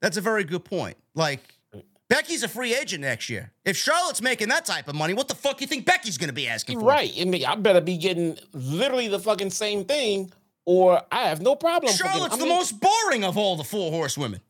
That's 0.00 0.16
a 0.16 0.20
very 0.20 0.44
good 0.44 0.64
point. 0.64 0.96
Like, 1.16 1.40
uh, 1.74 1.80
Becky's 2.08 2.44
a 2.44 2.48
free 2.48 2.76
agent 2.76 3.02
next 3.02 3.28
year. 3.28 3.50
If 3.64 3.76
Charlotte's 3.76 4.22
making 4.22 4.48
that 4.50 4.64
type 4.64 4.86
of 4.86 4.94
money, 4.94 5.14
what 5.14 5.26
the 5.26 5.34
fuck 5.34 5.60
you 5.60 5.66
think 5.66 5.84
Becky's 5.84 6.16
going 6.16 6.28
to 6.28 6.34
be 6.34 6.46
asking 6.46 6.78
for? 6.78 6.86
Right. 6.86 7.12
I 7.20 7.24
mean, 7.24 7.44
I 7.44 7.56
better 7.56 7.80
be 7.80 7.96
getting 7.96 8.38
literally 8.52 9.08
the 9.08 9.18
fucking 9.18 9.50
same 9.50 9.84
thing, 9.84 10.32
or 10.64 11.02
I 11.10 11.24
have 11.24 11.40
no 11.40 11.56
problem. 11.56 11.92
Charlotte's 11.92 12.38
the 12.38 12.46
most 12.46 12.78
boring 12.78 13.24
of 13.24 13.36
all 13.36 13.56
the 13.56 13.64
four 13.64 13.90
horsewomen. 13.90 14.40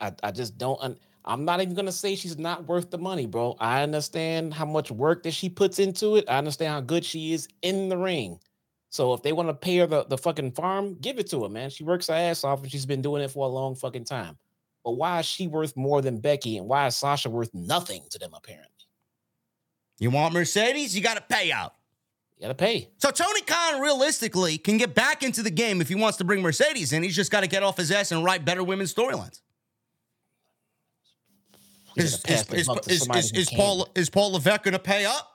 I, 0.00 0.12
I 0.22 0.30
just 0.30 0.56
don't. 0.58 0.98
I'm 1.24 1.44
not 1.44 1.60
even 1.60 1.74
gonna 1.74 1.92
say 1.92 2.16
she's 2.16 2.38
not 2.38 2.66
worth 2.66 2.90
the 2.90 2.98
money, 2.98 3.26
bro. 3.26 3.56
I 3.58 3.82
understand 3.82 4.52
how 4.52 4.66
much 4.66 4.90
work 4.90 5.22
that 5.22 5.32
she 5.32 5.48
puts 5.48 5.78
into 5.78 6.16
it. 6.16 6.24
I 6.28 6.38
understand 6.38 6.72
how 6.72 6.80
good 6.80 7.04
she 7.04 7.32
is 7.32 7.48
in 7.62 7.88
the 7.88 7.96
ring. 7.96 8.38
So 8.90 9.12
if 9.12 9.22
they 9.22 9.32
want 9.32 9.48
to 9.48 9.54
pay 9.54 9.78
her 9.78 9.86
the, 9.86 10.04
the 10.04 10.18
fucking 10.18 10.52
farm, 10.52 10.94
give 11.00 11.18
it 11.18 11.28
to 11.30 11.42
her, 11.42 11.48
man. 11.48 11.70
She 11.70 11.82
works 11.82 12.06
her 12.06 12.14
ass 12.14 12.44
off 12.44 12.62
and 12.62 12.70
she's 12.70 12.86
been 12.86 13.02
doing 13.02 13.22
it 13.22 13.30
for 13.30 13.44
a 13.44 13.48
long 13.48 13.74
fucking 13.74 14.04
time. 14.04 14.38
But 14.84 14.92
why 14.92 15.18
is 15.18 15.26
she 15.26 15.48
worth 15.48 15.76
more 15.76 16.00
than 16.00 16.20
Becky 16.20 16.58
and 16.58 16.68
why 16.68 16.86
is 16.86 16.96
Sasha 16.96 17.28
worth 17.28 17.52
nothing 17.54 18.04
to 18.10 18.18
them 18.18 18.30
apparently? 18.34 18.68
You 19.98 20.10
want 20.10 20.34
Mercedes? 20.34 20.94
You 20.94 21.02
got 21.02 21.16
to 21.16 21.22
pay 21.22 21.50
out. 21.50 21.74
You 22.36 22.42
got 22.42 22.48
to 22.48 22.54
pay. 22.54 22.90
So 22.98 23.10
Tony 23.10 23.40
Khan 23.40 23.80
realistically 23.80 24.58
can 24.58 24.76
get 24.76 24.94
back 24.94 25.22
into 25.22 25.42
the 25.42 25.50
game 25.50 25.80
if 25.80 25.88
he 25.88 25.94
wants 25.94 26.18
to 26.18 26.24
bring 26.24 26.42
Mercedes 26.42 26.92
in. 26.92 27.02
He's 27.02 27.16
just 27.16 27.32
got 27.32 27.40
to 27.40 27.48
get 27.48 27.62
off 27.62 27.76
his 27.76 27.90
ass 27.90 28.12
and 28.12 28.22
write 28.22 28.44
better 28.44 28.62
women's 28.62 28.92
storylines. 28.94 29.40
Is, 31.96 32.22
is, 32.26 32.50
is, 32.52 32.68
is, 32.88 33.32
is 33.32 33.50
Paul 33.50 33.88
is 33.94 34.10
Paul 34.10 34.32
Levesque 34.32 34.62
going 34.62 34.72
to 34.72 34.78
pay 34.78 35.04
up? 35.04 35.30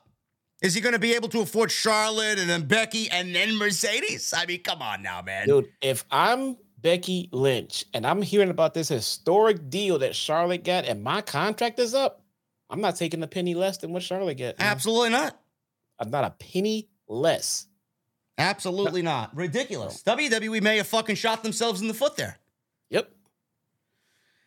Is 0.62 0.74
he 0.74 0.82
going 0.82 0.94
to 0.94 1.00
be 1.00 1.14
able 1.14 1.30
to 1.30 1.40
afford 1.40 1.72
Charlotte 1.72 2.38
and 2.38 2.50
then 2.50 2.68
Becky 2.68 3.10
and 3.10 3.34
then 3.34 3.56
Mercedes? 3.56 4.34
I 4.36 4.46
mean, 4.46 4.62
come 4.62 4.82
on 4.82 5.02
now, 5.02 5.22
man. 5.22 5.48
Dude, 5.48 5.70
if 5.82 6.04
I'm 6.12 6.58
Becky 6.82 7.30
Lynch, 7.32 7.86
and 7.94 8.06
I'm 8.06 8.22
hearing 8.22 8.50
about 8.50 8.74
this 8.74 8.90
historic 8.90 9.70
deal 9.70 10.00
that 10.00 10.16
Charlotte 10.16 10.64
got, 10.64 10.86
and 10.86 11.04
my 11.04 11.22
contract 11.22 11.80
is 11.80 11.94
up. 11.94 12.24
I'm 12.70 12.82
not 12.82 12.98
taking 12.98 13.24
a 13.24 13.28
penny 13.28 13.56
less 13.56 13.78
than 13.78 13.92
what 13.92 14.04
Charlotte 14.04 14.38
got. 14.38 14.60
Man. 14.60 14.68
Absolutely 14.68 15.10
not. 15.10 15.40
I'm 15.98 16.12
not 16.12 16.24
a 16.24 16.30
penny 16.32 16.90
less. 17.08 17.68
Absolutely 18.38 19.02
no. 19.02 19.12
not. 19.12 19.36
Ridiculous. 19.36 20.06
No. 20.06 20.16
WWE 20.16 20.62
may 20.62 20.78
have 20.78 20.88
fucking 20.88 21.16
shot 21.16 21.44
themselves 21.44 21.82
in 21.82 21.88
the 21.88 21.94
foot 21.94 22.16
there. 22.16 22.38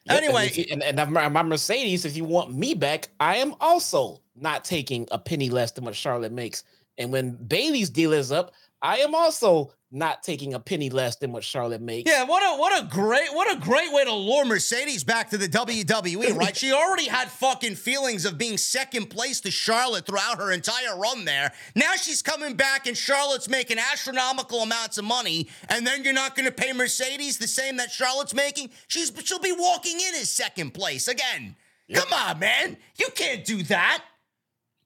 Anyway, 0.09 0.51
and, 0.71 0.83
and, 0.83 0.99
and, 0.99 1.33
my 1.33 1.43
Mercedes, 1.43 2.05
if 2.05 2.17
you 2.17 2.25
want 2.25 2.53
me 2.53 2.75
back, 2.75 3.09
I 3.21 3.37
am 3.37 3.55
also 3.61 4.21
not 4.35 4.65
taking 4.65 5.07
a 5.11 5.19
penny 5.19 5.49
less 5.49 5.71
than 5.71 5.85
what 5.85 5.95
Charlotte 5.95 6.33
makes. 6.33 6.65
And 6.99 7.13
when 7.13 7.37
Bayley's 7.47 7.91
deal 7.91 8.13
is 8.13 8.33
up, 8.33 8.53
I 8.83 8.99
am 8.99 9.15
also 9.15 9.73
not 9.93 10.23
taking 10.23 10.55
a 10.55 10.59
penny 10.59 10.89
less 10.91 11.17
than 11.17 11.33
what 11.33 11.45
Charlotte 11.45 11.83
makes. 11.83 12.11
Yeah, 12.11 12.25
what 12.25 12.43
a 12.43 12.59
what 12.59 12.83
a 12.83 12.87
great 12.87 13.33
what 13.33 13.55
a 13.55 13.61
great 13.61 13.93
way 13.93 14.05
to 14.05 14.13
lure 14.13 14.45
Mercedes 14.45 15.05
back 15.05 15.31
to 15.31 15.39
the 15.39 15.47
WWE, 15.47 16.35
right? 16.37 16.57
she 16.57 16.73
already 16.73 17.07
had 17.07 17.31
fucking 17.31 17.77
feelings 17.77 18.25
of 18.25 18.39
being 18.39 18.57
second 18.59 19.07
place 19.07 19.41
to 19.43 19.51
Charlotte 19.51 20.07
throughout 20.07 20.39
her 20.39 20.51
entire 20.51 20.97
run 20.97 21.25
there. 21.25 21.53
Now 21.77 21.93
she's 21.93 22.23
coming 22.23 22.55
back 22.55 22.87
and 22.87 22.97
Charlotte's 22.97 23.49
making 23.49 23.79
astronomical 23.79 24.61
amounts 24.61 24.99
of 24.99 25.05
money, 25.05 25.49
and 25.69 25.87
then 25.87 26.03
you're 26.05 26.15
not 26.15 26.35
going 26.35 26.47
to 26.47 26.53
pay 26.53 26.73
Mercedes 26.73 27.39
the 27.39 27.47
same 27.47 27.77
that 27.77 27.91
Charlotte's 27.91 28.35
making. 28.35 28.71
She's 28.89 29.13
she'll 29.25 29.39
be 29.39 29.53
walking 29.53 30.01
in 30.01 30.15
as 30.15 30.31
second 30.31 30.73
place 30.73 31.07
again. 31.07 31.55
Yep. 31.89 32.05
Come 32.05 32.13
on, 32.19 32.39
man. 32.39 32.77
You 32.97 33.09
can't 33.15 33.45
do 33.45 33.63
that. 33.65 34.03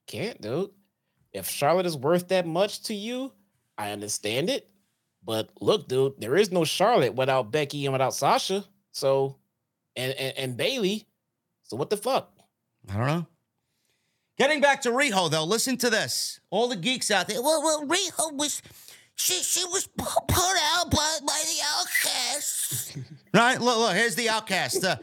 Can't, 0.08 0.40
dude. 0.40 0.70
If 1.32 1.48
Charlotte 1.48 1.86
is 1.86 1.96
worth 1.96 2.28
that 2.28 2.46
much 2.46 2.82
to 2.84 2.94
you, 2.94 3.30
I 3.78 3.92
understand 3.92 4.50
it. 4.50 4.68
But 5.24 5.50
look, 5.60 5.88
dude, 5.88 6.14
there 6.18 6.36
is 6.36 6.52
no 6.52 6.64
Charlotte 6.64 7.14
without 7.14 7.50
Becky 7.50 7.84
and 7.84 7.92
without 7.92 8.14
Sasha. 8.14 8.64
So, 8.92 9.36
and 9.96 10.12
and, 10.12 10.38
and 10.38 10.56
Bayley. 10.56 11.06
So 11.64 11.76
what 11.76 11.90
the 11.90 11.96
fuck? 11.96 12.32
I 12.88 12.96
don't 12.96 13.06
know. 13.06 13.26
Getting 14.38 14.60
back 14.60 14.82
to 14.82 14.90
Riho 14.90 15.30
though, 15.30 15.44
listen 15.44 15.76
to 15.78 15.90
this. 15.90 16.40
All 16.50 16.68
the 16.68 16.76
geeks 16.76 17.10
out 17.10 17.26
there. 17.26 17.42
Well, 17.42 17.62
well, 17.62 17.86
Riho 17.86 18.34
was 18.34 18.62
she 19.16 19.34
she 19.34 19.64
was 19.64 19.86
put 19.86 20.56
out 20.74 20.90
by, 20.90 21.18
by 21.26 21.42
the 21.46 21.62
Outcasts. 21.78 22.96
right? 23.34 23.60
Look, 23.60 23.78
look. 23.78 23.94
Here's 23.94 24.14
the 24.14 24.28
Outcast. 24.28 24.84
Uh, 24.84 24.96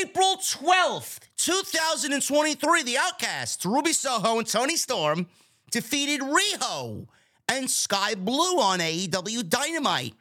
April 0.00 0.36
twelfth, 0.48 1.28
two 1.36 1.62
thousand 1.64 2.12
and 2.12 2.24
twenty-three. 2.24 2.82
The 2.84 2.98
Outcasts, 2.98 3.64
Ruby 3.66 3.92
Soho 3.92 4.38
and 4.38 4.46
Toni 4.46 4.76
Storm 4.76 5.26
defeated 5.70 6.20
Riho 6.20 7.08
and 7.48 7.70
Sky 7.70 8.14
Blue 8.14 8.58
on 8.60 8.80
AEW 8.80 9.48
Dynamite. 9.48 10.14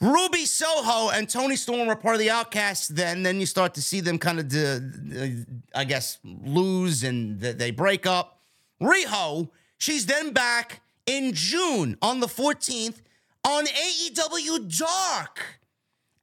Ruby 0.00 0.46
Soho 0.46 1.10
and 1.10 1.28
Toni 1.28 1.54
Storm 1.54 1.88
are 1.88 1.94
part 1.94 2.16
of 2.16 2.20
the 2.20 2.30
Outcasts. 2.30 2.88
Then, 2.88 3.22
then 3.22 3.38
you 3.38 3.46
start 3.46 3.74
to 3.74 3.82
see 3.82 4.00
them 4.00 4.18
kind 4.18 4.40
of, 4.40 4.52
uh, 4.52 5.78
I 5.78 5.84
guess, 5.84 6.18
lose 6.24 7.04
and 7.04 7.40
they 7.40 7.70
break 7.70 8.04
up. 8.04 8.40
Riho, 8.82 9.48
she's 9.78 10.06
then 10.06 10.32
back 10.32 10.80
in 11.06 11.32
June 11.34 11.96
on 12.02 12.18
the 12.18 12.26
14th 12.26 13.00
on 13.44 13.66
AEW 13.66 14.76
Dark. 14.78 15.60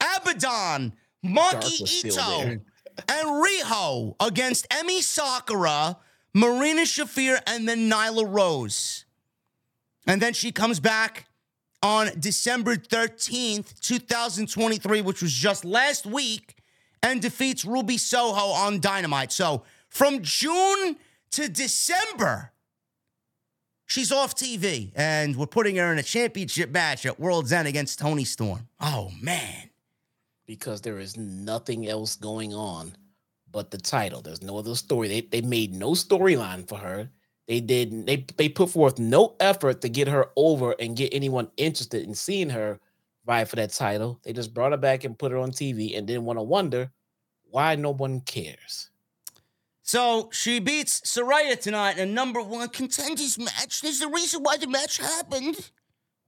Abaddon, 0.01 0.93
Maki 1.25 2.05
Ito, 2.05 2.41
and 3.07 3.27
Riho 3.27 4.15
against 4.19 4.67
Emmy 4.71 5.01
Sakura, 5.01 5.97
Marina 6.33 6.81
Shafir, 6.81 7.41
and 7.47 7.67
then 7.67 7.89
Nyla 7.89 8.25
Rose. 8.27 9.05
And 10.09 10.19
then 10.19 10.33
she 10.33 10.51
comes 10.51 10.79
back 10.79 11.27
on 11.83 12.09
December 12.19 12.75
13th, 12.75 13.79
2023, 13.79 15.01
which 15.01 15.21
was 15.21 15.31
just 15.31 15.63
last 15.63 16.07
week, 16.07 16.55
and 17.03 17.21
defeats 17.21 17.63
Ruby 17.63 17.99
Soho 17.99 18.47
on 18.47 18.79
Dynamite. 18.79 19.31
So 19.31 19.61
from 19.87 20.23
June 20.23 20.97
to 21.29 21.47
December, 21.47 22.51
she's 23.85 24.11
off 24.11 24.35
TV, 24.35 24.91
and 24.95 25.35
we're 25.35 25.45
putting 25.45 25.75
her 25.75 25.91
in 25.91 25.99
a 25.99 26.03
championship 26.03 26.71
match 26.71 27.05
at 27.05 27.19
World's 27.19 27.51
End 27.51 27.67
against 27.67 27.99
Toni 27.99 28.25
Storm. 28.25 28.67
Oh, 28.81 29.11
man. 29.21 29.69
Because 30.47 30.81
there 30.81 30.97
is 30.97 31.17
nothing 31.17 31.87
else 31.87 32.15
going 32.15 32.51
on 32.51 32.93
but 33.51 33.69
the 33.69 33.77
title. 33.77 34.21
There's 34.21 34.41
no 34.41 34.57
other 34.57 34.73
story. 34.73 35.07
They, 35.07 35.21
they 35.21 35.41
made 35.41 35.71
no 35.71 35.91
storyline 35.91 36.67
for 36.67 36.79
her. 36.79 37.11
They 37.49 37.61
did 37.61 38.05
they 38.05 38.27
they 38.37 38.47
put 38.47 38.69
forth 38.69 38.99
no 38.99 39.35
effort 39.39 39.81
to 39.81 39.89
get 39.89 40.07
her 40.07 40.27
over 40.35 40.75
and 40.79 40.95
get 40.95 41.11
anyone 41.11 41.49
interested 41.57 42.03
in 42.03 42.13
seeing 42.13 42.51
her 42.51 42.79
vie 43.25 43.43
for 43.45 43.55
that 43.55 43.71
title. 43.71 44.19
They 44.23 44.33
just 44.33 44.53
brought 44.53 44.71
her 44.71 44.77
back 44.77 45.03
and 45.03 45.17
put 45.17 45.31
her 45.31 45.39
on 45.39 45.49
TV 45.49 45.97
and 45.97 46.07
then 46.07 46.25
want 46.25 46.37
to 46.37 46.43
wonder 46.43 46.91
why 47.49 47.75
no 47.75 47.89
one 47.89 48.21
cares. 48.21 48.91
So 49.81 50.29
she 50.31 50.59
beats 50.59 51.01
Saraya 51.01 51.59
tonight 51.59 51.97
in 51.97 52.09
a 52.09 52.11
number 52.11 52.39
one 52.39 52.69
contenders 52.69 53.39
match. 53.39 53.81
There's 53.81 54.01
a 54.01 54.09
reason 54.09 54.43
why 54.43 54.57
the 54.57 54.67
match 54.67 54.99
happened. 54.99 55.71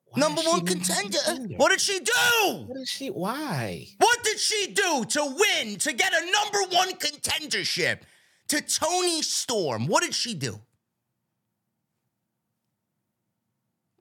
Why 0.06 0.22
number 0.22 0.42
one 0.42 0.66
contender. 0.66 1.20
contender. 1.24 1.56
What 1.58 1.70
did 1.70 1.82
she 1.82 2.00
do? 2.00 2.66
What 2.66 2.78
did 2.78 2.88
she? 2.88 3.10
Why? 3.10 3.86
What 4.00 4.24
did 4.24 4.40
she 4.40 4.74
do 4.74 5.06
to 5.08 5.36
win 5.38 5.78
to 5.78 5.94
get 5.94 6.14
a 6.14 6.32
number 6.32 6.76
one 6.76 6.94
contendership 6.94 8.00
to 8.48 8.60
Toni 8.60 9.22
Storm? 9.22 9.86
What 9.86 10.02
did 10.02 10.16
she 10.16 10.34
do? 10.34 10.60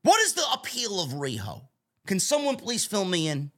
What 0.02 0.20
is 0.20 0.32
the 0.32 0.44
appeal 0.52 1.01
of 1.01 1.10
Riho? 1.10 1.62
Can 2.06 2.20
someone 2.20 2.56
please 2.56 2.86
fill 2.86 3.05
me 3.05 3.28
in? 3.28 3.51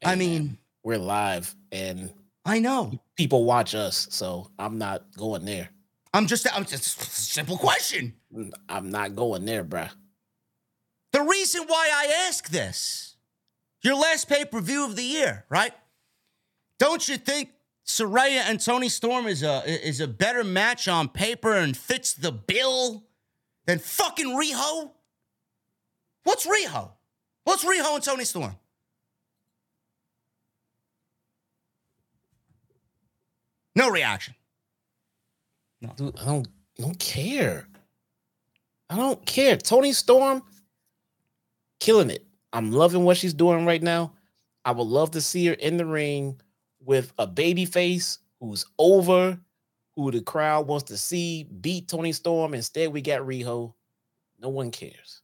Hey, 0.00 0.12
I 0.12 0.14
mean, 0.16 0.44
man, 0.44 0.58
we're 0.82 0.98
live 0.98 1.54
and 1.70 2.12
I 2.44 2.58
know 2.58 2.98
people 3.16 3.44
watch 3.44 3.74
us, 3.74 4.08
so 4.10 4.50
I'm 4.58 4.78
not 4.78 5.04
going 5.16 5.44
there. 5.44 5.68
I'm 6.12 6.26
just, 6.26 6.46
I'm 6.54 6.64
just 6.64 7.00
simple 7.00 7.56
question. 7.56 8.14
I'm 8.68 8.90
not 8.90 9.14
going 9.14 9.44
there, 9.44 9.62
bruh. 9.62 9.90
The 11.12 11.22
reason 11.22 11.64
why 11.66 11.90
I 11.92 12.26
ask 12.28 12.48
this, 12.48 13.16
your 13.82 13.94
last 13.94 14.28
pay 14.28 14.44
per 14.44 14.60
view 14.60 14.84
of 14.84 14.96
the 14.96 15.02
year, 15.02 15.44
right? 15.48 15.72
Don't 16.78 17.06
you 17.08 17.16
think 17.16 17.50
Saraya 17.86 18.42
and 18.48 18.60
Toni 18.60 18.88
Storm 18.88 19.26
is 19.26 19.42
a 19.42 19.62
is 19.66 20.00
a 20.00 20.08
better 20.08 20.44
match 20.44 20.88
on 20.88 21.08
paper 21.08 21.56
and 21.56 21.76
fits 21.76 22.14
the 22.14 22.32
bill 22.32 23.04
than 23.70 23.78
fucking 23.78 24.26
Riho? 24.26 24.90
What's 26.24 26.46
Riho? 26.46 26.90
What's 27.44 27.64
Riho 27.64 27.94
and 27.94 28.04
Toni 28.04 28.24
Storm? 28.24 28.56
No 33.76 33.88
reaction. 33.88 34.34
No. 35.80 35.92
Dude, 35.96 36.18
I 36.20 36.24
don't, 36.24 36.48
I 36.78 36.82
don't 36.82 36.98
care. 36.98 37.68
I 38.90 38.96
don't 38.96 39.24
care. 39.24 39.56
Toni 39.56 39.92
Storm, 39.92 40.42
killing 41.78 42.10
it. 42.10 42.26
I'm 42.52 42.72
loving 42.72 43.04
what 43.04 43.16
she's 43.16 43.34
doing 43.34 43.64
right 43.64 43.82
now. 43.82 44.12
I 44.64 44.72
would 44.72 44.86
love 44.86 45.12
to 45.12 45.20
see 45.20 45.46
her 45.46 45.54
in 45.54 45.76
the 45.76 45.86
ring 45.86 46.40
with 46.84 47.12
a 47.18 47.26
baby 47.26 47.64
face 47.64 48.18
who's 48.40 48.66
over, 48.78 49.38
who 49.96 50.10
the 50.10 50.20
crowd 50.20 50.66
wants 50.66 50.84
to 50.84 50.96
see 50.96 51.44
beat 51.44 51.88
Toni 51.88 52.12
Storm. 52.12 52.54
Instead, 52.54 52.92
we 52.92 53.02
got 53.02 53.20
Riho. 53.20 53.74
No 54.40 54.48
one 54.48 54.70
cares. 54.70 55.22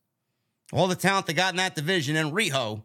All 0.72 0.88
the 0.88 0.96
talent 0.96 1.26
they 1.26 1.32
got 1.32 1.52
in 1.52 1.56
that 1.56 1.74
division 1.74 2.16
and 2.16 2.32
Riho. 2.32 2.82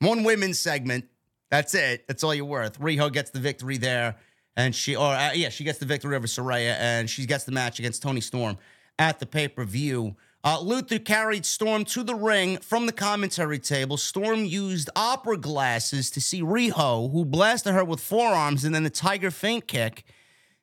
One 0.00 0.24
women's 0.24 0.58
segment. 0.58 1.06
That's 1.50 1.74
it. 1.74 2.06
That's 2.06 2.22
all 2.22 2.34
you're 2.34 2.44
worth. 2.44 2.78
Riho 2.80 3.12
gets 3.12 3.30
the 3.30 3.40
victory 3.40 3.78
there. 3.78 4.16
And 4.56 4.74
she, 4.74 4.96
or 4.96 5.14
uh, 5.14 5.32
yeah, 5.34 5.50
she 5.50 5.64
gets 5.64 5.78
the 5.78 5.86
victory 5.86 6.16
over 6.16 6.26
Saraya 6.26 6.74
and 6.78 7.08
she 7.08 7.26
gets 7.26 7.44
the 7.44 7.52
match 7.52 7.78
against 7.78 8.02
Toni 8.02 8.20
Storm 8.20 8.58
at 8.98 9.18
the 9.20 9.26
pay 9.26 9.48
per 9.48 9.64
view. 9.64 10.16
Uh, 10.44 10.60
Luther 10.60 10.98
carried 10.98 11.44
Storm 11.44 11.84
to 11.84 12.02
the 12.02 12.14
ring 12.14 12.58
from 12.58 12.86
the 12.86 12.92
commentary 12.92 13.58
table. 13.58 13.96
Storm 13.96 14.44
used 14.44 14.88
opera 14.94 15.36
glasses 15.36 16.10
to 16.12 16.20
see 16.20 16.42
Riho, 16.42 17.12
who 17.12 17.24
blasted 17.24 17.74
her 17.74 17.84
with 17.84 18.00
forearms 18.00 18.64
and 18.64 18.74
then 18.74 18.84
the 18.84 18.90
Tiger 18.90 19.30
feint 19.30 19.66
kick. 19.66 20.04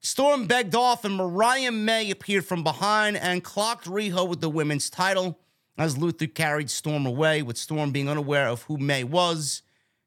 Storm 0.05 0.45
begged 0.45 0.75
off, 0.75 1.03
and 1.03 1.15
Mariah 1.15 1.71
May 1.71 2.11
appeared 2.11 2.45
from 2.45 2.63
behind 2.63 3.17
and 3.17 3.43
clocked 3.43 3.85
Riho 3.87 4.29
with 4.29 4.39
the 4.39 4.49
women's 4.49 4.87
title 4.87 5.39
as 5.79 5.97
Luther 5.97 6.27
carried 6.27 6.69
Storm 6.69 7.07
away, 7.07 7.41
with 7.41 7.57
Storm 7.57 7.91
being 7.91 8.07
unaware 8.07 8.47
of 8.47 8.61
who 8.63 8.77
May 8.77 9.03
was, 9.03 9.63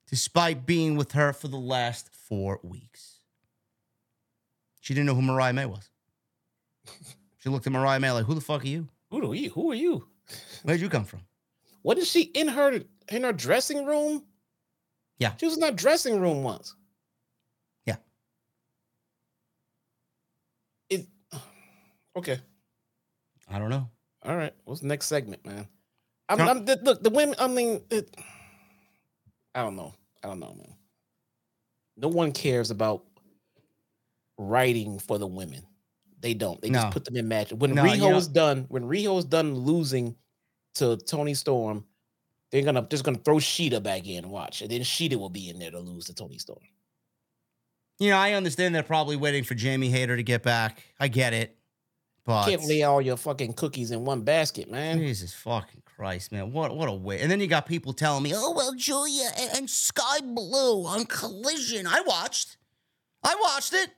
despite 0.09 0.65
being 0.65 0.97
with 0.97 1.13
her 1.13 1.33
for 1.33 1.49
the 1.49 1.59
last 1.59 2.11
four 2.15 2.61
weeks. 2.63 3.19
She 4.81 4.95
didn't 4.95 5.07
know 5.07 5.17
who 5.17 5.23
Mariah 5.23 5.53
May 5.53 5.67
was. 5.67 5.91
She 7.41 7.49
looked 7.51 7.69
at 7.69 7.73
Mariah 7.73 8.01
May 8.01 8.11
like, 8.11 8.25
"Who 8.25 8.35
the 8.35 8.41
fuck 8.41 8.65
are 8.65 8.67
you? 8.67 8.89
Who 9.11 9.31
are 9.31 9.35
you? 9.35 9.51
Who 9.51 9.71
are 9.71 9.75
you? 9.75 10.09
Where'd 10.65 10.81
you 10.81 10.89
come 10.89 11.05
from? 11.05 11.21
What 11.83 11.97
is 11.97 12.11
she 12.11 12.23
in 12.23 12.49
her 12.49 12.83
in 13.09 13.23
her 13.23 13.33
dressing 13.33 13.87
room? 13.87 14.25
Yeah, 15.21 15.37
she 15.37 15.47
was 15.47 15.55
in 15.55 15.61
that 15.61 15.77
dressing 15.77 16.21
room 16.21 16.43
once. 16.43 16.75
Okay. 22.19 22.41
I 23.49 23.59
don't 23.59 23.71
know. 23.71 23.89
All 24.25 24.37
right. 24.37 24.53
What's 24.65 24.81
the 24.81 24.89
next 24.89 25.07
segment, 25.07 25.47
man? 25.47 25.67
I'm, 26.29 26.41
I'm 26.41 26.65
the, 26.65 26.79
look 26.83 27.03
the 27.03 27.11
women. 27.11 27.37
I 27.39 27.47
mean, 27.47 27.81
it, 27.91 28.15
I 29.55 29.63
don't 29.63 29.77
know. 29.77 29.95
I 30.23 30.29
don't 30.29 30.41
know, 30.41 30.55
man. 30.55 30.75
No 31.97 32.09
one 32.09 32.33
cares 32.33 32.71
about 32.71 33.05
writing 34.37 34.99
for 34.99 35.19
the 35.19 35.27
women. 35.27 35.63
They 36.21 36.35
don't. 36.35 36.61
They 36.61 36.71
no. 36.71 36.81
just 36.81 36.93
put 36.93 37.05
them 37.05 37.17
in 37.17 37.29
matches. 37.29 37.59
When 37.59 37.75
no, 37.75 37.85
Riho 37.85 38.17
is 38.17 38.29
done, 38.29 38.67
when 38.69 38.83
Riho 38.83 39.19
is 39.19 39.25
done 39.25 39.55
losing 39.55 40.17
to 40.75 40.97
Toni 40.97 41.35
Storm, 41.35 41.85
they're 42.51 42.63
gonna 42.63 42.87
just 42.91 43.05
gonna 43.05 43.19
throw 43.19 43.37
Shida 43.37 43.83
back 43.83 44.09
in. 44.09 44.29
Watch, 44.29 44.63
and 44.63 44.71
then 44.71 44.81
Shida 44.81 45.17
will 45.17 45.31
be 45.31 45.49
in 45.49 45.59
there 45.59 45.71
to 45.71 45.79
lose 45.79 46.07
to 46.07 46.15
Toni 46.15 46.39
Storm. 46.39 46.59
You 47.99 48.11
know, 48.11 48.17
I 48.17 48.33
understand 48.33 48.75
they're 48.75 48.83
probably 48.83 49.17
waiting 49.17 49.45
for 49.45 49.55
Jamie 49.55 49.91
Hayter 49.91 50.17
to 50.17 50.23
get 50.23 50.43
back. 50.43 50.83
I 51.01 51.09
get 51.09 51.33
it. 51.33 51.58
But 52.29 52.45
Can't 52.45 52.65
lay 52.67 52.83
all 52.83 53.01
your 53.01 53.17
fucking 53.17 53.55
cookies 53.55 53.91
in 53.91 54.05
one 54.05 54.21
basket, 54.21 54.71
man. 54.71 54.99
Jesus 54.99 55.33
fucking 55.33 55.81
Christ, 55.87 56.31
man. 56.31 56.53
What 56.53 56.77
what 56.77 56.87
a 56.87 56.93
way. 56.93 57.23
And 57.23 57.31
then 57.31 57.41
you 57.41 57.47
got 57.47 57.65
people 57.65 57.95
telling 57.95 58.23
me, 58.23 58.35
oh, 58.37 58.53
well, 58.55 58.75
Julia 58.75 59.31
and, 59.41 59.51
and 59.57 59.71
Sky 59.71 60.21
Blue 60.23 60.85
on 60.85 61.07
Collision. 61.07 61.87
I 61.87 62.03
watched. 62.03 62.59
I 63.25 63.35
watched 63.41 63.73
it. 63.73 63.89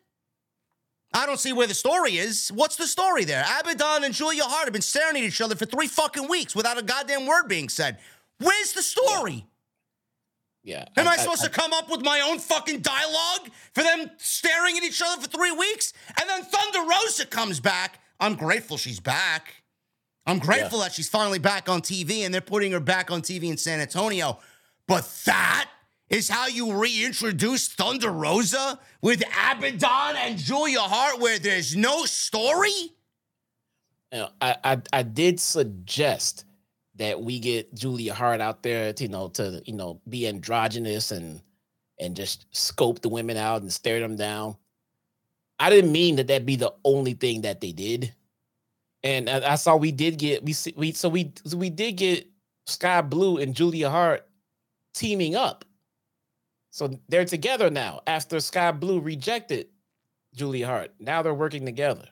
I 1.12 1.26
don't 1.26 1.40
see 1.40 1.52
where 1.52 1.66
the 1.66 1.74
story 1.74 2.18
is. 2.18 2.52
What's 2.54 2.76
the 2.76 2.86
story 2.86 3.24
there? 3.24 3.44
Abaddon 3.58 4.04
and 4.04 4.14
Julia 4.14 4.44
Hart 4.44 4.66
have 4.66 4.72
been 4.72 4.80
staring 4.80 5.16
at 5.16 5.24
each 5.24 5.40
other 5.40 5.56
for 5.56 5.66
three 5.66 5.88
fucking 5.88 6.28
weeks 6.28 6.54
without 6.54 6.78
a 6.78 6.82
goddamn 6.82 7.26
word 7.26 7.48
being 7.48 7.68
said. 7.68 7.98
Where's 8.38 8.74
the 8.74 8.82
story? 8.82 9.44
Yeah. 10.62 10.84
Am 10.96 11.08
I, 11.08 11.16
supposed 11.16 11.42
to 11.42 11.50
come 11.50 11.72
up 11.72 11.90
with 11.90 12.02
my 12.02 12.20
own 12.20 12.38
fucking 12.38 12.82
dialogue 12.82 13.50
for 13.74 13.82
them 13.82 14.08
staring 14.18 14.76
at 14.76 14.84
each 14.84 15.02
other 15.04 15.20
for 15.20 15.26
three 15.26 15.50
weeks? 15.50 15.92
And 16.20 16.30
then 16.30 16.44
Thunder 16.44 16.88
Rosa 16.88 17.26
comes 17.26 17.58
back. 17.58 17.98
I'm 18.20 18.34
grateful 18.34 18.76
she's 18.76 19.00
back. 19.00 19.54
I'm 20.26 20.38
grateful 20.38 20.80
that 20.80 20.92
she's 20.92 21.08
finally 21.08 21.38
back 21.38 21.68
on 21.68 21.80
TV 21.80 22.20
and 22.20 22.32
they're 22.32 22.40
putting 22.40 22.72
her 22.72 22.80
back 22.80 23.10
on 23.10 23.22
TV 23.22 23.44
in 23.44 23.56
San 23.56 23.80
Antonio. 23.80 24.38
But 24.86 25.10
that 25.24 25.68
is 26.10 26.28
how 26.28 26.46
you 26.46 26.74
reintroduce 26.74 27.68
Thunder 27.68 28.10
Rosa 28.10 28.78
with 29.00 29.22
Abaddon 29.50 30.16
and 30.18 30.36
Julia 30.36 30.80
Hart, 30.80 31.20
where 31.20 31.38
there's 31.38 31.74
no 31.74 32.04
story? 32.04 32.92
You 34.12 34.18
know, 34.18 34.28
I, 34.40 34.56
I 34.64 34.82
I 34.92 35.02
did 35.04 35.38
suggest 35.40 36.44
that 36.96 37.22
we 37.22 37.38
get 37.38 37.72
Julia 37.74 38.12
Hart 38.12 38.40
out 38.40 38.62
there, 38.62 38.92
to, 38.92 39.02
you 39.04 39.08
know, 39.08 39.28
to 39.28 39.62
you 39.64 39.74
know 39.74 40.00
be 40.08 40.26
androgynous 40.26 41.12
and 41.12 41.40
and 42.00 42.16
just 42.16 42.46
scope 42.50 43.00
the 43.00 43.08
women 43.08 43.36
out 43.36 43.62
and 43.62 43.72
stare 43.72 44.00
them 44.00 44.16
down. 44.16 44.56
I 45.60 45.68
didn't 45.68 45.92
mean 45.92 46.16
that 46.16 46.28
that 46.28 46.46
be 46.46 46.56
the 46.56 46.72
only 46.84 47.12
thing 47.12 47.42
that 47.42 47.60
they 47.60 47.72
did, 47.72 48.14
and 49.04 49.28
I, 49.28 49.56
saw 49.56 49.76
we 49.76 49.92
did 49.92 50.18
get 50.18 50.42
we 50.42 50.54
we 50.74 50.92
so 50.92 51.10
we 51.10 51.32
so 51.44 51.58
we 51.58 51.68
did 51.68 51.92
get 51.92 52.26
Sky 52.66 53.02
Blue 53.02 53.36
and 53.36 53.54
Julia 53.54 53.90
Hart 53.90 54.26
teaming 54.94 55.36
up. 55.36 55.66
So 56.70 56.98
they're 57.10 57.26
together 57.26 57.68
now 57.68 58.00
after 58.06 58.40
Sky 58.40 58.72
Blue 58.72 59.00
rejected 59.00 59.66
Julia 60.34 60.66
Hart. 60.66 60.94
Now 60.98 61.20
they're 61.20 61.34
working 61.34 61.66
together. 61.66 62.08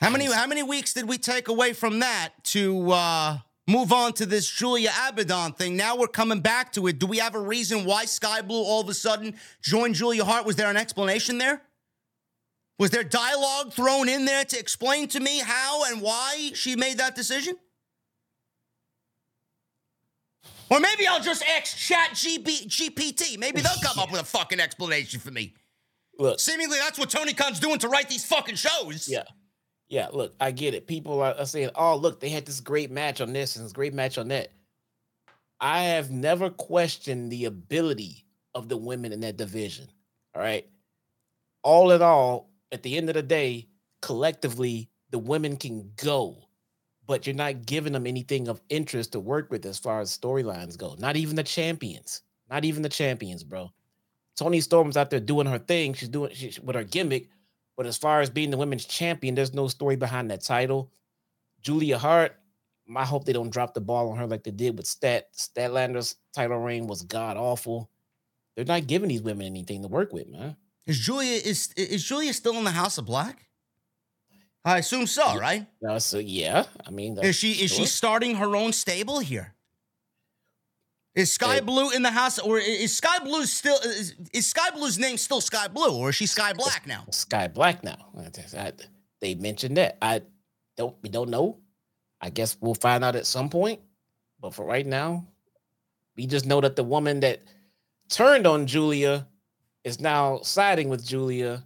How 0.00 0.08
many 0.08 0.24
how 0.24 0.46
many 0.46 0.62
weeks 0.62 0.94
did 0.94 1.06
we 1.06 1.18
take 1.18 1.48
away 1.48 1.74
from 1.74 1.98
that 2.00 2.30
to 2.44 2.92
uh 2.92 3.38
move 3.70 3.92
on 3.92 4.12
to 4.14 4.26
this 4.26 4.48
Julia 4.48 4.90
Abaddon 5.08 5.52
thing? 5.52 5.76
Now 5.76 5.96
we're 5.96 6.08
coming 6.08 6.40
back 6.40 6.72
to 6.72 6.86
it. 6.88 6.98
Do 6.98 7.06
we 7.06 7.18
have 7.18 7.34
a 7.34 7.40
reason 7.40 7.84
why 7.84 8.04
Sky 8.04 8.42
Blue 8.42 8.62
all 8.62 8.80
of 8.80 8.88
a 8.88 8.94
sudden 8.94 9.36
joined 9.62 9.94
Julia 9.94 10.24
Hart? 10.24 10.44
Was 10.44 10.56
there 10.56 10.70
an 10.70 10.76
explanation 10.76 11.38
there? 11.38 11.62
Was 12.78 12.90
there 12.90 13.04
dialogue 13.04 13.72
thrown 13.72 14.08
in 14.08 14.24
there 14.24 14.44
to 14.44 14.58
explain 14.58 15.06
to 15.08 15.20
me 15.20 15.40
how 15.40 15.84
and 15.90 16.00
why 16.00 16.50
she 16.54 16.76
made 16.76 16.98
that 16.98 17.14
decision? 17.14 17.56
Or 20.70 20.80
maybe 20.80 21.06
I'll 21.06 21.20
just 21.20 21.44
ask 21.44 21.76
Chat 21.76 22.10
GB, 22.12 22.68
GPT. 22.68 23.38
Maybe 23.38 23.60
they'll 23.60 23.72
come 23.82 23.98
up 23.98 24.10
with 24.10 24.20
a 24.20 24.24
fucking 24.24 24.60
explanation 24.60 25.20
for 25.20 25.30
me. 25.30 25.54
Look, 26.18 26.38
Seemingly, 26.38 26.78
that's 26.78 26.98
what 26.98 27.10
Tony 27.10 27.32
Khan's 27.32 27.60
doing 27.60 27.78
to 27.80 27.88
write 27.88 28.08
these 28.08 28.24
fucking 28.24 28.54
shows. 28.54 29.08
Yeah. 29.08 29.24
Yeah, 29.90 30.08
look, 30.12 30.34
I 30.40 30.52
get 30.52 30.72
it. 30.72 30.86
People 30.86 31.20
are, 31.20 31.34
are 31.34 31.46
saying, 31.46 31.70
oh, 31.74 31.96
look, 31.96 32.20
they 32.20 32.28
had 32.28 32.46
this 32.46 32.60
great 32.60 32.92
match 32.92 33.20
on 33.20 33.32
this 33.32 33.56
and 33.56 33.64
this 33.64 33.72
great 33.72 33.92
match 33.92 34.18
on 34.18 34.28
that. 34.28 34.52
I 35.60 35.82
have 35.82 36.10
never 36.10 36.48
questioned 36.48 37.30
the 37.30 37.46
ability 37.46 38.24
of 38.54 38.68
the 38.68 38.76
women 38.76 39.12
in 39.12 39.20
that 39.20 39.36
division. 39.36 39.88
All 40.34 40.40
right. 40.40 40.66
All 41.62 41.90
in 41.90 42.00
all, 42.02 42.50
at 42.72 42.82
the 42.82 42.96
end 42.96 43.08
of 43.10 43.16
the 43.16 43.22
day, 43.22 43.66
collectively, 44.00 44.88
the 45.10 45.18
women 45.18 45.56
can 45.56 45.90
go, 45.96 46.38
but 47.06 47.26
you're 47.26 47.34
not 47.34 47.66
giving 47.66 47.92
them 47.92 48.06
anything 48.06 48.46
of 48.46 48.62
interest 48.68 49.12
to 49.12 49.20
work 49.20 49.50
with 49.50 49.66
as 49.66 49.78
far 49.78 50.00
as 50.00 50.16
storylines 50.16 50.78
go. 50.78 50.94
Not 50.98 51.16
even 51.16 51.34
the 51.34 51.42
champions. 51.42 52.22
Not 52.48 52.64
even 52.64 52.82
the 52.82 52.88
champions, 52.88 53.42
bro. 53.42 53.70
Toni 54.36 54.60
Storm's 54.60 54.96
out 54.96 55.10
there 55.10 55.20
doing 55.20 55.46
her 55.48 55.58
thing. 55.58 55.94
She's 55.94 56.08
doing 56.08 56.32
she, 56.32 56.54
with 56.62 56.76
her 56.76 56.84
gimmick. 56.84 57.28
But 57.80 57.86
as 57.86 57.96
far 57.96 58.20
as 58.20 58.28
being 58.28 58.50
the 58.50 58.58
women's 58.58 58.84
champion, 58.84 59.34
there's 59.34 59.54
no 59.54 59.66
story 59.66 59.96
behind 59.96 60.30
that 60.30 60.42
title. 60.42 60.92
Julia 61.62 61.96
Hart, 61.96 62.36
I 62.94 63.06
hope 63.06 63.24
they 63.24 63.32
don't 63.32 63.48
drop 63.48 63.72
the 63.72 63.80
ball 63.80 64.10
on 64.10 64.18
her 64.18 64.26
like 64.26 64.44
they 64.44 64.50
did 64.50 64.76
with 64.76 64.86
Stat. 64.86 65.28
Statlander's 65.34 66.16
title 66.34 66.58
reign 66.58 66.88
was 66.88 67.00
god 67.00 67.38
awful. 67.38 67.88
They're 68.54 68.66
not 68.66 68.86
giving 68.86 69.08
these 69.08 69.22
women 69.22 69.46
anything 69.46 69.80
to 69.80 69.88
work 69.88 70.12
with, 70.12 70.28
man. 70.28 70.56
Is 70.84 70.98
Julia 70.98 71.40
is 71.42 71.72
is 71.72 72.04
Julia 72.04 72.34
still 72.34 72.58
in 72.58 72.64
the 72.64 72.70
House 72.70 72.98
of 72.98 73.06
Black? 73.06 73.46
I 74.62 74.76
assume 74.76 75.06
so, 75.06 75.38
right? 75.38 75.66
No, 75.80 75.98
so 76.00 76.18
yeah, 76.18 76.66
I 76.86 76.90
mean, 76.90 77.16
Is 77.20 77.36
she 77.36 77.52
is 77.52 77.72
she 77.72 77.86
starting 77.86 78.34
her 78.34 78.56
own 78.56 78.74
stable 78.74 79.20
here? 79.20 79.54
Is 81.14 81.32
Sky 81.32 81.60
Blue 81.60 81.90
in 81.90 82.02
the 82.02 82.10
house, 82.10 82.38
or 82.38 82.58
is 82.58 82.96
Sky 82.96 83.18
Blue 83.24 83.44
still 83.44 83.76
is, 83.84 84.14
is 84.32 84.46
Sky 84.48 84.70
Blue's 84.70 84.98
name 84.98 85.16
still 85.16 85.40
Sky 85.40 85.66
Blue, 85.66 85.96
or 85.98 86.10
is 86.10 86.14
she 86.14 86.26
Sky 86.26 86.52
Black 86.52 86.86
now? 86.86 87.04
Sky 87.10 87.48
Black 87.48 87.82
now? 87.82 87.96
I- 88.56 88.72
they 89.20 89.34
mentioned 89.34 89.76
that. 89.76 89.98
I 90.00 90.22
don't. 90.76 90.96
We 91.02 91.08
don't 91.10 91.28
know. 91.30 91.58
I 92.20 92.30
guess 92.30 92.56
we'll 92.60 92.74
find 92.74 93.04
out 93.04 93.16
at 93.16 93.26
some 93.26 93.50
point. 93.50 93.80
But 94.40 94.54
for 94.54 94.64
right 94.64 94.86
now, 94.86 95.26
we 96.16 96.26
just 96.26 96.46
know 96.46 96.60
that 96.60 96.76
the 96.76 96.84
woman 96.84 97.20
that 97.20 97.40
turned 98.08 98.46
on 98.46 98.66
Julia 98.66 99.26
is 99.84 100.00
now 100.00 100.40
siding 100.42 100.88
with 100.88 101.04
Julia, 101.04 101.64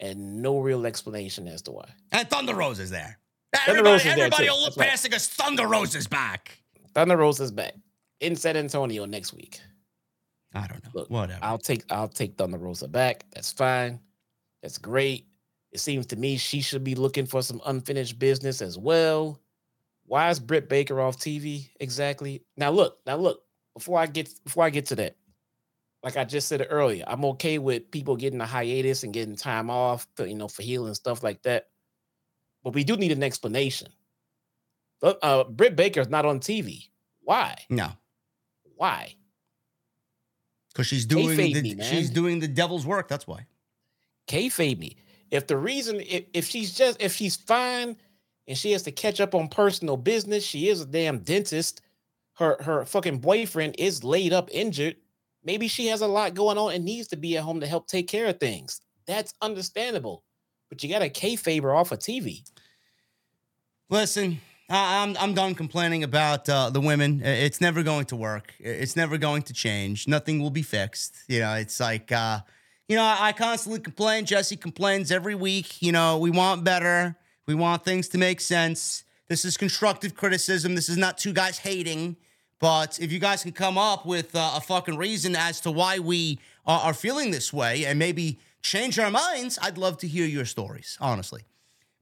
and 0.00 0.42
no 0.42 0.58
real 0.60 0.84
explanation 0.86 1.48
as 1.48 1.62
to 1.62 1.72
why. 1.72 1.88
And 2.12 2.28
Thunder 2.28 2.54
Rosa 2.54 2.82
is 2.82 2.90
there. 2.90 3.18
Thunder 3.54 3.70
everybody, 3.70 3.92
Rose 3.92 4.00
is 4.00 4.04
there, 4.04 4.12
everybody 4.26 4.44
too. 4.46 4.50
will 4.52 4.58
look 4.60 4.66
That's 4.74 4.76
right. 4.78 4.88
past 4.90 5.04
it 5.06 5.08
because 5.08 5.28
Thunder 5.28 5.66
Rosa 5.66 5.98
is 5.98 6.06
back. 6.06 6.58
Thunder 6.94 7.16
Rosa's 7.16 7.50
back 7.50 7.74
in 8.22 8.36
San 8.36 8.56
Antonio 8.56 9.04
next 9.04 9.34
week. 9.34 9.60
I 10.54 10.66
don't 10.66 10.82
know. 10.84 10.90
Look, 10.94 11.10
Whatever. 11.10 11.40
I'll 11.42 11.58
take 11.58 11.82
I'll 11.90 12.08
take 12.08 12.36
Thunder 12.36 12.58
Rosa 12.58 12.88
back. 12.88 13.24
That's 13.32 13.52
fine. 13.52 14.00
That's 14.62 14.78
great. 14.78 15.26
It 15.72 15.80
seems 15.80 16.06
to 16.06 16.16
me 16.16 16.36
she 16.36 16.60
should 16.60 16.84
be 16.84 16.94
looking 16.94 17.26
for 17.26 17.42
some 17.42 17.60
unfinished 17.66 18.18
business 18.18 18.62
as 18.62 18.78
well. 18.78 19.40
Why 20.04 20.30
is 20.30 20.38
Britt 20.38 20.68
Baker 20.68 21.00
off 21.00 21.18
TV 21.18 21.68
exactly? 21.80 22.44
Now 22.56 22.70
look, 22.70 22.98
now 23.06 23.16
look. 23.16 23.42
Before 23.74 23.98
I 23.98 24.06
get 24.06 24.28
before 24.44 24.64
I 24.64 24.70
get 24.70 24.86
to 24.86 24.96
that, 24.96 25.16
like 26.02 26.18
I 26.18 26.24
just 26.24 26.48
said 26.48 26.66
earlier, 26.68 27.04
I'm 27.06 27.24
okay 27.24 27.58
with 27.58 27.90
people 27.90 28.16
getting 28.16 28.40
a 28.40 28.46
hiatus 28.46 29.02
and 29.02 29.14
getting 29.14 29.34
time 29.34 29.70
off, 29.70 30.06
to, 30.16 30.28
you 30.28 30.34
know, 30.34 30.48
for 30.48 30.62
healing 30.62 30.94
stuff 30.94 31.22
like 31.22 31.42
that. 31.44 31.68
But 32.62 32.74
we 32.74 32.84
do 32.84 32.96
need 32.96 33.12
an 33.12 33.22
explanation. 33.22 33.88
But 35.00 35.18
uh, 35.22 35.44
Britt 35.44 35.74
Baker's 35.74 36.10
not 36.10 36.26
on 36.26 36.40
TV. 36.40 36.88
Why? 37.22 37.56
no, 37.70 37.92
Why? 38.76 39.16
because 40.72 40.86
she's 40.86 41.06
doing 41.06 41.36
the, 41.36 41.62
me, 41.62 41.82
she's 41.82 42.10
doing 42.10 42.38
the 42.38 42.48
devil's 42.48 42.86
work. 42.86 43.08
That's 43.08 43.26
why. 43.26 43.46
kayfabe 44.28 44.78
me. 44.78 44.96
If 45.30 45.46
the 45.46 45.56
reason, 45.56 46.00
if, 46.00 46.24
if 46.32 46.46
she's 46.46 46.74
just, 46.74 47.00
if 47.00 47.14
she's 47.14 47.36
fine 47.36 47.96
and 48.46 48.56
she 48.56 48.72
has 48.72 48.82
to 48.84 48.92
catch 48.92 49.20
up 49.20 49.34
on 49.34 49.48
personal 49.48 49.96
business, 49.96 50.44
she 50.44 50.68
is 50.68 50.80
a 50.80 50.86
damn 50.86 51.18
dentist. 51.18 51.82
Her 52.34 52.56
her 52.60 52.84
fucking 52.84 53.18
boyfriend 53.18 53.76
is 53.78 54.04
laid 54.04 54.32
up 54.32 54.48
injured. 54.52 54.96
Maybe 55.44 55.68
she 55.68 55.86
has 55.88 56.00
a 56.00 56.06
lot 56.06 56.34
going 56.34 56.58
on 56.58 56.72
and 56.72 56.84
needs 56.84 57.08
to 57.08 57.16
be 57.16 57.36
at 57.36 57.42
home 57.42 57.60
to 57.60 57.66
help 57.66 57.86
take 57.86 58.08
care 58.08 58.26
of 58.26 58.38
things. 58.38 58.80
That's 59.06 59.34
understandable. 59.42 60.22
But 60.68 60.82
you 60.82 60.88
got 60.88 61.00
to 61.00 61.10
kayfabe 61.10 61.62
her 61.62 61.74
off 61.74 61.92
of 61.92 61.98
TV. 61.98 62.42
Listen, 63.90 64.40
I'm 64.74 65.16
I'm 65.18 65.34
done 65.34 65.54
complaining 65.54 66.02
about 66.02 66.48
uh, 66.48 66.70
the 66.70 66.80
women. 66.80 67.20
It's 67.22 67.60
never 67.60 67.82
going 67.82 68.06
to 68.06 68.16
work. 68.16 68.54
It's 68.58 68.96
never 68.96 69.18
going 69.18 69.42
to 69.42 69.52
change. 69.52 70.08
Nothing 70.08 70.40
will 70.40 70.50
be 70.50 70.62
fixed. 70.62 71.16
You 71.28 71.40
know, 71.40 71.54
it's 71.54 71.78
like 71.78 72.10
uh, 72.10 72.40
you 72.88 72.96
know, 72.96 73.16
I 73.18 73.32
constantly 73.32 73.80
complain. 73.80 74.24
Jesse 74.24 74.56
complains 74.56 75.12
every 75.12 75.34
week. 75.34 75.82
You 75.82 75.92
know, 75.92 76.18
we 76.18 76.30
want 76.30 76.64
better. 76.64 77.16
We 77.46 77.54
want 77.54 77.84
things 77.84 78.08
to 78.08 78.18
make 78.18 78.40
sense. 78.40 79.04
This 79.28 79.44
is 79.44 79.56
constructive 79.56 80.14
criticism. 80.14 80.74
This 80.74 80.88
is 80.88 80.96
not 80.96 81.18
two 81.18 81.32
guys 81.32 81.58
hating. 81.58 82.16
But 82.58 83.00
if 83.00 83.10
you 83.12 83.18
guys 83.18 83.42
can 83.42 83.52
come 83.52 83.76
up 83.76 84.06
with 84.06 84.34
uh, 84.34 84.52
a 84.54 84.60
fucking 84.60 84.96
reason 84.96 85.34
as 85.34 85.60
to 85.62 85.70
why 85.70 85.98
we 85.98 86.38
are, 86.64 86.80
are 86.80 86.94
feeling 86.94 87.30
this 87.30 87.52
way 87.52 87.84
and 87.84 87.98
maybe 87.98 88.38
change 88.62 88.98
our 88.98 89.10
minds, 89.10 89.58
I'd 89.60 89.76
love 89.76 89.98
to 89.98 90.08
hear 90.08 90.24
your 90.24 90.44
stories, 90.44 90.96
honestly. 91.00 91.42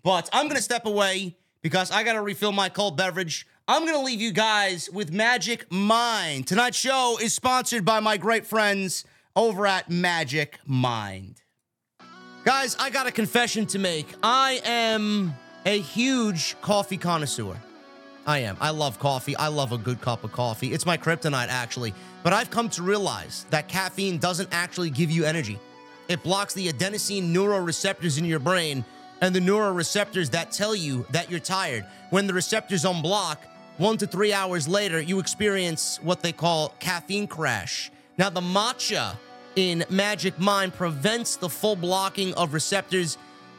But 0.03 0.29
I'm 0.33 0.47
going 0.47 0.57
to 0.57 0.63
step 0.63 0.87
away 0.87 1.37
because 1.63 1.91
I 1.91 2.03
got 2.03 2.15
to 2.15 2.23
refill 2.23 2.53
my 2.53 2.69
cold 2.69 2.97
beverage. 2.97 3.47
I'm 3.69 3.85
going 3.85 3.99
to 3.99 4.05
leave 4.05 4.21
you 4.21 4.33
guys 4.33 4.91
with 4.91 5.13
Magic 5.13 5.71
Mind. 5.71 6.47
Tonight's 6.47 6.77
show 6.77 7.19
is 7.21 7.35
sponsored 7.35 7.85
by 7.85 8.01
my 8.01 8.17
great 8.17 8.47
friends 8.47 9.05
over 9.37 9.67
at 9.67 9.91
Magic 9.91 10.59
Mind. 10.67 11.43
Guys, 12.45 12.77
I 12.81 12.91
got 12.91 13.07
a 13.07 13.13
confession 13.13 13.67
to 13.67 13.79
make. 13.79 14.07
I 14.23 14.61
am 14.65 15.35
a 15.67 15.79
huge 15.79 16.57
coffee 16.63 16.97
connoisseur. 16.97 17.57
I 18.27 18.39
am. 18.39 18.57
I 18.61 18.71
love 18.71 18.99
coffee. 18.99 19.37
I 19.37 19.49
love 19.49 19.73
a 19.73 19.79
good 19.79 20.01
cup 20.01 20.25
of 20.25 20.33
coffee. 20.33 20.73
It's 20.73 20.87
my 20.87 20.97
kryptonite, 20.97 21.49
actually. 21.49 21.95
But 22.23 22.33
I've 22.33 22.51
come 22.51 22.69
to 22.71 22.83
realize 22.83 23.47
that 23.51 23.69
caffeine 23.69 24.19
doesn't 24.19 24.49
actually 24.53 24.91
give 24.91 25.11
you 25.11 25.25
energy. 25.25 25.59
It 26.09 26.23
blocks 26.23 26.55
the 26.55 26.69
adenosine 26.69 27.33
neuroreceptors 27.33 28.19
in 28.19 28.25
your 28.25 28.41
brain, 28.41 28.85
and 29.21 29.35
the 29.35 29.41
neuroreceptors 29.41 30.31
that 30.31 30.51
tell 30.51 30.75
you 30.75 31.07
that 31.11 31.31
you're 31.31 31.41
tired. 31.41 31.85
When 32.11 32.27
the 32.27 32.35
receptors 32.35 32.85
unblock, 32.85 33.39
one 33.79 33.97
to 33.99 34.07
three 34.07 34.33
hours 34.33 34.69
later, 34.69 35.01
you 35.01 35.19
experience 35.19 35.99
what 36.03 36.23
they 36.23 36.33
call 36.33 36.75
caffeine 36.81 37.27
crash. 37.27 37.91
Now, 38.19 38.29
the 38.31 38.41
matcha 38.41 39.17
in 39.57 39.85
Magic 39.89 40.39
Mind 40.39 40.75
prevents 40.75 41.37
the 41.37 41.49
full 41.49 41.77
blocking 41.77 42.35
of 42.35 42.53
receptors, 42.53 43.17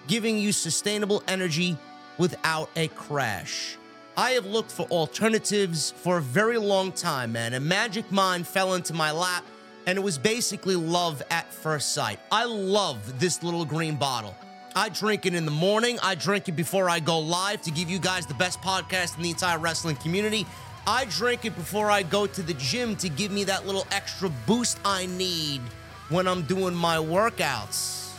giving 0.08 0.38
you 0.38 0.52
sustainable 0.52 1.24
energy 1.28 1.78
without 2.18 2.70
a 2.76 2.88
crash. 2.90 3.78
I 4.18 4.32
have 4.32 4.46
looked 4.46 4.72
for 4.72 4.84
alternatives 4.88 5.92
for 5.92 6.18
a 6.18 6.22
very 6.22 6.58
long 6.58 6.92
time, 6.92 7.32
man, 7.32 7.54
and 7.54 7.66
Magic 7.66 8.12
Mind 8.12 8.46
fell 8.46 8.74
into 8.74 8.94
my 8.94 9.12
lap, 9.12 9.44
and 9.88 9.98
it 9.98 10.02
was 10.02 10.18
basically 10.18 10.76
love 10.76 11.24
at 11.32 11.52
first 11.52 11.94
sight. 11.94 12.20
I 12.32 12.46
love 12.46 13.20
this 13.20 13.42
little 13.42 13.66
green 13.66 13.96
bottle. 13.96 14.36
I 14.76 14.88
drink 14.88 15.26
it 15.26 15.34
in 15.34 15.44
the 15.44 15.52
morning. 15.52 16.00
I 16.02 16.16
drink 16.16 16.48
it 16.48 16.54
before 16.54 16.90
I 16.90 17.00
go 17.00 17.20
live 17.20 17.62
to 17.64 17.72
give 17.72 17.90
you 17.90 18.00
guys 18.00 18.26
the 18.26 18.34
best 18.34 18.62
podcast 18.62 19.18
in 19.18 19.24
the 19.24 19.30
entire 19.30 19.60
wrestling 19.60 19.98
community. 19.98 20.46
I 20.88 21.06
drink 21.06 21.44
it 21.44 21.56
before 21.56 21.92
I 21.92 22.04
go 22.04 22.26
to 22.26 22.42
the 22.42 22.54
gym 22.54 22.96
to 22.98 23.10
give 23.10 23.32
me 23.32 23.44
that 23.46 23.66
little 23.66 23.86
extra 23.92 24.30
boost 24.48 24.80
I 24.86 25.08
need 25.08 25.62
when 26.10 26.28
I'm 26.28 26.44
doing 26.44 26.74
my 26.74 26.98
workouts. 26.98 28.14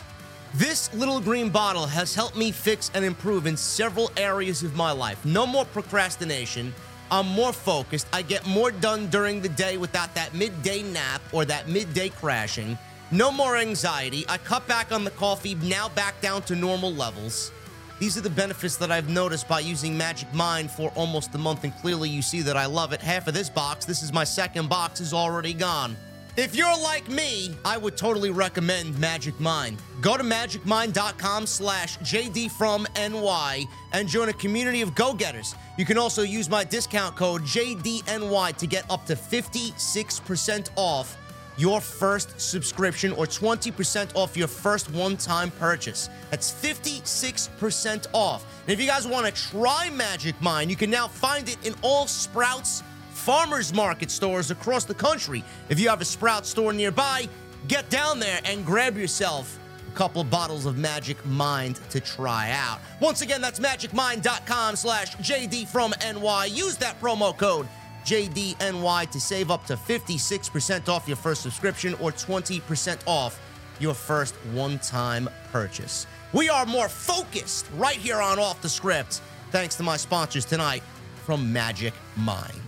This 0.53 0.93
little 0.93 1.19
green 1.19 1.49
bottle 1.49 1.87
has 1.87 2.13
helped 2.13 2.37
me 2.37 2.51
fix 2.51 2.91
and 2.93 3.03
improve 3.03 3.47
in 3.47 3.57
several 3.57 4.11
areas 4.15 4.61
of 4.61 4.75
my 4.75 4.91
life. 4.91 5.25
No 5.25 5.47
more 5.47 5.65
procrastination. 5.65 6.73
I'm 7.09 7.27
more 7.27 7.53
focused. 7.53 8.07
I 8.13 8.21
get 8.21 8.45
more 8.45 8.69
done 8.69 9.07
during 9.07 9.41
the 9.41 9.49
day 9.49 9.77
without 9.77 10.13
that 10.13 10.35
midday 10.35 10.83
nap 10.83 11.21
or 11.31 11.45
that 11.45 11.67
midday 11.67 12.09
crashing. 12.09 12.77
No 13.13 13.31
more 13.31 13.57
anxiety. 13.57 14.25
I 14.27 14.39
cut 14.39 14.67
back 14.67 14.91
on 14.91 15.03
the 15.03 15.11
coffee, 15.11 15.53
now 15.53 15.87
back 15.89 16.19
down 16.19 16.41
to 16.43 16.55
normal 16.55 16.91
levels. 16.91 17.51
These 17.99 18.17
are 18.17 18.21
the 18.21 18.29
benefits 18.31 18.75
that 18.77 18.91
I've 18.91 19.07
noticed 19.07 19.47
by 19.47 19.59
using 19.59 19.95
Magic 19.95 20.33
Mind 20.33 20.71
for 20.71 20.89
almost 20.95 21.35
a 21.35 21.37
month, 21.37 21.63
and 21.63 21.77
clearly 21.77 22.09
you 22.09 22.23
see 22.23 22.41
that 22.41 22.57
I 22.57 22.65
love 22.65 22.91
it. 22.91 23.01
Half 23.01 23.27
of 23.27 23.35
this 23.35 23.51
box, 23.51 23.85
this 23.85 24.01
is 24.01 24.11
my 24.11 24.23
second 24.23 24.67
box, 24.67 24.99
is 24.99 25.13
already 25.13 25.53
gone. 25.53 25.95
If 26.37 26.55
you're 26.55 26.75
like 26.75 27.07
me, 27.07 27.55
I 27.63 27.77
would 27.77 27.95
totally 27.95 28.31
recommend 28.31 28.97
Magic 28.97 29.39
Mind. 29.39 29.77
Go 30.01 30.17
to 30.17 30.23
magicmind.com 30.23 31.45
slash 31.45 31.99
jdfromny 31.99 33.67
and 33.91 34.09
join 34.09 34.29
a 34.29 34.33
community 34.33 34.81
of 34.81 34.95
go-getters. 34.95 35.53
You 35.77 35.85
can 35.85 35.99
also 35.99 36.23
use 36.23 36.49
my 36.49 36.63
discount 36.63 37.15
code 37.15 37.43
JDNY 37.43 38.57
to 38.57 38.65
get 38.65 38.89
up 38.89 39.05
to 39.05 39.15
56% 39.15 40.69
off 40.75 41.15
your 41.57 41.81
first 41.81 42.39
subscription 42.39 43.11
or 43.13 43.25
20% 43.25 44.15
off 44.15 44.35
your 44.35 44.47
first 44.47 44.91
one 44.91 45.17
time 45.17 45.51
purchase. 45.51 46.09
That's 46.31 46.51
56% 46.51 48.07
off. 48.13 48.45
And 48.63 48.73
if 48.73 48.79
you 48.79 48.87
guys 48.87 49.07
want 49.07 49.25
to 49.25 49.49
try 49.49 49.89
Magic 49.89 50.39
Mind, 50.41 50.69
you 50.69 50.75
can 50.75 50.89
now 50.89 51.07
find 51.07 51.47
it 51.49 51.57
in 51.65 51.75
all 51.81 52.07
Sprouts 52.07 52.83
farmers 53.11 53.73
market 53.73 54.11
stores 54.11 54.51
across 54.51 54.83
the 54.83 54.93
country. 54.93 55.43
If 55.69 55.79
you 55.79 55.87
have 55.89 56.01
a 56.01 56.05
Sprout 56.05 56.45
store 56.45 56.73
nearby, 56.73 57.29
get 57.67 57.89
down 57.89 58.19
there 58.19 58.39
and 58.43 58.65
grab 58.65 58.97
yourself 58.97 59.59
a 59.87 59.95
couple 59.95 60.23
bottles 60.23 60.65
of 60.65 60.77
Magic 60.77 61.23
Mind 61.25 61.79
to 61.89 61.99
try 61.99 62.51
out. 62.51 62.79
Once 62.99 63.21
again, 63.21 63.39
that's 63.41 63.59
magicmind.com 63.59 64.75
slash 64.75 65.15
JD 65.17 65.67
from 65.67 65.93
NY. 66.01 66.45
Use 66.51 66.75
that 66.77 66.99
promo 66.99 67.37
code 67.37 67.67
JDNY 68.05 69.09
to 69.09 69.19
save 69.19 69.51
up 69.51 69.65
to 69.67 69.75
56% 69.75 70.89
off 70.89 71.07
your 71.07 71.17
first 71.17 71.41
subscription 71.41 71.93
or 71.95 72.11
20% 72.11 72.99
off 73.07 73.39
your 73.79 73.93
first 73.93 74.35
one 74.53 74.79
time 74.79 75.29
purchase. 75.51 76.07
We 76.33 76.49
are 76.49 76.65
more 76.65 76.89
focused 76.89 77.67
right 77.75 77.95
here 77.95 78.19
on 78.19 78.39
Off 78.39 78.61
the 78.61 78.69
Script, 78.69 79.21
thanks 79.51 79.75
to 79.75 79.83
my 79.83 79.97
sponsors 79.97 80.45
tonight 80.45 80.83
from 81.25 81.53
Magic 81.53 81.93
Mind. 82.17 82.59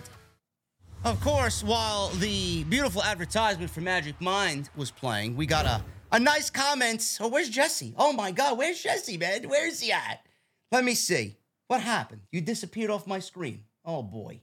Of 1.04 1.20
course, 1.22 1.64
while 1.64 2.10
the 2.10 2.64
beautiful 2.64 3.04
advertisement 3.04 3.70
for 3.70 3.82
Magic 3.82 4.20
Mind 4.22 4.70
was 4.76 4.90
playing, 4.90 5.36
we 5.36 5.46
got 5.46 5.66
a, 5.66 5.84
a 6.12 6.20
nice 6.20 6.50
comment. 6.50 7.18
Oh, 7.22 7.28
where's 7.28 7.50
Jesse? 7.50 7.94
Oh 7.98 8.14
my 8.14 8.32
God, 8.32 8.58
where's 8.58 8.82
Jesse, 8.82 9.18
man? 9.18 9.48
Where's 9.48 9.80
he 9.82 9.92
at? 9.92 10.26
Let 10.72 10.84
me 10.84 10.96
see. 10.96 11.38
What 11.68 11.82
happened? 11.82 12.22
You 12.32 12.42
disappeared 12.42 12.90
off 12.90 13.08
my 13.08 13.20
screen. 13.20 13.66
Oh 13.84 14.02
boy. 14.04 14.42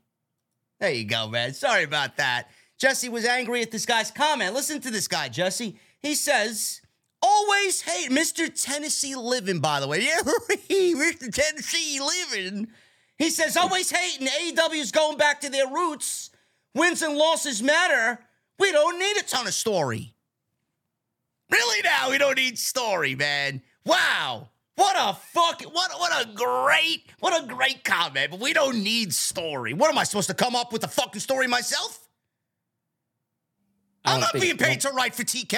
There 0.83 0.91
you 0.91 1.05
go, 1.05 1.29
man. 1.29 1.55
Sorry 1.55 1.85
about 1.85 2.17
that. 2.17 2.51
Jesse 2.77 3.09
was 3.09 3.25
angry 3.25 3.63
at 3.63 3.71
this 3.71 3.87
guy's 3.87 4.11
comment. 4.11 4.53
Listen 4.53 4.81
to 4.81 4.91
this 4.91 5.07
guy, 5.07 5.29
Jesse. 5.29 5.79
He 6.01 6.17
says, 6.17 6.81
always 7.23 7.83
hate 7.83 8.11
Mr. 8.11 8.51
Tennessee 8.53 9.15
Living, 9.15 9.61
by 9.61 9.79
the 9.79 9.87
way. 9.87 10.01
Yeah, 10.09 10.23
Mr. 10.25 11.33
Tennessee 11.33 12.01
Living. 12.01 12.67
He 13.17 13.31
says, 13.31 13.57
always 13.57 13.93
hating 13.93 14.27
AEW's 14.27 14.91
going 14.91 15.19
back 15.19 15.41
to 15.43 15.51
their 15.51 15.69
roots. 15.69 16.31
Wins 16.75 17.01
and 17.03 17.17
losses 17.17 17.63
matter. 17.63 18.19
We 18.59 18.73
don't 18.73 18.99
need 18.99 19.19
a 19.19 19.23
ton 19.23 19.47
of 19.47 19.55
story. 19.55 20.17
Really 21.49 21.83
now, 21.85 22.11
we 22.11 22.19
don't 22.19 22.39
need 22.39 22.59
story, 22.59 23.15
man. 23.15 23.63
Wow. 23.87 24.49
What 24.83 24.97
a 24.99 25.15
fucking 25.15 25.69
what 25.69 25.93
what 25.93 26.27
a 26.27 26.29
great 26.35 27.05
what 27.21 27.41
a 27.41 27.47
great 27.47 27.85
comment. 27.85 28.33
But 28.33 28.41
we 28.41 28.53
don't 28.53 28.83
need 28.83 29.15
story. 29.15 29.75
What 29.75 29.89
am 29.89 29.97
I 29.97 30.03
supposed 30.03 30.27
to 30.27 30.35
come 30.35 30.57
up 30.57 30.73
with 30.73 30.83
a 30.83 30.89
fucking 30.89 31.21
story 31.21 31.47
myself? 31.47 32.09
I'm 34.05 34.19
not 34.19 34.33
being 34.33 34.57
paid 34.57 34.81
to 34.81 34.91
write 34.91 35.15
for 35.15 35.23
TK. 35.23 35.57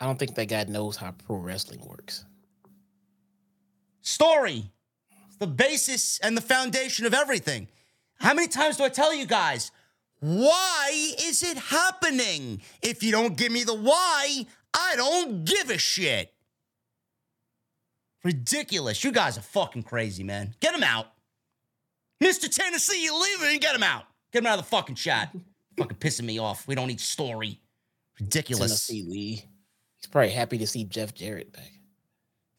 I 0.00 0.06
don't 0.06 0.18
think 0.18 0.34
that 0.34 0.46
guy 0.46 0.64
knows 0.64 0.96
how 0.96 1.10
pro 1.10 1.36
wrestling 1.36 1.82
works. 1.84 2.24
Story. 4.00 4.70
It's 5.26 5.36
the 5.36 5.46
basis 5.46 6.18
and 6.20 6.38
the 6.38 6.40
foundation 6.40 7.04
of 7.04 7.12
everything. 7.12 7.68
How 8.18 8.32
many 8.32 8.48
times 8.48 8.78
do 8.78 8.84
I 8.84 8.88
tell 8.88 9.12
you 9.14 9.26
guys? 9.26 9.70
Why 10.20 11.12
is 11.20 11.42
it 11.42 11.58
happening? 11.58 12.62
If 12.80 13.02
you 13.02 13.12
don't 13.12 13.36
give 13.36 13.52
me 13.52 13.62
the 13.62 13.74
why, 13.74 14.46
I 14.72 14.96
don't 14.96 15.44
give 15.44 15.68
a 15.68 15.76
shit. 15.76 16.33
Ridiculous. 18.24 19.04
You 19.04 19.12
guys 19.12 19.36
are 19.36 19.42
fucking 19.42 19.82
crazy, 19.82 20.24
man. 20.24 20.54
Get 20.60 20.74
him 20.74 20.82
out. 20.82 21.06
Mr. 22.22 22.48
Tennessee, 22.48 23.04
you 23.04 23.20
leaving? 23.20 23.60
Get 23.60 23.74
him 23.74 23.82
out. 23.82 24.04
Get 24.32 24.40
him 24.40 24.46
out 24.46 24.58
of 24.58 24.64
the 24.64 24.70
fucking 24.70 24.94
chat. 24.94 25.34
fucking 25.76 25.98
pissing 25.98 26.24
me 26.24 26.38
off. 26.38 26.66
We 26.66 26.74
don't 26.74 26.88
need 26.88 27.00
story. 27.00 27.60
Ridiculous. 28.18 28.70
Tennessee 28.70 29.04
Lee. 29.06 29.44
He's 29.96 30.06
probably 30.10 30.30
happy 30.30 30.58
to 30.58 30.66
see 30.66 30.84
Jeff 30.84 31.14
Jarrett 31.14 31.52
back. 31.52 31.70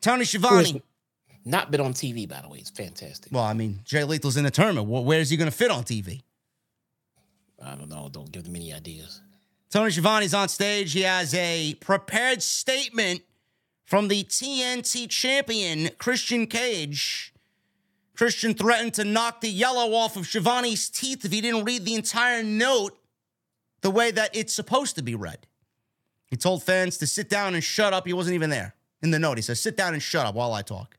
Tony 0.02 0.26
Schiavone. 0.26 0.82
Not 1.48 1.70
been 1.70 1.82
on 1.82 1.94
TV, 1.94 2.28
by 2.28 2.42
the 2.42 2.50
way. 2.50 2.58
It's 2.58 2.72
fantastic. 2.72 3.32
Well, 3.32 3.44
I 3.44 3.54
mean, 3.54 3.80
Jay 3.84 4.04
Lethal's 4.04 4.36
in 4.36 4.46
the 4.46 4.52
tournament. 4.52 4.88
Where 4.88 5.20
is 5.20 5.30
he 5.30 5.38
going 5.38 5.50
to 5.50 5.56
fit 5.56 5.70
on 5.70 5.84
TV? 5.84 6.24
I 7.64 7.76
don't 7.76 7.90
know. 7.90 8.10
Don't 8.12 8.32
give 8.32 8.44
them 8.44 8.56
any 8.56 8.74
ideas. 8.74 9.22
Tony 9.70 9.92
Schiavone's 9.92 10.34
on 10.34 10.50
stage. 10.50 10.92
He 10.94 11.02
has 11.02 11.34
a 11.36 11.76
prepared 11.76 12.42
statement 12.42 13.22
from 13.86 14.08
the 14.08 14.24
TNT 14.24 15.10
champion, 15.10 15.90
Christian 15.98 16.48
Cage. 16.48 17.32
Christian 18.16 18.54
threatened 18.54 18.94
to 18.96 19.04
knock 19.04 19.42
the 19.42 19.50
yellow 19.50 19.94
off 19.94 20.18
of 20.18 20.26
Schiavone's 20.26 20.90
teeth 20.90 21.24
if 21.26 21.32
he 21.32 21.42
didn't 21.42 21.66
read 21.66 21.86
the 21.86 21.96
entire 21.96 22.44
note 22.44 22.98
the 23.82 23.92
way 23.92 24.10
that 24.12 24.36
it's 24.36 24.54
supposed 24.54 24.96
to 24.96 25.04
be 25.04 25.16
read. 25.16 25.48
He 26.28 26.38
told 26.38 26.64
fans 26.64 26.98
to 26.98 27.08
sit 27.08 27.30
down 27.30 27.54
and 27.54 27.64
shut 27.64 27.94
up. 27.94 28.08
He 28.08 28.14
wasn't 28.14 28.36
even 28.36 28.50
there 28.50 28.74
in 29.04 29.12
the 29.12 29.20
note. 29.20 29.38
He 29.38 29.42
says, 29.42 29.62
sit 29.62 29.78
down 29.78 29.94
and 29.94 30.02
shut 30.02 30.26
up 30.26 30.34
while 30.34 30.54
I 30.54 30.64
talk. 30.64 30.98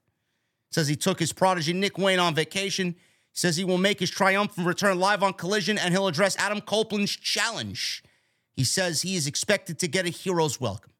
Says 0.70 0.86
he 0.86 0.96
took 0.96 1.18
his 1.18 1.32
prodigy 1.32 1.72
Nick 1.72 1.98
Wayne 1.98 2.20
on 2.20 2.34
vacation. 2.34 2.94
Says 3.32 3.56
he 3.56 3.64
will 3.64 3.78
make 3.78 3.98
his 3.98 4.10
triumphant 4.10 4.66
return 4.66 5.00
live 5.00 5.22
on 5.22 5.32
Collision 5.32 5.78
and 5.78 5.92
he'll 5.92 6.06
address 6.06 6.36
Adam 6.38 6.60
Copeland's 6.60 7.16
challenge. 7.16 8.04
He 8.52 8.64
says 8.64 9.02
he 9.02 9.16
is 9.16 9.26
expected 9.26 9.78
to 9.80 9.88
get 9.88 10.06
a 10.06 10.10
hero's 10.10 10.60
welcome. 10.60 10.92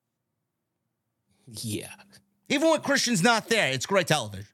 Yeah. 1.47 1.93
Even 2.49 2.71
when 2.71 2.81
Christian's 2.81 3.23
not 3.23 3.49
there, 3.49 3.73
it's 3.73 3.87
great 3.87 4.07
television. 4.07 4.47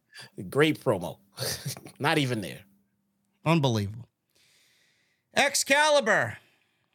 Great 0.49 0.83
promo. 0.83 1.19
not 1.99 2.19
even 2.19 2.41
there. 2.41 2.61
Unbelievable. 3.45 4.09
Excalibur. 5.35 6.39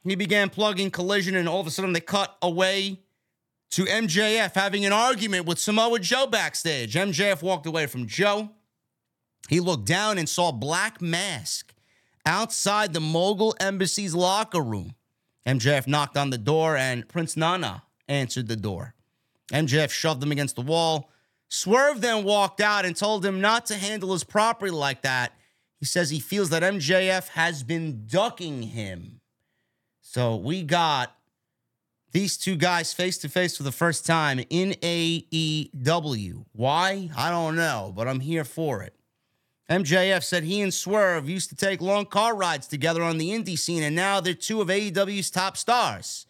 He 0.03 0.15
began 0.15 0.49
plugging 0.49 0.91
collision, 0.91 1.35
and 1.35 1.49
all 1.49 1.59
of 1.59 1.67
a 1.67 1.71
sudden 1.71 1.93
they 1.93 1.99
cut 1.99 2.37
away 2.41 3.01
to 3.71 3.83
MJF 3.83 4.53
having 4.53 4.85
an 4.85 4.93
argument 4.93 5.45
with 5.45 5.59
Samoa 5.59 5.99
Joe 5.99 6.27
backstage. 6.27 6.93
MJF 6.93 7.41
walked 7.41 7.65
away 7.65 7.85
from 7.85 8.07
Joe. 8.07 8.51
He 9.49 9.59
looked 9.59 9.85
down 9.85 10.17
and 10.17 10.29
saw 10.29 10.51
Black 10.51 11.01
Mask 11.01 11.73
outside 12.25 12.93
the 12.93 12.99
Mogul 12.99 13.55
Embassy's 13.59 14.15
locker 14.15 14.61
room. 14.61 14.95
MJF 15.45 15.87
knocked 15.87 16.17
on 16.17 16.29
the 16.29 16.37
door, 16.37 16.77
and 16.77 17.07
Prince 17.07 17.35
Nana 17.35 17.83
answered 18.07 18.47
the 18.47 18.55
door. 18.55 18.93
MJF 19.51 19.89
shoved 19.89 20.21
him 20.21 20.31
against 20.31 20.55
the 20.55 20.61
wall. 20.61 21.09
Swerve 21.49 22.01
then 22.01 22.23
walked 22.23 22.59
out 22.59 22.85
and 22.85 22.95
told 22.95 23.25
him 23.25 23.39
not 23.39 23.65
to 23.67 23.75
handle 23.75 24.11
his 24.11 24.23
property 24.23 24.71
like 24.71 25.01
that. 25.03 25.33
He 25.79 25.85
says 25.85 26.09
he 26.09 26.19
feels 26.19 26.49
that 26.49 26.63
MJF 26.63 27.29
has 27.29 27.63
been 27.63 28.05
ducking 28.07 28.63
him. 28.63 29.21
So 30.01 30.35
we 30.35 30.63
got 30.63 31.15
these 32.11 32.37
two 32.37 32.55
guys 32.55 32.93
face 32.93 33.17
to 33.19 33.29
face 33.29 33.57
for 33.57 33.63
the 33.63 33.71
first 33.71 34.05
time 34.05 34.39
in 34.49 34.71
AEW. 34.81 36.45
Why? 36.53 37.09
I 37.15 37.29
don't 37.29 37.55
know, 37.55 37.93
but 37.95 38.07
I'm 38.07 38.21
here 38.21 38.43
for 38.43 38.81
it. 38.81 38.95
MJF 39.69 40.23
said 40.23 40.43
he 40.43 40.61
and 40.61 40.73
Swerve 40.73 41.29
used 41.29 41.49
to 41.49 41.55
take 41.55 41.81
long 41.81 42.05
car 42.05 42.35
rides 42.35 42.67
together 42.67 43.03
on 43.03 43.17
the 43.17 43.31
indie 43.31 43.59
scene, 43.59 43.83
and 43.83 43.95
now 43.95 44.21
they're 44.21 44.33
two 44.33 44.61
of 44.61 44.69
AEW's 44.69 45.29
top 45.29 45.57
stars. 45.57 46.25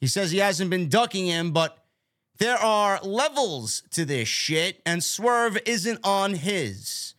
He 0.00 0.06
says 0.06 0.30
he 0.30 0.38
hasn't 0.38 0.70
been 0.70 0.88
ducking 0.88 1.26
him, 1.26 1.52
but 1.52 1.81
there 2.42 2.58
are 2.58 2.98
levels 3.04 3.84
to 3.92 4.04
this 4.04 4.26
shit, 4.26 4.82
and 4.84 5.04
Swerve 5.04 5.58
isn't 5.64 6.00
on 6.02 6.34
his. 6.34 7.14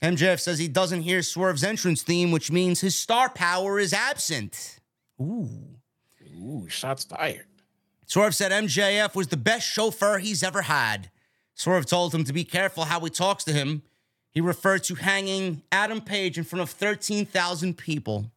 MJF 0.00 0.38
says 0.38 0.60
he 0.60 0.68
doesn't 0.68 1.02
hear 1.02 1.20
Swerve's 1.20 1.64
entrance 1.64 2.02
theme, 2.02 2.30
which 2.30 2.52
means 2.52 2.80
his 2.80 2.94
star 2.94 3.28
power 3.28 3.80
is 3.80 3.92
absent. 3.92 4.78
Ooh. 5.20 5.48
Ooh, 6.40 6.68
shots 6.68 7.02
fired. 7.02 7.46
Swerve 8.06 8.36
said 8.36 8.52
MJF 8.52 9.16
was 9.16 9.26
the 9.26 9.36
best 9.36 9.66
chauffeur 9.66 10.18
he's 10.18 10.44
ever 10.44 10.62
had. 10.62 11.10
Swerve 11.54 11.86
told 11.86 12.14
him 12.14 12.22
to 12.22 12.32
be 12.32 12.44
careful 12.44 12.84
how 12.84 13.00
he 13.00 13.10
talks 13.10 13.42
to 13.44 13.52
him. 13.52 13.82
He 14.30 14.40
referred 14.40 14.84
to 14.84 14.94
hanging 14.94 15.62
Adam 15.72 16.00
Page 16.00 16.38
in 16.38 16.44
front 16.44 16.62
of 16.62 16.70
13,000 16.70 17.76
people. 17.76 18.30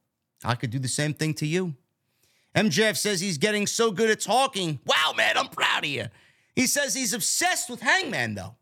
I 0.43 0.55
could 0.55 0.71
do 0.71 0.79
the 0.79 0.87
same 0.87 1.13
thing 1.13 1.35
to 1.35 1.45
you. 1.45 1.75
MJF 2.55 2.97
says 2.97 3.21
he's 3.21 3.37
getting 3.37 3.67
so 3.67 3.91
good 3.91 4.09
at 4.09 4.21
talking. 4.21 4.79
Wow, 4.87 5.13
man, 5.15 5.37
I'm 5.37 5.47
proud 5.47 5.83
of 5.83 5.89
you. 5.91 6.07
He 6.55 6.67
says 6.67 6.93
he's 6.93 7.13
obsessed 7.13 7.69
with 7.69 7.81
Hangman, 7.81 8.35
though. 8.35 8.55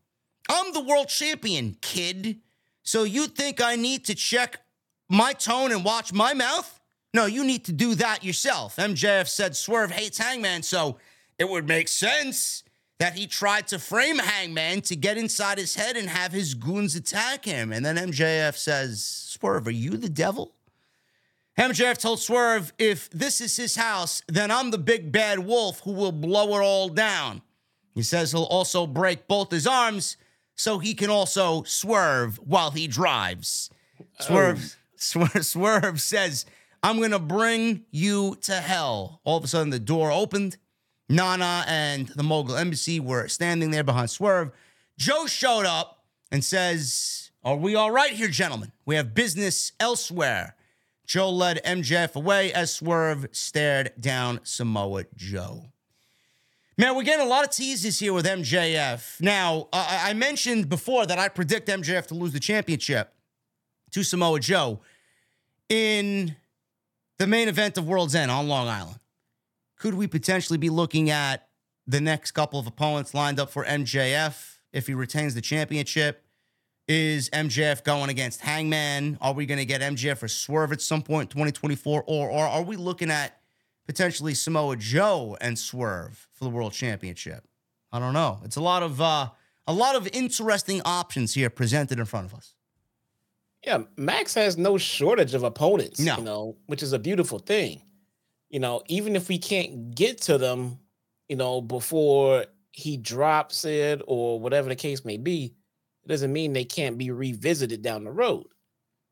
I'm 0.50 0.74
the 0.74 0.84
world 0.84 1.10
champion, 1.10 1.78
kid. 1.82 2.40
So 2.84 3.04
you 3.04 3.28
think 3.28 3.62
I 3.62 3.76
need 3.76 4.06
to 4.06 4.16
check 4.16 4.62
my 5.10 5.34
tone 5.34 5.72
and 5.72 5.84
watch 5.84 6.14
my 6.14 6.34
mouth? 6.34 6.80
No, 7.14 7.26
you 7.26 7.44
need 7.44 7.66
to 7.66 7.72
do 7.72 7.96
that 7.96 8.24
yourself. 8.24 8.76
MJF 8.76 9.28
said 9.28 9.56
Swerve 9.56 9.92
hates 9.92 10.18
Hangman, 10.18 10.64
so 10.64 10.98
it 11.38 11.50
would 11.50 11.68
make 11.68 11.88
sense 11.88 12.64
that 13.00 13.14
he 13.14 13.26
tried 13.26 13.66
to 13.68 13.80
frame 13.80 14.20
Hangman 14.20 14.82
to 14.82 14.96
get 14.96 15.18
inside 15.18 15.58
his 15.58 15.76
head 15.76 15.96
and 15.96 16.10
have 16.10 16.32
his 16.32 16.54
goons 16.54 16.96
attack 16.96 17.46
him. 17.46 17.72
And 17.72 17.86
then 17.86 17.96
MJF 17.96 18.56
says, 18.58 19.04
Swerve, 19.04 19.68
are 19.68 19.72
you 19.72 19.92
the 19.98 20.10
devil? 20.10 20.54
MJF 21.58 21.98
told 21.98 22.20
Swerve, 22.20 22.74
if 22.78 23.10
this 23.10 23.42
is 23.42 23.56
his 23.58 23.76
house, 23.76 24.22
then 24.28 24.52
I'm 24.52 24.72
the 24.72 24.78
big 24.78 25.12
bad 25.12 25.40
wolf 25.40 25.82
who 25.82 25.92
will 25.92 26.12
blow 26.12 26.58
it 26.58 26.62
all 26.62 26.90
down. 26.90 27.42
He 28.00 28.04
says 28.04 28.32
he'll 28.32 28.44
also 28.44 28.88
break 28.88 29.28
both 29.28 29.52
his 29.52 29.68
arms 29.68 30.16
so 30.56 30.80
he 30.80 30.94
can 30.94 31.10
also 31.10 31.64
swerve 31.64 32.38
while 32.38 32.72
he 32.72 32.88
drives. 32.88 33.70
Oh. 34.00 34.06
Swerve, 34.24 34.78
swerve, 34.96 35.46
swerve 35.46 36.00
says, 36.00 36.46
I'm 36.82 37.00
going 37.00 37.12
to 37.12 37.20
bring 37.20 37.84
you 37.92 38.38
to 38.44 38.54
hell. 38.54 39.20
All 39.26 39.36
of 39.36 39.44
a 39.44 39.48
sudden, 39.48 39.70
the 39.70 39.80
door 39.80 40.14
opened. 40.14 40.56
Nana 41.10 41.66
and 41.68 42.08
the 42.08 42.24
Mogul 42.24 42.56
Embassy 42.56 43.02
were 43.02 43.28
standing 43.28 43.72
there 43.72 43.84
behind 43.84 44.10
Swerve. 44.10 44.52
Joe 44.98 45.28
showed 45.28 45.66
up 45.66 46.06
and 46.32 46.42
says, 46.42 47.32
Are 47.44 47.58
we 47.58 47.76
all 47.76 47.92
right 47.92 48.14
here, 48.14 48.30
gentlemen? 48.30 48.72
We 48.86 48.96
have 48.96 49.14
business 49.14 49.74
elsewhere. 49.78 50.56
Joe 51.06 51.32
led 51.32 51.62
MJF 51.66 52.16
away 52.16 52.54
as 52.54 52.74
Swerve 52.74 53.28
stared 53.34 53.92
down 54.00 54.40
Samoa 54.44 55.04
Joe. 55.18 55.66
Man, 56.80 56.96
we're 56.96 57.04
getting 57.04 57.26
a 57.26 57.30
lot 57.30 57.44
of 57.44 57.50
teases 57.52 58.00
here 58.00 58.14
with 58.14 58.26
MJF. 58.26 59.20
Now, 59.20 59.68
uh, 59.74 60.00
I 60.06 60.14
mentioned 60.14 60.70
before 60.70 61.06
that 61.08 61.20
I 61.20 61.28
predict 61.28 61.68
MJF 61.68 62.08
to 62.08 62.14
lose 62.14 62.32
the 62.32 62.40
championship 62.40 63.14
to 63.92 64.02
Samoa 64.02 64.40
Joe 64.40 64.80
in 65.68 66.38
the 67.18 67.28
main 67.28 67.50
event 67.50 67.78
of 67.78 67.86
World's 67.86 68.16
End 68.16 68.32
on 68.32 68.48
Long 68.48 68.70
Island. 68.70 68.98
Could 69.76 69.96
we 69.96 70.08
potentially 70.08 70.58
be 70.58 70.70
looking 70.70 71.10
at 71.10 71.50
the 71.86 72.00
next 72.00 72.32
couple 72.32 72.62
of 72.62 72.66
opponents 72.66 73.14
lined 73.14 73.42
up 73.42 73.50
for 73.50 73.66
MJF 73.66 74.60
if 74.72 74.88
he 74.88 74.94
retains 74.94 75.36
the 75.36 75.42
championship? 75.42 76.24
Is 76.88 77.30
MJF 77.32 77.84
going 77.84 78.10
against 78.10 78.40
Hangman? 78.40 79.18
Are 79.20 79.34
we 79.34 79.46
going 79.46 79.60
to 79.60 79.66
get 79.66 79.82
MJF 79.82 80.24
or 80.24 80.30
Swerve 80.30 80.72
at 80.72 80.80
some 80.80 81.02
point 81.02 81.24
in 81.24 81.32
2024? 81.32 82.06
Or, 82.08 82.30
or 82.30 82.48
are 82.48 82.64
we 82.64 82.78
looking 82.78 83.12
at 83.12 83.39
potentially 83.90 84.36
Samoa 84.36 84.76
Joe 84.76 85.36
and 85.42 85.58
Swerve 85.58 86.28
for 86.32 86.44
the 86.44 86.52
World 86.52 86.74
Championship? 86.74 87.44
I 87.92 87.98
don't 87.98 88.14
know. 88.14 88.40
It's 88.46 88.56
a 88.56 88.62
lot 88.62 88.84
of 88.84 89.02
uh, 89.02 89.30
a 89.66 89.74
lot 89.74 89.96
of 89.96 90.08
interesting 90.14 90.80
options 90.86 91.34
here 91.34 91.50
presented 91.50 91.98
in 91.98 92.06
front 92.06 92.28
of 92.28 92.36
us. 92.36 92.54
Yeah, 93.66 93.80
Max 93.98 94.36
has 94.36 94.60
no 94.60 94.78
shortage 94.78 95.34
of 95.34 95.42
opponents, 95.44 96.00
No. 96.00 96.18
you 96.18 96.24
know, 96.24 96.58
which 96.68 96.84
is 96.84 96.94
a 96.94 97.00
beautiful 97.00 97.40
thing. 97.40 97.82
You 98.52 98.60
know, 98.60 98.84
even 98.88 99.16
if 99.16 99.28
we 99.28 99.40
can't 99.40 99.96
get 99.96 100.22
to 100.22 100.38
them, 100.38 100.78
you 101.28 101.36
know, 101.36 101.60
before 101.60 102.46
he 102.72 102.96
drops 102.96 103.66
it 103.66 104.04
or 104.06 104.40
whatever 104.40 104.70
the 104.70 104.76
case 104.76 105.04
may 105.04 105.18
be, 105.18 105.56
it 106.04 106.08
doesn't 106.08 106.32
mean 106.32 106.54
they 106.54 106.64
can't 106.64 106.96
be 107.00 107.10
revisited 107.10 107.82
down 107.82 108.04
the 108.04 108.12
road. 108.12 108.46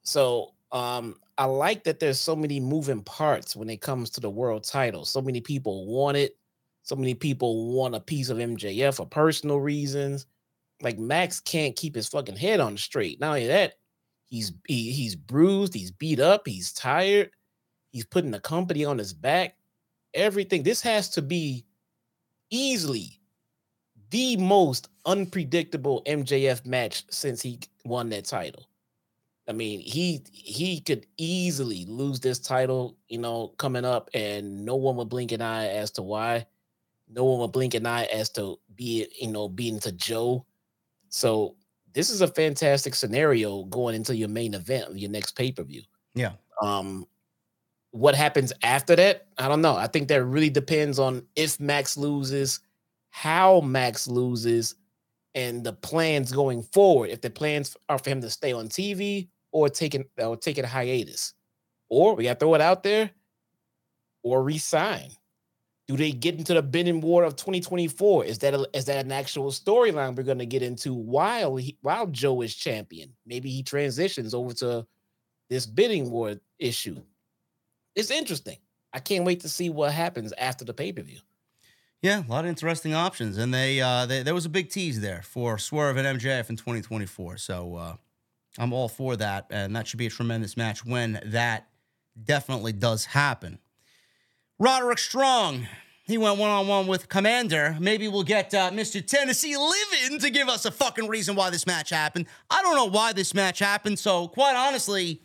So 0.04 0.54
um 0.72 1.16
I 1.38 1.46
like 1.46 1.84
that 1.84 2.00
there's 2.00 2.20
so 2.20 2.36
many 2.36 2.60
moving 2.60 3.04
parts 3.04 3.56
when 3.56 3.70
it 3.70 3.82
comes 3.82 4.10
to 4.12 4.22
the 4.22 4.30
world 4.30 4.64
title. 4.64 5.06
So 5.06 5.22
many 5.22 5.40
people 5.42 5.86
want 5.86 6.18
it. 6.18 6.38
So 6.84 6.96
many 6.96 7.14
people 7.14 7.74
want 7.74 7.96
a 7.96 8.00
piece 8.00 8.30
of 8.30 8.38
MJF 8.38 8.96
for 8.96 9.06
personal 9.06 9.60
reasons. 9.60 10.26
Like 10.82 10.98
Max 10.98 11.40
can't 11.40 11.76
keep 11.76 11.96
his 11.96 12.08
fucking 12.08 12.38
head 12.38 12.60
on 12.60 12.78
straight. 12.78 13.20
Not 13.20 13.30
only 13.30 13.48
that, 13.48 13.74
he's 14.26 14.54
he, 14.68 14.92
he's 14.92 15.16
bruised, 15.16 15.74
he's 15.74 15.92
beat 15.92 16.20
up, 16.20 16.48
he's 16.48 16.72
tired, 16.72 17.32
he's 17.92 18.06
putting 18.06 18.32
the 18.32 18.40
company 18.40 18.86
on 18.86 18.98
his 18.98 19.14
back. 19.14 19.58
Everything. 20.14 20.64
This 20.64 20.82
has 20.82 21.10
to 21.10 21.22
be 21.22 21.66
easily 22.50 23.20
the 24.10 24.38
most 24.38 24.90
unpredictable 25.06 26.02
MJF 26.06 26.66
match 26.66 27.04
since 27.10 27.42
he 27.42 27.60
won 27.86 28.10
that 28.10 28.26
title. 28.26 28.67
I 29.48 29.54
mean, 29.54 29.80
he 29.80 30.24
he 30.32 30.82
could 30.82 31.06
easily 31.18 31.86
lose 31.86 32.20
this 32.20 32.40
title, 32.40 32.98
you 33.08 33.18
know, 33.18 33.54
coming 33.58 33.86
up, 33.86 34.10
and 34.14 34.66
no 34.66 34.76
one 34.76 34.98
would 34.98 35.10
blink 35.10 35.32
an 35.32 35.42
eye 35.42 35.68
as 35.68 35.92
to 35.92 36.02
why. 36.02 36.46
No 37.10 37.24
one 37.24 37.40
would 37.40 37.54
blink 37.54 37.74
an 37.74 37.86
eye 37.86 38.06
as 38.06 38.30
to 38.32 38.60
be 38.76 39.04
it, 39.04 39.14
you 39.22 39.32
know, 39.32 39.48
being 39.48 39.80
to 39.80 39.92
Joe. 39.94 40.46
So 41.10 41.56
this 41.94 42.10
is 42.10 42.22
a 42.22 42.28
fantastic 42.28 42.94
scenario 42.94 43.64
going 43.66 43.96
into 43.96 44.16
your 44.16 44.28
main 44.28 44.54
event 44.54 44.98
your 44.98 45.10
next 45.10 45.32
pay-per-view. 45.32 45.84
Yeah. 46.14 46.34
Um 46.62 47.08
what 47.92 48.16
happens 48.16 48.52
after 48.64 48.96
that? 48.98 49.28
I 49.38 49.48
don't 49.48 49.62
know. 49.62 49.78
I 49.78 49.88
think 49.88 50.10
that 50.10 50.24
really 50.26 50.50
depends 50.50 51.00
on 51.00 51.26
if 51.38 51.58
Max 51.60 51.96
loses, 51.98 52.60
how 53.10 53.62
Max 53.62 54.10
loses, 54.10 54.76
and 55.34 55.64
the 55.64 55.72
plans 55.72 56.34
going 56.34 56.64
forward. 56.64 57.10
If 57.10 57.22
the 57.22 57.30
plans 57.30 57.78
are 57.88 57.98
for 57.98 58.10
him 58.10 58.22
to 58.22 58.30
stay 58.30 58.52
on 58.52 58.68
TV 58.68 59.30
or 59.52 59.70
taking 59.70 60.06
or 60.18 60.38
taking 60.38 60.64
a 60.64 60.68
hiatus, 60.68 61.34
or 61.90 62.16
we 62.16 62.24
got 62.24 62.40
to 62.40 62.46
throw 62.46 62.54
it 62.56 62.62
out 62.62 62.84
there, 62.84 63.12
or 64.24 64.44
resign. 64.44 65.10
Do 65.88 65.96
they 65.96 66.12
get 66.12 66.36
into 66.36 66.54
the 66.54 66.62
bidding 66.62 67.00
war 67.00 67.24
of 67.24 67.38
2024? 67.38 68.26
Is 68.26 68.40
that 68.40 68.54
a, 68.54 68.68
is 68.74 68.86
that 68.86 69.06
an 69.06 69.12
actual 69.12 69.52
storyline 69.52 70.16
we're 70.16 70.24
going 70.24 70.40
to 70.40 70.46
get 70.46 70.62
into 70.62 70.94
while 70.94 71.56
he, 71.56 71.78
while 71.82 72.08
Joe 72.08 72.42
is 72.42 72.54
champion? 72.54 73.14
Maybe 73.26 73.50
he 73.50 73.64
transitions 73.64 74.34
over 74.34 74.54
to 74.56 74.86
this 75.50 75.66
bidding 75.66 76.12
war 76.12 76.36
issue. 76.60 77.02
It's 77.96 78.12
interesting. 78.12 78.58
I 78.92 79.00
can't 79.00 79.24
wait 79.24 79.42
to 79.42 79.50
see 79.50 79.70
what 79.70 79.94
happens 79.94 80.34
after 80.38 80.66
the 80.66 80.74
pay 80.74 80.92
per 80.92 81.02
view. 81.02 81.20
Yeah, 82.02 82.24
a 82.24 82.30
lot 82.30 82.46
of 82.46 82.50
interesting 82.50 82.94
options, 82.94 83.38
and 83.38 83.52
they, 83.54 83.82
uh, 83.82 84.06
they 84.06 84.22
there 84.22 84.36
was 84.36 84.46
a 84.46 84.50
big 84.50 84.70
tease 84.70 85.02
there 85.02 85.24
for 85.24 85.58
Swerve 85.58 85.98
and 85.98 86.20
MJF 86.20 86.50
in 86.50 86.56
2024. 86.56 87.38
So 87.38 87.76
uh, 87.76 87.96
I'm 88.58 88.74
all 88.74 88.90
for 88.90 89.16
that, 89.16 89.48
and 89.50 89.76
that 89.76 89.88
should 89.88 90.00
be 90.00 90.08
a 90.08 90.12
tremendous 90.12 90.58
match 90.58 90.86
when 90.86 91.20
that 91.26 91.68
definitely 92.22 92.74
does 92.74 93.06
happen. 93.06 93.60
Roderick 94.60 94.98
Strong, 94.98 95.68
he 96.04 96.18
went 96.18 96.40
one 96.40 96.50
on 96.50 96.68
one 96.68 96.88
with 96.88 97.10
Commander. 97.10 97.78
Maybe 97.80 98.08
we'll 98.08 98.24
get 98.24 98.54
uh, 98.54 98.72
Mr. 98.72 99.06
Tennessee 99.06 99.56
Living 99.56 100.20
to 100.20 100.30
give 100.30 100.50
us 100.50 100.66
a 100.66 100.72
fucking 100.72 101.08
reason 101.08 101.36
why 101.36 101.50
this 101.50 101.68
match 101.68 101.92
happened. 101.92 102.26
I 102.50 102.62
don't 102.64 102.76
know 102.76 102.86
why 102.86 103.14
this 103.14 103.34
match 103.34 103.60
happened, 103.60 104.00
so 104.00 104.28
quite 104.28 104.56
honestly, 104.56 105.22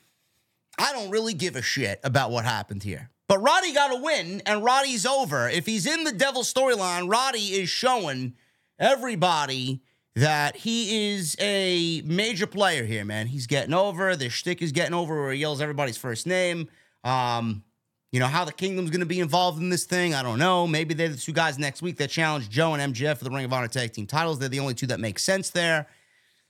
I 0.79 0.93
don't 0.93 1.11
really 1.11 1.35
give 1.35 1.57
a 1.57 1.63
shit 1.63 2.01
about 2.05 2.31
what 2.31 2.45
happened 2.45 2.83
here. 2.83 3.11
But 3.29 3.39
Roddy 3.39 3.73
got 3.73 3.95
a 3.95 4.03
win, 4.03 4.43
and 4.45 4.63
Roddy's 4.63 5.07
over. 5.07 5.49
If 5.49 5.65
he's 5.65 5.87
in 5.87 6.05
the 6.05 6.13
Devil 6.13 6.43
storyline, 6.43 7.11
Roddy 7.11 7.55
is 7.55 7.71
showing 7.71 8.35
everybody 8.79 9.83
that 10.15 10.57
he 10.57 11.13
is 11.15 11.37
a 11.41 12.03
major 12.05 12.47
player 12.47 12.85
here, 12.85 13.05
man. 13.05 13.27
He's 13.27 13.47
getting 13.47 13.73
over. 13.73 14.15
The 14.15 14.29
shtick 14.29 14.61
is 14.61 14.73
getting 14.73 14.95
over 14.95 15.21
where 15.23 15.33
he 15.33 15.41
yells 15.41 15.61
everybody's 15.61 15.97
first 15.97 16.27
name. 16.27 16.69
Um, 17.03 17.65
you 18.11 18.21
know, 18.21 18.27
how 18.27 18.45
the 18.45 18.53
Kingdom's 18.53 18.91
going 18.91 19.01
to 19.01 19.07
be 19.07 19.21
involved 19.21 19.59
in 19.59 19.71
this 19.71 19.85
thing, 19.85 20.15
I 20.15 20.23
don't 20.23 20.39
know. 20.39 20.67
Maybe 20.67 20.93
they're 20.93 21.09
the 21.09 21.17
two 21.17 21.33
guys 21.33 21.59
next 21.59 21.81
week 21.81 21.97
that 21.97 22.11
challenge 22.11 22.51
Joe 22.51 22.75
and 22.75 22.95
MJF 22.95 23.17
for 23.17 23.25
the 23.25 23.31
Ring 23.31 23.47
of 23.47 23.53
Honor 23.55 23.69
Tag 23.69 23.95
Team 23.95 24.07
titles. 24.07 24.39
They're 24.39 24.51
the 24.51 24.61
only 24.61 24.75
two 24.75 24.87
that 24.89 25.01
make 25.01 25.19
sense 25.19 25.49
there. 25.49 25.89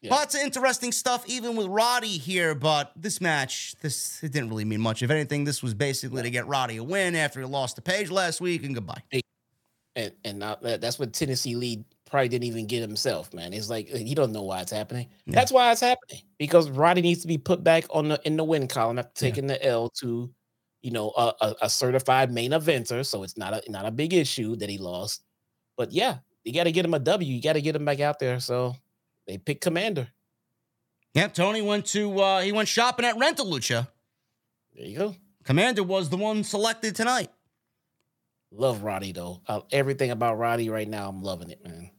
Yeah. 0.00 0.10
Lots 0.10 0.34
of 0.34 0.40
interesting 0.40 0.90
stuff, 0.90 1.24
even 1.28 1.54
with 1.54 1.68
Roddy 1.68 2.18
here. 2.18 2.56
But 2.56 2.90
this 2.96 3.20
match, 3.20 3.76
this 3.80 4.20
it 4.24 4.32
didn't 4.32 4.48
really 4.48 4.64
mean 4.64 4.80
much. 4.80 5.04
If 5.04 5.10
anything, 5.10 5.44
this 5.44 5.62
was 5.62 5.74
basically 5.74 6.22
to 6.22 6.30
get 6.30 6.48
Roddy 6.48 6.78
a 6.78 6.82
win 6.84 7.14
after 7.14 7.38
he 7.38 7.46
lost 7.46 7.76
to 7.76 7.82
Page 7.82 8.10
last 8.10 8.40
week, 8.40 8.64
and 8.64 8.74
goodbye. 8.74 9.00
and 9.94 10.12
and 10.24 10.42
that's 10.42 10.98
what 10.98 11.12
Tennessee 11.12 11.54
Lee 11.54 11.84
probably 12.12 12.28
didn't 12.28 12.44
even 12.44 12.66
get 12.66 12.82
himself, 12.82 13.32
man. 13.32 13.54
It's 13.54 13.70
like 13.70 13.88
he 13.88 14.14
don't 14.14 14.32
know 14.32 14.42
why 14.42 14.60
it's 14.60 14.70
happening. 14.70 15.08
Yeah. 15.24 15.34
That's 15.34 15.50
why 15.50 15.72
it's 15.72 15.80
happening 15.80 16.20
because 16.38 16.68
Roddy 16.68 17.00
needs 17.00 17.22
to 17.22 17.26
be 17.26 17.38
put 17.38 17.64
back 17.64 17.86
on 17.88 18.08
the 18.08 18.20
in 18.24 18.36
the 18.36 18.44
win 18.44 18.68
column 18.68 18.98
after 18.98 19.12
taking 19.14 19.48
yeah. 19.48 19.56
the 19.56 19.66
L 19.66 19.88
to, 20.00 20.30
you 20.82 20.90
know, 20.90 21.10
a, 21.16 21.32
a, 21.40 21.54
a, 21.62 21.70
certified 21.70 22.30
main 22.30 22.50
eventer. 22.50 23.04
So 23.04 23.22
it's 23.22 23.38
not 23.38 23.54
a 23.54 23.70
not 23.70 23.86
a 23.86 23.90
big 23.90 24.12
issue 24.12 24.56
that 24.56 24.68
he 24.68 24.76
lost. 24.76 25.24
But 25.78 25.90
yeah, 25.92 26.18
you 26.44 26.52
got 26.52 26.64
to 26.64 26.72
get 26.72 26.84
him 26.84 26.92
a 26.92 26.98
W. 26.98 27.34
You 27.34 27.40
got 27.40 27.54
to 27.54 27.62
get 27.62 27.74
him 27.74 27.86
back 27.86 28.00
out 28.00 28.18
there. 28.18 28.38
So 28.40 28.76
they 29.26 29.38
picked 29.38 29.62
Commander. 29.62 30.06
Yeah, 31.14 31.28
Tony 31.28 31.62
went 31.62 31.86
to 31.86 32.20
uh 32.20 32.42
he 32.42 32.52
went 32.52 32.68
shopping 32.68 33.06
at 33.06 33.16
Rental 33.16 33.46
Lucha. 33.46 33.88
There 34.74 34.86
you 34.86 34.98
go. 34.98 35.16
Commander 35.44 35.82
was 35.82 36.10
the 36.10 36.18
one 36.18 36.44
selected 36.44 36.94
tonight. 36.94 37.30
Love 38.50 38.82
Roddy 38.82 39.12
though. 39.12 39.40
Uh, 39.46 39.62
everything 39.70 40.10
about 40.10 40.36
Roddy 40.36 40.68
right 40.68 40.86
now, 40.86 41.08
I'm 41.08 41.22
loving 41.22 41.48
it, 41.48 41.64
man. 41.64 41.90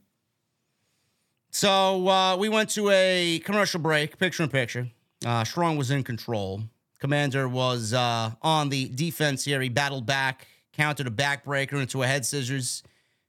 So 1.56 2.08
uh, 2.08 2.36
we 2.36 2.50
went 2.50 2.72
to 2.72 2.90
a 2.90 3.40
commercial 3.46 3.80
break, 3.80 4.18
picture 4.18 4.42
in 4.42 4.50
picture. 4.50 4.90
Uh, 5.24 5.44
Strong 5.44 5.78
was 5.78 5.92
in 5.92 6.04
control. 6.04 6.64
Commander 7.00 7.48
was 7.48 7.94
uh, 7.94 8.32
on 8.42 8.70
the 8.70 8.90
defense 8.90 9.46
here. 9.46 9.62
He 9.62 9.70
battled 9.70 10.08
back, 10.08 10.48
countered 10.74 11.06
a 11.06 11.12
backbreaker 11.12 11.74
into 11.74 12.02
a 12.02 12.08
head 12.08 12.26
scissors. 12.26 12.82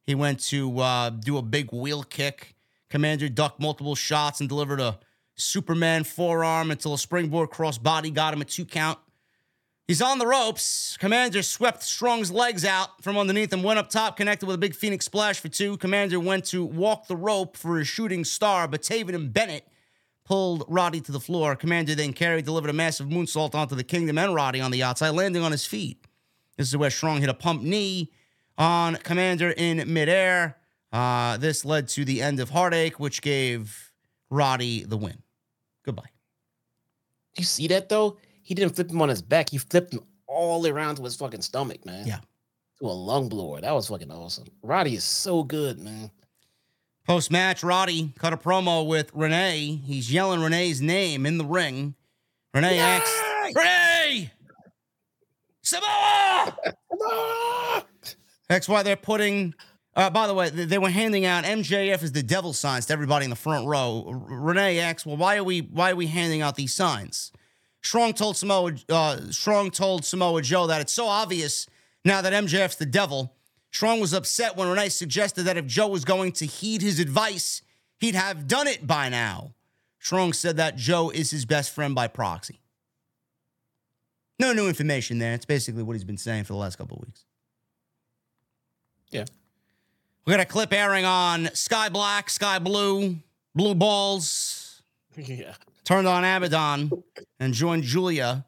He 0.04 0.14
went 0.14 0.40
to 0.44 0.78
uh, 0.80 1.10
do 1.10 1.36
a 1.36 1.42
big 1.42 1.70
wheel 1.70 2.02
kick. 2.02 2.54
Commander 2.88 3.28
ducked 3.28 3.60
multiple 3.60 3.94
shots 3.94 4.40
and 4.40 4.48
delivered 4.48 4.80
a 4.80 4.98
Superman 5.34 6.02
forearm 6.02 6.70
until 6.70 6.94
a 6.94 6.98
springboard 6.98 7.50
cross 7.50 7.76
body 7.76 8.10
got 8.10 8.32
him 8.32 8.40
a 8.40 8.46
two 8.46 8.64
count. 8.64 8.98
He's 9.86 10.00
on 10.00 10.18
the 10.18 10.26
ropes. 10.26 10.96
Komander 10.98 11.44
swept 11.44 11.82
Strong's 11.82 12.30
legs 12.30 12.64
out 12.64 13.02
from 13.02 13.18
underneath 13.18 13.52
him, 13.52 13.62
went 13.62 13.78
up 13.78 13.90
top, 13.90 14.16
connected 14.16 14.46
with 14.46 14.54
a 14.54 14.58
big 14.58 14.74
Phoenix 14.74 15.04
splash 15.04 15.40
for 15.40 15.48
two. 15.48 15.76
Komander 15.76 16.22
went 16.24 16.46
to 16.46 16.64
walk 16.64 17.06
the 17.06 17.16
rope 17.16 17.56
for 17.56 17.78
a 17.78 17.84
shooting 17.84 18.24
star, 18.24 18.66
but 18.66 18.80
Taven 18.80 19.14
and 19.14 19.30
Bennett 19.30 19.68
pulled 20.24 20.64
Roddy 20.68 21.02
to 21.02 21.12
the 21.12 21.20
floor. 21.20 21.54
Komander 21.54 21.94
then 21.94 22.14
carried, 22.14 22.46
delivered 22.46 22.70
a 22.70 22.72
massive 22.74 23.08
moonsault 23.08 23.54
onto 23.54 23.74
the 23.74 23.84
Kingdom 23.84 24.16
and 24.16 24.34
Roddy 24.34 24.58
on 24.58 24.70
the 24.70 24.82
outside, 24.82 25.10
landing 25.10 25.42
on 25.42 25.52
his 25.52 25.66
feet. 25.66 26.02
This 26.56 26.68
is 26.68 26.76
where 26.78 26.88
Strong 26.88 27.20
hit 27.20 27.28
a 27.28 27.34
pump 27.34 27.62
knee 27.62 28.10
on 28.56 28.94
Komander 28.96 29.52
in 29.54 29.92
midair. 29.92 30.56
Uh, 30.92 31.36
this 31.36 31.62
led 31.62 31.88
to 31.88 32.06
the 32.06 32.22
end 32.22 32.40
of 32.40 32.48
Heartache, 32.48 32.98
which 32.98 33.20
gave 33.20 33.92
Roddy 34.30 34.84
the 34.84 34.96
win. 34.96 35.22
Goodbye. 35.84 36.08
You 37.36 37.44
see 37.44 37.66
that 37.68 37.90
though? 37.90 38.16
He 38.44 38.54
didn't 38.54 38.76
flip 38.76 38.90
him 38.90 39.02
on 39.02 39.08
his 39.08 39.22
back. 39.22 39.50
He 39.50 39.58
flipped 39.58 39.94
him 39.94 40.00
all 40.26 40.66
around 40.66 40.96
to 40.96 41.04
his 41.04 41.16
fucking 41.16 41.40
stomach, 41.40 41.84
man. 41.84 42.06
Yeah. 42.06 42.18
To 42.78 42.86
a 42.86 42.92
lung 42.92 43.28
blower. 43.28 43.60
That 43.60 43.72
was 43.72 43.88
fucking 43.88 44.10
awesome. 44.10 44.44
Roddy 44.62 44.94
is 44.94 45.04
so 45.04 45.42
good, 45.42 45.80
man. 45.80 46.10
Post 47.06 47.30
match, 47.30 47.62
Roddy 47.62 48.12
cut 48.18 48.32
a 48.32 48.36
promo 48.36 48.86
with 48.86 49.10
Renee. 49.14 49.80
He's 49.84 50.12
yelling 50.12 50.40
Renee's 50.42 50.80
name 50.80 51.26
in 51.26 51.38
the 51.38 51.44
ring. 51.44 51.94
Renee 52.52 52.78
asks, 52.78 53.22
Renee! 53.54 54.30
Samoa! 55.62 56.56
Samoa! 56.90 57.84
That's 58.48 58.68
why 58.68 58.82
they're 58.82 58.96
putting. 58.96 59.54
Uh, 59.96 60.10
by 60.10 60.26
the 60.26 60.34
way, 60.34 60.50
they 60.50 60.78
were 60.78 60.90
handing 60.90 61.24
out 61.24 61.44
MJF 61.44 62.02
is 62.02 62.12
the 62.12 62.22
devil 62.22 62.52
signs 62.52 62.86
to 62.86 62.92
everybody 62.92 63.24
in 63.24 63.30
the 63.30 63.36
front 63.36 63.66
row. 63.66 64.04
Renee 64.28 64.80
asks, 64.80 65.06
"Well, 65.06 65.16
why 65.16 65.36
are 65.36 65.44
we 65.44 65.60
why 65.60 65.92
are 65.92 65.96
we 65.96 66.06
handing 66.06 66.42
out 66.42 66.56
these 66.56 66.74
signs?" 66.74 67.32
Strong 67.84 68.14
told 68.14 68.36
Samoa 68.36 68.72
uh, 68.88 69.20
Strong 69.30 69.70
told 69.72 70.04
Samoa 70.04 70.40
Joe 70.40 70.66
that 70.66 70.80
it's 70.80 70.92
so 70.92 71.06
obvious 71.06 71.66
now 72.04 72.22
that 72.22 72.32
MJF's 72.32 72.76
the 72.76 72.86
devil. 72.86 73.34
Strong 73.72 74.00
was 74.00 74.14
upset 74.14 74.56
when 74.56 74.68
Renee 74.68 74.88
suggested 74.88 75.42
that 75.44 75.58
if 75.58 75.66
Joe 75.66 75.88
was 75.88 76.04
going 76.04 76.32
to 76.32 76.46
heed 76.46 76.80
his 76.80 76.98
advice, 76.98 77.60
he'd 77.98 78.14
have 78.14 78.48
done 78.48 78.66
it 78.66 78.86
by 78.86 79.08
now. 79.08 79.52
Strong 79.98 80.32
said 80.32 80.56
that 80.56 80.76
Joe 80.76 81.10
is 81.10 81.30
his 81.30 81.44
best 81.44 81.74
friend 81.74 81.94
by 81.94 82.08
proxy. 82.08 82.60
No 84.38 84.52
new 84.52 84.66
information 84.66 85.18
there. 85.18 85.34
It's 85.34 85.44
basically 85.44 85.82
what 85.82 85.92
he's 85.92 86.04
been 86.04 86.18
saying 86.18 86.44
for 86.44 86.54
the 86.54 86.58
last 86.58 86.76
couple 86.76 86.96
of 86.96 87.02
weeks. 87.04 87.24
Yeah. 89.10 89.24
We 90.24 90.30
got 90.30 90.40
a 90.40 90.46
clip 90.46 90.72
airing 90.72 91.04
on 91.04 91.50
Sky 91.54 91.88
Black, 91.90 92.30
Sky 92.30 92.58
Blue, 92.58 93.16
Blue 93.54 93.74
Balls. 93.74 94.63
Yeah 95.16 95.54
turned 95.84 96.08
on 96.08 96.24
Abaddon 96.24 96.90
and 97.38 97.54
joined 97.54 97.84
Julia, 97.84 98.44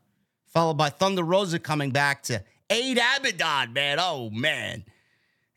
followed 0.47 0.77
by 0.77 0.89
Thunder 0.89 1.23
Rosa 1.23 1.59
coming 1.59 1.91
back 1.91 2.23
to 2.25 2.43
aid 2.71 2.99
Abaddon, 2.99 3.73
man. 3.73 3.99
Oh, 4.01 4.31
man. 4.31 4.85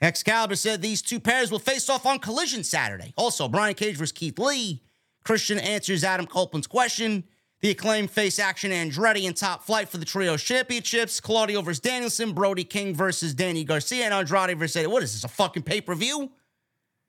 Excalibur 0.02 0.56
said 0.56 0.81
these 0.81 1.02
two 1.02 1.19
pairs 1.19 1.52
will 1.52 1.60
face 1.60 1.90
off 1.90 2.06
on 2.06 2.19
Collision 2.19 2.64
Saturday. 2.64 3.14
Also, 3.18 3.49
Brian 3.49 3.73
Cage 3.73 3.98
versus 3.98 4.11
Keith 4.11 4.40
Lee. 4.40 4.81
Christian 5.23 5.60
answers 5.60 6.03
Adam 6.03 6.26
Copeland's 6.26 6.68
question. 6.68 7.23
The 7.61 7.72
acclaimed 7.72 8.10
face 8.10 8.40
action 8.40 8.72
Andretti 8.72 9.23
in 9.23 9.34
top 9.34 9.64
flight 9.64 9.90
for 9.90 9.98
the 9.98 10.06
trio 10.06 10.38
championships. 10.38 11.19
Claudio 11.19 11.61
versus 11.61 11.81
Danielson. 11.81 12.31
Brody 12.31 12.64
King 12.64 12.95
versus 12.95 13.34
Danny 13.34 13.65
Garcia. 13.65 14.06
And 14.06 14.14
Andrade 14.14 14.57
versus. 14.57 14.88
What 14.88 15.03
is 15.03 15.11
this, 15.11 15.26
a 15.26 15.27
fucking 15.27 15.64
pay 15.64 15.81
per 15.81 15.94
view? 15.94 16.31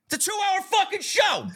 It's 0.07 0.15
a 0.15 0.29
two 0.29 0.37
hour 0.49 0.61
fucking 0.63 0.99
show. 0.99 1.47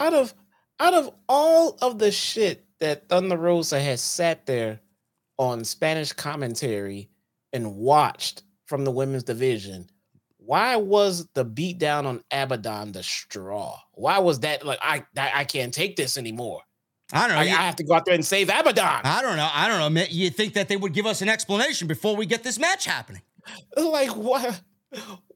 Out 0.00 0.14
of 0.14 0.34
out 0.80 0.94
of 0.94 1.10
all 1.28 1.78
of 1.80 1.98
the 1.98 2.10
shit 2.10 2.64
that 2.80 3.08
Thunder 3.08 3.36
Rosa 3.36 3.80
has 3.80 4.00
sat 4.00 4.46
there 4.46 4.80
on 5.38 5.64
Spanish 5.64 6.12
commentary 6.12 7.08
and 7.52 7.76
watched 7.76 8.42
from 8.66 8.84
the 8.84 8.90
women's 8.90 9.24
division, 9.24 9.88
why 10.36 10.76
was 10.76 11.26
the 11.34 11.44
beatdown 11.44 12.04
on 12.04 12.22
Abaddon 12.30 12.92
the 12.92 13.02
straw? 13.02 13.78
Why 13.92 14.18
was 14.18 14.40
that 14.40 14.64
like 14.66 14.78
I 14.82 15.04
I 15.16 15.44
can't 15.44 15.72
take 15.72 15.96
this 15.96 16.18
anymore? 16.18 16.60
I 17.12 17.26
don't 17.26 17.36
know. 17.36 17.40
I, 17.40 17.44
you, 17.44 17.52
I, 17.52 17.62
have 17.62 17.76
to 17.76 17.84
go 17.84 17.94
out 17.94 18.04
there 18.06 18.14
and 18.14 18.24
save 18.24 18.48
Abaddon. 18.48 19.02
I 19.04 19.22
don't 19.22 19.36
know. 19.36 19.48
I 19.52 19.68
don't 19.68 19.94
know. 19.94 20.04
You 20.10 20.30
think 20.30 20.54
that 20.54 20.68
they 20.68 20.76
would 20.76 20.92
give 20.92 21.06
us 21.06 21.22
an 21.22 21.28
explanation 21.28 21.86
before 21.86 22.16
we 22.16 22.26
get 22.26 22.42
this 22.42 22.58
match 22.58 22.84
happening? 22.86 23.22
Like 23.76 24.16
what? 24.16 24.60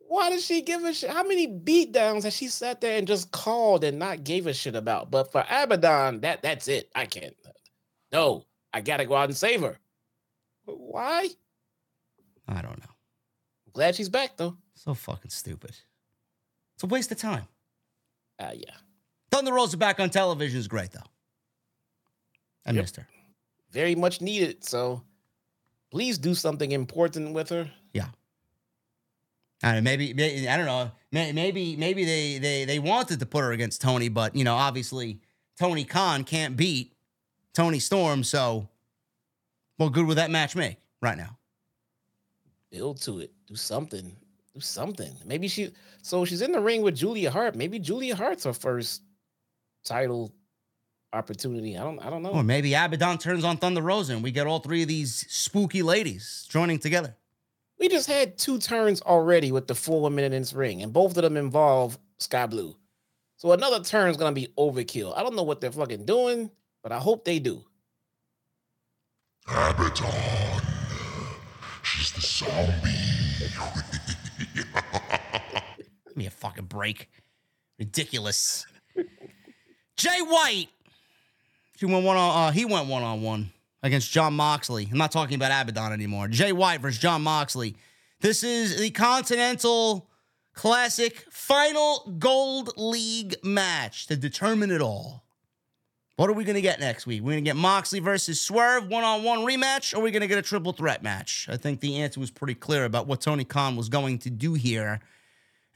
Why 0.09 0.31
does 0.31 0.45
she 0.45 0.63
give 0.63 0.85
a 0.85 0.95
shit? 0.95 1.11
How 1.11 1.23
many 1.23 1.47
beatdowns 1.47 2.23
has 2.25 2.35
she 2.35 2.49
sat 2.49 2.81
there 2.81 2.97
and 2.97 3.07
just 3.07 3.31
called 3.31 3.85
and 3.85 3.99
not 3.99 4.25
gave 4.25 4.47
a 4.47 4.55
shit 4.55 4.75
about? 4.75 5.11
But 5.11 5.31
for 5.31 5.45
Abaddon, 5.51 6.23
that 6.23 6.41
that's 6.43 6.67
it. 6.67 6.91
I 6.95 7.05
can't. 7.05 7.37
No, 8.11 8.47
I 8.73 8.81
gotta 8.81 9.05
go 9.05 9.15
out 9.15 9.29
and 9.29 9.37
save 9.37 9.61
her. 9.61 9.79
Why? 10.65 11.29
I 12.49 12.63
don't 12.63 12.79
know. 12.79 12.95
I'm 13.67 13.73
glad 13.73 13.97
she's 13.97 14.09
back 14.09 14.39
though. 14.39 14.57
So 14.75 14.95
fucking 14.95 15.31
stupid. 15.31 15.77
It's 16.75 16.85
a 16.85 16.87
waste 16.87 17.13
of 17.13 17.19
time. 17.19 17.47
Uh 18.39 18.53
yeah. 18.55 18.75
Thunder 19.31 19.53
Rosa 19.53 19.77
back 19.77 20.01
on 20.01 20.09
television 20.09 20.59
is 20.59 20.69
great 20.69 20.91
though. 20.91 21.01
I 22.65 22.71
yep. 22.71 22.83
missed 22.83 22.97
her. 22.97 23.07
Very 23.73 23.95
much 23.95 24.23
needed. 24.23 24.65
So 24.65 25.03
please 25.91 26.17
do 26.17 26.35
something 26.35 26.73
important 26.73 27.35
with 27.35 27.51
her. 27.51 27.71
I 29.63 29.73
don't 29.73 29.77
know, 29.77 29.91
maybe, 29.91 30.15
maybe 30.15 30.49
I 30.49 30.57
don't 30.57 30.67
know. 30.67 30.91
Maybe 31.11 31.75
maybe 31.77 32.05
they 32.05 32.39
they 32.39 32.65
they 32.65 32.79
wanted 32.79 33.19
to 33.21 33.27
put 33.27 33.41
her 33.43 33.53
against 33.53 33.81
Tony, 33.81 34.09
but 34.09 34.37
you 34.37 34.45
know, 34.45 34.55
obviously 34.55 35.21
Tony 35.59 35.85
Khan 35.85 36.23
can't 36.25 36.57
beat 36.57 36.93
Toni 37.55 37.81
Storm. 37.81 38.23
So, 38.23 38.69
what 39.77 39.93
good 39.93 40.07
would 40.07 40.19
that 40.19 40.31
match 40.31 40.55
make 40.55 40.77
right 41.03 41.17
now? 41.17 41.39
Build 42.71 43.01
to 43.03 43.19
it. 43.21 43.33
Do 43.47 43.57
something. 43.57 44.15
Do 44.55 44.61
something. 44.61 45.13
Maybe 45.25 45.49
she. 45.49 45.73
So 46.03 46.25
she's 46.25 46.43
in 46.43 46.53
the 46.53 46.61
ring 46.61 46.83
with 46.83 46.95
Julia 46.95 47.31
Hart. 47.31 47.57
Maybe 47.57 47.79
Julia 47.79 48.15
Hart's 48.15 48.45
her 48.45 48.53
first 48.53 49.03
title 49.85 50.33
opportunity. 51.13 51.77
I 51.77 51.83
don't. 51.83 51.99
I 51.99 52.11
don't 52.11 52.23
know. 52.23 52.31
Or 52.31 52.45
maybe 52.45 52.75
Abaddon 52.75 53.19
turns 53.19 53.43
on 53.43 53.57
Thunder 53.57 53.83
Rosa 53.83 54.13
and 54.13 54.23
we 54.23 54.31
get 54.31 54.47
all 54.47 54.61
three 54.61 54.83
of 54.83 54.89
these 54.89 55.27
spooky 55.29 55.83
ladies 55.83 56.47
joining 56.49 56.79
together. 56.79 57.17
We 57.79 57.89
just 57.89 58.09
had 58.09 58.37
two 58.39 58.59
turns 58.59 59.01
already 59.03 59.53
with 59.53 59.69
the 59.69 59.75
four 59.75 60.03
women 60.03 60.25
in 60.25 60.33
this 60.33 60.53
ring, 60.53 60.83
and 60.83 60.93
both 60.93 61.17
of 61.17 61.23
them 61.23 61.37
involve 61.37 61.99
Sky 62.19 62.47
Blue. 62.47 62.77
So 63.37 63.53
another 63.53 63.81
turn 63.85 64.11
is 64.11 64.17
gonna 64.17 64.33
be 64.33 64.49
overkill. 64.59 65.17
I 65.17 65.23
don't 65.23 65.37
know 65.37 65.45
what 65.45 65.61
they're 65.61 65.71
fucking 65.71 66.05
doing, 66.05 66.51
but 66.83 66.91
I 66.91 66.99
hope 66.99 67.25
they 67.25 67.39
do. 67.39 67.65
Abaddon. 69.47 70.63
She's 71.85 72.13
the 72.13 72.21
zombie. 72.21 72.99
Give 76.09 76.17
me 76.17 76.27
a 76.27 76.31
fucking 76.31 76.67
break. 76.67 77.09
Ridiculous. 77.79 78.67
Jay 79.97 80.21
White. 80.21 80.69
He 81.79 81.87
went 81.87 82.05
one 82.05 82.17
on. 82.17 82.49
Uh, 82.49 82.51
he 82.51 82.65
went 82.65 82.89
one 82.89 83.05
on 83.05 83.23
one 83.23 83.53
against 83.83 84.11
Jon 84.11 84.35
Moxley. 84.35 84.89
I'm 84.91 84.99
not 84.99 85.13
talking 85.13 85.37
about 85.37 85.53
Abaddon 85.53 85.93
anymore. 85.93 86.29
Jay 86.29 86.53
White 86.53 86.81
versus 86.81 87.01
Jon 87.01 87.23
Moxley. 87.23 87.77
This 88.21 88.43
is 88.43 88.79
the 88.79 88.91
Continental 88.91 90.09
Classic 90.55 91.25
Final 91.31 92.17
Gold 92.19 92.73
League 92.77 93.37
match 93.45 94.07
to 94.09 94.17
determine 94.17 94.71
it 94.71 94.81
all. 94.81 95.25
What 96.17 96.29
are 96.29 96.33
we 96.33 96.43
going 96.43 96.57
to 96.57 96.61
get 96.61 96.81
next 96.81 97.07
week? 97.07 97.23
We're 97.23 97.35
going 97.35 97.45
to 97.45 97.49
get 97.49 97.55
Moxley 97.55 98.01
versus 98.01 98.41
Swerve 98.41 98.89
one 98.89 99.05
on 99.05 99.23
one 99.23 99.41
rematch, 99.41 99.95
or 99.95 99.99
are 99.99 100.03
we 100.03 100.11
going 100.11 100.23
to 100.23 100.27
get 100.27 100.37
a 100.37 100.43
triple 100.43 100.73
threat 100.73 101.01
match? 101.01 101.47
I 101.49 101.57
think 101.57 101.79
the 101.79 101.99
answer 101.99 102.19
was 102.19 102.33
pretty 102.33 102.57
clear 102.57 102.85
about 102.85 103.07
what 103.07 103.21
Tony 103.21 103.45
Khan 103.45 103.77
was 103.77 103.89
going 103.89 104.19
to 104.19 104.31
do 104.31 104.55
here. 104.55 104.99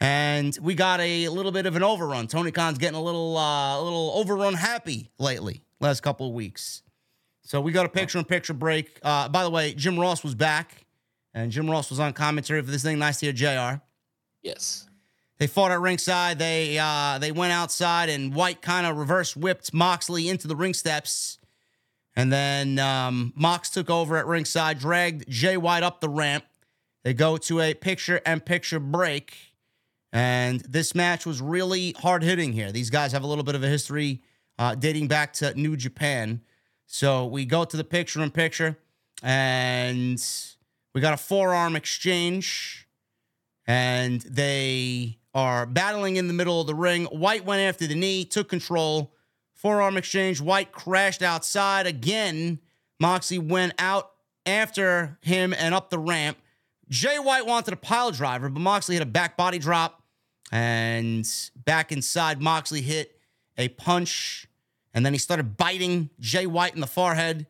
And 0.01 0.59
we 0.61 0.75
got 0.75 0.99
a 0.99 1.29
little 1.29 1.53
bit 1.53 1.67
of 1.67 1.77
an 1.77 1.85
overrun. 1.85 2.27
Tony 2.27 2.51
Khan's 2.51 2.79
getting 2.79 2.99
a 2.99 3.03
little, 3.03 3.37
uh, 3.39 3.79
a 3.79 3.83
little 3.83 4.11
overrun 4.17 4.55
happy 4.55 5.13
lately, 5.21 5.63
last 5.79 6.01
couple 6.01 6.27
of 6.27 6.33
weeks. 6.33 6.83
So 7.43 7.61
we 7.61 7.73
got 7.73 7.87
a 7.87 7.89
picture 7.89 8.19
in 8.19 8.25
picture 8.25 8.55
break. 8.55 8.99
Uh, 9.03 9.29
by 9.29 9.43
the 9.43 9.51
way, 9.51 9.75
Jim 9.75 9.99
Ross 9.99 10.23
was 10.23 10.35
back, 10.35 10.87
and 11.35 11.51
Jim 11.51 11.71
Ross 11.71 11.91
was 11.91 12.01
on 12.01 12.13
commentary 12.13 12.63
for 12.63 12.71
this 12.71 12.83
thing. 12.83 12.99
Nice 12.99 13.19
to 13.21 13.27
hear 13.27 13.33
JR. 13.33 13.83
Yes. 14.43 14.87
They 15.39 15.49
fought 15.49 15.73
at 15.73 15.81
ringside. 15.81 16.39
They 16.39 16.79
uh, 16.79 17.19
they 17.19 17.33
went 17.33 17.53
outside, 17.53 18.09
and 18.09 18.33
White 18.33 18.63
kind 18.63 18.87
of 18.87 18.97
reverse 18.97 19.37
whipped 19.37 19.75
Moxley 19.75 20.29
into 20.29 20.47
the 20.47 20.55
ring 20.55 20.73
steps, 20.73 21.39
and 22.15 22.33
then 22.33 22.79
um, 22.79 23.33
Mox 23.35 23.69
took 23.69 23.91
over 23.91 24.17
at 24.17 24.27
ringside, 24.27 24.79
dragged 24.79 25.29
Jay 25.29 25.57
White 25.57 25.83
up 25.83 26.01
the 26.01 26.09
ramp. 26.09 26.45
They 27.03 27.13
go 27.13 27.37
to 27.39 27.61
a 27.61 27.75
picture 27.75 28.21
and 28.25 28.45
picture 28.45 28.79
break, 28.79 29.35
and 30.13 30.61
this 30.61 30.95
match 30.95 31.27
was 31.27 31.41
really 31.41 31.93
hard 31.99 32.23
hitting 32.23 32.53
here. 32.53 32.71
These 32.71 32.91
guys 32.91 33.11
have 33.11 33.25
a 33.25 33.27
little 33.27 33.43
bit 33.43 33.57
of 33.57 33.65
a 33.65 33.69
history 33.69 34.23
uh, 34.61 34.77
dating 34.77 35.09
back 35.09 35.33
to 35.35 35.53
New 35.59 35.77
Japan. 35.77 36.41
So 36.95 37.25
we 37.25 37.47
go 37.47 37.65
to 37.65 37.75
the 37.75 37.85
picture 37.85 38.23
in 38.23 38.31
picture, 38.31 38.77
and 39.23 40.23
we 40.95 41.01
got 41.01 41.15
a 41.15 41.17
forearm 41.17 41.75
exchange, 41.75 42.87
and 43.67 44.21
they 44.21 45.17
are 45.33 45.65
battling 45.65 46.17
in 46.17 46.29
the 46.29 46.35
middle 46.35 46.61
of 46.61 46.67
the 46.67 46.75
ring. 46.75 47.07
White 47.07 47.47
went 47.47 47.63
after 47.63 47.87
the 47.87 47.95
knee, 47.95 48.27
took 48.27 48.51
control. 48.51 49.15
Forearm 49.55 49.97
exchange. 49.97 50.43
White 50.43 50.71
crashed 50.71 51.23
outside 51.23 51.87
again. 51.87 52.59
Moxie 53.01 53.39
went 53.39 53.73
out 53.79 54.11
after 54.45 55.17
him 55.23 55.55
and 55.57 55.75
up 55.75 55.89
the 55.89 55.99
ramp. 55.99 56.37
Jay 56.91 57.19
White 57.19 57.47
wanted 57.47 57.73
a 57.73 57.79
pile 57.79 58.11
driver, 58.11 58.51
but 58.51 58.61
Moxley 58.61 58.97
hit 58.97 59.03
a 59.03 59.07
back 59.07 59.39
body 59.39 59.59
drop. 59.59 60.03
And 60.51 61.27
back 61.65 61.91
inside, 61.91 62.43
Moxley 62.43 62.83
hit 62.83 63.19
a 63.57 63.69
punch. 63.69 64.47
And 64.95 65.05
then 65.07 65.13
he 65.13 65.19
started 65.19 65.57
biting 65.57 66.11
Jay 66.21 66.47
White 66.47 66.75
in 66.75 66.81
the 66.81 66.87
forehead. 66.87 67.47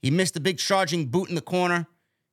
He 0.00 0.10
missed 0.10 0.36
a 0.36 0.40
big 0.40 0.58
charging 0.58 1.06
boot 1.06 1.28
in 1.28 1.34
the 1.34 1.40
corner. 1.40 1.86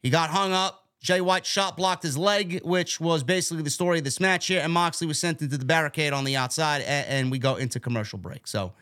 He 0.03 0.09
got 0.09 0.29
hung 0.29 0.51
up. 0.53 0.77
Jay 1.01 1.19
White 1.19 1.47
shot 1.47 1.77
blocked 1.77 2.03
his 2.03 2.15
leg, 2.15 2.61
which 2.63 2.99
was 2.99 3.23
basically 3.23 3.63
the 3.63 3.71
story 3.71 3.97
of 3.97 4.03
this 4.03 4.19
match 4.19 4.47
here. 4.47 4.61
And 4.61 4.71
Moxley 4.71 5.07
was 5.07 5.17
sent 5.17 5.41
into 5.41 5.57
the 5.57 5.65
barricade 5.65 6.13
on 6.13 6.25
the 6.25 6.35
outside, 6.35 6.81
and, 6.81 7.31
we 7.31 7.39
go 7.39 7.55
into 7.55 7.79
commercial 7.79 8.19
break. 8.19 8.45
So 8.45 8.73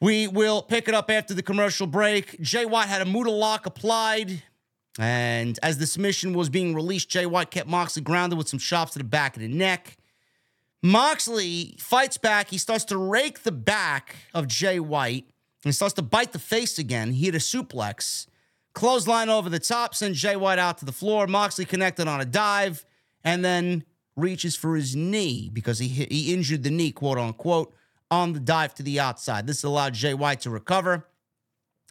we 0.00 0.28
will 0.28 0.62
pick 0.62 0.86
it 0.86 0.94
up 0.94 1.10
after 1.10 1.34
the 1.34 1.42
commercial 1.42 1.88
break. 1.88 2.40
Jay 2.40 2.64
White 2.64 2.86
had 2.86 3.02
a 3.02 3.06
Muta 3.06 3.30
lock 3.30 3.66
applied. 3.66 4.42
And 4.98 5.58
as 5.62 5.78
the 5.78 5.86
submission 5.86 6.32
was 6.32 6.48
being 6.48 6.74
released, 6.74 7.08
Jay 7.08 7.26
White 7.26 7.50
kept 7.50 7.68
Moxley 7.68 8.02
grounded 8.02 8.38
with 8.38 8.48
some 8.48 8.60
chops 8.60 8.92
to 8.92 8.98
the 8.98 9.04
back 9.04 9.36
of 9.36 9.42
the 9.42 9.48
neck. 9.48 9.96
Moxley 10.82 11.76
fights 11.78 12.18
back. 12.18 12.50
He 12.50 12.58
starts 12.58 12.84
to 12.86 12.98
rake 12.98 13.42
the 13.42 13.52
back 13.52 14.16
of 14.34 14.46
Jay 14.46 14.78
White 14.78 15.28
and 15.64 15.74
starts 15.74 15.94
to 15.94 16.02
bite 16.02 16.32
the 16.32 16.38
face 16.38 16.78
again. 16.78 17.12
He 17.12 17.26
hit 17.26 17.34
a 17.34 17.38
suplex. 17.38 18.26
Clothesline 18.74 19.28
over 19.28 19.48
the 19.48 19.58
top, 19.58 19.94
sends 19.94 20.20
Jay 20.20 20.36
White 20.36 20.58
out 20.58 20.78
to 20.78 20.84
the 20.84 20.92
floor. 20.92 21.26
Moxley 21.26 21.64
connected 21.64 22.06
on 22.06 22.20
a 22.20 22.26
dive 22.26 22.84
and 23.24 23.44
then 23.44 23.84
reaches 24.16 24.54
for 24.54 24.76
his 24.76 24.94
knee 24.94 25.50
because 25.52 25.78
he 25.78 25.88
hit, 25.88 26.12
he 26.12 26.32
injured 26.32 26.62
the 26.62 26.70
knee, 26.70 26.92
quote 26.92 27.18
unquote, 27.18 27.74
on 28.10 28.32
the 28.32 28.40
dive 28.40 28.74
to 28.74 28.82
the 28.82 29.00
outside. 29.00 29.46
This 29.46 29.64
allowed 29.64 29.94
Jay 29.94 30.14
White 30.14 30.40
to 30.42 30.50
recover 30.50 31.06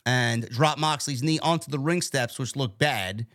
and 0.06 0.48
drop 0.50 0.78
Moxley's 0.78 1.24
knee 1.24 1.40
onto 1.40 1.72
the 1.72 1.80
ring 1.80 2.02
steps, 2.02 2.38
which 2.38 2.56
looked 2.56 2.78
bad. 2.78 3.26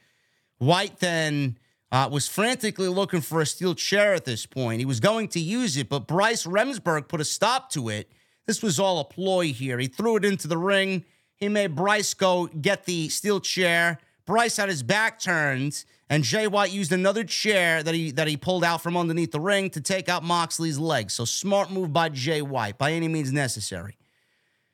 White 0.58 1.00
then 1.00 1.58
uh, 1.92 2.08
was 2.10 2.28
frantically 2.28 2.88
looking 2.88 3.20
for 3.20 3.40
a 3.40 3.46
steel 3.46 3.74
chair 3.74 4.14
at 4.14 4.24
this 4.24 4.46
point. 4.46 4.78
He 4.78 4.84
was 4.84 5.00
going 5.00 5.28
to 5.28 5.40
use 5.40 5.76
it, 5.76 5.88
but 5.88 6.06
Bryce 6.06 6.46
Remsburg 6.46 7.08
put 7.08 7.20
a 7.20 7.24
stop 7.24 7.70
to 7.70 7.88
it. 7.88 8.10
This 8.46 8.62
was 8.62 8.78
all 8.78 9.00
a 9.00 9.04
ploy 9.04 9.52
here. 9.52 9.78
He 9.78 9.86
threw 9.86 10.16
it 10.16 10.24
into 10.24 10.48
the 10.48 10.58
ring. 10.58 11.04
He 11.36 11.48
made 11.48 11.74
Bryce 11.74 12.14
go 12.14 12.46
get 12.46 12.84
the 12.84 13.08
steel 13.08 13.40
chair. 13.40 13.98
Bryce 14.26 14.56
had 14.56 14.68
his 14.68 14.82
back 14.82 15.18
turned, 15.18 15.84
and 16.08 16.22
Jay 16.22 16.46
White 16.46 16.70
used 16.70 16.92
another 16.92 17.24
chair 17.24 17.82
that 17.82 17.94
he 17.94 18.12
that 18.12 18.28
he 18.28 18.36
pulled 18.36 18.62
out 18.62 18.82
from 18.82 18.96
underneath 18.96 19.32
the 19.32 19.40
ring 19.40 19.70
to 19.70 19.80
take 19.80 20.08
out 20.08 20.22
Moxley's 20.22 20.78
leg. 20.78 21.10
So 21.10 21.24
smart 21.24 21.70
move 21.70 21.92
by 21.92 22.10
Jay 22.10 22.42
White, 22.42 22.78
by 22.78 22.92
any 22.92 23.08
means 23.08 23.32
necessary. 23.32 23.96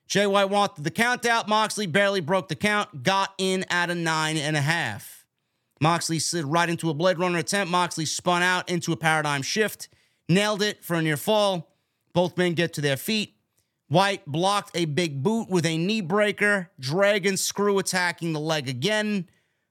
Jay 0.06 0.26
White 0.26 0.50
wanted 0.50 0.84
the 0.84 0.90
count 0.90 1.24
out. 1.24 1.48
Moxley 1.48 1.86
barely 1.86 2.20
broke 2.20 2.48
the 2.48 2.54
count, 2.54 3.02
got 3.02 3.32
in 3.38 3.64
at 3.70 3.90
a 3.90 3.94
nine 3.94 4.36
and 4.36 4.56
a 4.56 4.60
half. 4.60 5.15
Moxley 5.80 6.18
slid 6.18 6.46
right 6.46 6.68
into 6.68 6.90
a 6.90 6.94
Blade 6.94 7.18
Runner 7.18 7.38
attempt. 7.38 7.70
Moxley 7.70 8.06
spun 8.06 8.42
out 8.42 8.68
into 8.68 8.92
a 8.92 8.96
paradigm 8.96 9.42
shift, 9.42 9.88
nailed 10.28 10.62
it 10.62 10.84
for 10.84 10.94
a 10.94 11.02
near 11.02 11.16
fall. 11.16 11.70
Both 12.12 12.38
men 12.38 12.54
get 12.54 12.72
to 12.74 12.80
their 12.80 12.96
feet. 12.96 13.34
White 13.88 14.26
blocked 14.26 14.76
a 14.76 14.86
big 14.86 15.22
boot 15.22 15.48
with 15.48 15.64
a 15.66 15.78
knee 15.78 16.00
breaker. 16.00 16.70
Dragon 16.80 17.36
screw 17.36 17.78
attacking 17.78 18.32
the 18.32 18.40
leg 18.40 18.68
again. 18.68 19.28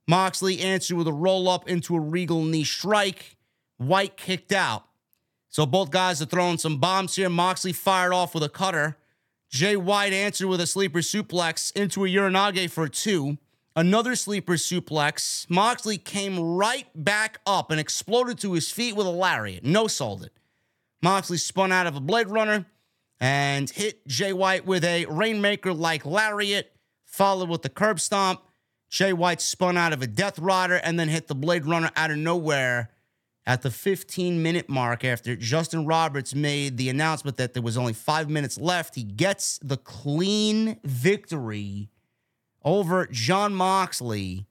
Moxley 0.07 0.59
answered 0.61 0.95
with 0.95 1.07
a 1.07 1.13
roll 1.13 1.49
up 1.49 1.67
into 1.67 1.95
a 1.95 1.99
regal 1.99 2.43
knee 2.43 2.63
strike. 2.63 3.35
White 3.77 4.15
kicked 4.15 4.51
out. 4.51 4.85
So 5.49 5.65
both 5.65 5.89
guys 5.89 6.21
are 6.21 6.25
throwing 6.25 6.57
some 6.57 6.77
bombs 6.77 7.15
here. 7.15 7.29
Moxley 7.29 7.73
fired 7.73 8.13
off 8.13 8.33
with 8.33 8.43
a 8.43 8.49
cutter. 8.49 8.97
Jay 9.49 9.75
White 9.75 10.13
answered 10.13 10.47
with 10.47 10.61
a 10.61 10.67
sleeper 10.67 10.99
suplex 10.99 11.75
into 11.75 12.05
a 12.05 12.09
Uranage 12.09 12.69
for 12.69 12.87
two. 12.87 13.37
Another 13.77 14.15
sleeper 14.15 14.53
suplex. 14.53 15.49
Moxley 15.49 15.97
came 15.97 16.39
right 16.39 16.87
back 16.95 17.39
up 17.45 17.71
and 17.71 17.79
exploded 17.79 18.39
to 18.39 18.53
his 18.53 18.71
feet 18.71 18.95
with 18.95 19.05
a 19.05 19.11
lariat. 19.11 19.65
No 19.65 19.87
sold 19.87 20.23
it. 20.23 20.31
Moxley 21.01 21.37
spun 21.37 21.73
out 21.73 21.85
of 21.85 21.95
a 21.95 21.99
Blade 21.99 22.29
Runner 22.29 22.65
and 23.19 23.69
hit 23.69 24.07
Jay 24.07 24.31
White 24.31 24.65
with 24.65 24.85
a 24.85 25.05
Rainmaker 25.07 25.73
like 25.73 26.05
lariat, 26.05 26.71
followed 27.03 27.49
with 27.49 27.63
the 27.63 27.69
curb 27.69 27.99
stomp. 27.99 28.41
Jay 28.89 29.11
White 29.11 29.41
spun 29.41 29.75
out 29.75 29.91
of 29.91 30.01
a 30.01 30.07
Death 30.07 30.39
Rider 30.39 30.75
and 30.75 30.97
then 30.97 31.09
hit 31.09 31.27
the 31.27 31.35
Blade 31.35 31.65
Runner 31.65 31.91
out 31.97 32.11
of 32.11 32.17
nowhere 32.17 32.91
at 33.45 33.61
the 33.61 33.71
15 33.71 34.41
minute 34.41 34.69
mark 34.69 35.03
after 35.03 35.35
Justin 35.35 35.85
Roberts 35.85 36.33
made 36.33 36.77
the 36.77 36.87
announcement 36.87 37.35
that 37.37 37.53
there 37.53 37.61
was 37.61 37.77
only 37.77 37.93
five 37.93 38.29
minutes 38.29 38.57
left. 38.57 38.95
He 38.95 39.03
gets 39.03 39.59
the 39.59 39.77
clean 39.77 40.79
victory 40.83 41.89
over 42.65 43.07
Jon 43.11 43.53
Moxley 43.53 44.47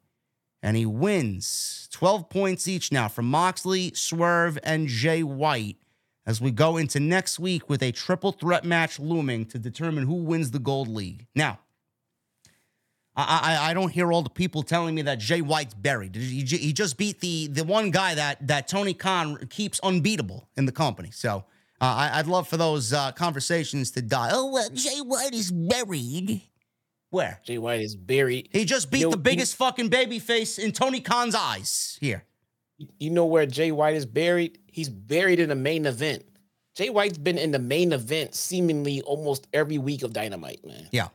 and 0.62 0.78
he 0.78 0.86
wins 0.86 1.88
12 1.92 2.30
points 2.30 2.66
each 2.66 2.90
now 2.90 3.08
from 3.08 3.26
Moxley, 3.26 3.92
Swerve, 3.94 4.58
and 4.62 4.88
Jay 4.88 5.22
White 5.22 5.76
as 6.24 6.40
we 6.40 6.50
go 6.50 6.78
into 6.78 6.98
next 7.00 7.38
week 7.38 7.68
with 7.68 7.82
a 7.82 7.92
triple 7.92 8.32
threat 8.32 8.64
match 8.64 8.98
looming 8.98 9.44
to 9.46 9.58
determine 9.58 10.06
who 10.06 10.14
wins 10.14 10.52
the 10.52 10.58
Gold 10.58 10.88
League. 10.88 11.26
Now, 11.34 11.58
I, 13.14 13.58
I, 13.60 13.70
I 13.70 13.74
don't 13.74 13.90
hear 13.90 14.10
all 14.10 14.22
the 14.22 14.30
people 14.30 14.62
telling 14.62 14.94
me 14.94 15.02
that 15.02 15.18
Jay 15.18 15.42
White's 15.42 15.74
buried. 15.74 16.16
He, 16.16 16.42
he 16.42 16.72
just 16.72 16.96
beat 16.96 17.20
the 17.20 17.48
the 17.48 17.62
one 17.62 17.90
guy 17.90 18.14
that 18.14 18.46
that 18.46 18.66
Tony 18.66 18.94
Khan 18.94 19.36
keeps 19.50 19.78
unbeatable 19.80 20.48
in 20.56 20.64
the 20.64 20.72
company. 20.72 21.10
So 21.12 21.44
uh, 21.80 22.10
I, 22.12 22.16
would 22.16 22.26
love 22.26 22.48
for 22.48 22.56
those 22.56 22.92
uh, 22.92 23.12
conversations 23.12 23.90
to 23.92 24.02
die. 24.02 24.30
Oh, 24.32 24.50
well, 24.50 24.70
Jay 24.70 25.00
White 25.00 25.34
is 25.34 25.52
buried. 25.52 26.42
Where? 27.14 27.40
Jay 27.44 27.58
White 27.58 27.80
is 27.80 27.94
buried. 27.94 28.48
He 28.50 28.64
just 28.64 28.90
beat 28.90 28.98
You 28.98 29.06
know, 29.06 29.10
the 29.12 29.18
biggest 29.18 29.54
fucking 29.54 29.88
baby 29.88 30.18
face 30.18 30.58
in 30.58 30.72
Tony 30.72 31.00
Khan's 31.00 31.36
eyes 31.36 31.96
here. 32.00 32.24
You 32.98 33.10
know 33.10 33.26
where 33.26 33.46
Jay 33.46 33.70
White 33.70 33.94
is 33.94 34.04
buried? 34.04 34.58
He's 34.66 34.88
buried 34.88 35.38
in 35.38 35.48
the 35.48 35.54
main 35.54 35.86
event. 35.86 36.24
Jay 36.74 36.90
White's 36.90 37.16
been 37.16 37.38
in 37.38 37.52
the 37.52 37.60
main 37.60 37.92
event 37.92 38.34
seemingly 38.34 39.00
almost 39.02 39.46
every 39.52 39.78
week 39.78 40.02
of 40.02 40.12
Dynamite, 40.12 40.66
man. 40.66 40.88
Yeah. 40.90 41.10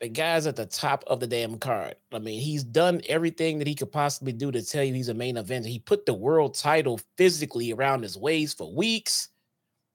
The 0.00 0.08
guy's 0.08 0.48
at 0.48 0.56
the 0.56 0.66
top 0.66 1.04
of 1.06 1.20
the 1.20 1.28
damn 1.28 1.58
card. 1.58 1.94
I 2.12 2.18
mean, 2.18 2.40
he's 2.40 2.64
done 2.64 3.00
everything 3.08 3.58
that 3.58 3.68
he 3.68 3.76
could 3.76 3.92
possibly 3.92 4.32
do 4.32 4.50
to 4.50 4.64
tell 4.64 4.82
you 4.82 4.94
he's 4.94 5.10
a 5.10 5.14
main 5.14 5.36
event. 5.36 5.64
He 5.64 5.78
put 5.78 6.06
the 6.06 6.14
world 6.14 6.54
title 6.54 6.98
physically 7.16 7.72
around 7.72 8.02
his 8.02 8.16
waist 8.16 8.58
for 8.58 8.74
weeks. 8.74 9.28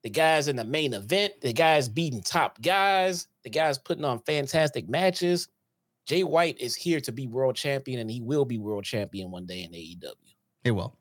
The 0.03 0.09
guy's 0.09 0.47
in 0.47 0.55
the 0.55 0.63
main 0.63 0.93
event. 0.93 1.41
The 1.41 1.51
guy's 1.51 1.89
beating 1.89 2.21
top 2.21 2.61
guys. 2.61 3.27
The 3.43 3.49
guy's 3.49 3.77
putting 3.77 4.05
on 4.05 4.19
fantastic 4.19 4.87
matches. 4.89 5.47
Jay 6.05 6.23
White 6.23 6.59
is 6.59 6.75
here 6.75 6.99
to 7.01 7.11
be 7.11 7.27
world 7.27 7.55
champion, 7.55 7.99
and 7.99 8.09
he 8.09 8.21
will 8.21 8.45
be 8.45 8.57
world 8.57 8.83
champion 8.83 9.31
one 9.31 9.45
day 9.45 9.63
in 9.63 9.71
AEW. 9.71 10.13
It 10.63 10.71
will. 10.71 10.97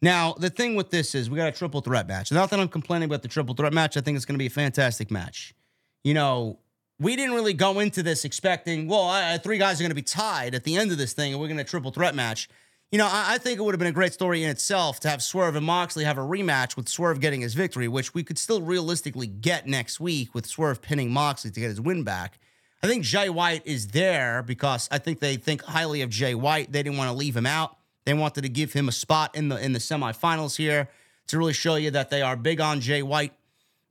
Now, 0.00 0.34
the 0.34 0.50
thing 0.50 0.74
with 0.74 0.90
this 0.90 1.14
is 1.14 1.30
we 1.30 1.36
got 1.36 1.48
a 1.48 1.52
triple 1.52 1.80
threat 1.80 2.08
match. 2.08 2.32
Not 2.32 2.50
that 2.50 2.58
I'm 2.58 2.68
complaining 2.68 3.06
about 3.06 3.22
the 3.22 3.28
triple 3.28 3.54
threat 3.54 3.72
match. 3.72 3.96
I 3.96 4.00
think 4.00 4.16
it's 4.16 4.24
going 4.24 4.34
to 4.34 4.38
be 4.38 4.46
a 4.46 4.50
fantastic 4.50 5.10
match. 5.10 5.54
You 6.02 6.14
know, 6.14 6.58
we 6.98 7.14
didn't 7.14 7.34
really 7.34 7.52
go 7.52 7.78
into 7.78 8.02
this 8.02 8.24
expecting, 8.24 8.88
well, 8.88 9.08
uh, 9.08 9.38
three 9.38 9.58
guys 9.58 9.80
are 9.80 9.84
going 9.84 9.90
to 9.90 9.96
be 9.96 10.02
tied 10.02 10.54
at 10.54 10.64
the 10.64 10.76
end 10.76 10.90
of 10.90 10.98
this 10.98 11.12
thing 11.12 11.32
and 11.32 11.40
we're 11.40 11.48
going 11.48 11.58
to 11.58 11.64
triple 11.64 11.92
threat 11.92 12.14
match. 12.16 12.48
You 12.92 12.98
know, 12.98 13.06
I, 13.06 13.34
I 13.34 13.38
think 13.38 13.58
it 13.58 13.62
would 13.62 13.72
have 13.72 13.78
been 13.78 13.88
a 13.88 13.92
great 13.92 14.12
story 14.12 14.44
in 14.44 14.50
itself 14.50 15.00
to 15.00 15.08
have 15.08 15.22
Swerve 15.22 15.56
and 15.56 15.64
Moxley 15.64 16.04
have 16.04 16.18
a 16.18 16.22
rematch 16.22 16.76
with 16.76 16.90
Swerve 16.90 17.20
getting 17.20 17.40
his 17.40 17.54
victory, 17.54 17.88
which 17.88 18.12
we 18.12 18.22
could 18.22 18.36
still 18.36 18.60
realistically 18.60 19.26
get 19.26 19.66
next 19.66 19.98
week 19.98 20.34
with 20.34 20.44
Swerve 20.44 20.82
pinning 20.82 21.10
Moxley 21.10 21.50
to 21.50 21.58
get 21.58 21.70
his 21.70 21.80
win 21.80 22.04
back. 22.04 22.38
I 22.82 22.88
think 22.88 23.02
Jay 23.02 23.30
White 23.30 23.66
is 23.66 23.88
there 23.88 24.42
because 24.42 24.88
I 24.92 24.98
think 24.98 25.20
they 25.20 25.36
think 25.36 25.62
highly 25.62 26.02
of 26.02 26.10
Jay 26.10 26.34
White. 26.34 26.70
They 26.70 26.82
didn't 26.82 26.98
want 26.98 27.08
to 27.08 27.16
leave 27.16 27.34
him 27.34 27.46
out. 27.46 27.78
They 28.04 28.12
wanted 28.12 28.42
to 28.42 28.50
give 28.50 28.74
him 28.74 28.88
a 28.88 28.92
spot 28.92 29.34
in 29.34 29.48
the 29.48 29.56
in 29.56 29.72
the 29.72 29.78
semifinals 29.78 30.56
here 30.56 30.90
to 31.28 31.38
really 31.38 31.54
show 31.54 31.76
you 31.76 31.92
that 31.92 32.10
they 32.10 32.20
are 32.20 32.36
big 32.36 32.60
on 32.60 32.80
Jay 32.80 33.02
White. 33.02 33.32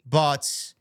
But 0.08 0.74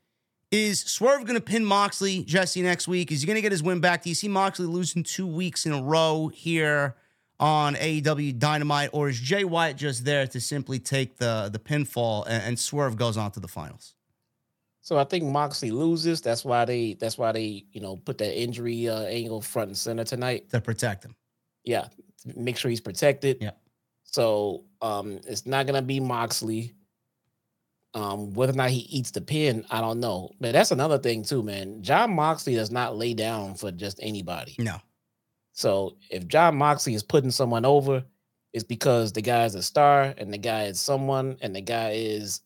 is 0.50 0.80
Swerve 0.80 1.24
going 1.24 1.36
to 1.36 1.40
pin 1.40 1.64
Moxley, 1.64 2.24
Jesse, 2.24 2.60
next 2.60 2.86
week? 2.86 3.12
Is 3.12 3.22
he 3.22 3.26
going 3.26 3.36
to 3.36 3.42
get 3.42 3.52
his 3.52 3.62
win 3.62 3.80
back? 3.80 4.02
Do 4.02 4.10
you 4.10 4.14
see 4.14 4.28
Moxley 4.28 4.66
losing 4.66 5.04
two 5.04 5.26
weeks 5.26 5.64
in 5.64 5.72
a 5.72 5.80
row 5.80 6.28
here 6.34 6.96
on 7.40 7.74
AEW 7.74 8.38
Dynamite, 8.38 8.90
or 8.92 9.08
is 9.08 9.18
Jay 9.18 9.44
White 9.44 9.76
just 9.76 10.04
there 10.04 10.26
to 10.28 10.40
simply 10.40 10.78
take 10.78 11.16
the 11.16 11.48
the 11.50 11.58
pinfall 11.58 12.24
and, 12.28 12.42
and 12.44 12.58
Swerve 12.58 12.96
goes 12.96 13.16
on 13.16 13.32
to 13.32 13.40
the 13.40 13.48
finals? 13.48 13.94
So 14.82 14.98
I 14.98 15.04
think 15.04 15.24
Moxley 15.24 15.70
loses. 15.70 16.20
That's 16.20 16.44
why 16.44 16.64
they. 16.64 16.94
That's 16.94 17.18
why 17.18 17.32
they. 17.32 17.64
You 17.72 17.80
know, 17.80 17.96
put 17.96 18.18
that 18.18 18.38
injury 18.38 18.88
uh, 18.88 19.02
angle 19.02 19.40
front 19.40 19.68
and 19.68 19.78
center 19.78 20.04
tonight. 20.04 20.50
To 20.50 20.60
protect 20.60 21.04
him. 21.04 21.16
Yeah, 21.64 21.88
make 22.36 22.56
sure 22.56 22.70
he's 22.70 22.80
protected. 22.80 23.38
Yeah. 23.40 23.52
So 24.04 24.64
um, 24.82 25.20
it's 25.26 25.46
not 25.46 25.66
gonna 25.66 25.82
be 25.82 26.00
Moxley. 26.00 26.74
Um, 27.92 28.34
whether 28.34 28.52
or 28.52 28.56
not 28.56 28.70
he 28.70 28.80
eats 28.82 29.10
the 29.10 29.20
pin, 29.20 29.64
I 29.68 29.80
don't 29.80 29.98
know. 29.98 30.30
But 30.40 30.52
that's 30.52 30.70
another 30.70 30.98
thing 30.98 31.24
too, 31.24 31.42
man. 31.42 31.82
Jon 31.82 32.14
Moxley 32.14 32.54
does 32.54 32.70
not 32.70 32.96
lay 32.96 33.14
down 33.14 33.54
for 33.54 33.72
just 33.72 33.98
anybody. 34.00 34.54
No. 34.60 34.76
So 35.60 35.96
if 36.08 36.26
Jon 36.26 36.56
Moxley 36.56 36.94
is 36.94 37.02
putting 37.02 37.30
someone 37.30 37.66
over, 37.66 38.02
it's 38.54 38.64
because 38.64 39.12
the 39.12 39.20
guy 39.20 39.44
is 39.44 39.54
a 39.54 39.62
star 39.62 40.14
and 40.16 40.32
the 40.32 40.38
guy 40.38 40.64
is 40.64 40.80
someone 40.80 41.36
and 41.42 41.54
the 41.54 41.60
guy 41.60 41.90
is 41.90 42.40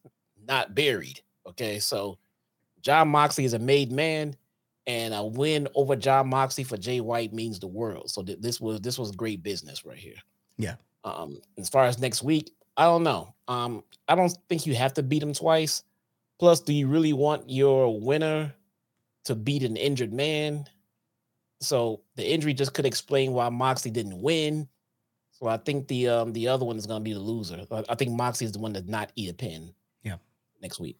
not 0.48 0.74
buried. 0.74 1.20
Okay. 1.46 1.78
So 1.78 2.18
Jon 2.80 3.08
Moxley 3.08 3.44
is 3.44 3.54
a 3.54 3.58
made 3.58 3.92
man, 3.92 4.36
and 4.86 5.14
a 5.14 5.24
win 5.24 5.68
over 5.74 5.96
Jon 5.96 6.28
Moxley 6.28 6.64
for 6.64 6.76
Jay 6.76 7.00
White 7.00 7.32
means 7.32 7.58
the 7.58 7.66
world. 7.66 8.10
So 8.10 8.22
th- 8.22 8.40
this 8.40 8.60
was 8.60 8.80
this 8.80 8.98
was 8.98 9.12
great 9.12 9.42
business 9.42 9.84
right 9.84 9.96
here. 9.96 10.16
Yeah. 10.58 10.74
Um, 11.04 11.40
as 11.56 11.68
far 11.68 11.84
as 11.84 11.98
next 11.98 12.22
week, 12.22 12.50
I 12.76 12.84
don't 12.84 13.04
know. 13.04 13.34
Um, 13.48 13.84
I 14.08 14.14
don't 14.14 14.36
think 14.48 14.66
you 14.66 14.74
have 14.74 14.94
to 14.94 15.02
beat 15.02 15.22
him 15.22 15.32
twice. 15.32 15.84
Plus, 16.38 16.60
do 16.60 16.72
you 16.72 16.88
really 16.88 17.12
want 17.12 17.48
your 17.48 17.98
winner 18.00 18.52
to 19.24 19.34
beat 19.34 19.62
an 19.62 19.76
injured 19.76 20.12
man? 20.12 20.66
So 21.64 22.00
the 22.16 22.26
injury 22.30 22.54
just 22.54 22.74
could 22.74 22.86
explain 22.86 23.32
why 23.32 23.48
Moxley 23.48 23.90
didn't 23.90 24.20
win. 24.20 24.68
So 25.32 25.46
I 25.46 25.56
think 25.56 25.88
the 25.88 26.08
um 26.08 26.32
the 26.32 26.48
other 26.48 26.64
one 26.64 26.76
is 26.76 26.86
going 26.86 27.00
to 27.00 27.04
be 27.04 27.12
the 27.12 27.18
loser. 27.20 27.66
I- 27.88 27.94
think 27.94 28.12
Moxley 28.12 28.46
is 28.46 28.52
the 28.52 28.58
one 28.58 28.72
that 28.74 28.88
not 28.88 29.10
eat 29.16 29.30
a 29.30 29.34
pin. 29.34 29.74
Yeah. 30.02 30.16
Next 30.62 30.78
week. 30.80 30.96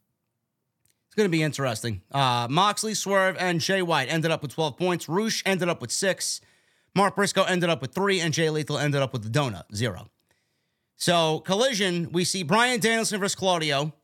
It's 1.07 1.15
going 1.15 1.31
to 1.31 1.37
be 1.37 1.45
interesting. 1.45 2.03
Uh, 2.11 2.49
Moxley, 2.51 2.93
Swerve, 2.93 3.37
and 3.39 3.61
Jay 3.61 3.83
White 3.83 4.09
ended 4.11 4.33
up 4.33 4.43
with 4.43 4.53
12 4.53 4.77
points. 4.77 5.09
Rush 5.09 5.45
ended 5.47 5.69
up 5.69 5.81
with 5.81 5.93
six. 5.93 6.41
Mark 6.97 7.15
Briscoe 7.15 7.45
ended 7.45 7.71
up 7.71 7.81
with 7.81 7.95
three, 7.95 8.19
and 8.21 8.35
Jay 8.35 8.51
Lethal 8.51 8.79
ended 8.79 9.01
up 9.01 9.13
with 9.13 9.23
the 9.23 9.29
donut, 9.29 9.63
zero. 9.73 10.11
So, 10.97 11.39
collision, 11.41 12.11
we 12.11 12.25
see 12.25 12.43
Bryan 12.43 12.81
Danielson 12.81 13.21
versus 13.21 13.37
Claudio, 13.37 13.95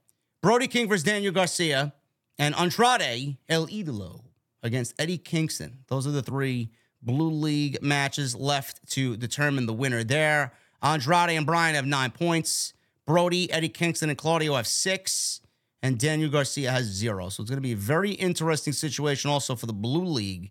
Brody 0.41 0.69
King 0.69 0.89
versus 0.89 1.03
Daniel 1.03 1.32
Garcia, 1.32 1.95
and 2.39 2.55
Andrade 2.55 3.37
El 3.49 3.66
Idolo 3.66 4.23
against 4.62 4.95
Eddie 4.99 5.19
Kingston. 5.19 5.85
Those 5.89 6.07
are 6.07 6.11
the 6.11 6.23
three 6.23 6.70
Blue 7.03 7.31
League 7.31 7.82
matches 7.82 8.35
left 8.35 8.87
to 8.91 9.16
determine 9.16 9.66
the 9.66 9.73
winner 9.73 10.05
there. 10.05 10.53
Andrade 10.82 11.31
and 11.31 11.47
Bryan 11.47 11.74
have 11.74 11.87
nine 11.87 12.11
points. 12.11 12.74
Brody, 13.07 13.51
Eddie 13.53 13.69
Kingston, 13.69 14.09
and 14.09 14.19
Claudio 14.19 14.55
have 14.55 14.66
six. 14.66 15.41
And 15.82 15.99
Daniel 15.99 16.28
Garcia 16.28 16.70
has 16.70 16.85
zero. 16.85 17.31
So 17.31 17.43
it's 17.43 17.51
going 17.51 17.57
to 17.57 17.62
be 17.62 17.73
a 17.73 17.77
very 17.77 18.11
interesting 18.11 18.74
situation 18.74 19.31
also 19.31 19.57
for 19.57 19.65
the 19.65 19.73
Blue 19.73 20.05
League 20.05 20.51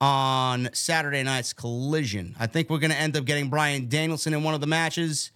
on 0.00 0.68
Saturday 0.72 1.22
night's 1.22 1.52
collision. 1.52 2.34
I 2.40 2.48
think 2.48 2.68
we're 2.68 2.78
going 2.78 2.90
to 2.90 2.98
end 2.98 3.16
up 3.16 3.24
getting 3.24 3.48
Bryan 3.48 3.88
Danielson 3.88 4.34
in 4.34 4.42
one 4.42 4.52
of 4.52 4.60
the 4.60 4.66
matches. 4.66 5.30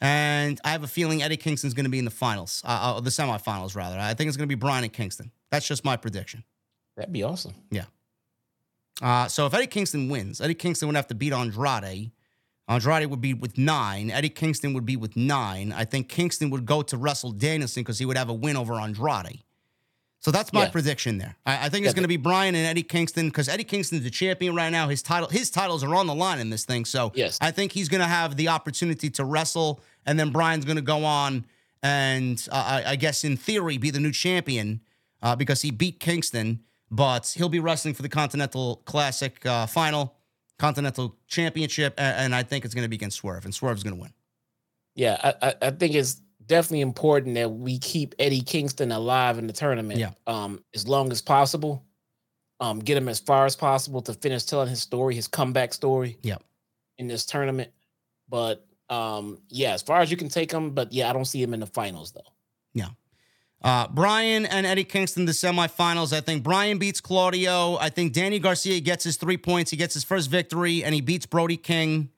And 0.00 0.60
I 0.64 0.70
have 0.70 0.82
a 0.82 0.88
feeling 0.88 1.22
Eddie 1.22 1.36
Kingston's 1.36 1.74
going 1.74 1.84
to 1.84 1.90
be 1.90 1.98
in 1.98 2.04
the 2.04 2.10
finals, 2.10 2.60
uh, 2.66 2.96
uh, 2.96 3.00
the 3.00 3.10
semifinals, 3.10 3.76
rather. 3.76 3.98
I 3.98 4.14
think 4.14 4.28
it's 4.28 4.36
going 4.36 4.48
to 4.48 4.54
be 4.54 4.58
Bryan 4.58 4.84
and 4.84 4.92
Kingston. 4.92 5.30
That's 5.50 5.66
just 5.66 5.84
my 5.84 5.96
prediction. 5.96 6.44
That'd 6.96 7.12
be 7.12 7.22
awesome. 7.22 7.54
Yeah. 7.70 7.84
Uh, 9.00 9.26
so 9.28 9.46
if 9.46 9.54
Eddie 9.54 9.66
Kingston 9.66 10.08
wins, 10.08 10.40
Eddie 10.40 10.54
Kingston 10.54 10.88
would 10.88 10.96
have 10.96 11.06
to 11.08 11.14
beat 11.14 11.32
Andrade. 11.32 12.12
Andrade 12.68 13.06
would 13.06 13.20
be 13.20 13.34
with 13.34 13.58
nine. 13.58 14.10
Eddie 14.10 14.28
Kingston 14.28 14.74
would 14.74 14.86
be 14.86 14.96
with 14.96 15.16
nine. 15.16 15.72
I 15.72 15.84
think 15.84 16.08
Kingston 16.08 16.50
would 16.50 16.64
go 16.66 16.82
to 16.82 16.96
Russell 16.96 17.32
Danielson 17.32 17.82
because 17.82 17.98
he 17.98 18.04
would 18.04 18.16
have 18.16 18.28
a 18.28 18.34
win 18.34 18.56
over 18.56 18.74
Andrade. 18.74 19.42
So 20.20 20.30
that's 20.30 20.52
my 20.52 20.64
Yeah. 20.64 20.70
prediction 20.70 21.18
there. 21.18 21.34
I, 21.44 21.66
I 21.66 21.68
think 21.68 21.84
it's 21.84 21.94
going 21.94 22.04
to 22.04 22.08
be 22.08 22.16
Bryan 22.16 22.54
and 22.54 22.64
Eddie 22.64 22.84
Kingston 22.84 23.26
because 23.26 23.48
Eddie 23.48 23.64
Kingston's 23.64 24.04
the 24.04 24.10
champion 24.10 24.54
right 24.54 24.70
now. 24.70 24.88
His 24.88 25.02
title, 25.02 25.28
his 25.28 25.50
titles 25.50 25.82
are 25.82 25.92
on 25.96 26.06
the 26.06 26.14
line 26.14 26.38
in 26.38 26.50
this 26.50 26.64
thing. 26.64 26.84
So 26.84 27.10
Yes. 27.16 27.38
I 27.40 27.50
think 27.50 27.72
he's 27.72 27.88
going 27.88 28.02
to 28.02 28.06
have 28.06 28.36
the 28.36 28.48
opportunity 28.48 29.10
to 29.10 29.24
wrestle, 29.24 29.80
and 30.06 30.20
then 30.20 30.30
Bryan's 30.30 30.64
going 30.64 30.76
to 30.76 30.82
go 30.82 31.04
on 31.04 31.44
and 31.82 32.46
uh, 32.52 32.82
I, 32.86 32.90
I 32.92 32.96
guess 32.96 33.24
in 33.24 33.36
theory 33.36 33.76
be 33.78 33.90
the 33.90 33.98
new 33.98 34.12
champion 34.12 34.80
uh, 35.20 35.34
because 35.34 35.62
he 35.62 35.72
beat 35.72 35.98
Kingston, 35.98 36.60
but 36.92 37.34
he'll 37.36 37.48
be 37.48 37.58
wrestling 37.58 37.94
for 37.94 38.02
the 38.02 38.08
Continental 38.08 38.82
Classic 38.84 39.44
uh, 39.46 39.66
final, 39.66 40.14
Continental 40.58 41.16
Championship, 41.26 41.94
a- 41.98 42.02
and, 42.02 42.34
I 42.34 42.42
think 42.42 42.66
it's 42.66 42.74
going 42.74 42.84
to 42.84 42.88
be 42.88 42.96
against 42.96 43.16
Swerve, 43.16 43.46
and 43.46 43.54
Swerve's 43.54 43.82
going 43.82 43.96
to 43.96 44.00
win. 44.00 44.12
Yeah, 44.94 45.18
I, 45.24 45.48
I, 45.48 45.54
I 45.62 45.70
think 45.70 45.94
it's 45.94 46.20
definitely 46.44 46.82
important 46.82 47.34
that 47.36 47.50
we 47.50 47.78
keep 47.78 48.14
Eddie 48.18 48.42
Kingston 48.42 48.92
alive 48.92 49.38
in 49.38 49.46
the 49.46 49.54
tournament. 49.54 49.98
Yeah. 49.98 50.10
Um, 50.26 50.62
as 50.74 50.86
long 50.86 51.10
as 51.10 51.22
possible. 51.22 51.82
Um, 52.60 52.78
get 52.78 52.96
him 52.96 53.08
as 53.08 53.18
far 53.18 53.44
as 53.44 53.56
possible 53.56 54.02
to 54.02 54.14
finish 54.14 54.44
telling 54.44 54.68
his 54.68 54.80
story, 54.80 55.16
his 55.16 55.26
comeback 55.26 55.74
story. 55.74 56.18
Yep. 56.22 56.44
In 56.98 57.08
this 57.08 57.26
tournament. 57.26 57.72
But 58.28 58.64
um, 58.88 59.38
yeah, 59.48 59.72
as 59.72 59.82
far 59.82 60.00
as 60.00 60.10
you 60.10 60.16
can 60.16 60.28
take 60.28 60.52
him, 60.52 60.70
but 60.70 60.92
yeah, 60.92 61.10
I 61.10 61.12
don't 61.12 61.24
see 61.24 61.42
him 61.42 61.54
in 61.54 61.60
the 61.60 61.66
finals 61.66 62.12
though. 62.12 62.20
Uh, 63.62 63.86
Bryan 63.88 64.44
and 64.44 64.66
Eddie 64.66 64.84
Kingston, 64.84 65.24
the 65.24 65.32
semifinals. 65.32 66.12
I 66.12 66.20
think 66.20 66.42
Bryan 66.42 66.78
beats 66.78 67.00
Claudio. 67.00 67.76
I 67.78 67.90
think 67.90 68.12
Danny 68.12 68.40
Garcia 68.40 68.80
gets 68.80 69.04
his 69.04 69.16
three 69.16 69.36
points. 69.36 69.70
He 69.70 69.76
gets 69.76 69.94
his 69.94 70.02
first 70.02 70.30
victory, 70.30 70.82
and 70.82 70.94
he 70.94 71.00
beats 71.00 71.26
Brody 71.26 71.56
King. 71.56 72.10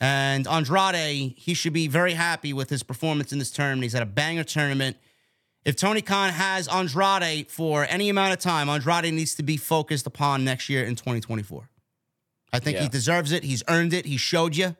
And 0.00 0.46
Andrade, 0.46 1.34
he 1.36 1.54
should 1.54 1.72
be 1.72 1.88
very 1.88 2.14
happy 2.14 2.52
with 2.52 2.70
his 2.70 2.82
performance 2.82 3.32
in 3.32 3.38
this 3.38 3.50
tournament. 3.50 3.84
He's 3.84 3.92
had 3.92 4.02
a 4.02 4.06
banger 4.06 4.44
tournament. 4.44 4.96
If 5.64 5.76
Tony 5.76 6.02
Khan 6.02 6.30
has 6.30 6.68
Andrade 6.68 7.50
for 7.50 7.86
any 7.88 8.08
amount 8.08 8.32
of 8.34 8.38
time, 8.38 8.68
Andrade 8.68 9.12
needs 9.14 9.34
to 9.36 9.42
be 9.42 9.56
focused 9.56 10.06
upon 10.06 10.44
next 10.44 10.68
year 10.68 10.84
in 10.84 10.94
2024. 10.94 11.70
I 12.52 12.58
think 12.60 12.78
he 12.78 12.88
deserves 12.88 13.32
it. 13.32 13.42
He's 13.42 13.64
earned 13.68 13.92
it. 13.92 14.06
He 14.06 14.16
showed 14.16 14.54
you. 14.54 14.76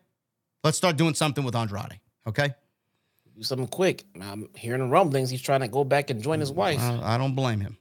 Let's 0.62 0.76
start 0.76 0.96
doing 0.96 1.14
something 1.14 1.42
with 1.42 1.56
Andrade. 1.56 1.98
Okay. 2.26 2.54
Do 3.36 3.42
something 3.42 3.66
quick. 3.66 4.04
I'm 4.20 4.48
hearing 4.54 4.90
rumblings. 4.90 5.28
He's 5.28 5.42
trying 5.42 5.60
to 5.60 5.68
go 5.68 5.82
back 5.82 6.10
and 6.10 6.22
join 6.22 6.38
his 6.38 6.52
wife. 6.52 6.80
Uh, 6.80 7.00
I 7.02 7.18
don't 7.18 7.34
blame 7.34 7.60
him. 7.60 7.78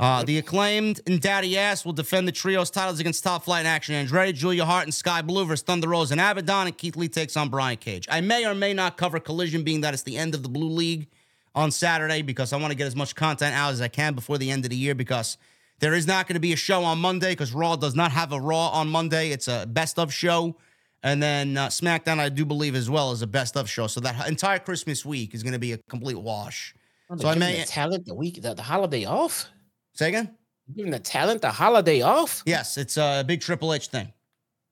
Uh, 0.00 0.24
the 0.24 0.38
acclaimed 0.38 0.98
and 1.06 1.20
Daddy 1.20 1.58
Ass 1.58 1.84
will 1.84 1.92
defend 1.92 2.26
the 2.26 2.32
trios 2.32 2.70
titles 2.70 3.00
against 3.00 3.22
Top 3.22 3.44
Flight 3.44 3.60
and 3.60 3.68
Action 3.68 3.94
Andrade, 3.94 4.34
Julia 4.34 4.64
Hart, 4.64 4.84
and 4.84 4.94
Sky 4.94 5.20
Blue 5.20 5.44
versus 5.44 5.62
Thunder 5.62 5.88
Rosa 5.88 6.14
and 6.14 6.20
Abaddon, 6.20 6.68
and 6.68 6.78
Keith 6.78 6.96
Lee 6.96 7.06
takes 7.06 7.36
on 7.36 7.50
Brian 7.50 7.76
Cage. 7.76 8.08
I 8.10 8.22
may 8.22 8.46
or 8.46 8.54
may 8.54 8.72
not 8.72 8.96
cover 8.96 9.20
Collision, 9.20 9.62
being 9.62 9.82
that 9.82 9.92
it's 9.92 10.02
the 10.02 10.16
end 10.16 10.34
of 10.34 10.42
the 10.42 10.48
Blue 10.48 10.70
League 10.70 11.08
on 11.54 11.70
Saturday, 11.70 12.22
because 12.22 12.52
I 12.52 12.56
want 12.56 12.70
to 12.70 12.76
get 12.76 12.86
as 12.86 12.96
much 12.96 13.14
content 13.14 13.54
out 13.54 13.72
as 13.72 13.82
I 13.82 13.88
can 13.88 14.14
before 14.14 14.38
the 14.38 14.50
end 14.50 14.64
of 14.64 14.70
the 14.70 14.76
year, 14.76 14.94
because 14.94 15.36
there 15.80 15.92
is 15.92 16.06
not 16.06 16.26
going 16.26 16.34
to 16.34 16.40
be 16.40 16.54
a 16.54 16.56
show 16.56 16.82
on 16.82 16.98
Monday, 16.98 17.32
because 17.32 17.52
Raw 17.52 17.76
does 17.76 17.94
not 17.94 18.10
have 18.10 18.32
a 18.32 18.40
Raw 18.40 18.68
on 18.68 18.88
Monday. 18.88 19.30
It's 19.30 19.48
a 19.48 19.66
best 19.66 19.98
of 19.98 20.14
show. 20.14 20.56
And 21.02 21.22
then 21.22 21.56
uh, 21.56 21.68
SmackDown, 21.68 22.18
I 22.18 22.28
do 22.28 22.44
believe, 22.44 22.74
as 22.74 22.90
well, 22.90 23.12
is 23.12 23.22
a 23.22 23.26
best 23.26 23.56
of 23.56 23.70
show. 23.70 23.86
So 23.86 24.00
that 24.00 24.28
entire 24.28 24.58
Christmas 24.58 25.04
week 25.04 25.34
is 25.34 25.42
going 25.42 25.54
to 25.54 25.58
be 25.58 25.72
a 25.72 25.78
complete 25.88 26.18
wash. 26.18 26.74
So 27.16 27.28
I 27.28 27.34
may- 27.34 27.60
the 27.60 27.66
talent 27.66 28.06
the 28.06 28.14
week 28.14 28.40
the, 28.42 28.54
the 28.54 28.62
holiday 28.62 29.04
off. 29.04 29.48
Say 29.94 30.08
again? 30.08 30.36
Giving 30.76 30.92
the 30.92 31.00
talent 31.00 31.42
the 31.42 31.50
holiday 31.50 32.02
off. 32.02 32.42
Yes, 32.46 32.76
it's 32.76 32.96
a 32.96 33.24
big 33.26 33.40
Triple 33.40 33.74
H 33.74 33.88
thing. 33.88 34.12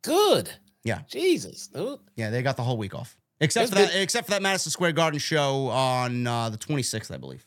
Good. 0.03 0.51
Yeah. 0.85 1.01
Jesus, 1.09 1.67
dude. 1.67 1.99
Yeah, 2.15 2.31
they 2.31 2.43
got 2.43 2.57
the 2.57 2.63
whole 2.63 2.77
week 2.77 2.95
off, 2.95 3.17
except 3.41 3.71
for 3.71 3.75
that. 3.75 3.95
Except 3.97 4.27
for 4.27 4.31
that 4.33 4.43
Madison 4.43 4.71
Square 4.71 4.93
Garden 4.93 5.19
show 5.19 5.67
on 5.69 6.27
uh, 6.27 6.51
the 6.51 6.59
26th, 6.59 7.13
I 7.13 7.17
believe. 7.17 7.45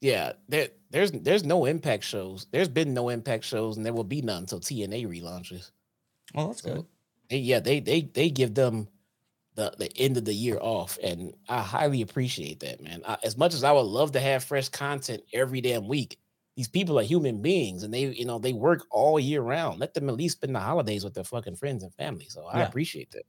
Yeah, 0.00 0.34
there, 0.48 0.68
there's 0.90 1.10
there's 1.10 1.42
no 1.44 1.64
impact 1.64 2.04
shows. 2.04 2.46
There's 2.52 2.68
been 2.68 2.94
no 2.94 3.08
impact 3.08 3.44
shows, 3.44 3.76
and 3.76 3.84
there 3.84 3.92
will 3.92 4.04
be 4.04 4.22
none 4.22 4.42
until 4.42 4.60
TNA 4.60 5.06
relaunches. 5.08 5.72
Oh, 6.36 6.48
that's 6.48 6.62
So, 6.62 6.86
they, 7.30 7.38
yeah, 7.38 7.60
they 7.60 7.80
they 7.80 8.02
they 8.02 8.30
give 8.30 8.54
them 8.54 8.88
the 9.54 9.72
the 9.78 9.90
end 9.98 10.16
of 10.16 10.24
the 10.24 10.32
year 10.34 10.58
off, 10.60 10.98
and 11.02 11.34
I 11.48 11.60
highly 11.60 12.02
appreciate 12.02 12.60
that, 12.60 12.80
man. 12.82 13.02
I, 13.06 13.18
as 13.22 13.36
much 13.36 13.54
as 13.54 13.64
I 13.64 13.72
would 13.72 13.82
love 13.82 14.12
to 14.12 14.20
have 14.20 14.44
fresh 14.44 14.68
content 14.68 15.22
every 15.32 15.60
damn 15.60 15.88
week, 15.88 16.18
these 16.56 16.68
people 16.68 16.98
are 16.98 17.02
human 17.02 17.42
beings, 17.42 17.82
and 17.82 17.92
they 17.92 18.06
you 18.06 18.24
know 18.24 18.38
they 18.38 18.52
work 18.52 18.86
all 18.90 19.18
year 19.20 19.42
round. 19.42 19.78
Let 19.80 19.94
them 19.94 20.08
at 20.08 20.16
least 20.16 20.36
spend 20.38 20.54
the 20.54 20.60
holidays 20.60 21.04
with 21.04 21.14
their 21.14 21.24
fucking 21.24 21.56
friends 21.56 21.82
and 21.82 21.92
family. 21.94 22.26
So 22.28 22.44
I 22.46 22.60
Yeah. 22.60 22.68
appreciate 22.68 23.10
that. 23.12 23.22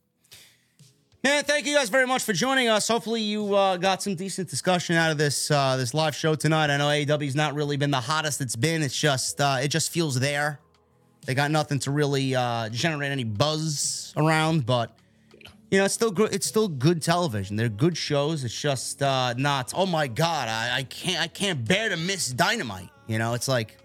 Man, 1.21 1.43
thank 1.43 1.65
you 1.65 1.75
guys 1.75 1.89
very 1.89 2.07
much 2.07 2.23
for 2.23 2.31
joining 2.31 2.69
us. 2.69 2.87
Hopefully, 2.87 3.21
you 3.21 3.53
uh, 3.53 3.75
got 3.75 4.01
some 4.01 4.15
decent 4.15 4.49
discussion 4.49 4.95
out 4.95 5.11
of 5.11 5.17
this 5.17 5.51
uh, 5.51 5.75
this 5.75 5.93
live 5.93 6.15
show 6.15 6.33
tonight. 6.35 6.69
I 6.69 6.77
know 6.77 6.87
AEW's 6.87 7.35
not 7.35 7.55
really 7.55 7.75
been 7.75 7.91
the 7.91 7.99
hottest 7.99 8.39
it's 8.39 8.55
been. 8.55 8.81
It's 8.81 8.95
just 8.97 9.41
uh, 9.41 9.57
it 9.61 9.67
just 9.67 9.91
feels 9.91 10.17
there. 10.17 10.61
They 11.25 11.33
got 11.35 11.51
nothing 11.51 11.79
to 11.79 11.91
really 11.91 12.35
uh, 12.35 12.69
generate 12.69 13.11
any 13.11 13.23
buzz 13.23 14.13
around, 14.17 14.65
but 14.65 14.97
you 15.69 15.77
know 15.77 15.85
it's 15.85 15.93
still 15.93 16.11
good. 16.11 16.33
It's 16.33 16.47
still 16.47 16.67
good 16.67 17.01
television. 17.01 17.55
They're 17.55 17.69
good 17.69 17.97
shows. 17.97 18.43
It's 18.43 18.59
just 18.59 19.03
uh, 19.03 19.33
not. 19.37 19.73
Oh 19.75 19.85
my 19.85 20.07
god, 20.07 20.49
I, 20.49 20.77
I 20.77 20.83
can't 20.83 21.21
I 21.21 21.27
can't 21.27 21.63
bear 21.67 21.89
to 21.89 21.97
miss 21.97 22.29
Dynamite. 22.29 22.89
You 23.07 23.19
know, 23.19 23.33
it's 23.33 23.47
like 23.47 23.77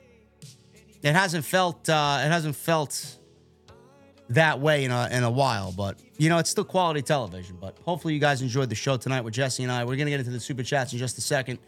it 1.03 1.15
hasn't 1.15 1.45
felt 1.45 1.89
uh, 1.89 2.23
it 2.25 2.29
hasn't 2.29 2.57
felt 2.57 3.19
that 4.31 4.61
way 4.61 4.85
in 4.85 4.91
a 4.91 5.09
in 5.11 5.23
a 5.23 5.31
while, 5.31 5.73
but 5.73 5.99
you 6.17 6.29
know, 6.29 6.39
it's 6.39 6.51
still 6.51 6.65
quality 6.65 7.03
television. 7.03 7.59
But 7.61 7.77
hopefully 7.85 8.15
you 8.15 8.21
guys 8.21 8.41
enjoyed 8.41 8.71
the 8.71 8.75
show 8.75 8.97
tonight 8.97 9.21
with 9.21 9.35
Jesse 9.35 9.63
and 9.63 9.71
I. 9.71 9.85
We're 9.85 9.97
gonna 9.97 10.11
get 10.11 10.21
into 10.21 10.33
the 10.33 10.41
super 10.41 10.63
chats 10.63 10.93
in 10.93 10.99
just 10.99 11.19
a 11.19 11.21
second. 11.21 11.59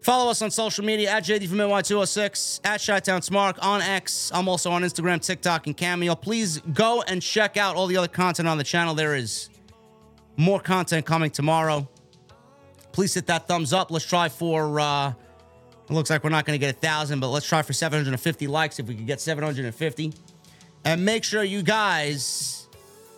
Follow 0.00 0.30
us 0.30 0.42
on 0.42 0.50
social 0.50 0.84
media 0.84 1.10
at 1.10 1.24
JD 1.24 1.48
from 1.48 1.58
NY206, 1.58 2.60
at 2.64 2.80
Chi-Town 2.84 3.20
Smark 3.20 3.58
on 3.60 3.82
X. 3.82 4.30
I'm 4.32 4.48
also 4.48 4.70
on 4.70 4.82
Instagram, 4.82 5.20
TikTok, 5.20 5.66
and 5.66 5.76
Cameo. 5.76 6.14
Please 6.14 6.58
go 6.72 7.02
and 7.02 7.20
check 7.20 7.56
out 7.56 7.74
all 7.74 7.86
the 7.88 7.96
other 7.96 8.08
content 8.08 8.48
on 8.48 8.58
the 8.58 8.64
channel. 8.64 8.94
There 8.94 9.16
is 9.16 9.50
more 10.36 10.60
content 10.60 11.04
coming 11.04 11.30
tomorrow. 11.30 11.88
Please 12.92 13.12
hit 13.12 13.26
that 13.26 13.48
thumbs 13.48 13.72
up. 13.72 13.90
Let's 13.90 14.06
try 14.06 14.28
for 14.28 14.80
uh 14.80 15.12
it 15.88 15.94
looks 15.94 16.10
like 16.10 16.22
we're 16.22 16.30
not 16.30 16.44
gonna 16.44 16.58
get 16.58 16.74
a 16.74 16.78
thousand, 16.78 17.20
but 17.20 17.28
let's 17.28 17.46
try 17.46 17.62
for 17.62 17.72
750 17.72 18.46
likes 18.46 18.78
if 18.78 18.86
we 18.86 18.94
could 18.94 19.06
get 19.06 19.20
750. 19.20 20.12
And 20.84 21.04
make 21.04 21.24
sure 21.24 21.42
you 21.42 21.62
guys 21.62 22.68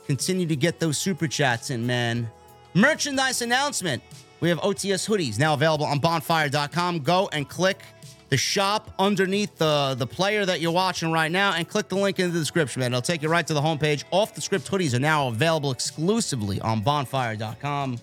continue 0.07 0.47
to 0.47 0.57
get 0.57 0.81
those 0.81 0.97
super 0.97 1.29
chats 1.29 1.71
in, 1.71 1.87
man. 1.87 2.31
Merchandise 2.75 3.43
announcement. 3.43 4.03
We 4.41 4.49
have 4.49 4.59
OTS 4.59 5.09
hoodies 5.09 5.39
now 5.39 5.55
available 5.55 5.87
on 5.87 5.99
bonfire.com. 5.99 7.01
Go 7.01 7.29
and 7.33 7.49
click 7.49 7.83
the 8.31 8.37
shop 8.37 8.93
underneath 8.99 9.59
the, 9.59 9.95
the 9.99 10.07
player 10.07 10.47
that 10.47 10.61
you're 10.61 10.73
watching 10.73 11.13
right 11.13 11.31
now 11.31 11.55
and 11.55 11.69
click 11.69 11.89
the 11.89 11.97
link 11.97 12.19
in 12.19 12.33
the 12.33 12.39
description, 12.39 12.81
man. 12.81 12.93
It'll 12.93 13.03
take 13.03 13.23
you 13.23 13.29
right 13.29 13.47
to 13.47 13.55
the 13.55 13.61
homepage. 13.61 14.05
Off 14.11 14.35
the 14.35 14.41
script 14.41 14.71
hoodies 14.71 14.95
are 14.95 15.01
now 15.01 15.29
available 15.29 15.73
exclusively 15.73 16.61
on 16.61 16.81
bonfire.com. 16.81 17.99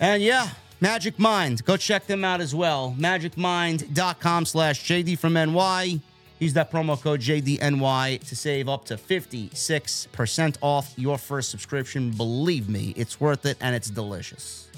And 0.00 0.22
yeah, 0.22 0.48
Magic 0.80 1.16
Mind. 1.20 1.64
Go 1.64 1.76
check 1.76 2.06
them 2.06 2.24
out 2.24 2.40
as 2.40 2.54
well. 2.54 2.96
Magicmind.com 2.98 4.44
slash 4.44 4.84
JD 4.84 5.16
from 5.16 5.34
NY. 5.34 6.00
Use 6.42 6.54
that 6.54 6.72
promo 6.72 7.00
code 7.00 7.20
JDNY 7.20 8.18
to 8.26 8.34
save 8.34 8.68
up 8.68 8.84
to 8.86 8.96
56% 8.96 10.56
off 10.60 10.92
your 10.96 11.16
first 11.16 11.50
subscription. 11.50 12.10
Believe 12.10 12.68
me, 12.68 12.92
it's 12.96 13.20
worth 13.20 13.46
it 13.46 13.56
and 13.60 13.76
it's 13.76 13.88
delicious. 13.88 14.68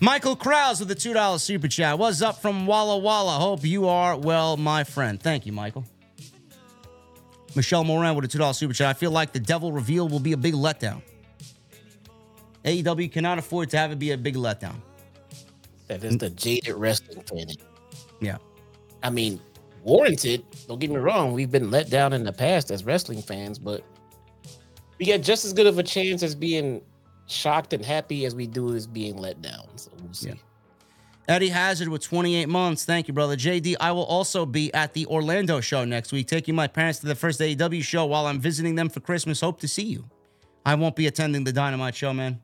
Michael 0.00 0.36
Krause 0.36 0.80
with 0.80 0.88
the 0.90 0.94
$2 0.94 1.40
super 1.40 1.68
chat. 1.68 1.98
What's 1.98 2.20
up 2.20 2.42
from 2.42 2.66
Walla 2.66 2.98
Walla? 2.98 3.38
Hope 3.38 3.64
you 3.64 3.88
are 3.88 4.14
well, 4.14 4.58
my 4.58 4.84
friend. 4.84 5.18
Thank 5.18 5.46
you, 5.46 5.52
Michael. 5.52 5.86
Michelle 7.56 7.84
Moran 7.84 8.14
with 8.14 8.26
a 8.26 8.38
$2 8.38 8.54
super 8.54 8.74
chat. 8.74 8.90
I 8.90 8.92
feel 8.92 9.10
like 9.10 9.32
the 9.32 9.40
devil 9.40 9.72
reveal 9.72 10.06
will 10.06 10.20
be 10.20 10.32
a 10.32 10.36
big 10.36 10.52
letdown. 10.52 11.00
AEW 12.66 13.10
cannot 13.10 13.38
afford 13.38 13.70
to 13.70 13.78
have 13.78 13.90
it 13.90 13.98
be 13.98 14.10
a 14.10 14.18
big 14.18 14.34
letdown. 14.34 14.82
That 15.88 16.04
is 16.04 16.18
the 16.18 16.28
jaded 16.28 16.74
wrestling 16.74 17.22
fan. 17.22 17.46
Yeah. 18.20 18.36
I 19.02 19.08
mean, 19.08 19.40
warranted. 19.84 20.44
Don't 20.66 20.80
get 20.80 20.90
me 20.90 20.96
wrong. 20.96 21.32
We've 21.32 21.50
been 21.50 21.70
let 21.70 21.90
down 21.90 22.12
in 22.12 22.24
the 22.24 22.32
past 22.32 22.70
as 22.70 22.84
wrestling 22.84 23.22
fans, 23.22 23.58
but 23.58 23.84
we 24.98 25.06
get 25.06 25.22
just 25.22 25.44
as 25.44 25.52
good 25.52 25.66
of 25.66 25.78
a 25.78 25.82
chance 25.82 26.22
as 26.22 26.34
being 26.34 26.82
shocked 27.26 27.72
and 27.72 27.84
happy 27.84 28.24
as 28.24 28.34
we 28.34 28.46
do 28.46 28.74
as 28.74 28.86
being 28.86 29.16
let 29.16 29.40
down. 29.42 29.66
So 29.76 29.90
we'll 30.02 30.12
see. 30.12 30.30
Yeah. 30.30 30.34
Eddie 31.26 31.48
Hazard 31.48 31.88
with 31.88 32.02
28 32.02 32.48
months. 32.50 32.84
Thank 32.84 33.08
you, 33.08 33.14
brother. 33.14 33.34
JD, 33.34 33.76
I 33.80 33.92
will 33.92 34.04
also 34.04 34.44
be 34.44 34.72
at 34.74 34.92
the 34.92 35.06
Orlando 35.06 35.60
show 35.60 35.84
next 35.84 36.12
week, 36.12 36.26
taking 36.26 36.54
my 36.54 36.66
parents 36.66 36.98
to 36.98 37.06
the 37.06 37.14
first 37.14 37.40
AEW 37.40 37.82
show 37.82 38.04
while 38.04 38.26
I'm 38.26 38.40
visiting 38.40 38.74
them 38.74 38.90
for 38.90 39.00
Christmas. 39.00 39.40
Hope 39.40 39.58
to 39.60 39.68
see 39.68 39.84
you. 39.84 40.04
I 40.66 40.74
won't 40.74 40.96
be 40.96 41.06
attending 41.06 41.44
the 41.44 41.52
Dynamite 41.52 41.94
show, 41.94 42.12
man. 42.12 42.42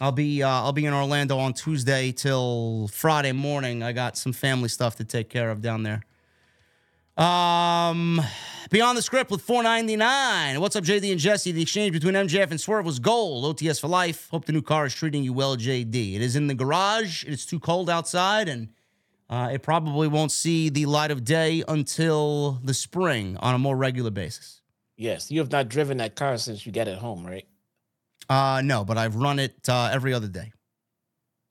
I'll 0.00 0.12
be 0.12 0.42
uh, 0.42 0.48
I'll 0.48 0.72
be 0.72 0.86
in 0.86 0.92
Orlando 0.92 1.38
on 1.38 1.54
Tuesday 1.54 2.12
till 2.12 2.88
Friday 2.92 3.32
morning. 3.32 3.82
I 3.82 3.92
got 3.92 4.16
some 4.16 4.32
family 4.32 4.68
stuff 4.68 4.96
to 4.96 5.04
take 5.04 5.28
care 5.28 5.50
of 5.50 5.60
down 5.60 5.82
there. 5.82 6.02
Um, 7.18 8.22
beyond 8.70 8.96
the 8.96 9.02
script 9.02 9.32
with 9.32 9.42
499. 9.42 10.60
What's 10.60 10.76
up, 10.76 10.84
JD 10.84 11.10
and 11.10 11.18
Jesse? 11.20 11.50
The 11.50 11.62
exchange 11.62 11.92
between 11.92 12.14
MJF 12.14 12.52
and 12.52 12.60
Swerve 12.60 12.86
was 12.86 13.00
gold. 13.00 13.56
OTS 13.56 13.80
for 13.80 13.88
life. 13.88 14.28
Hope 14.30 14.44
the 14.44 14.52
new 14.52 14.62
car 14.62 14.86
is 14.86 14.94
treating 14.94 15.24
you 15.24 15.32
well, 15.32 15.56
JD. 15.56 16.14
It 16.14 16.22
is 16.22 16.36
in 16.36 16.46
the 16.46 16.54
garage. 16.54 17.24
It's 17.24 17.44
too 17.44 17.58
cold 17.58 17.90
outside, 17.90 18.48
and 18.48 18.68
uh, 19.28 19.50
it 19.52 19.64
probably 19.64 20.06
won't 20.06 20.30
see 20.30 20.68
the 20.68 20.86
light 20.86 21.10
of 21.10 21.24
day 21.24 21.64
until 21.66 22.60
the 22.62 22.72
spring 22.72 23.36
on 23.38 23.52
a 23.52 23.58
more 23.58 23.76
regular 23.76 24.10
basis. 24.10 24.62
Yes, 24.96 25.28
you 25.28 25.40
have 25.40 25.50
not 25.50 25.68
driven 25.68 25.96
that 25.98 26.14
car 26.14 26.38
since 26.38 26.64
you 26.64 26.70
got 26.70 26.86
it 26.86 26.98
home, 26.98 27.26
right? 27.26 27.46
Uh, 28.28 28.62
no, 28.64 28.84
but 28.84 28.96
I've 28.96 29.16
run 29.16 29.40
it 29.40 29.68
uh, 29.68 29.90
every 29.92 30.14
other 30.14 30.28
day. 30.28 30.52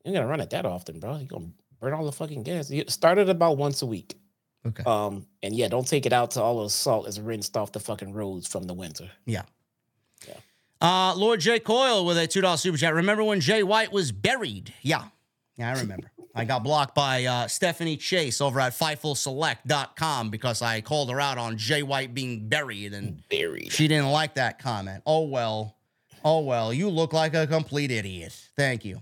You're 0.06 0.14
gonna 0.14 0.27
run 0.27 0.39
it 0.39 0.49
that 0.52 0.65
often, 0.65 1.02
bro. 1.02 1.18
You're 1.18 1.27
gonna 1.27 1.52
burn 1.81 1.94
all 1.94 2.06
the 2.06 2.14
fucking 2.14 2.44
gas. 2.44 2.72
You 2.72 2.85
start 2.88 3.18
it 3.18 3.27
about 3.27 3.57
once 3.57 3.81
a 3.81 3.85
week. 3.85 4.15
Okay. 4.68 4.84
Um, 4.84 5.26
and 5.44 5.56
yeah, 5.56 5.68
don't 5.68 5.88
take 5.88 6.06
it 6.06 6.14
out 6.14 6.31
to 6.31 6.41
all 6.41 6.64
the 6.64 6.69
salt 6.69 7.07
is 7.07 7.19
rinsed 7.19 7.56
off 7.57 7.72
the 7.72 7.80
fucking 7.80 8.14
roads 8.14 8.48
from 8.48 8.64
the 8.64 8.73
winter. 8.73 9.10
Yeah. 9.26 9.44
Yeah. 10.27 10.35
Uh, 10.81 11.14
Lord 11.15 11.39
J. 11.39 11.60
Coyle 11.60 12.06
with 12.06 12.18
a 12.18 12.27
$2 12.27 12.57
super 12.60 12.77
chat. 12.77 12.94
Remember 12.94 13.23
when 13.23 13.39
Jay 13.39 13.64
White 13.64 13.91
was 13.91 14.11
buried? 14.11 14.73
Yeah. 14.81 15.06
Yeah, 15.57 15.69
I 15.76 15.80
remember. 15.80 16.11
I 16.35 16.45
got 16.45 16.64
blocked 16.64 16.94
by 16.94 17.26
uh, 17.26 17.48
Stephanie 17.48 17.98
Chase 17.98 18.41
over 18.41 18.60
at 18.60 18.73
FightfulSelect.com 18.73 20.30
because 20.30 20.61
I 20.61 20.81
called 20.81 21.10
her 21.10 21.19
out 21.19 21.39
on 21.39 21.57
Jay 21.57 21.81
White 21.81 22.14
being 22.14 22.48
buried 22.48 22.94
and 22.94 23.23
Buried. 23.30 23.72
she 23.72 23.88
didn't 23.88 24.11
like 24.11 24.35
that 24.35 24.60
comment. 24.60 25.02
Oh, 25.07 25.23
well. 25.23 25.76
Oh, 26.23 26.41
well. 26.41 26.72
You 26.72 26.89
look 26.89 27.11
like 27.14 27.34
a 27.34 27.48
complete 27.48 27.89
idiot. 27.89 28.35
Thank 28.56 28.85
you. 28.85 29.02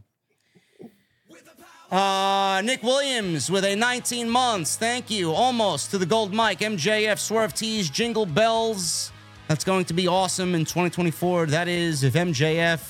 Uh, 1.92 2.62
Nick 2.64 2.82
Williams 2.82 3.52
with 3.52 3.64
a 3.64 3.76
19 3.76 4.30
months. 4.30 4.76
Thank 4.76 5.12
you. 5.12 5.32
Almost 5.32 5.92
to 5.92 5.98
the 5.98 6.06
gold 6.06 6.32
mic. 6.32 6.60
MJF 6.60 7.20
Swerve 7.20 7.54
Tees 7.54 7.90
Jingle 7.90 8.26
Bells. 8.26 9.12
That's 9.48 9.64
going 9.64 9.86
to 9.86 9.94
be 9.94 10.08
awesome 10.08 10.56
in 10.56 10.62
2024. 10.62 11.48
That 11.48 11.68
is 11.68 12.04
if 12.04 12.14
MJF 12.14 12.82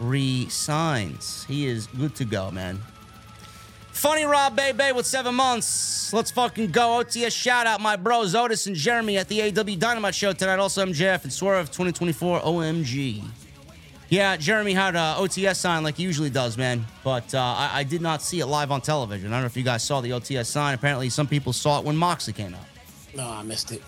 resigns. 0.00 1.44
He 1.46 1.66
is 1.66 1.86
good 1.88 2.14
to 2.16 2.24
go, 2.24 2.50
man. 2.50 2.80
Funny 3.92 4.24
Rob 4.24 4.56
Bebe 4.56 4.92
with 4.92 5.06
seven 5.06 5.34
months. 5.34 6.12
Let's 6.14 6.30
fucking 6.30 6.70
go. 6.70 7.02
OTS 7.04 7.36
shout 7.36 7.66
out 7.66 7.80
my 7.80 7.96
bros 7.96 8.34
Otis 8.34 8.66
and 8.66 8.74
Jeremy 8.74 9.18
at 9.18 9.28
the 9.28 9.42
AW 9.42 9.76
Dynamite 9.76 10.14
show 10.14 10.32
tonight. 10.32 10.58
Also 10.58 10.84
MJF 10.84 11.24
and 11.24 11.32
Swerve 11.32 11.66
2024 11.66 12.40
OMG. 12.40 13.22
Yeah, 14.12 14.36
Jeremy 14.36 14.74
had 14.74 14.94
uh, 14.94 15.16
OTS 15.18 15.56
sign 15.56 15.82
like 15.84 15.96
he 15.96 16.02
usually 16.02 16.28
does, 16.28 16.58
man. 16.58 16.84
But 17.02 17.34
uh, 17.34 17.40
I, 17.40 17.70
I 17.76 17.82
did 17.82 18.02
not 18.02 18.20
see 18.20 18.40
it 18.40 18.46
live 18.46 18.70
on 18.70 18.82
television. 18.82 19.28
I 19.32 19.36
don't 19.36 19.40
know 19.40 19.46
if 19.46 19.56
you 19.56 19.62
guys 19.62 19.82
saw 19.82 20.02
the 20.02 20.10
OTS 20.10 20.44
sign. 20.44 20.74
Apparently, 20.74 21.08
some 21.08 21.26
people 21.26 21.54
saw 21.54 21.78
it 21.78 21.86
when 21.86 21.96
Moxley 21.96 22.34
came 22.34 22.52
out. 22.52 22.60
No, 23.16 23.26
I 23.26 23.42
missed 23.42 23.72
it. 23.72 23.82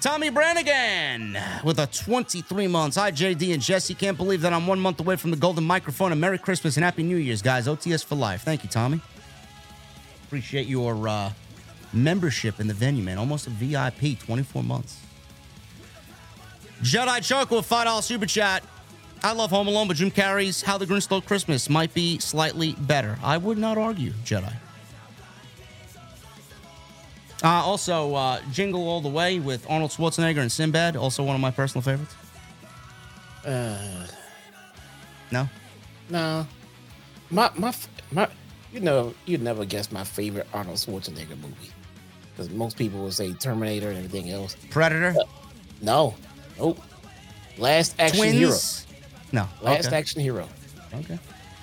Tommy 0.00 0.30
Brannigan 0.30 1.36
with 1.62 1.78
a 1.78 1.88
23 1.88 2.68
months. 2.68 2.96
Hi, 2.96 3.12
JD 3.12 3.52
and 3.52 3.60
Jesse. 3.60 3.92
Can't 3.92 4.16
believe 4.16 4.40
that 4.40 4.54
I'm 4.54 4.66
one 4.66 4.80
month 4.80 4.98
away 4.98 5.16
from 5.16 5.30
the 5.30 5.36
golden 5.36 5.64
microphone. 5.64 6.10
And 6.10 6.18
Merry 6.18 6.38
Christmas 6.38 6.78
and 6.78 6.84
Happy 6.84 7.02
New 7.02 7.18
Year's, 7.18 7.42
guys. 7.42 7.68
OTS 7.68 8.02
for 8.02 8.14
life. 8.14 8.44
Thank 8.44 8.64
you, 8.64 8.70
Tommy. 8.70 9.02
Appreciate 10.24 10.66
your 10.66 11.06
uh, 11.06 11.32
membership 11.92 12.58
in 12.58 12.66
the 12.66 12.72
venue, 12.72 13.02
man. 13.02 13.18
Almost 13.18 13.46
a 13.46 13.50
VIP, 13.50 14.18
24 14.18 14.62
months. 14.62 15.02
Jedi 16.82 17.24
Chuck 17.26 17.50
with 17.50 17.68
$5 17.68 18.02
super 18.02 18.26
chat. 18.26 18.64
I 19.22 19.32
love 19.32 19.50
Home 19.50 19.68
Alone, 19.68 19.86
but 19.86 19.96
Jim 19.98 20.10
Carrey's 20.10 20.62
How 20.62 20.78
the 20.78 20.86
Grinch 20.86 21.02
Stole 21.02 21.20
Christmas 21.20 21.68
might 21.68 21.92
be 21.92 22.18
slightly 22.18 22.72
better. 22.80 23.18
I 23.22 23.36
would 23.36 23.58
not 23.58 23.76
argue, 23.76 24.12
Jedi. 24.24 24.52
Uh, 27.42 27.48
also, 27.48 28.14
uh, 28.14 28.40
Jingle 28.50 28.86
All 28.86 29.00
the 29.00 29.08
Way 29.08 29.38
with 29.38 29.68
Arnold 29.70 29.90
Schwarzenegger 29.90 30.38
and 30.40 30.52
Sinbad, 30.52 30.96
also 30.96 31.22
one 31.22 31.34
of 31.34 31.40
my 31.40 31.50
personal 31.50 31.82
favorites. 31.82 32.14
Uh, 33.46 34.06
No? 35.30 35.48
no, 36.10 36.46
my 37.30 37.50
my 37.56 37.72
my. 38.12 38.28
You 38.72 38.80
know, 38.80 39.14
you'd 39.26 39.42
never 39.42 39.64
guess 39.64 39.90
my 39.90 40.04
favorite 40.04 40.46
Arnold 40.52 40.76
Schwarzenegger 40.76 41.38
movie 41.40 41.70
because 42.30 42.50
most 42.50 42.76
people 42.76 43.00
will 43.00 43.10
say 43.12 43.32
Terminator 43.32 43.88
and 43.88 43.96
everything 44.04 44.30
else. 44.30 44.56
Predator? 44.70 45.14
No, 45.80 46.14
nope. 46.60 46.80
Last 47.58 47.94
Action 47.98 48.18
Twins? 48.18 48.34
Hero. 48.34 48.56
No. 49.32 49.48
Last 49.62 49.86
okay. 49.86 49.96
Action 49.96 50.20
Hero. 50.20 50.48
okay. 50.94 51.18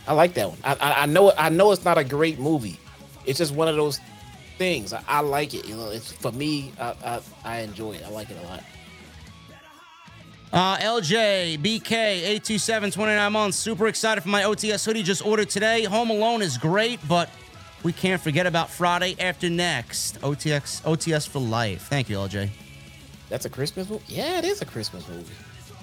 I 0.07 0.13
like 0.13 0.33
that 0.35 0.49
one. 0.49 0.57
I, 0.63 0.73
I 0.73 1.03
I 1.03 1.05
know 1.05 1.33
I 1.37 1.49
know 1.49 1.71
it's 1.71 1.83
not 1.85 1.97
a 1.97 2.03
great 2.03 2.39
movie. 2.39 2.79
It's 3.25 3.39
just 3.39 3.53
one 3.53 3.67
of 3.67 3.75
those 3.75 3.99
things. 4.57 4.93
I, 4.93 5.03
I 5.07 5.19
like 5.19 5.53
it. 5.53 5.67
You 5.67 5.75
know, 5.75 5.89
it's 5.89 6.11
for 6.11 6.31
me. 6.31 6.71
I, 6.79 6.93
I 7.03 7.19
I 7.43 7.59
enjoy 7.59 7.93
it. 7.93 8.03
I 8.05 8.09
like 8.09 8.29
it 8.29 8.37
a 8.41 8.47
lot. 8.47 8.63
Uh, 10.53 10.77
LJ, 10.77 11.57
BK, 11.59 11.91
827, 11.91 12.91
29 12.91 13.33
months. 13.33 13.57
Super 13.57 13.87
excited 13.87 14.21
for 14.21 14.29
my 14.29 14.43
OTS 14.43 14.85
hoodie. 14.85 15.03
Just 15.03 15.25
ordered 15.25 15.49
today. 15.49 15.83
Home 15.83 16.09
Alone 16.09 16.41
is 16.41 16.57
great, 16.57 17.05
but 17.07 17.29
we 17.83 17.91
can't 17.91 18.21
forget 18.21 18.47
about 18.47 18.69
Friday 18.69 19.17
after 19.19 19.49
next. 19.49 20.21
OTX, 20.21 20.81
OTS 20.83 21.27
for 21.27 21.39
life. 21.39 21.87
Thank 21.89 22.09
you, 22.09 22.15
LJ. 22.15 22.49
That's 23.29 23.45
a 23.45 23.49
Christmas 23.49 23.89
movie. 23.89 24.03
Yeah, 24.07 24.39
it 24.39 24.45
is 24.45 24.61
a 24.61 24.65
Christmas 24.65 25.07
movie. 25.07 25.33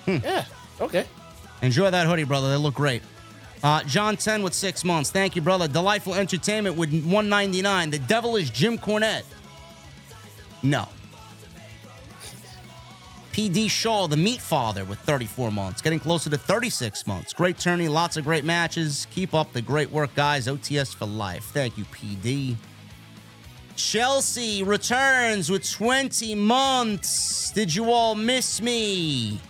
Yeah. 0.06 0.44
Okay. 0.80 1.06
Enjoy 1.62 1.90
that 1.90 2.06
hoodie, 2.06 2.24
brother. 2.24 2.50
They 2.50 2.56
look 2.56 2.74
great. 2.74 3.02
Uh, 3.62 3.82
John 3.84 4.16
10 4.16 4.42
with 4.42 4.52
six 4.52 4.84
months. 4.84 5.10
Thank 5.10 5.36
you, 5.36 5.42
brother. 5.42 5.66
Delightful 5.66 6.14
entertainment 6.14 6.76
with 6.76 6.90
199. 6.90 7.90
The 7.90 7.98
devil 8.00 8.36
is 8.36 8.50
Jim 8.50 8.76
Cornette. 8.76 9.24
No. 10.62 10.86
PD 13.32 13.68
Shaw, 13.68 14.06
the 14.06 14.16
meat 14.16 14.40
father, 14.40 14.84
with 14.84 14.98
34 15.00 15.50
months. 15.50 15.82
Getting 15.82 15.98
closer 15.98 16.30
to 16.30 16.38
36 16.38 17.06
months. 17.06 17.32
Great 17.32 17.58
tourney, 17.58 17.88
lots 17.88 18.16
of 18.16 18.24
great 18.24 18.44
matches. 18.44 19.06
Keep 19.10 19.34
up 19.34 19.52
the 19.52 19.62
great 19.62 19.90
work, 19.90 20.14
guys. 20.14 20.46
OTS 20.46 20.94
for 20.94 21.06
life. 21.06 21.44
Thank 21.46 21.76
you, 21.76 21.84
PD. 21.86 22.56
Chelsea 23.76 24.62
returns 24.62 25.50
with 25.50 25.68
20 25.70 26.34
months. 26.34 27.50
Did 27.50 27.74
you 27.74 27.90
all 27.92 28.14
miss 28.14 28.60
me? 28.62 29.40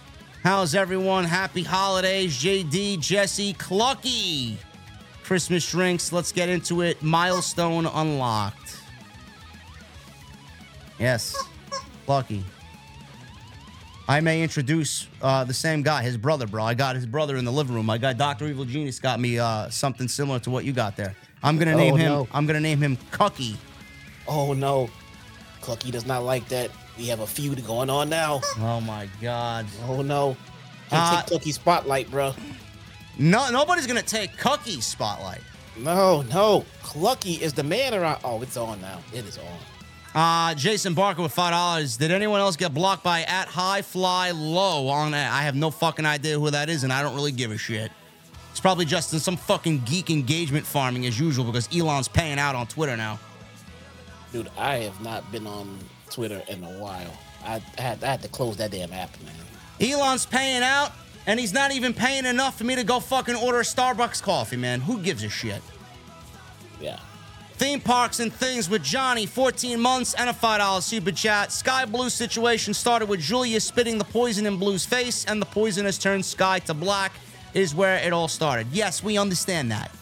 How's 0.43 0.75
everyone? 0.75 1.25
Happy 1.25 1.63
holidays, 1.63 2.37
JD, 2.37 3.01
Jesse, 3.01 3.55
Clucky. 3.55 4.57
Christmas 5.25 5.69
drinks. 5.71 6.13
Let's 6.13 6.33
get 6.33 6.49
into 6.49 6.83
it. 6.83 7.03
Milestone 7.03 7.87
unlocked. 7.87 8.81
Yes, 10.99 11.35
Clucky. 12.07 12.43
I 14.07 14.21
may 14.21 14.43
introduce 14.43 15.09
uh, 15.23 15.45
the 15.45 15.55
same 15.55 15.83
guy, 15.83 16.03
his 16.03 16.19
brother, 16.19 16.47
bro. 16.47 16.63
I 16.63 16.75
got 16.75 16.95
his 16.95 17.07
brother 17.07 17.37
in 17.39 17.47
the 17.47 17.53
living 17.53 17.75
room. 17.75 17.87
My 17.87 17.97
guy, 17.97 18.13
Doctor 18.13 18.47
Evil 18.47 18.67
Genius, 18.67 18.99
got 18.99 19.19
me 19.19 19.39
uh, 19.39 19.71
something 19.71 20.09
similar 20.09 20.39
to 20.41 20.51
what 20.51 20.67
you 20.67 20.73
got 20.75 20.95
there. 20.95 21.17
I'm 21.43 21.57
gonna 21.59 21.75
name 21.75 21.95
Oh, 21.95 21.97
him. 21.97 22.13
no. 22.13 22.29
I'm 22.33 22.45
gonna 22.47 22.61
name 22.61 22.81
him 22.83 22.99
Cucky. 23.11 23.57
Oh 24.27 24.53
no. 24.53 24.89
Clucky 25.61 25.91
does 25.91 26.07
not 26.07 26.23
like 26.25 26.47
that. 26.49 26.71
We 26.99 27.07
have 27.09 27.21
a 27.21 27.27
feud 27.27 27.65
going 27.67 27.91
on 27.91 28.09
now. 28.09 28.41
Oh 28.59 28.81
my 28.81 29.09
God. 29.21 29.67
Oh 29.87 30.03
no. 30.03 30.37
Can't 30.91 31.03
Uh, 31.03 31.23
take 31.23 31.41
Clucky 31.43 31.53
spotlight, 31.53 32.11
bro. 32.11 32.35
No, 33.19 33.51
nobody's 33.51 33.87
gonna 33.87 34.03
take 34.03 34.37
Cucky's 34.37 34.85
spotlight. 34.85 35.41
No, 35.77 36.23
no. 36.23 36.65
Clucky 36.83 37.41
is 37.41 37.53
the 37.53 37.63
man 37.65 37.95
around. 37.95 38.21
Oh, 38.25 38.41
it's 38.43 38.57
on 38.57 38.81
now. 38.81 39.01
It 39.13 39.25
is 39.25 39.39
on. 39.39 39.45
Uh, 40.15 40.55
Jason 40.55 40.95
Barker 40.95 41.23
with 41.23 41.33
five 41.33 41.51
dollars. 41.53 41.97
Did 41.97 42.13
anyone 42.13 42.41
else 42.41 42.55
get 42.57 42.73
blocked 42.73 43.03
by 43.03 43.23
at 43.23 43.49
high 43.49 43.83
fly 43.83 44.31
low 44.31 44.87
on 44.89 45.11
that? 45.13 45.33
I 45.33 45.43
have 45.43 45.57
no 45.57 45.71
fucking 45.73 46.07
idea 46.07 46.39
who 46.39 46.51
that 46.51 46.69
is, 46.69 46.85
and 46.85 46.93
I 46.93 47.03
don't 47.03 47.17
really 47.17 47.33
give 47.33 47.51
a 47.51 47.59
shit. 47.59 47.91
It's 48.53 48.61
probably 48.61 48.85
just 48.85 49.13
in 49.13 49.19
some 49.19 49.37
fucking 49.37 49.83
geek 49.85 50.11
engagement 50.11 50.65
farming 50.65 51.07
as 51.07 51.19
usual 51.19 51.45
because 51.45 51.69
Elon's 51.77 52.07
paying 52.07 52.39
out 52.39 52.55
on 52.55 52.69
Twitter 52.69 52.97
now. 52.97 53.19
Dude, 54.35 54.51
I 54.59 54.79
have 54.79 55.01
not 55.01 55.31
been 55.31 55.47
on 55.47 55.79
Twitter 56.11 56.43
in 56.49 56.65
a 56.65 56.79
while. 56.81 57.17
I, 57.45 57.63
I, 57.79 57.81
had, 57.81 58.03
I 58.03 58.09
had 58.09 58.23
to 58.23 58.29
close 58.29 58.57
that 58.57 58.73
damn 58.73 58.93
app, 58.93 59.11
man. 59.23 59.33
Elon's 59.81 60.27
paying 60.27 60.65
out, 60.65 60.91
and 61.29 61.39
he's 61.39 61.53
not 61.53 61.71
even 61.71 61.95
paying 61.95 62.27
enough 62.27 62.59
for 62.59 62.65
me 62.65 62.75
to 62.75 62.83
go 62.83 62.99
fucking 62.99 63.37
order 63.37 63.61
a 63.61 63.63
Starbucks 63.63 64.21
coffee, 64.21 64.57
man. 64.57 64.81
Who 64.81 65.01
gives 65.01 65.23
a 65.23 65.29
shit? 65.29 65.63
Yeah. 66.81 66.99
Theme 67.59 67.81
parks 67.81 68.19
and 68.19 68.33
things 68.33 68.69
with 68.69 68.83
Johnny, 68.83 69.25
14 69.25 69.79
months 69.79 70.15
and 70.15 70.29
a 70.29 70.33
$5 70.33 70.83
super 70.83 71.13
chat. 71.13 71.53
Sky 71.53 71.85
Blue 71.85 72.11
situation 72.11 72.75
started 72.75 73.09
with 73.09 73.21
Julia 73.21 73.61
spitting 73.61 73.99
the 73.99 74.05
poison 74.05 74.47
in 74.47 74.57
Blue's 74.57 74.85
face, 74.85 75.25
and 75.27 75.41
the 75.41 75.47
poison 75.47 75.85
has 75.85 75.97
turned 75.97 76.25
Sky 76.25 76.59
to 76.59 76.75
black, 76.75 77.13
is 77.53 77.73
where 77.73 77.99
it 77.99 78.13
all 78.13 78.27
started. 78.27 78.67
Yes, 78.73 79.01
we 79.01 79.17
understand 79.17 79.71
that. 79.71 79.93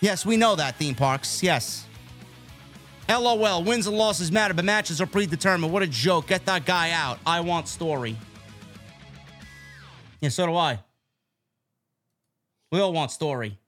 yes, 0.00 0.24
we 0.24 0.36
know 0.36 0.54
that, 0.54 0.76
theme 0.76 0.94
parks. 0.94 1.42
Yes. 1.42 1.88
LOL, 3.16 3.64
wins 3.64 3.86
and 3.86 3.96
losses 3.96 4.30
matter, 4.32 4.54
but 4.54 4.64
matches 4.64 5.00
are 5.00 5.06
predetermined. 5.06 5.72
What 5.72 5.82
a 5.82 5.86
joke. 5.86 6.28
Get 6.28 6.44
that 6.46 6.64
guy 6.64 6.90
out. 6.90 7.18
I 7.26 7.40
want 7.40 7.68
story. 7.68 8.16
Yeah, 10.20 10.28
so 10.28 10.46
do 10.46 10.56
I. 10.56 10.78
We 12.70 12.80
all 12.80 12.92
want 12.92 13.10
story. 13.10 13.58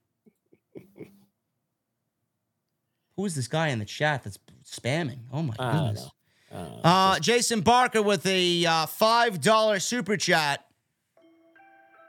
Who 3.17 3.25
is 3.25 3.35
this 3.35 3.47
guy 3.47 3.69
in 3.69 3.79
the 3.79 3.85
chat 3.85 4.23
that's 4.23 4.37
spamming? 4.65 5.19
Oh 5.31 5.41
my 5.41 5.53
I 5.59 5.71
goodness. 5.71 6.09
Uh, 6.51 6.65
Uh, 6.83 7.19
Jason 7.19 7.61
Barker 7.61 8.01
with 8.01 8.25
a 8.25 8.65
uh, 8.65 8.85
$5 8.85 9.81
super 9.81 10.17
chat. 10.17 10.65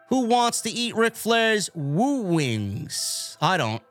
Who 0.09 0.27
wants 0.27 0.61
to 0.63 0.71
eat 0.71 0.95
Ric 0.95 1.17
Flair's 1.17 1.69
woo 1.75 2.23
wings? 2.23 3.37
I 3.41 3.57
don't. 3.57 3.83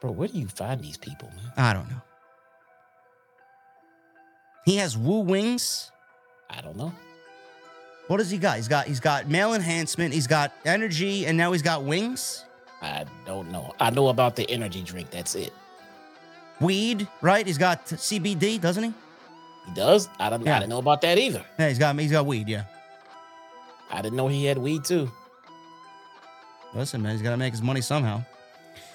bro, 0.00 0.10
where 0.10 0.28
do 0.28 0.38
you 0.38 0.48
find 0.48 0.80
these 0.82 0.96
people, 0.96 1.28
man? 1.36 1.52
I 1.56 1.72
don't 1.72 1.88
know. 1.88 2.02
He 4.66 4.76
has 4.76 4.98
woo 4.98 5.20
wings. 5.20 5.92
I 6.50 6.60
don't 6.60 6.76
know. 6.76 6.92
What 8.08 8.18
does 8.18 8.30
he 8.30 8.38
got? 8.38 8.56
He's 8.56 8.68
got 8.68 8.86
he's 8.86 9.00
got 9.00 9.28
male 9.28 9.54
enhancement. 9.54 10.12
He's 10.12 10.26
got 10.26 10.52
energy, 10.64 11.24
and 11.26 11.38
now 11.38 11.52
he's 11.52 11.62
got 11.62 11.84
wings. 11.84 12.44
I 12.82 13.06
don't 13.24 13.50
know. 13.50 13.74
I 13.80 13.90
know 13.90 14.08
about 14.08 14.36
the 14.36 14.48
energy 14.50 14.82
drink. 14.82 15.10
That's 15.10 15.34
it. 15.34 15.52
Weed, 16.60 17.08
right? 17.22 17.46
He's 17.46 17.58
got 17.58 17.86
CBD, 17.86 18.60
doesn't 18.60 18.82
he? 18.82 18.92
He 19.66 19.74
does. 19.74 20.08
I 20.18 20.30
don't. 20.30 20.44
Yeah. 20.44 20.56
I 20.56 20.58
didn't 20.58 20.70
know 20.70 20.78
about 20.78 21.00
that 21.02 21.16
either. 21.16 21.44
Yeah, 21.58 21.68
he's 21.68 21.78
got 21.78 21.98
he's 21.98 22.12
got 22.12 22.26
weed. 22.26 22.48
Yeah. 22.48 22.64
I 23.90 24.02
didn't 24.02 24.16
know 24.16 24.26
he 24.28 24.44
had 24.44 24.58
weed 24.58 24.84
too. 24.84 25.10
Listen, 26.74 27.02
man, 27.02 27.12
he's 27.12 27.22
got 27.22 27.30
to 27.30 27.36
make 27.36 27.52
his 27.52 27.62
money 27.62 27.80
somehow. 27.80 28.22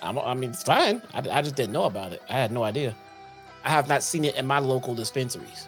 I'm, 0.02 0.20
I 0.20 0.34
mean, 0.34 0.52
it's 0.52 0.64
fine. 0.64 1.02
I, 1.14 1.20
I 1.20 1.42
just 1.42 1.56
didn't 1.56 1.72
know 1.72 1.86
about 1.86 2.12
it. 2.12 2.22
I 2.30 2.34
had 2.34 2.52
no 2.52 2.64
idea. 2.64 2.94
I 3.64 3.70
have 3.70 3.88
not 3.88 4.04
seen 4.04 4.26
it 4.26 4.36
in 4.36 4.48
my 4.48 4.60
local 4.60 4.96
dispensaries. 4.96 5.68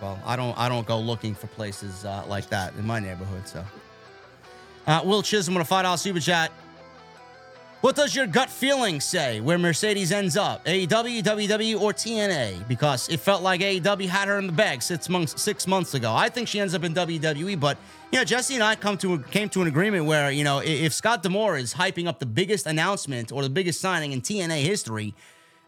Well, 0.00 0.18
I 0.24 0.36
don't 0.36 0.56
I 0.58 0.68
don't 0.68 0.86
go 0.86 0.98
looking 1.00 1.34
for 1.34 1.46
places 1.48 2.04
uh, 2.04 2.24
like 2.28 2.48
that 2.50 2.74
in 2.74 2.86
my 2.86 3.00
neighborhood. 3.00 3.48
So, 3.48 3.64
uh, 4.86 5.00
Will 5.04 5.22
Chisholm 5.22 5.54
with 5.54 5.62
a 5.62 5.64
five 5.66 5.84
dollar 5.84 5.96
super 5.96 6.20
chat. 6.20 6.52
What 7.82 7.94
does 7.94 8.16
your 8.16 8.26
gut 8.26 8.50
feeling 8.50 9.00
say 9.00 9.40
where 9.40 9.58
Mercedes 9.58 10.10
ends 10.10 10.36
up? 10.36 10.64
AEW, 10.64 11.22
WWE, 11.22 11.80
or 11.80 11.92
TNA? 11.92 12.66
Because 12.66 13.08
it 13.08 13.20
felt 13.20 13.42
like 13.42 13.60
AEW 13.60 14.08
had 14.08 14.28
her 14.28 14.38
in 14.38 14.46
the 14.46 14.52
bag 14.52 14.82
six 14.82 15.08
months 15.08 15.40
six 15.40 15.66
months 15.66 15.94
ago. 15.94 16.12
I 16.12 16.28
think 16.28 16.48
she 16.48 16.58
ends 16.58 16.74
up 16.74 16.84
in 16.84 16.94
WWE, 16.94 17.58
but 17.60 17.78
you 18.12 18.18
know, 18.18 18.24
Jesse 18.24 18.54
and 18.54 18.62
I 18.62 18.76
come 18.76 18.98
to 18.98 19.18
came 19.30 19.48
to 19.50 19.62
an 19.62 19.68
agreement 19.68 20.06
where 20.06 20.30
you 20.30 20.44
know 20.44 20.60
if 20.60 20.92
Scott 20.92 21.22
D'Amore 21.22 21.56
is 21.56 21.72
hyping 21.74 22.06
up 22.06 22.18
the 22.18 22.26
biggest 22.26 22.66
announcement 22.66 23.30
or 23.32 23.42
the 23.42 23.50
biggest 23.50 23.80
signing 23.80 24.12
in 24.12 24.20
TNA 24.20 24.62
history, 24.62 25.14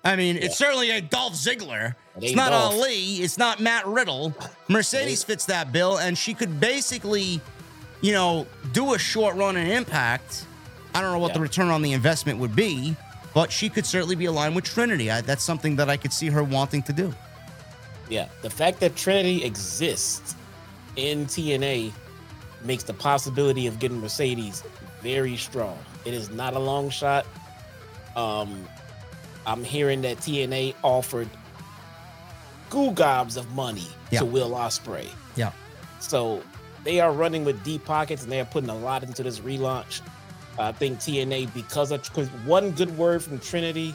I 0.05 0.17
mean, 0.17 0.37
it's 0.37 0.57
certainly 0.57 0.91
a 0.91 1.01
Dolph 1.01 1.35
Ziggler. 1.35 1.95
It 2.17 2.25
It's 2.25 2.35
not 2.35 2.51
Dolph. 2.51 2.75
Ali. 2.75 3.17
It's 3.17 3.37
not 3.37 3.61
Matt 3.61 3.87
Riddle. 3.87 4.35
Mercedes 4.69 5.25
fits 5.25 5.47
that 5.47 5.73
bill, 5.73 5.99
and 5.99 6.17
she 6.17 6.35
could 6.35 6.61
basically, 6.61 7.41
you 8.01 8.13
know, 8.13 8.47
do 8.73 8.95
a 8.95 8.99
short 8.99 9.37
run 9.37 9.57
in 9.57 9.67
Impact. 9.67 10.47
I 10.95 11.01
don't 11.01 11.13
know 11.13 11.19
what 11.19 11.35
the 11.35 11.41
return 11.41 11.69
on 11.69 11.83
the 11.83 11.93
investment 11.93 12.39
would 12.39 12.57
be, 12.57 12.97
but 13.35 13.53
she 13.53 13.69
could 13.69 13.85
certainly 13.85 14.17
be 14.17 14.25
aligned 14.27 14.55
with 14.57 14.65
Trinity. 14.65 15.11
I, 15.11 15.21
that's 15.21 15.45
something 15.45 15.77
that 15.77 15.91
I 15.91 15.97
could 15.97 16.13
see 16.13 16.29
her 16.29 16.43
wanting 16.43 16.83
to 16.85 16.93
do. 16.93 17.13
Yeah, 18.09 18.29
the 18.43 18.51
fact 18.51 18.81
that 18.81 18.97
Trinity 18.97 19.45
exists 19.45 20.35
in 20.97 21.27
TNA 21.27 21.93
makes 22.65 22.83
the 22.83 22.95
possibility 22.95 23.67
of 23.67 23.79
getting 23.79 24.01
Mercedes 24.01 24.63
very 25.03 25.37
strong. 25.37 25.79
It 26.05 26.15
is 26.15 26.31
not 26.31 26.55
a 26.55 26.59
long 26.59 26.89
shot. 26.91 27.27
Um, 28.17 28.67
I'm 29.49 29.65
hearing 29.65 30.03
that 30.03 30.19
TNA 30.19 30.75
offered 30.83 31.29
goo 32.71 32.93
gobs 32.93 33.37
of 33.39 33.51
money 33.55 33.87
Yeah. 34.11 34.21
to 34.21 34.27
Will 34.27 34.51
Ospreay. 34.51 35.09
Yeah. 35.37 35.53
So 36.01 36.43
they 36.85 37.01
are 37.01 37.13
running 37.13 37.45
with 37.45 37.65
deep 37.65 37.85
pockets 37.85 38.23
and 38.23 38.31
they 38.31 38.41
are 38.41 38.45
putting 38.45 38.69
a 38.69 38.77
lot 38.77 39.03
into 39.03 39.23
this 39.23 39.41
relaunch. 39.41 40.03
I 40.59 40.73
think 40.73 40.99
TNA 40.99 41.55
because 41.55 41.93
of 41.93 42.03
because 42.03 42.29
one 42.45 42.73
good 42.73 42.97
word 42.99 43.23
from 43.23 43.39
Trinity, 43.39 43.95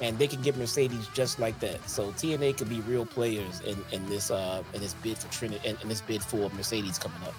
and 0.00 0.18
they 0.18 0.26
can 0.26 0.40
get 0.42 0.56
Mercedes 0.56 1.08
just 1.14 1.38
like 1.38 1.58
that. 1.60 1.88
So 1.88 2.12
TNA 2.12 2.56
could 2.58 2.68
be 2.68 2.80
real 2.82 3.06
players 3.06 3.60
in, 3.62 3.82
in 3.92 4.06
this 4.06 4.30
uh 4.30 4.62
in 4.74 4.80
this 4.80 4.94
bid 4.94 5.18
for 5.18 5.32
Trinity 5.32 5.66
in, 5.68 5.76
in 5.82 5.88
this 5.88 6.00
bid 6.02 6.22
for 6.22 6.48
Mercedes 6.50 6.98
coming 6.98 7.22
up. 7.24 7.34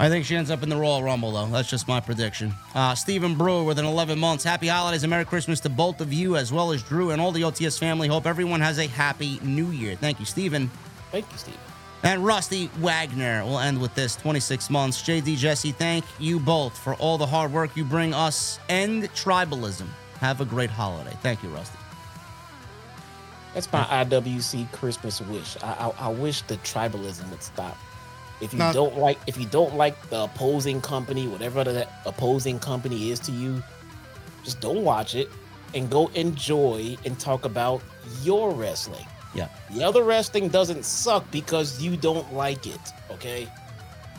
I 0.00 0.08
think 0.08 0.24
she 0.24 0.34
ends 0.34 0.50
up 0.50 0.62
in 0.62 0.70
the 0.70 0.78
Royal 0.78 1.02
Rumble, 1.02 1.30
though. 1.32 1.44
That's 1.44 1.68
just 1.68 1.86
my 1.86 2.00
prediction. 2.00 2.54
Uh, 2.74 2.94
Stephen 2.94 3.34
Brewer 3.34 3.64
with 3.64 3.78
an 3.78 3.84
11 3.84 4.18
months. 4.18 4.42
Happy 4.42 4.66
holidays 4.66 5.02
and 5.02 5.10
Merry 5.10 5.26
Christmas 5.26 5.60
to 5.60 5.68
both 5.68 6.00
of 6.00 6.10
you, 6.10 6.36
as 6.36 6.50
well 6.50 6.72
as 6.72 6.82
Drew 6.82 7.10
and 7.10 7.20
all 7.20 7.32
the 7.32 7.42
OTS 7.42 7.78
family. 7.78 8.08
Hope 8.08 8.26
everyone 8.26 8.62
has 8.62 8.78
a 8.78 8.86
happy 8.86 9.38
new 9.42 9.66
year. 9.66 9.96
Thank 9.96 10.18
you, 10.18 10.24
Stephen. 10.24 10.70
Thank 11.12 11.30
you, 11.30 11.36
Steve. 11.36 11.58
And 12.02 12.24
Rusty 12.24 12.70
Wagner 12.78 13.44
We'll 13.44 13.58
end 13.58 13.78
with 13.78 13.94
this 13.94 14.16
26 14.16 14.70
months. 14.70 15.02
JD 15.02 15.36
Jesse, 15.36 15.72
thank 15.72 16.06
you 16.18 16.40
both 16.40 16.78
for 16.78 16.94
all 16.94 17.18
the 17.18 17.26
hard 17.26 17.52
work 17.52 17.76
you 17.76 17.84
bring 17.84 18.14
us. 18.14 18.58
End 18.70 19.02
tribalism. 19.12 19.86
Have 20.20 20.40
a 20.40 20.46
great 20.46 20.70
holiday. 20.70 21.14
Thank 21.20 21.42
you, 21.42 21.50
Rusty. 21.50 21.76
That's 23.52 23.70
my 23.70 23.82
IWC 23.82 24.72
Christmas 24.72 25.20
wish. 25.20 25.58
I, 25.62 25.92
I 25.98 26.06
I 26.06 26.08
wish 26.08 26.40
the 26.42 26.56
tribalism 26.58 27.28
would 27.30 27.42
stop. 27.42 27.76
If 28.40 28.52
you 28.52 28.58
No. 28.58 28.72
don't 28.72 28.98
like, 28.98 29.18
if 29.26 29.36
you 29.38 29.46
don't 29.46 29.76
like 29.76 30.08
the 30.10 30.22
opposing 30.24 30.80
company, 30.80 31.28
whatever 31.28 31.62
that 31.64 31.88
opposing 32.06 32.58
company 32.58 33.10
is 33.10 33.20
to 33.20 33.32
you, 33.32 33.62
just 34.44 34.60
don't 34.60 34.82
watch 34.84 35.14
it 35.14 35.28
and 35.74 35.90
go 35.90 36.08
enjoy 36.14 36.96
and 37.04 37.18
talk 37.18 37.44
about 37.44 37.82
your 38.22 38.50
wrestling. 38.52 39.06
Yeah. 39.34 39.48
The 39.70 39.84
other 39.84 40.02
wrestling 40.02 40.48
doesn't 40.48 40.84
suck 40.84 41.30
because 41.30 41.80
you 41.80 41.96
don't 41.96 42.32
like 42.34 42.66
it. 42.66 42.80
Okay. 43.10 43.46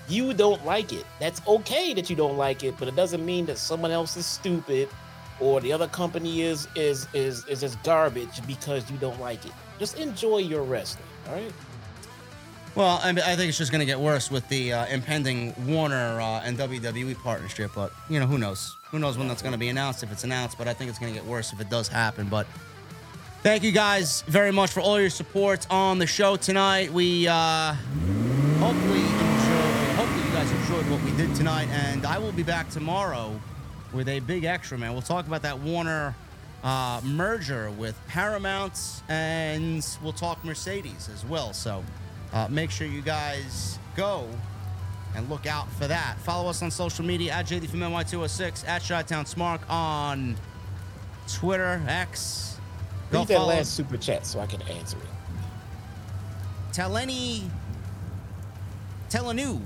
You 0.08 0.34
don't 0.34 0.64
like 0.66 0.94
it. 0.94 1.06
That's 1.20 1.42
okay 1.48 1.94
that 1.94 2.10
you 2.10 2.16
don't 2.16 2.38
like 2.38 2.64
it, 2.64 2.76
but 2.78 2.88
it 2.88 2.96
doesn't 2.96 3.26
mean 3.26 3.46
that 3.48 3.58
someone 3.58 3.92
else 3.92 4.16
is 4.18 4.26
stupid 4.26 4.88
or 5.40 5.60
the 5.60 5.74
other 5.74 5.88
company 5.88 6.42
is 6.42 6.68
is 6.76 7.08
is 7.14 7.46
is 7.48 7.62
just 7.62 7.82
garbage 7.84 8.46
because 8.46 8.90
you 8.92 8.98
don't 8.98 9.20
like 9.20 9.46
it. 9.46 9.52
Just 9.80 9.98
enjoy 9.98 10.38
your 10.38 10.64
wrestling. 10.64 11.06
All 11.28 11.34
right. 11.36 11.52
Well, 12.74 13.02
I, 13.04 13.12
mean, 13.12 13.24
I 13.26 13.36
think 13.36 13.50
it's 13.50 13.58
just 13.58 13.72
going 13.72 13.82
to 13.82 13.86
get 13.86 14.00
worse 14.00 14.32
with 14.32 14.48
the 14.48 14.72
uh, 14.72 14.86
impending 14.86 15.54
Warner 15.68 16.22
uh, 16.22 16.42
and 16.42 16.58
WWE 16.58 17.22
partnership. 17.22 17.72
But 17.76 17.92
you 18.10 18.18
know, 18.20 18.26
who 18.26 18.38
knows? 18.38 18.78
Who 18.92 19.00
knows 19.00 19.18
when 19.18 19.28
that's 19.28 19.42
going 19.42 19.52
to 19.52 19.58
be 19.58 19.68
announced? 19.68 20.04
If 20.04 20.12
it's 20.12 20.24
announced, 20.24 20.58
but 20.58 20.70
I 20.70 20.74
think 20.74 20.90
it's 20.90 20.98
going 20.98 21.14
to 21.14 21.20
get 21.20 21.28
worse 21.28 21.52
if 21.52 21.60
it 21.60 21.70
does 21.70 21.90
happen. 21.90 22.30
But 22.30 22.48
thank 23.44 23.64
you 23.64 23.74
guys 23.74 24.22
very 24.22 24.52
much 24.52 24.72
for 24.72 24.80
all 24.80 25.00
your 25.02 25.10
support 25.10 25.68
on 25.70 26.00
the 26.00 26.08
show 26.08 26.38
tonight. 26.38 26.94
We 26.94 27.28
uh, 27.28 27.74
hopefully 28.60 29.02
enjoy. 29.02 29.94
Hopefully, 29.96 30.26
you 30.26 30.34
guys 30.34 30.52
enjoyed 30.52 30.90
what 30.90 31.02
we 31.04 31.12
did 31.18 31.36
tonight, 31.36 31.68
and 31.72 32.06
I 32.06 32.20
will 32.20 32.32
be 32.32 32.44
back 32.44 32.70
tomorrow 32.70 33.38
with 33.92 34.08
a 34.08 34.22
big 34.22 34.46
extra 34.46 34.78
man. 34.78 34.94
We'll 34.94 35.02
talk 35.02 35.28
about 35.28 35.42
that 35.42 35.60
Warner. 35.60 36.16
Uh, 36.64 37.02
merger 37.04 37.72
with 37.72 38.00
Paramount, 38.08 39.02
and 39.10 39.84
we'll 40.04 40.14
talk 40.14 40.46
Mercedes 40.46 41.10
as 41.12 41.26
well. 41.26 41.54
So, 41.54 41.84
uh, 42.34 42.48
make 42.50 42.72
sure 42.72 42.88
you 42.88 43.02
guys 43.02 43.80
go 43.96 44.28
and 45.16 45.30
look 45.30 45.46
out 45.46 45.72
for 45.74 45.88
that. 45.88 46.18
Follow 46.20 46.50
us 46.50 46.62
on 46.62 46.72
social 46.72 47.06
media 47.06 47.34
at 47.34 47.46
JD 47.46 47.70
from 47.70 47.80
NY206, 47.82 48.68
at 48.68 48.84
Chi-Town 48.84 49.26
Smark 49.26 49.60
on 49.70 50.36
Twitter, 51.28 51.82
X. 51.88 52.58
Go 53.12 53.20
Read 53.20 53.28
that 53.28 53.34
follow 53.36 53.50
last 53.50 53.74
super 53.74 53.98
chat 53.98 54.26
so 54.26 54.40
I 54.40 54.46
can 54.46 54.62
answer 54.64 54.98
it. 54.98 55.04
Tell 56.72 56.96
any, 56.96 57.44
tell 59.10 59.30
a 59.30 59.34
new 59.34 59.62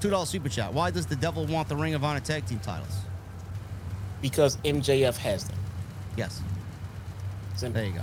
$2 0.00 0.26
super 0.26 0.48
chat. 0.48 0.72
Why 0.72 0.90
does 0.90 1.06
the 1.06 1.16
devil 1.16 1.46
want 1.46 1.68
the 1.68 1.76
Ring 1.76 1.94
of 1.94 2.04
Honor 2.04 2.20
tag 2.20 2.46
team 2.46 2.60
titles? 2.60 2.96
Because 4.22 4.56
MJF 4.58 5.16
has 5.16 5.44
them. 5.44 5.58
Yes. 6.16 6.40
Simple. 7.56 7.80
There 7.80 7.90
you 7.90 7.96
go. 7.96 8.02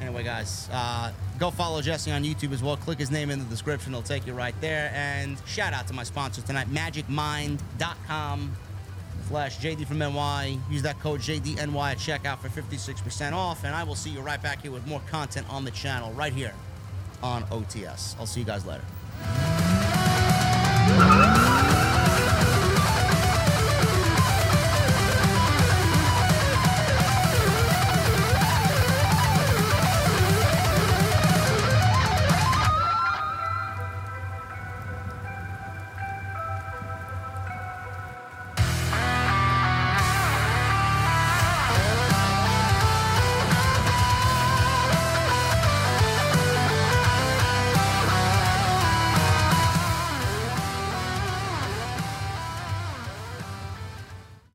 Anyway, 0.00 0.24
guys, 0.24 0.68
uh, 0.72 1.12
go 1.44 1.50
follow 1.50 1.82
Jesse 1.82 2.10
on 2.10 2.24
YouTube 2.24 2.52
as 2.52 2.62
well. 2.62 2.74
Click 2.78 2.98
his 2.98 3.10
name 3.10 3.28
in 3.28 3.38
the 3.38 3.44
description. 3.44 3.92
It'll 3.92 4.02
take 4.02 4.26
you 4.26 4.32
right 4.32 4.58
there. 4.62 4.90
And 4.94 5.36
shout 5.46 5.74
out 5.74 5.86
to 5.88 5.92
my 5.92 6.02
sponsor 6.02 6.40
tonight, 6.40 6.68
magicmind.com 6.68 8.56
slash 9.28 9.58
JD 9.58 9.86
from 9.86 9.98
NY. 9.98 10.58
Use 10.70 10.80
that 10.82 10.98
code 11.00 11.20
JDNY 11.20 11.90
at 11.90 11.98
checkout 11.98 12.38
for 12.38 12.48
56% 12.48 13.32
off. 13.32 13.64
And 13.64 13.74
I 13.74 13.84
will 13.84 13.94
see 13.94 14.08
you 14.08 14.20
right 14.20 14.42
back 14.42 14.62
here 14.62 14.70
with 14.70 14.86
more 14.86 15.02
content 15.10 15.46
on 15.50 15.66
the 15.66 15.70
channel 15.70 16.12
right 16.12 16.32
here 16.32 16.54
on 17.22 17.42
OTS. 17.44 18.18
I'll 18.18 18.24
see 18.26 18.40
you 18.40 18.46
guys 18.46 18.64
later. 18.64 18.84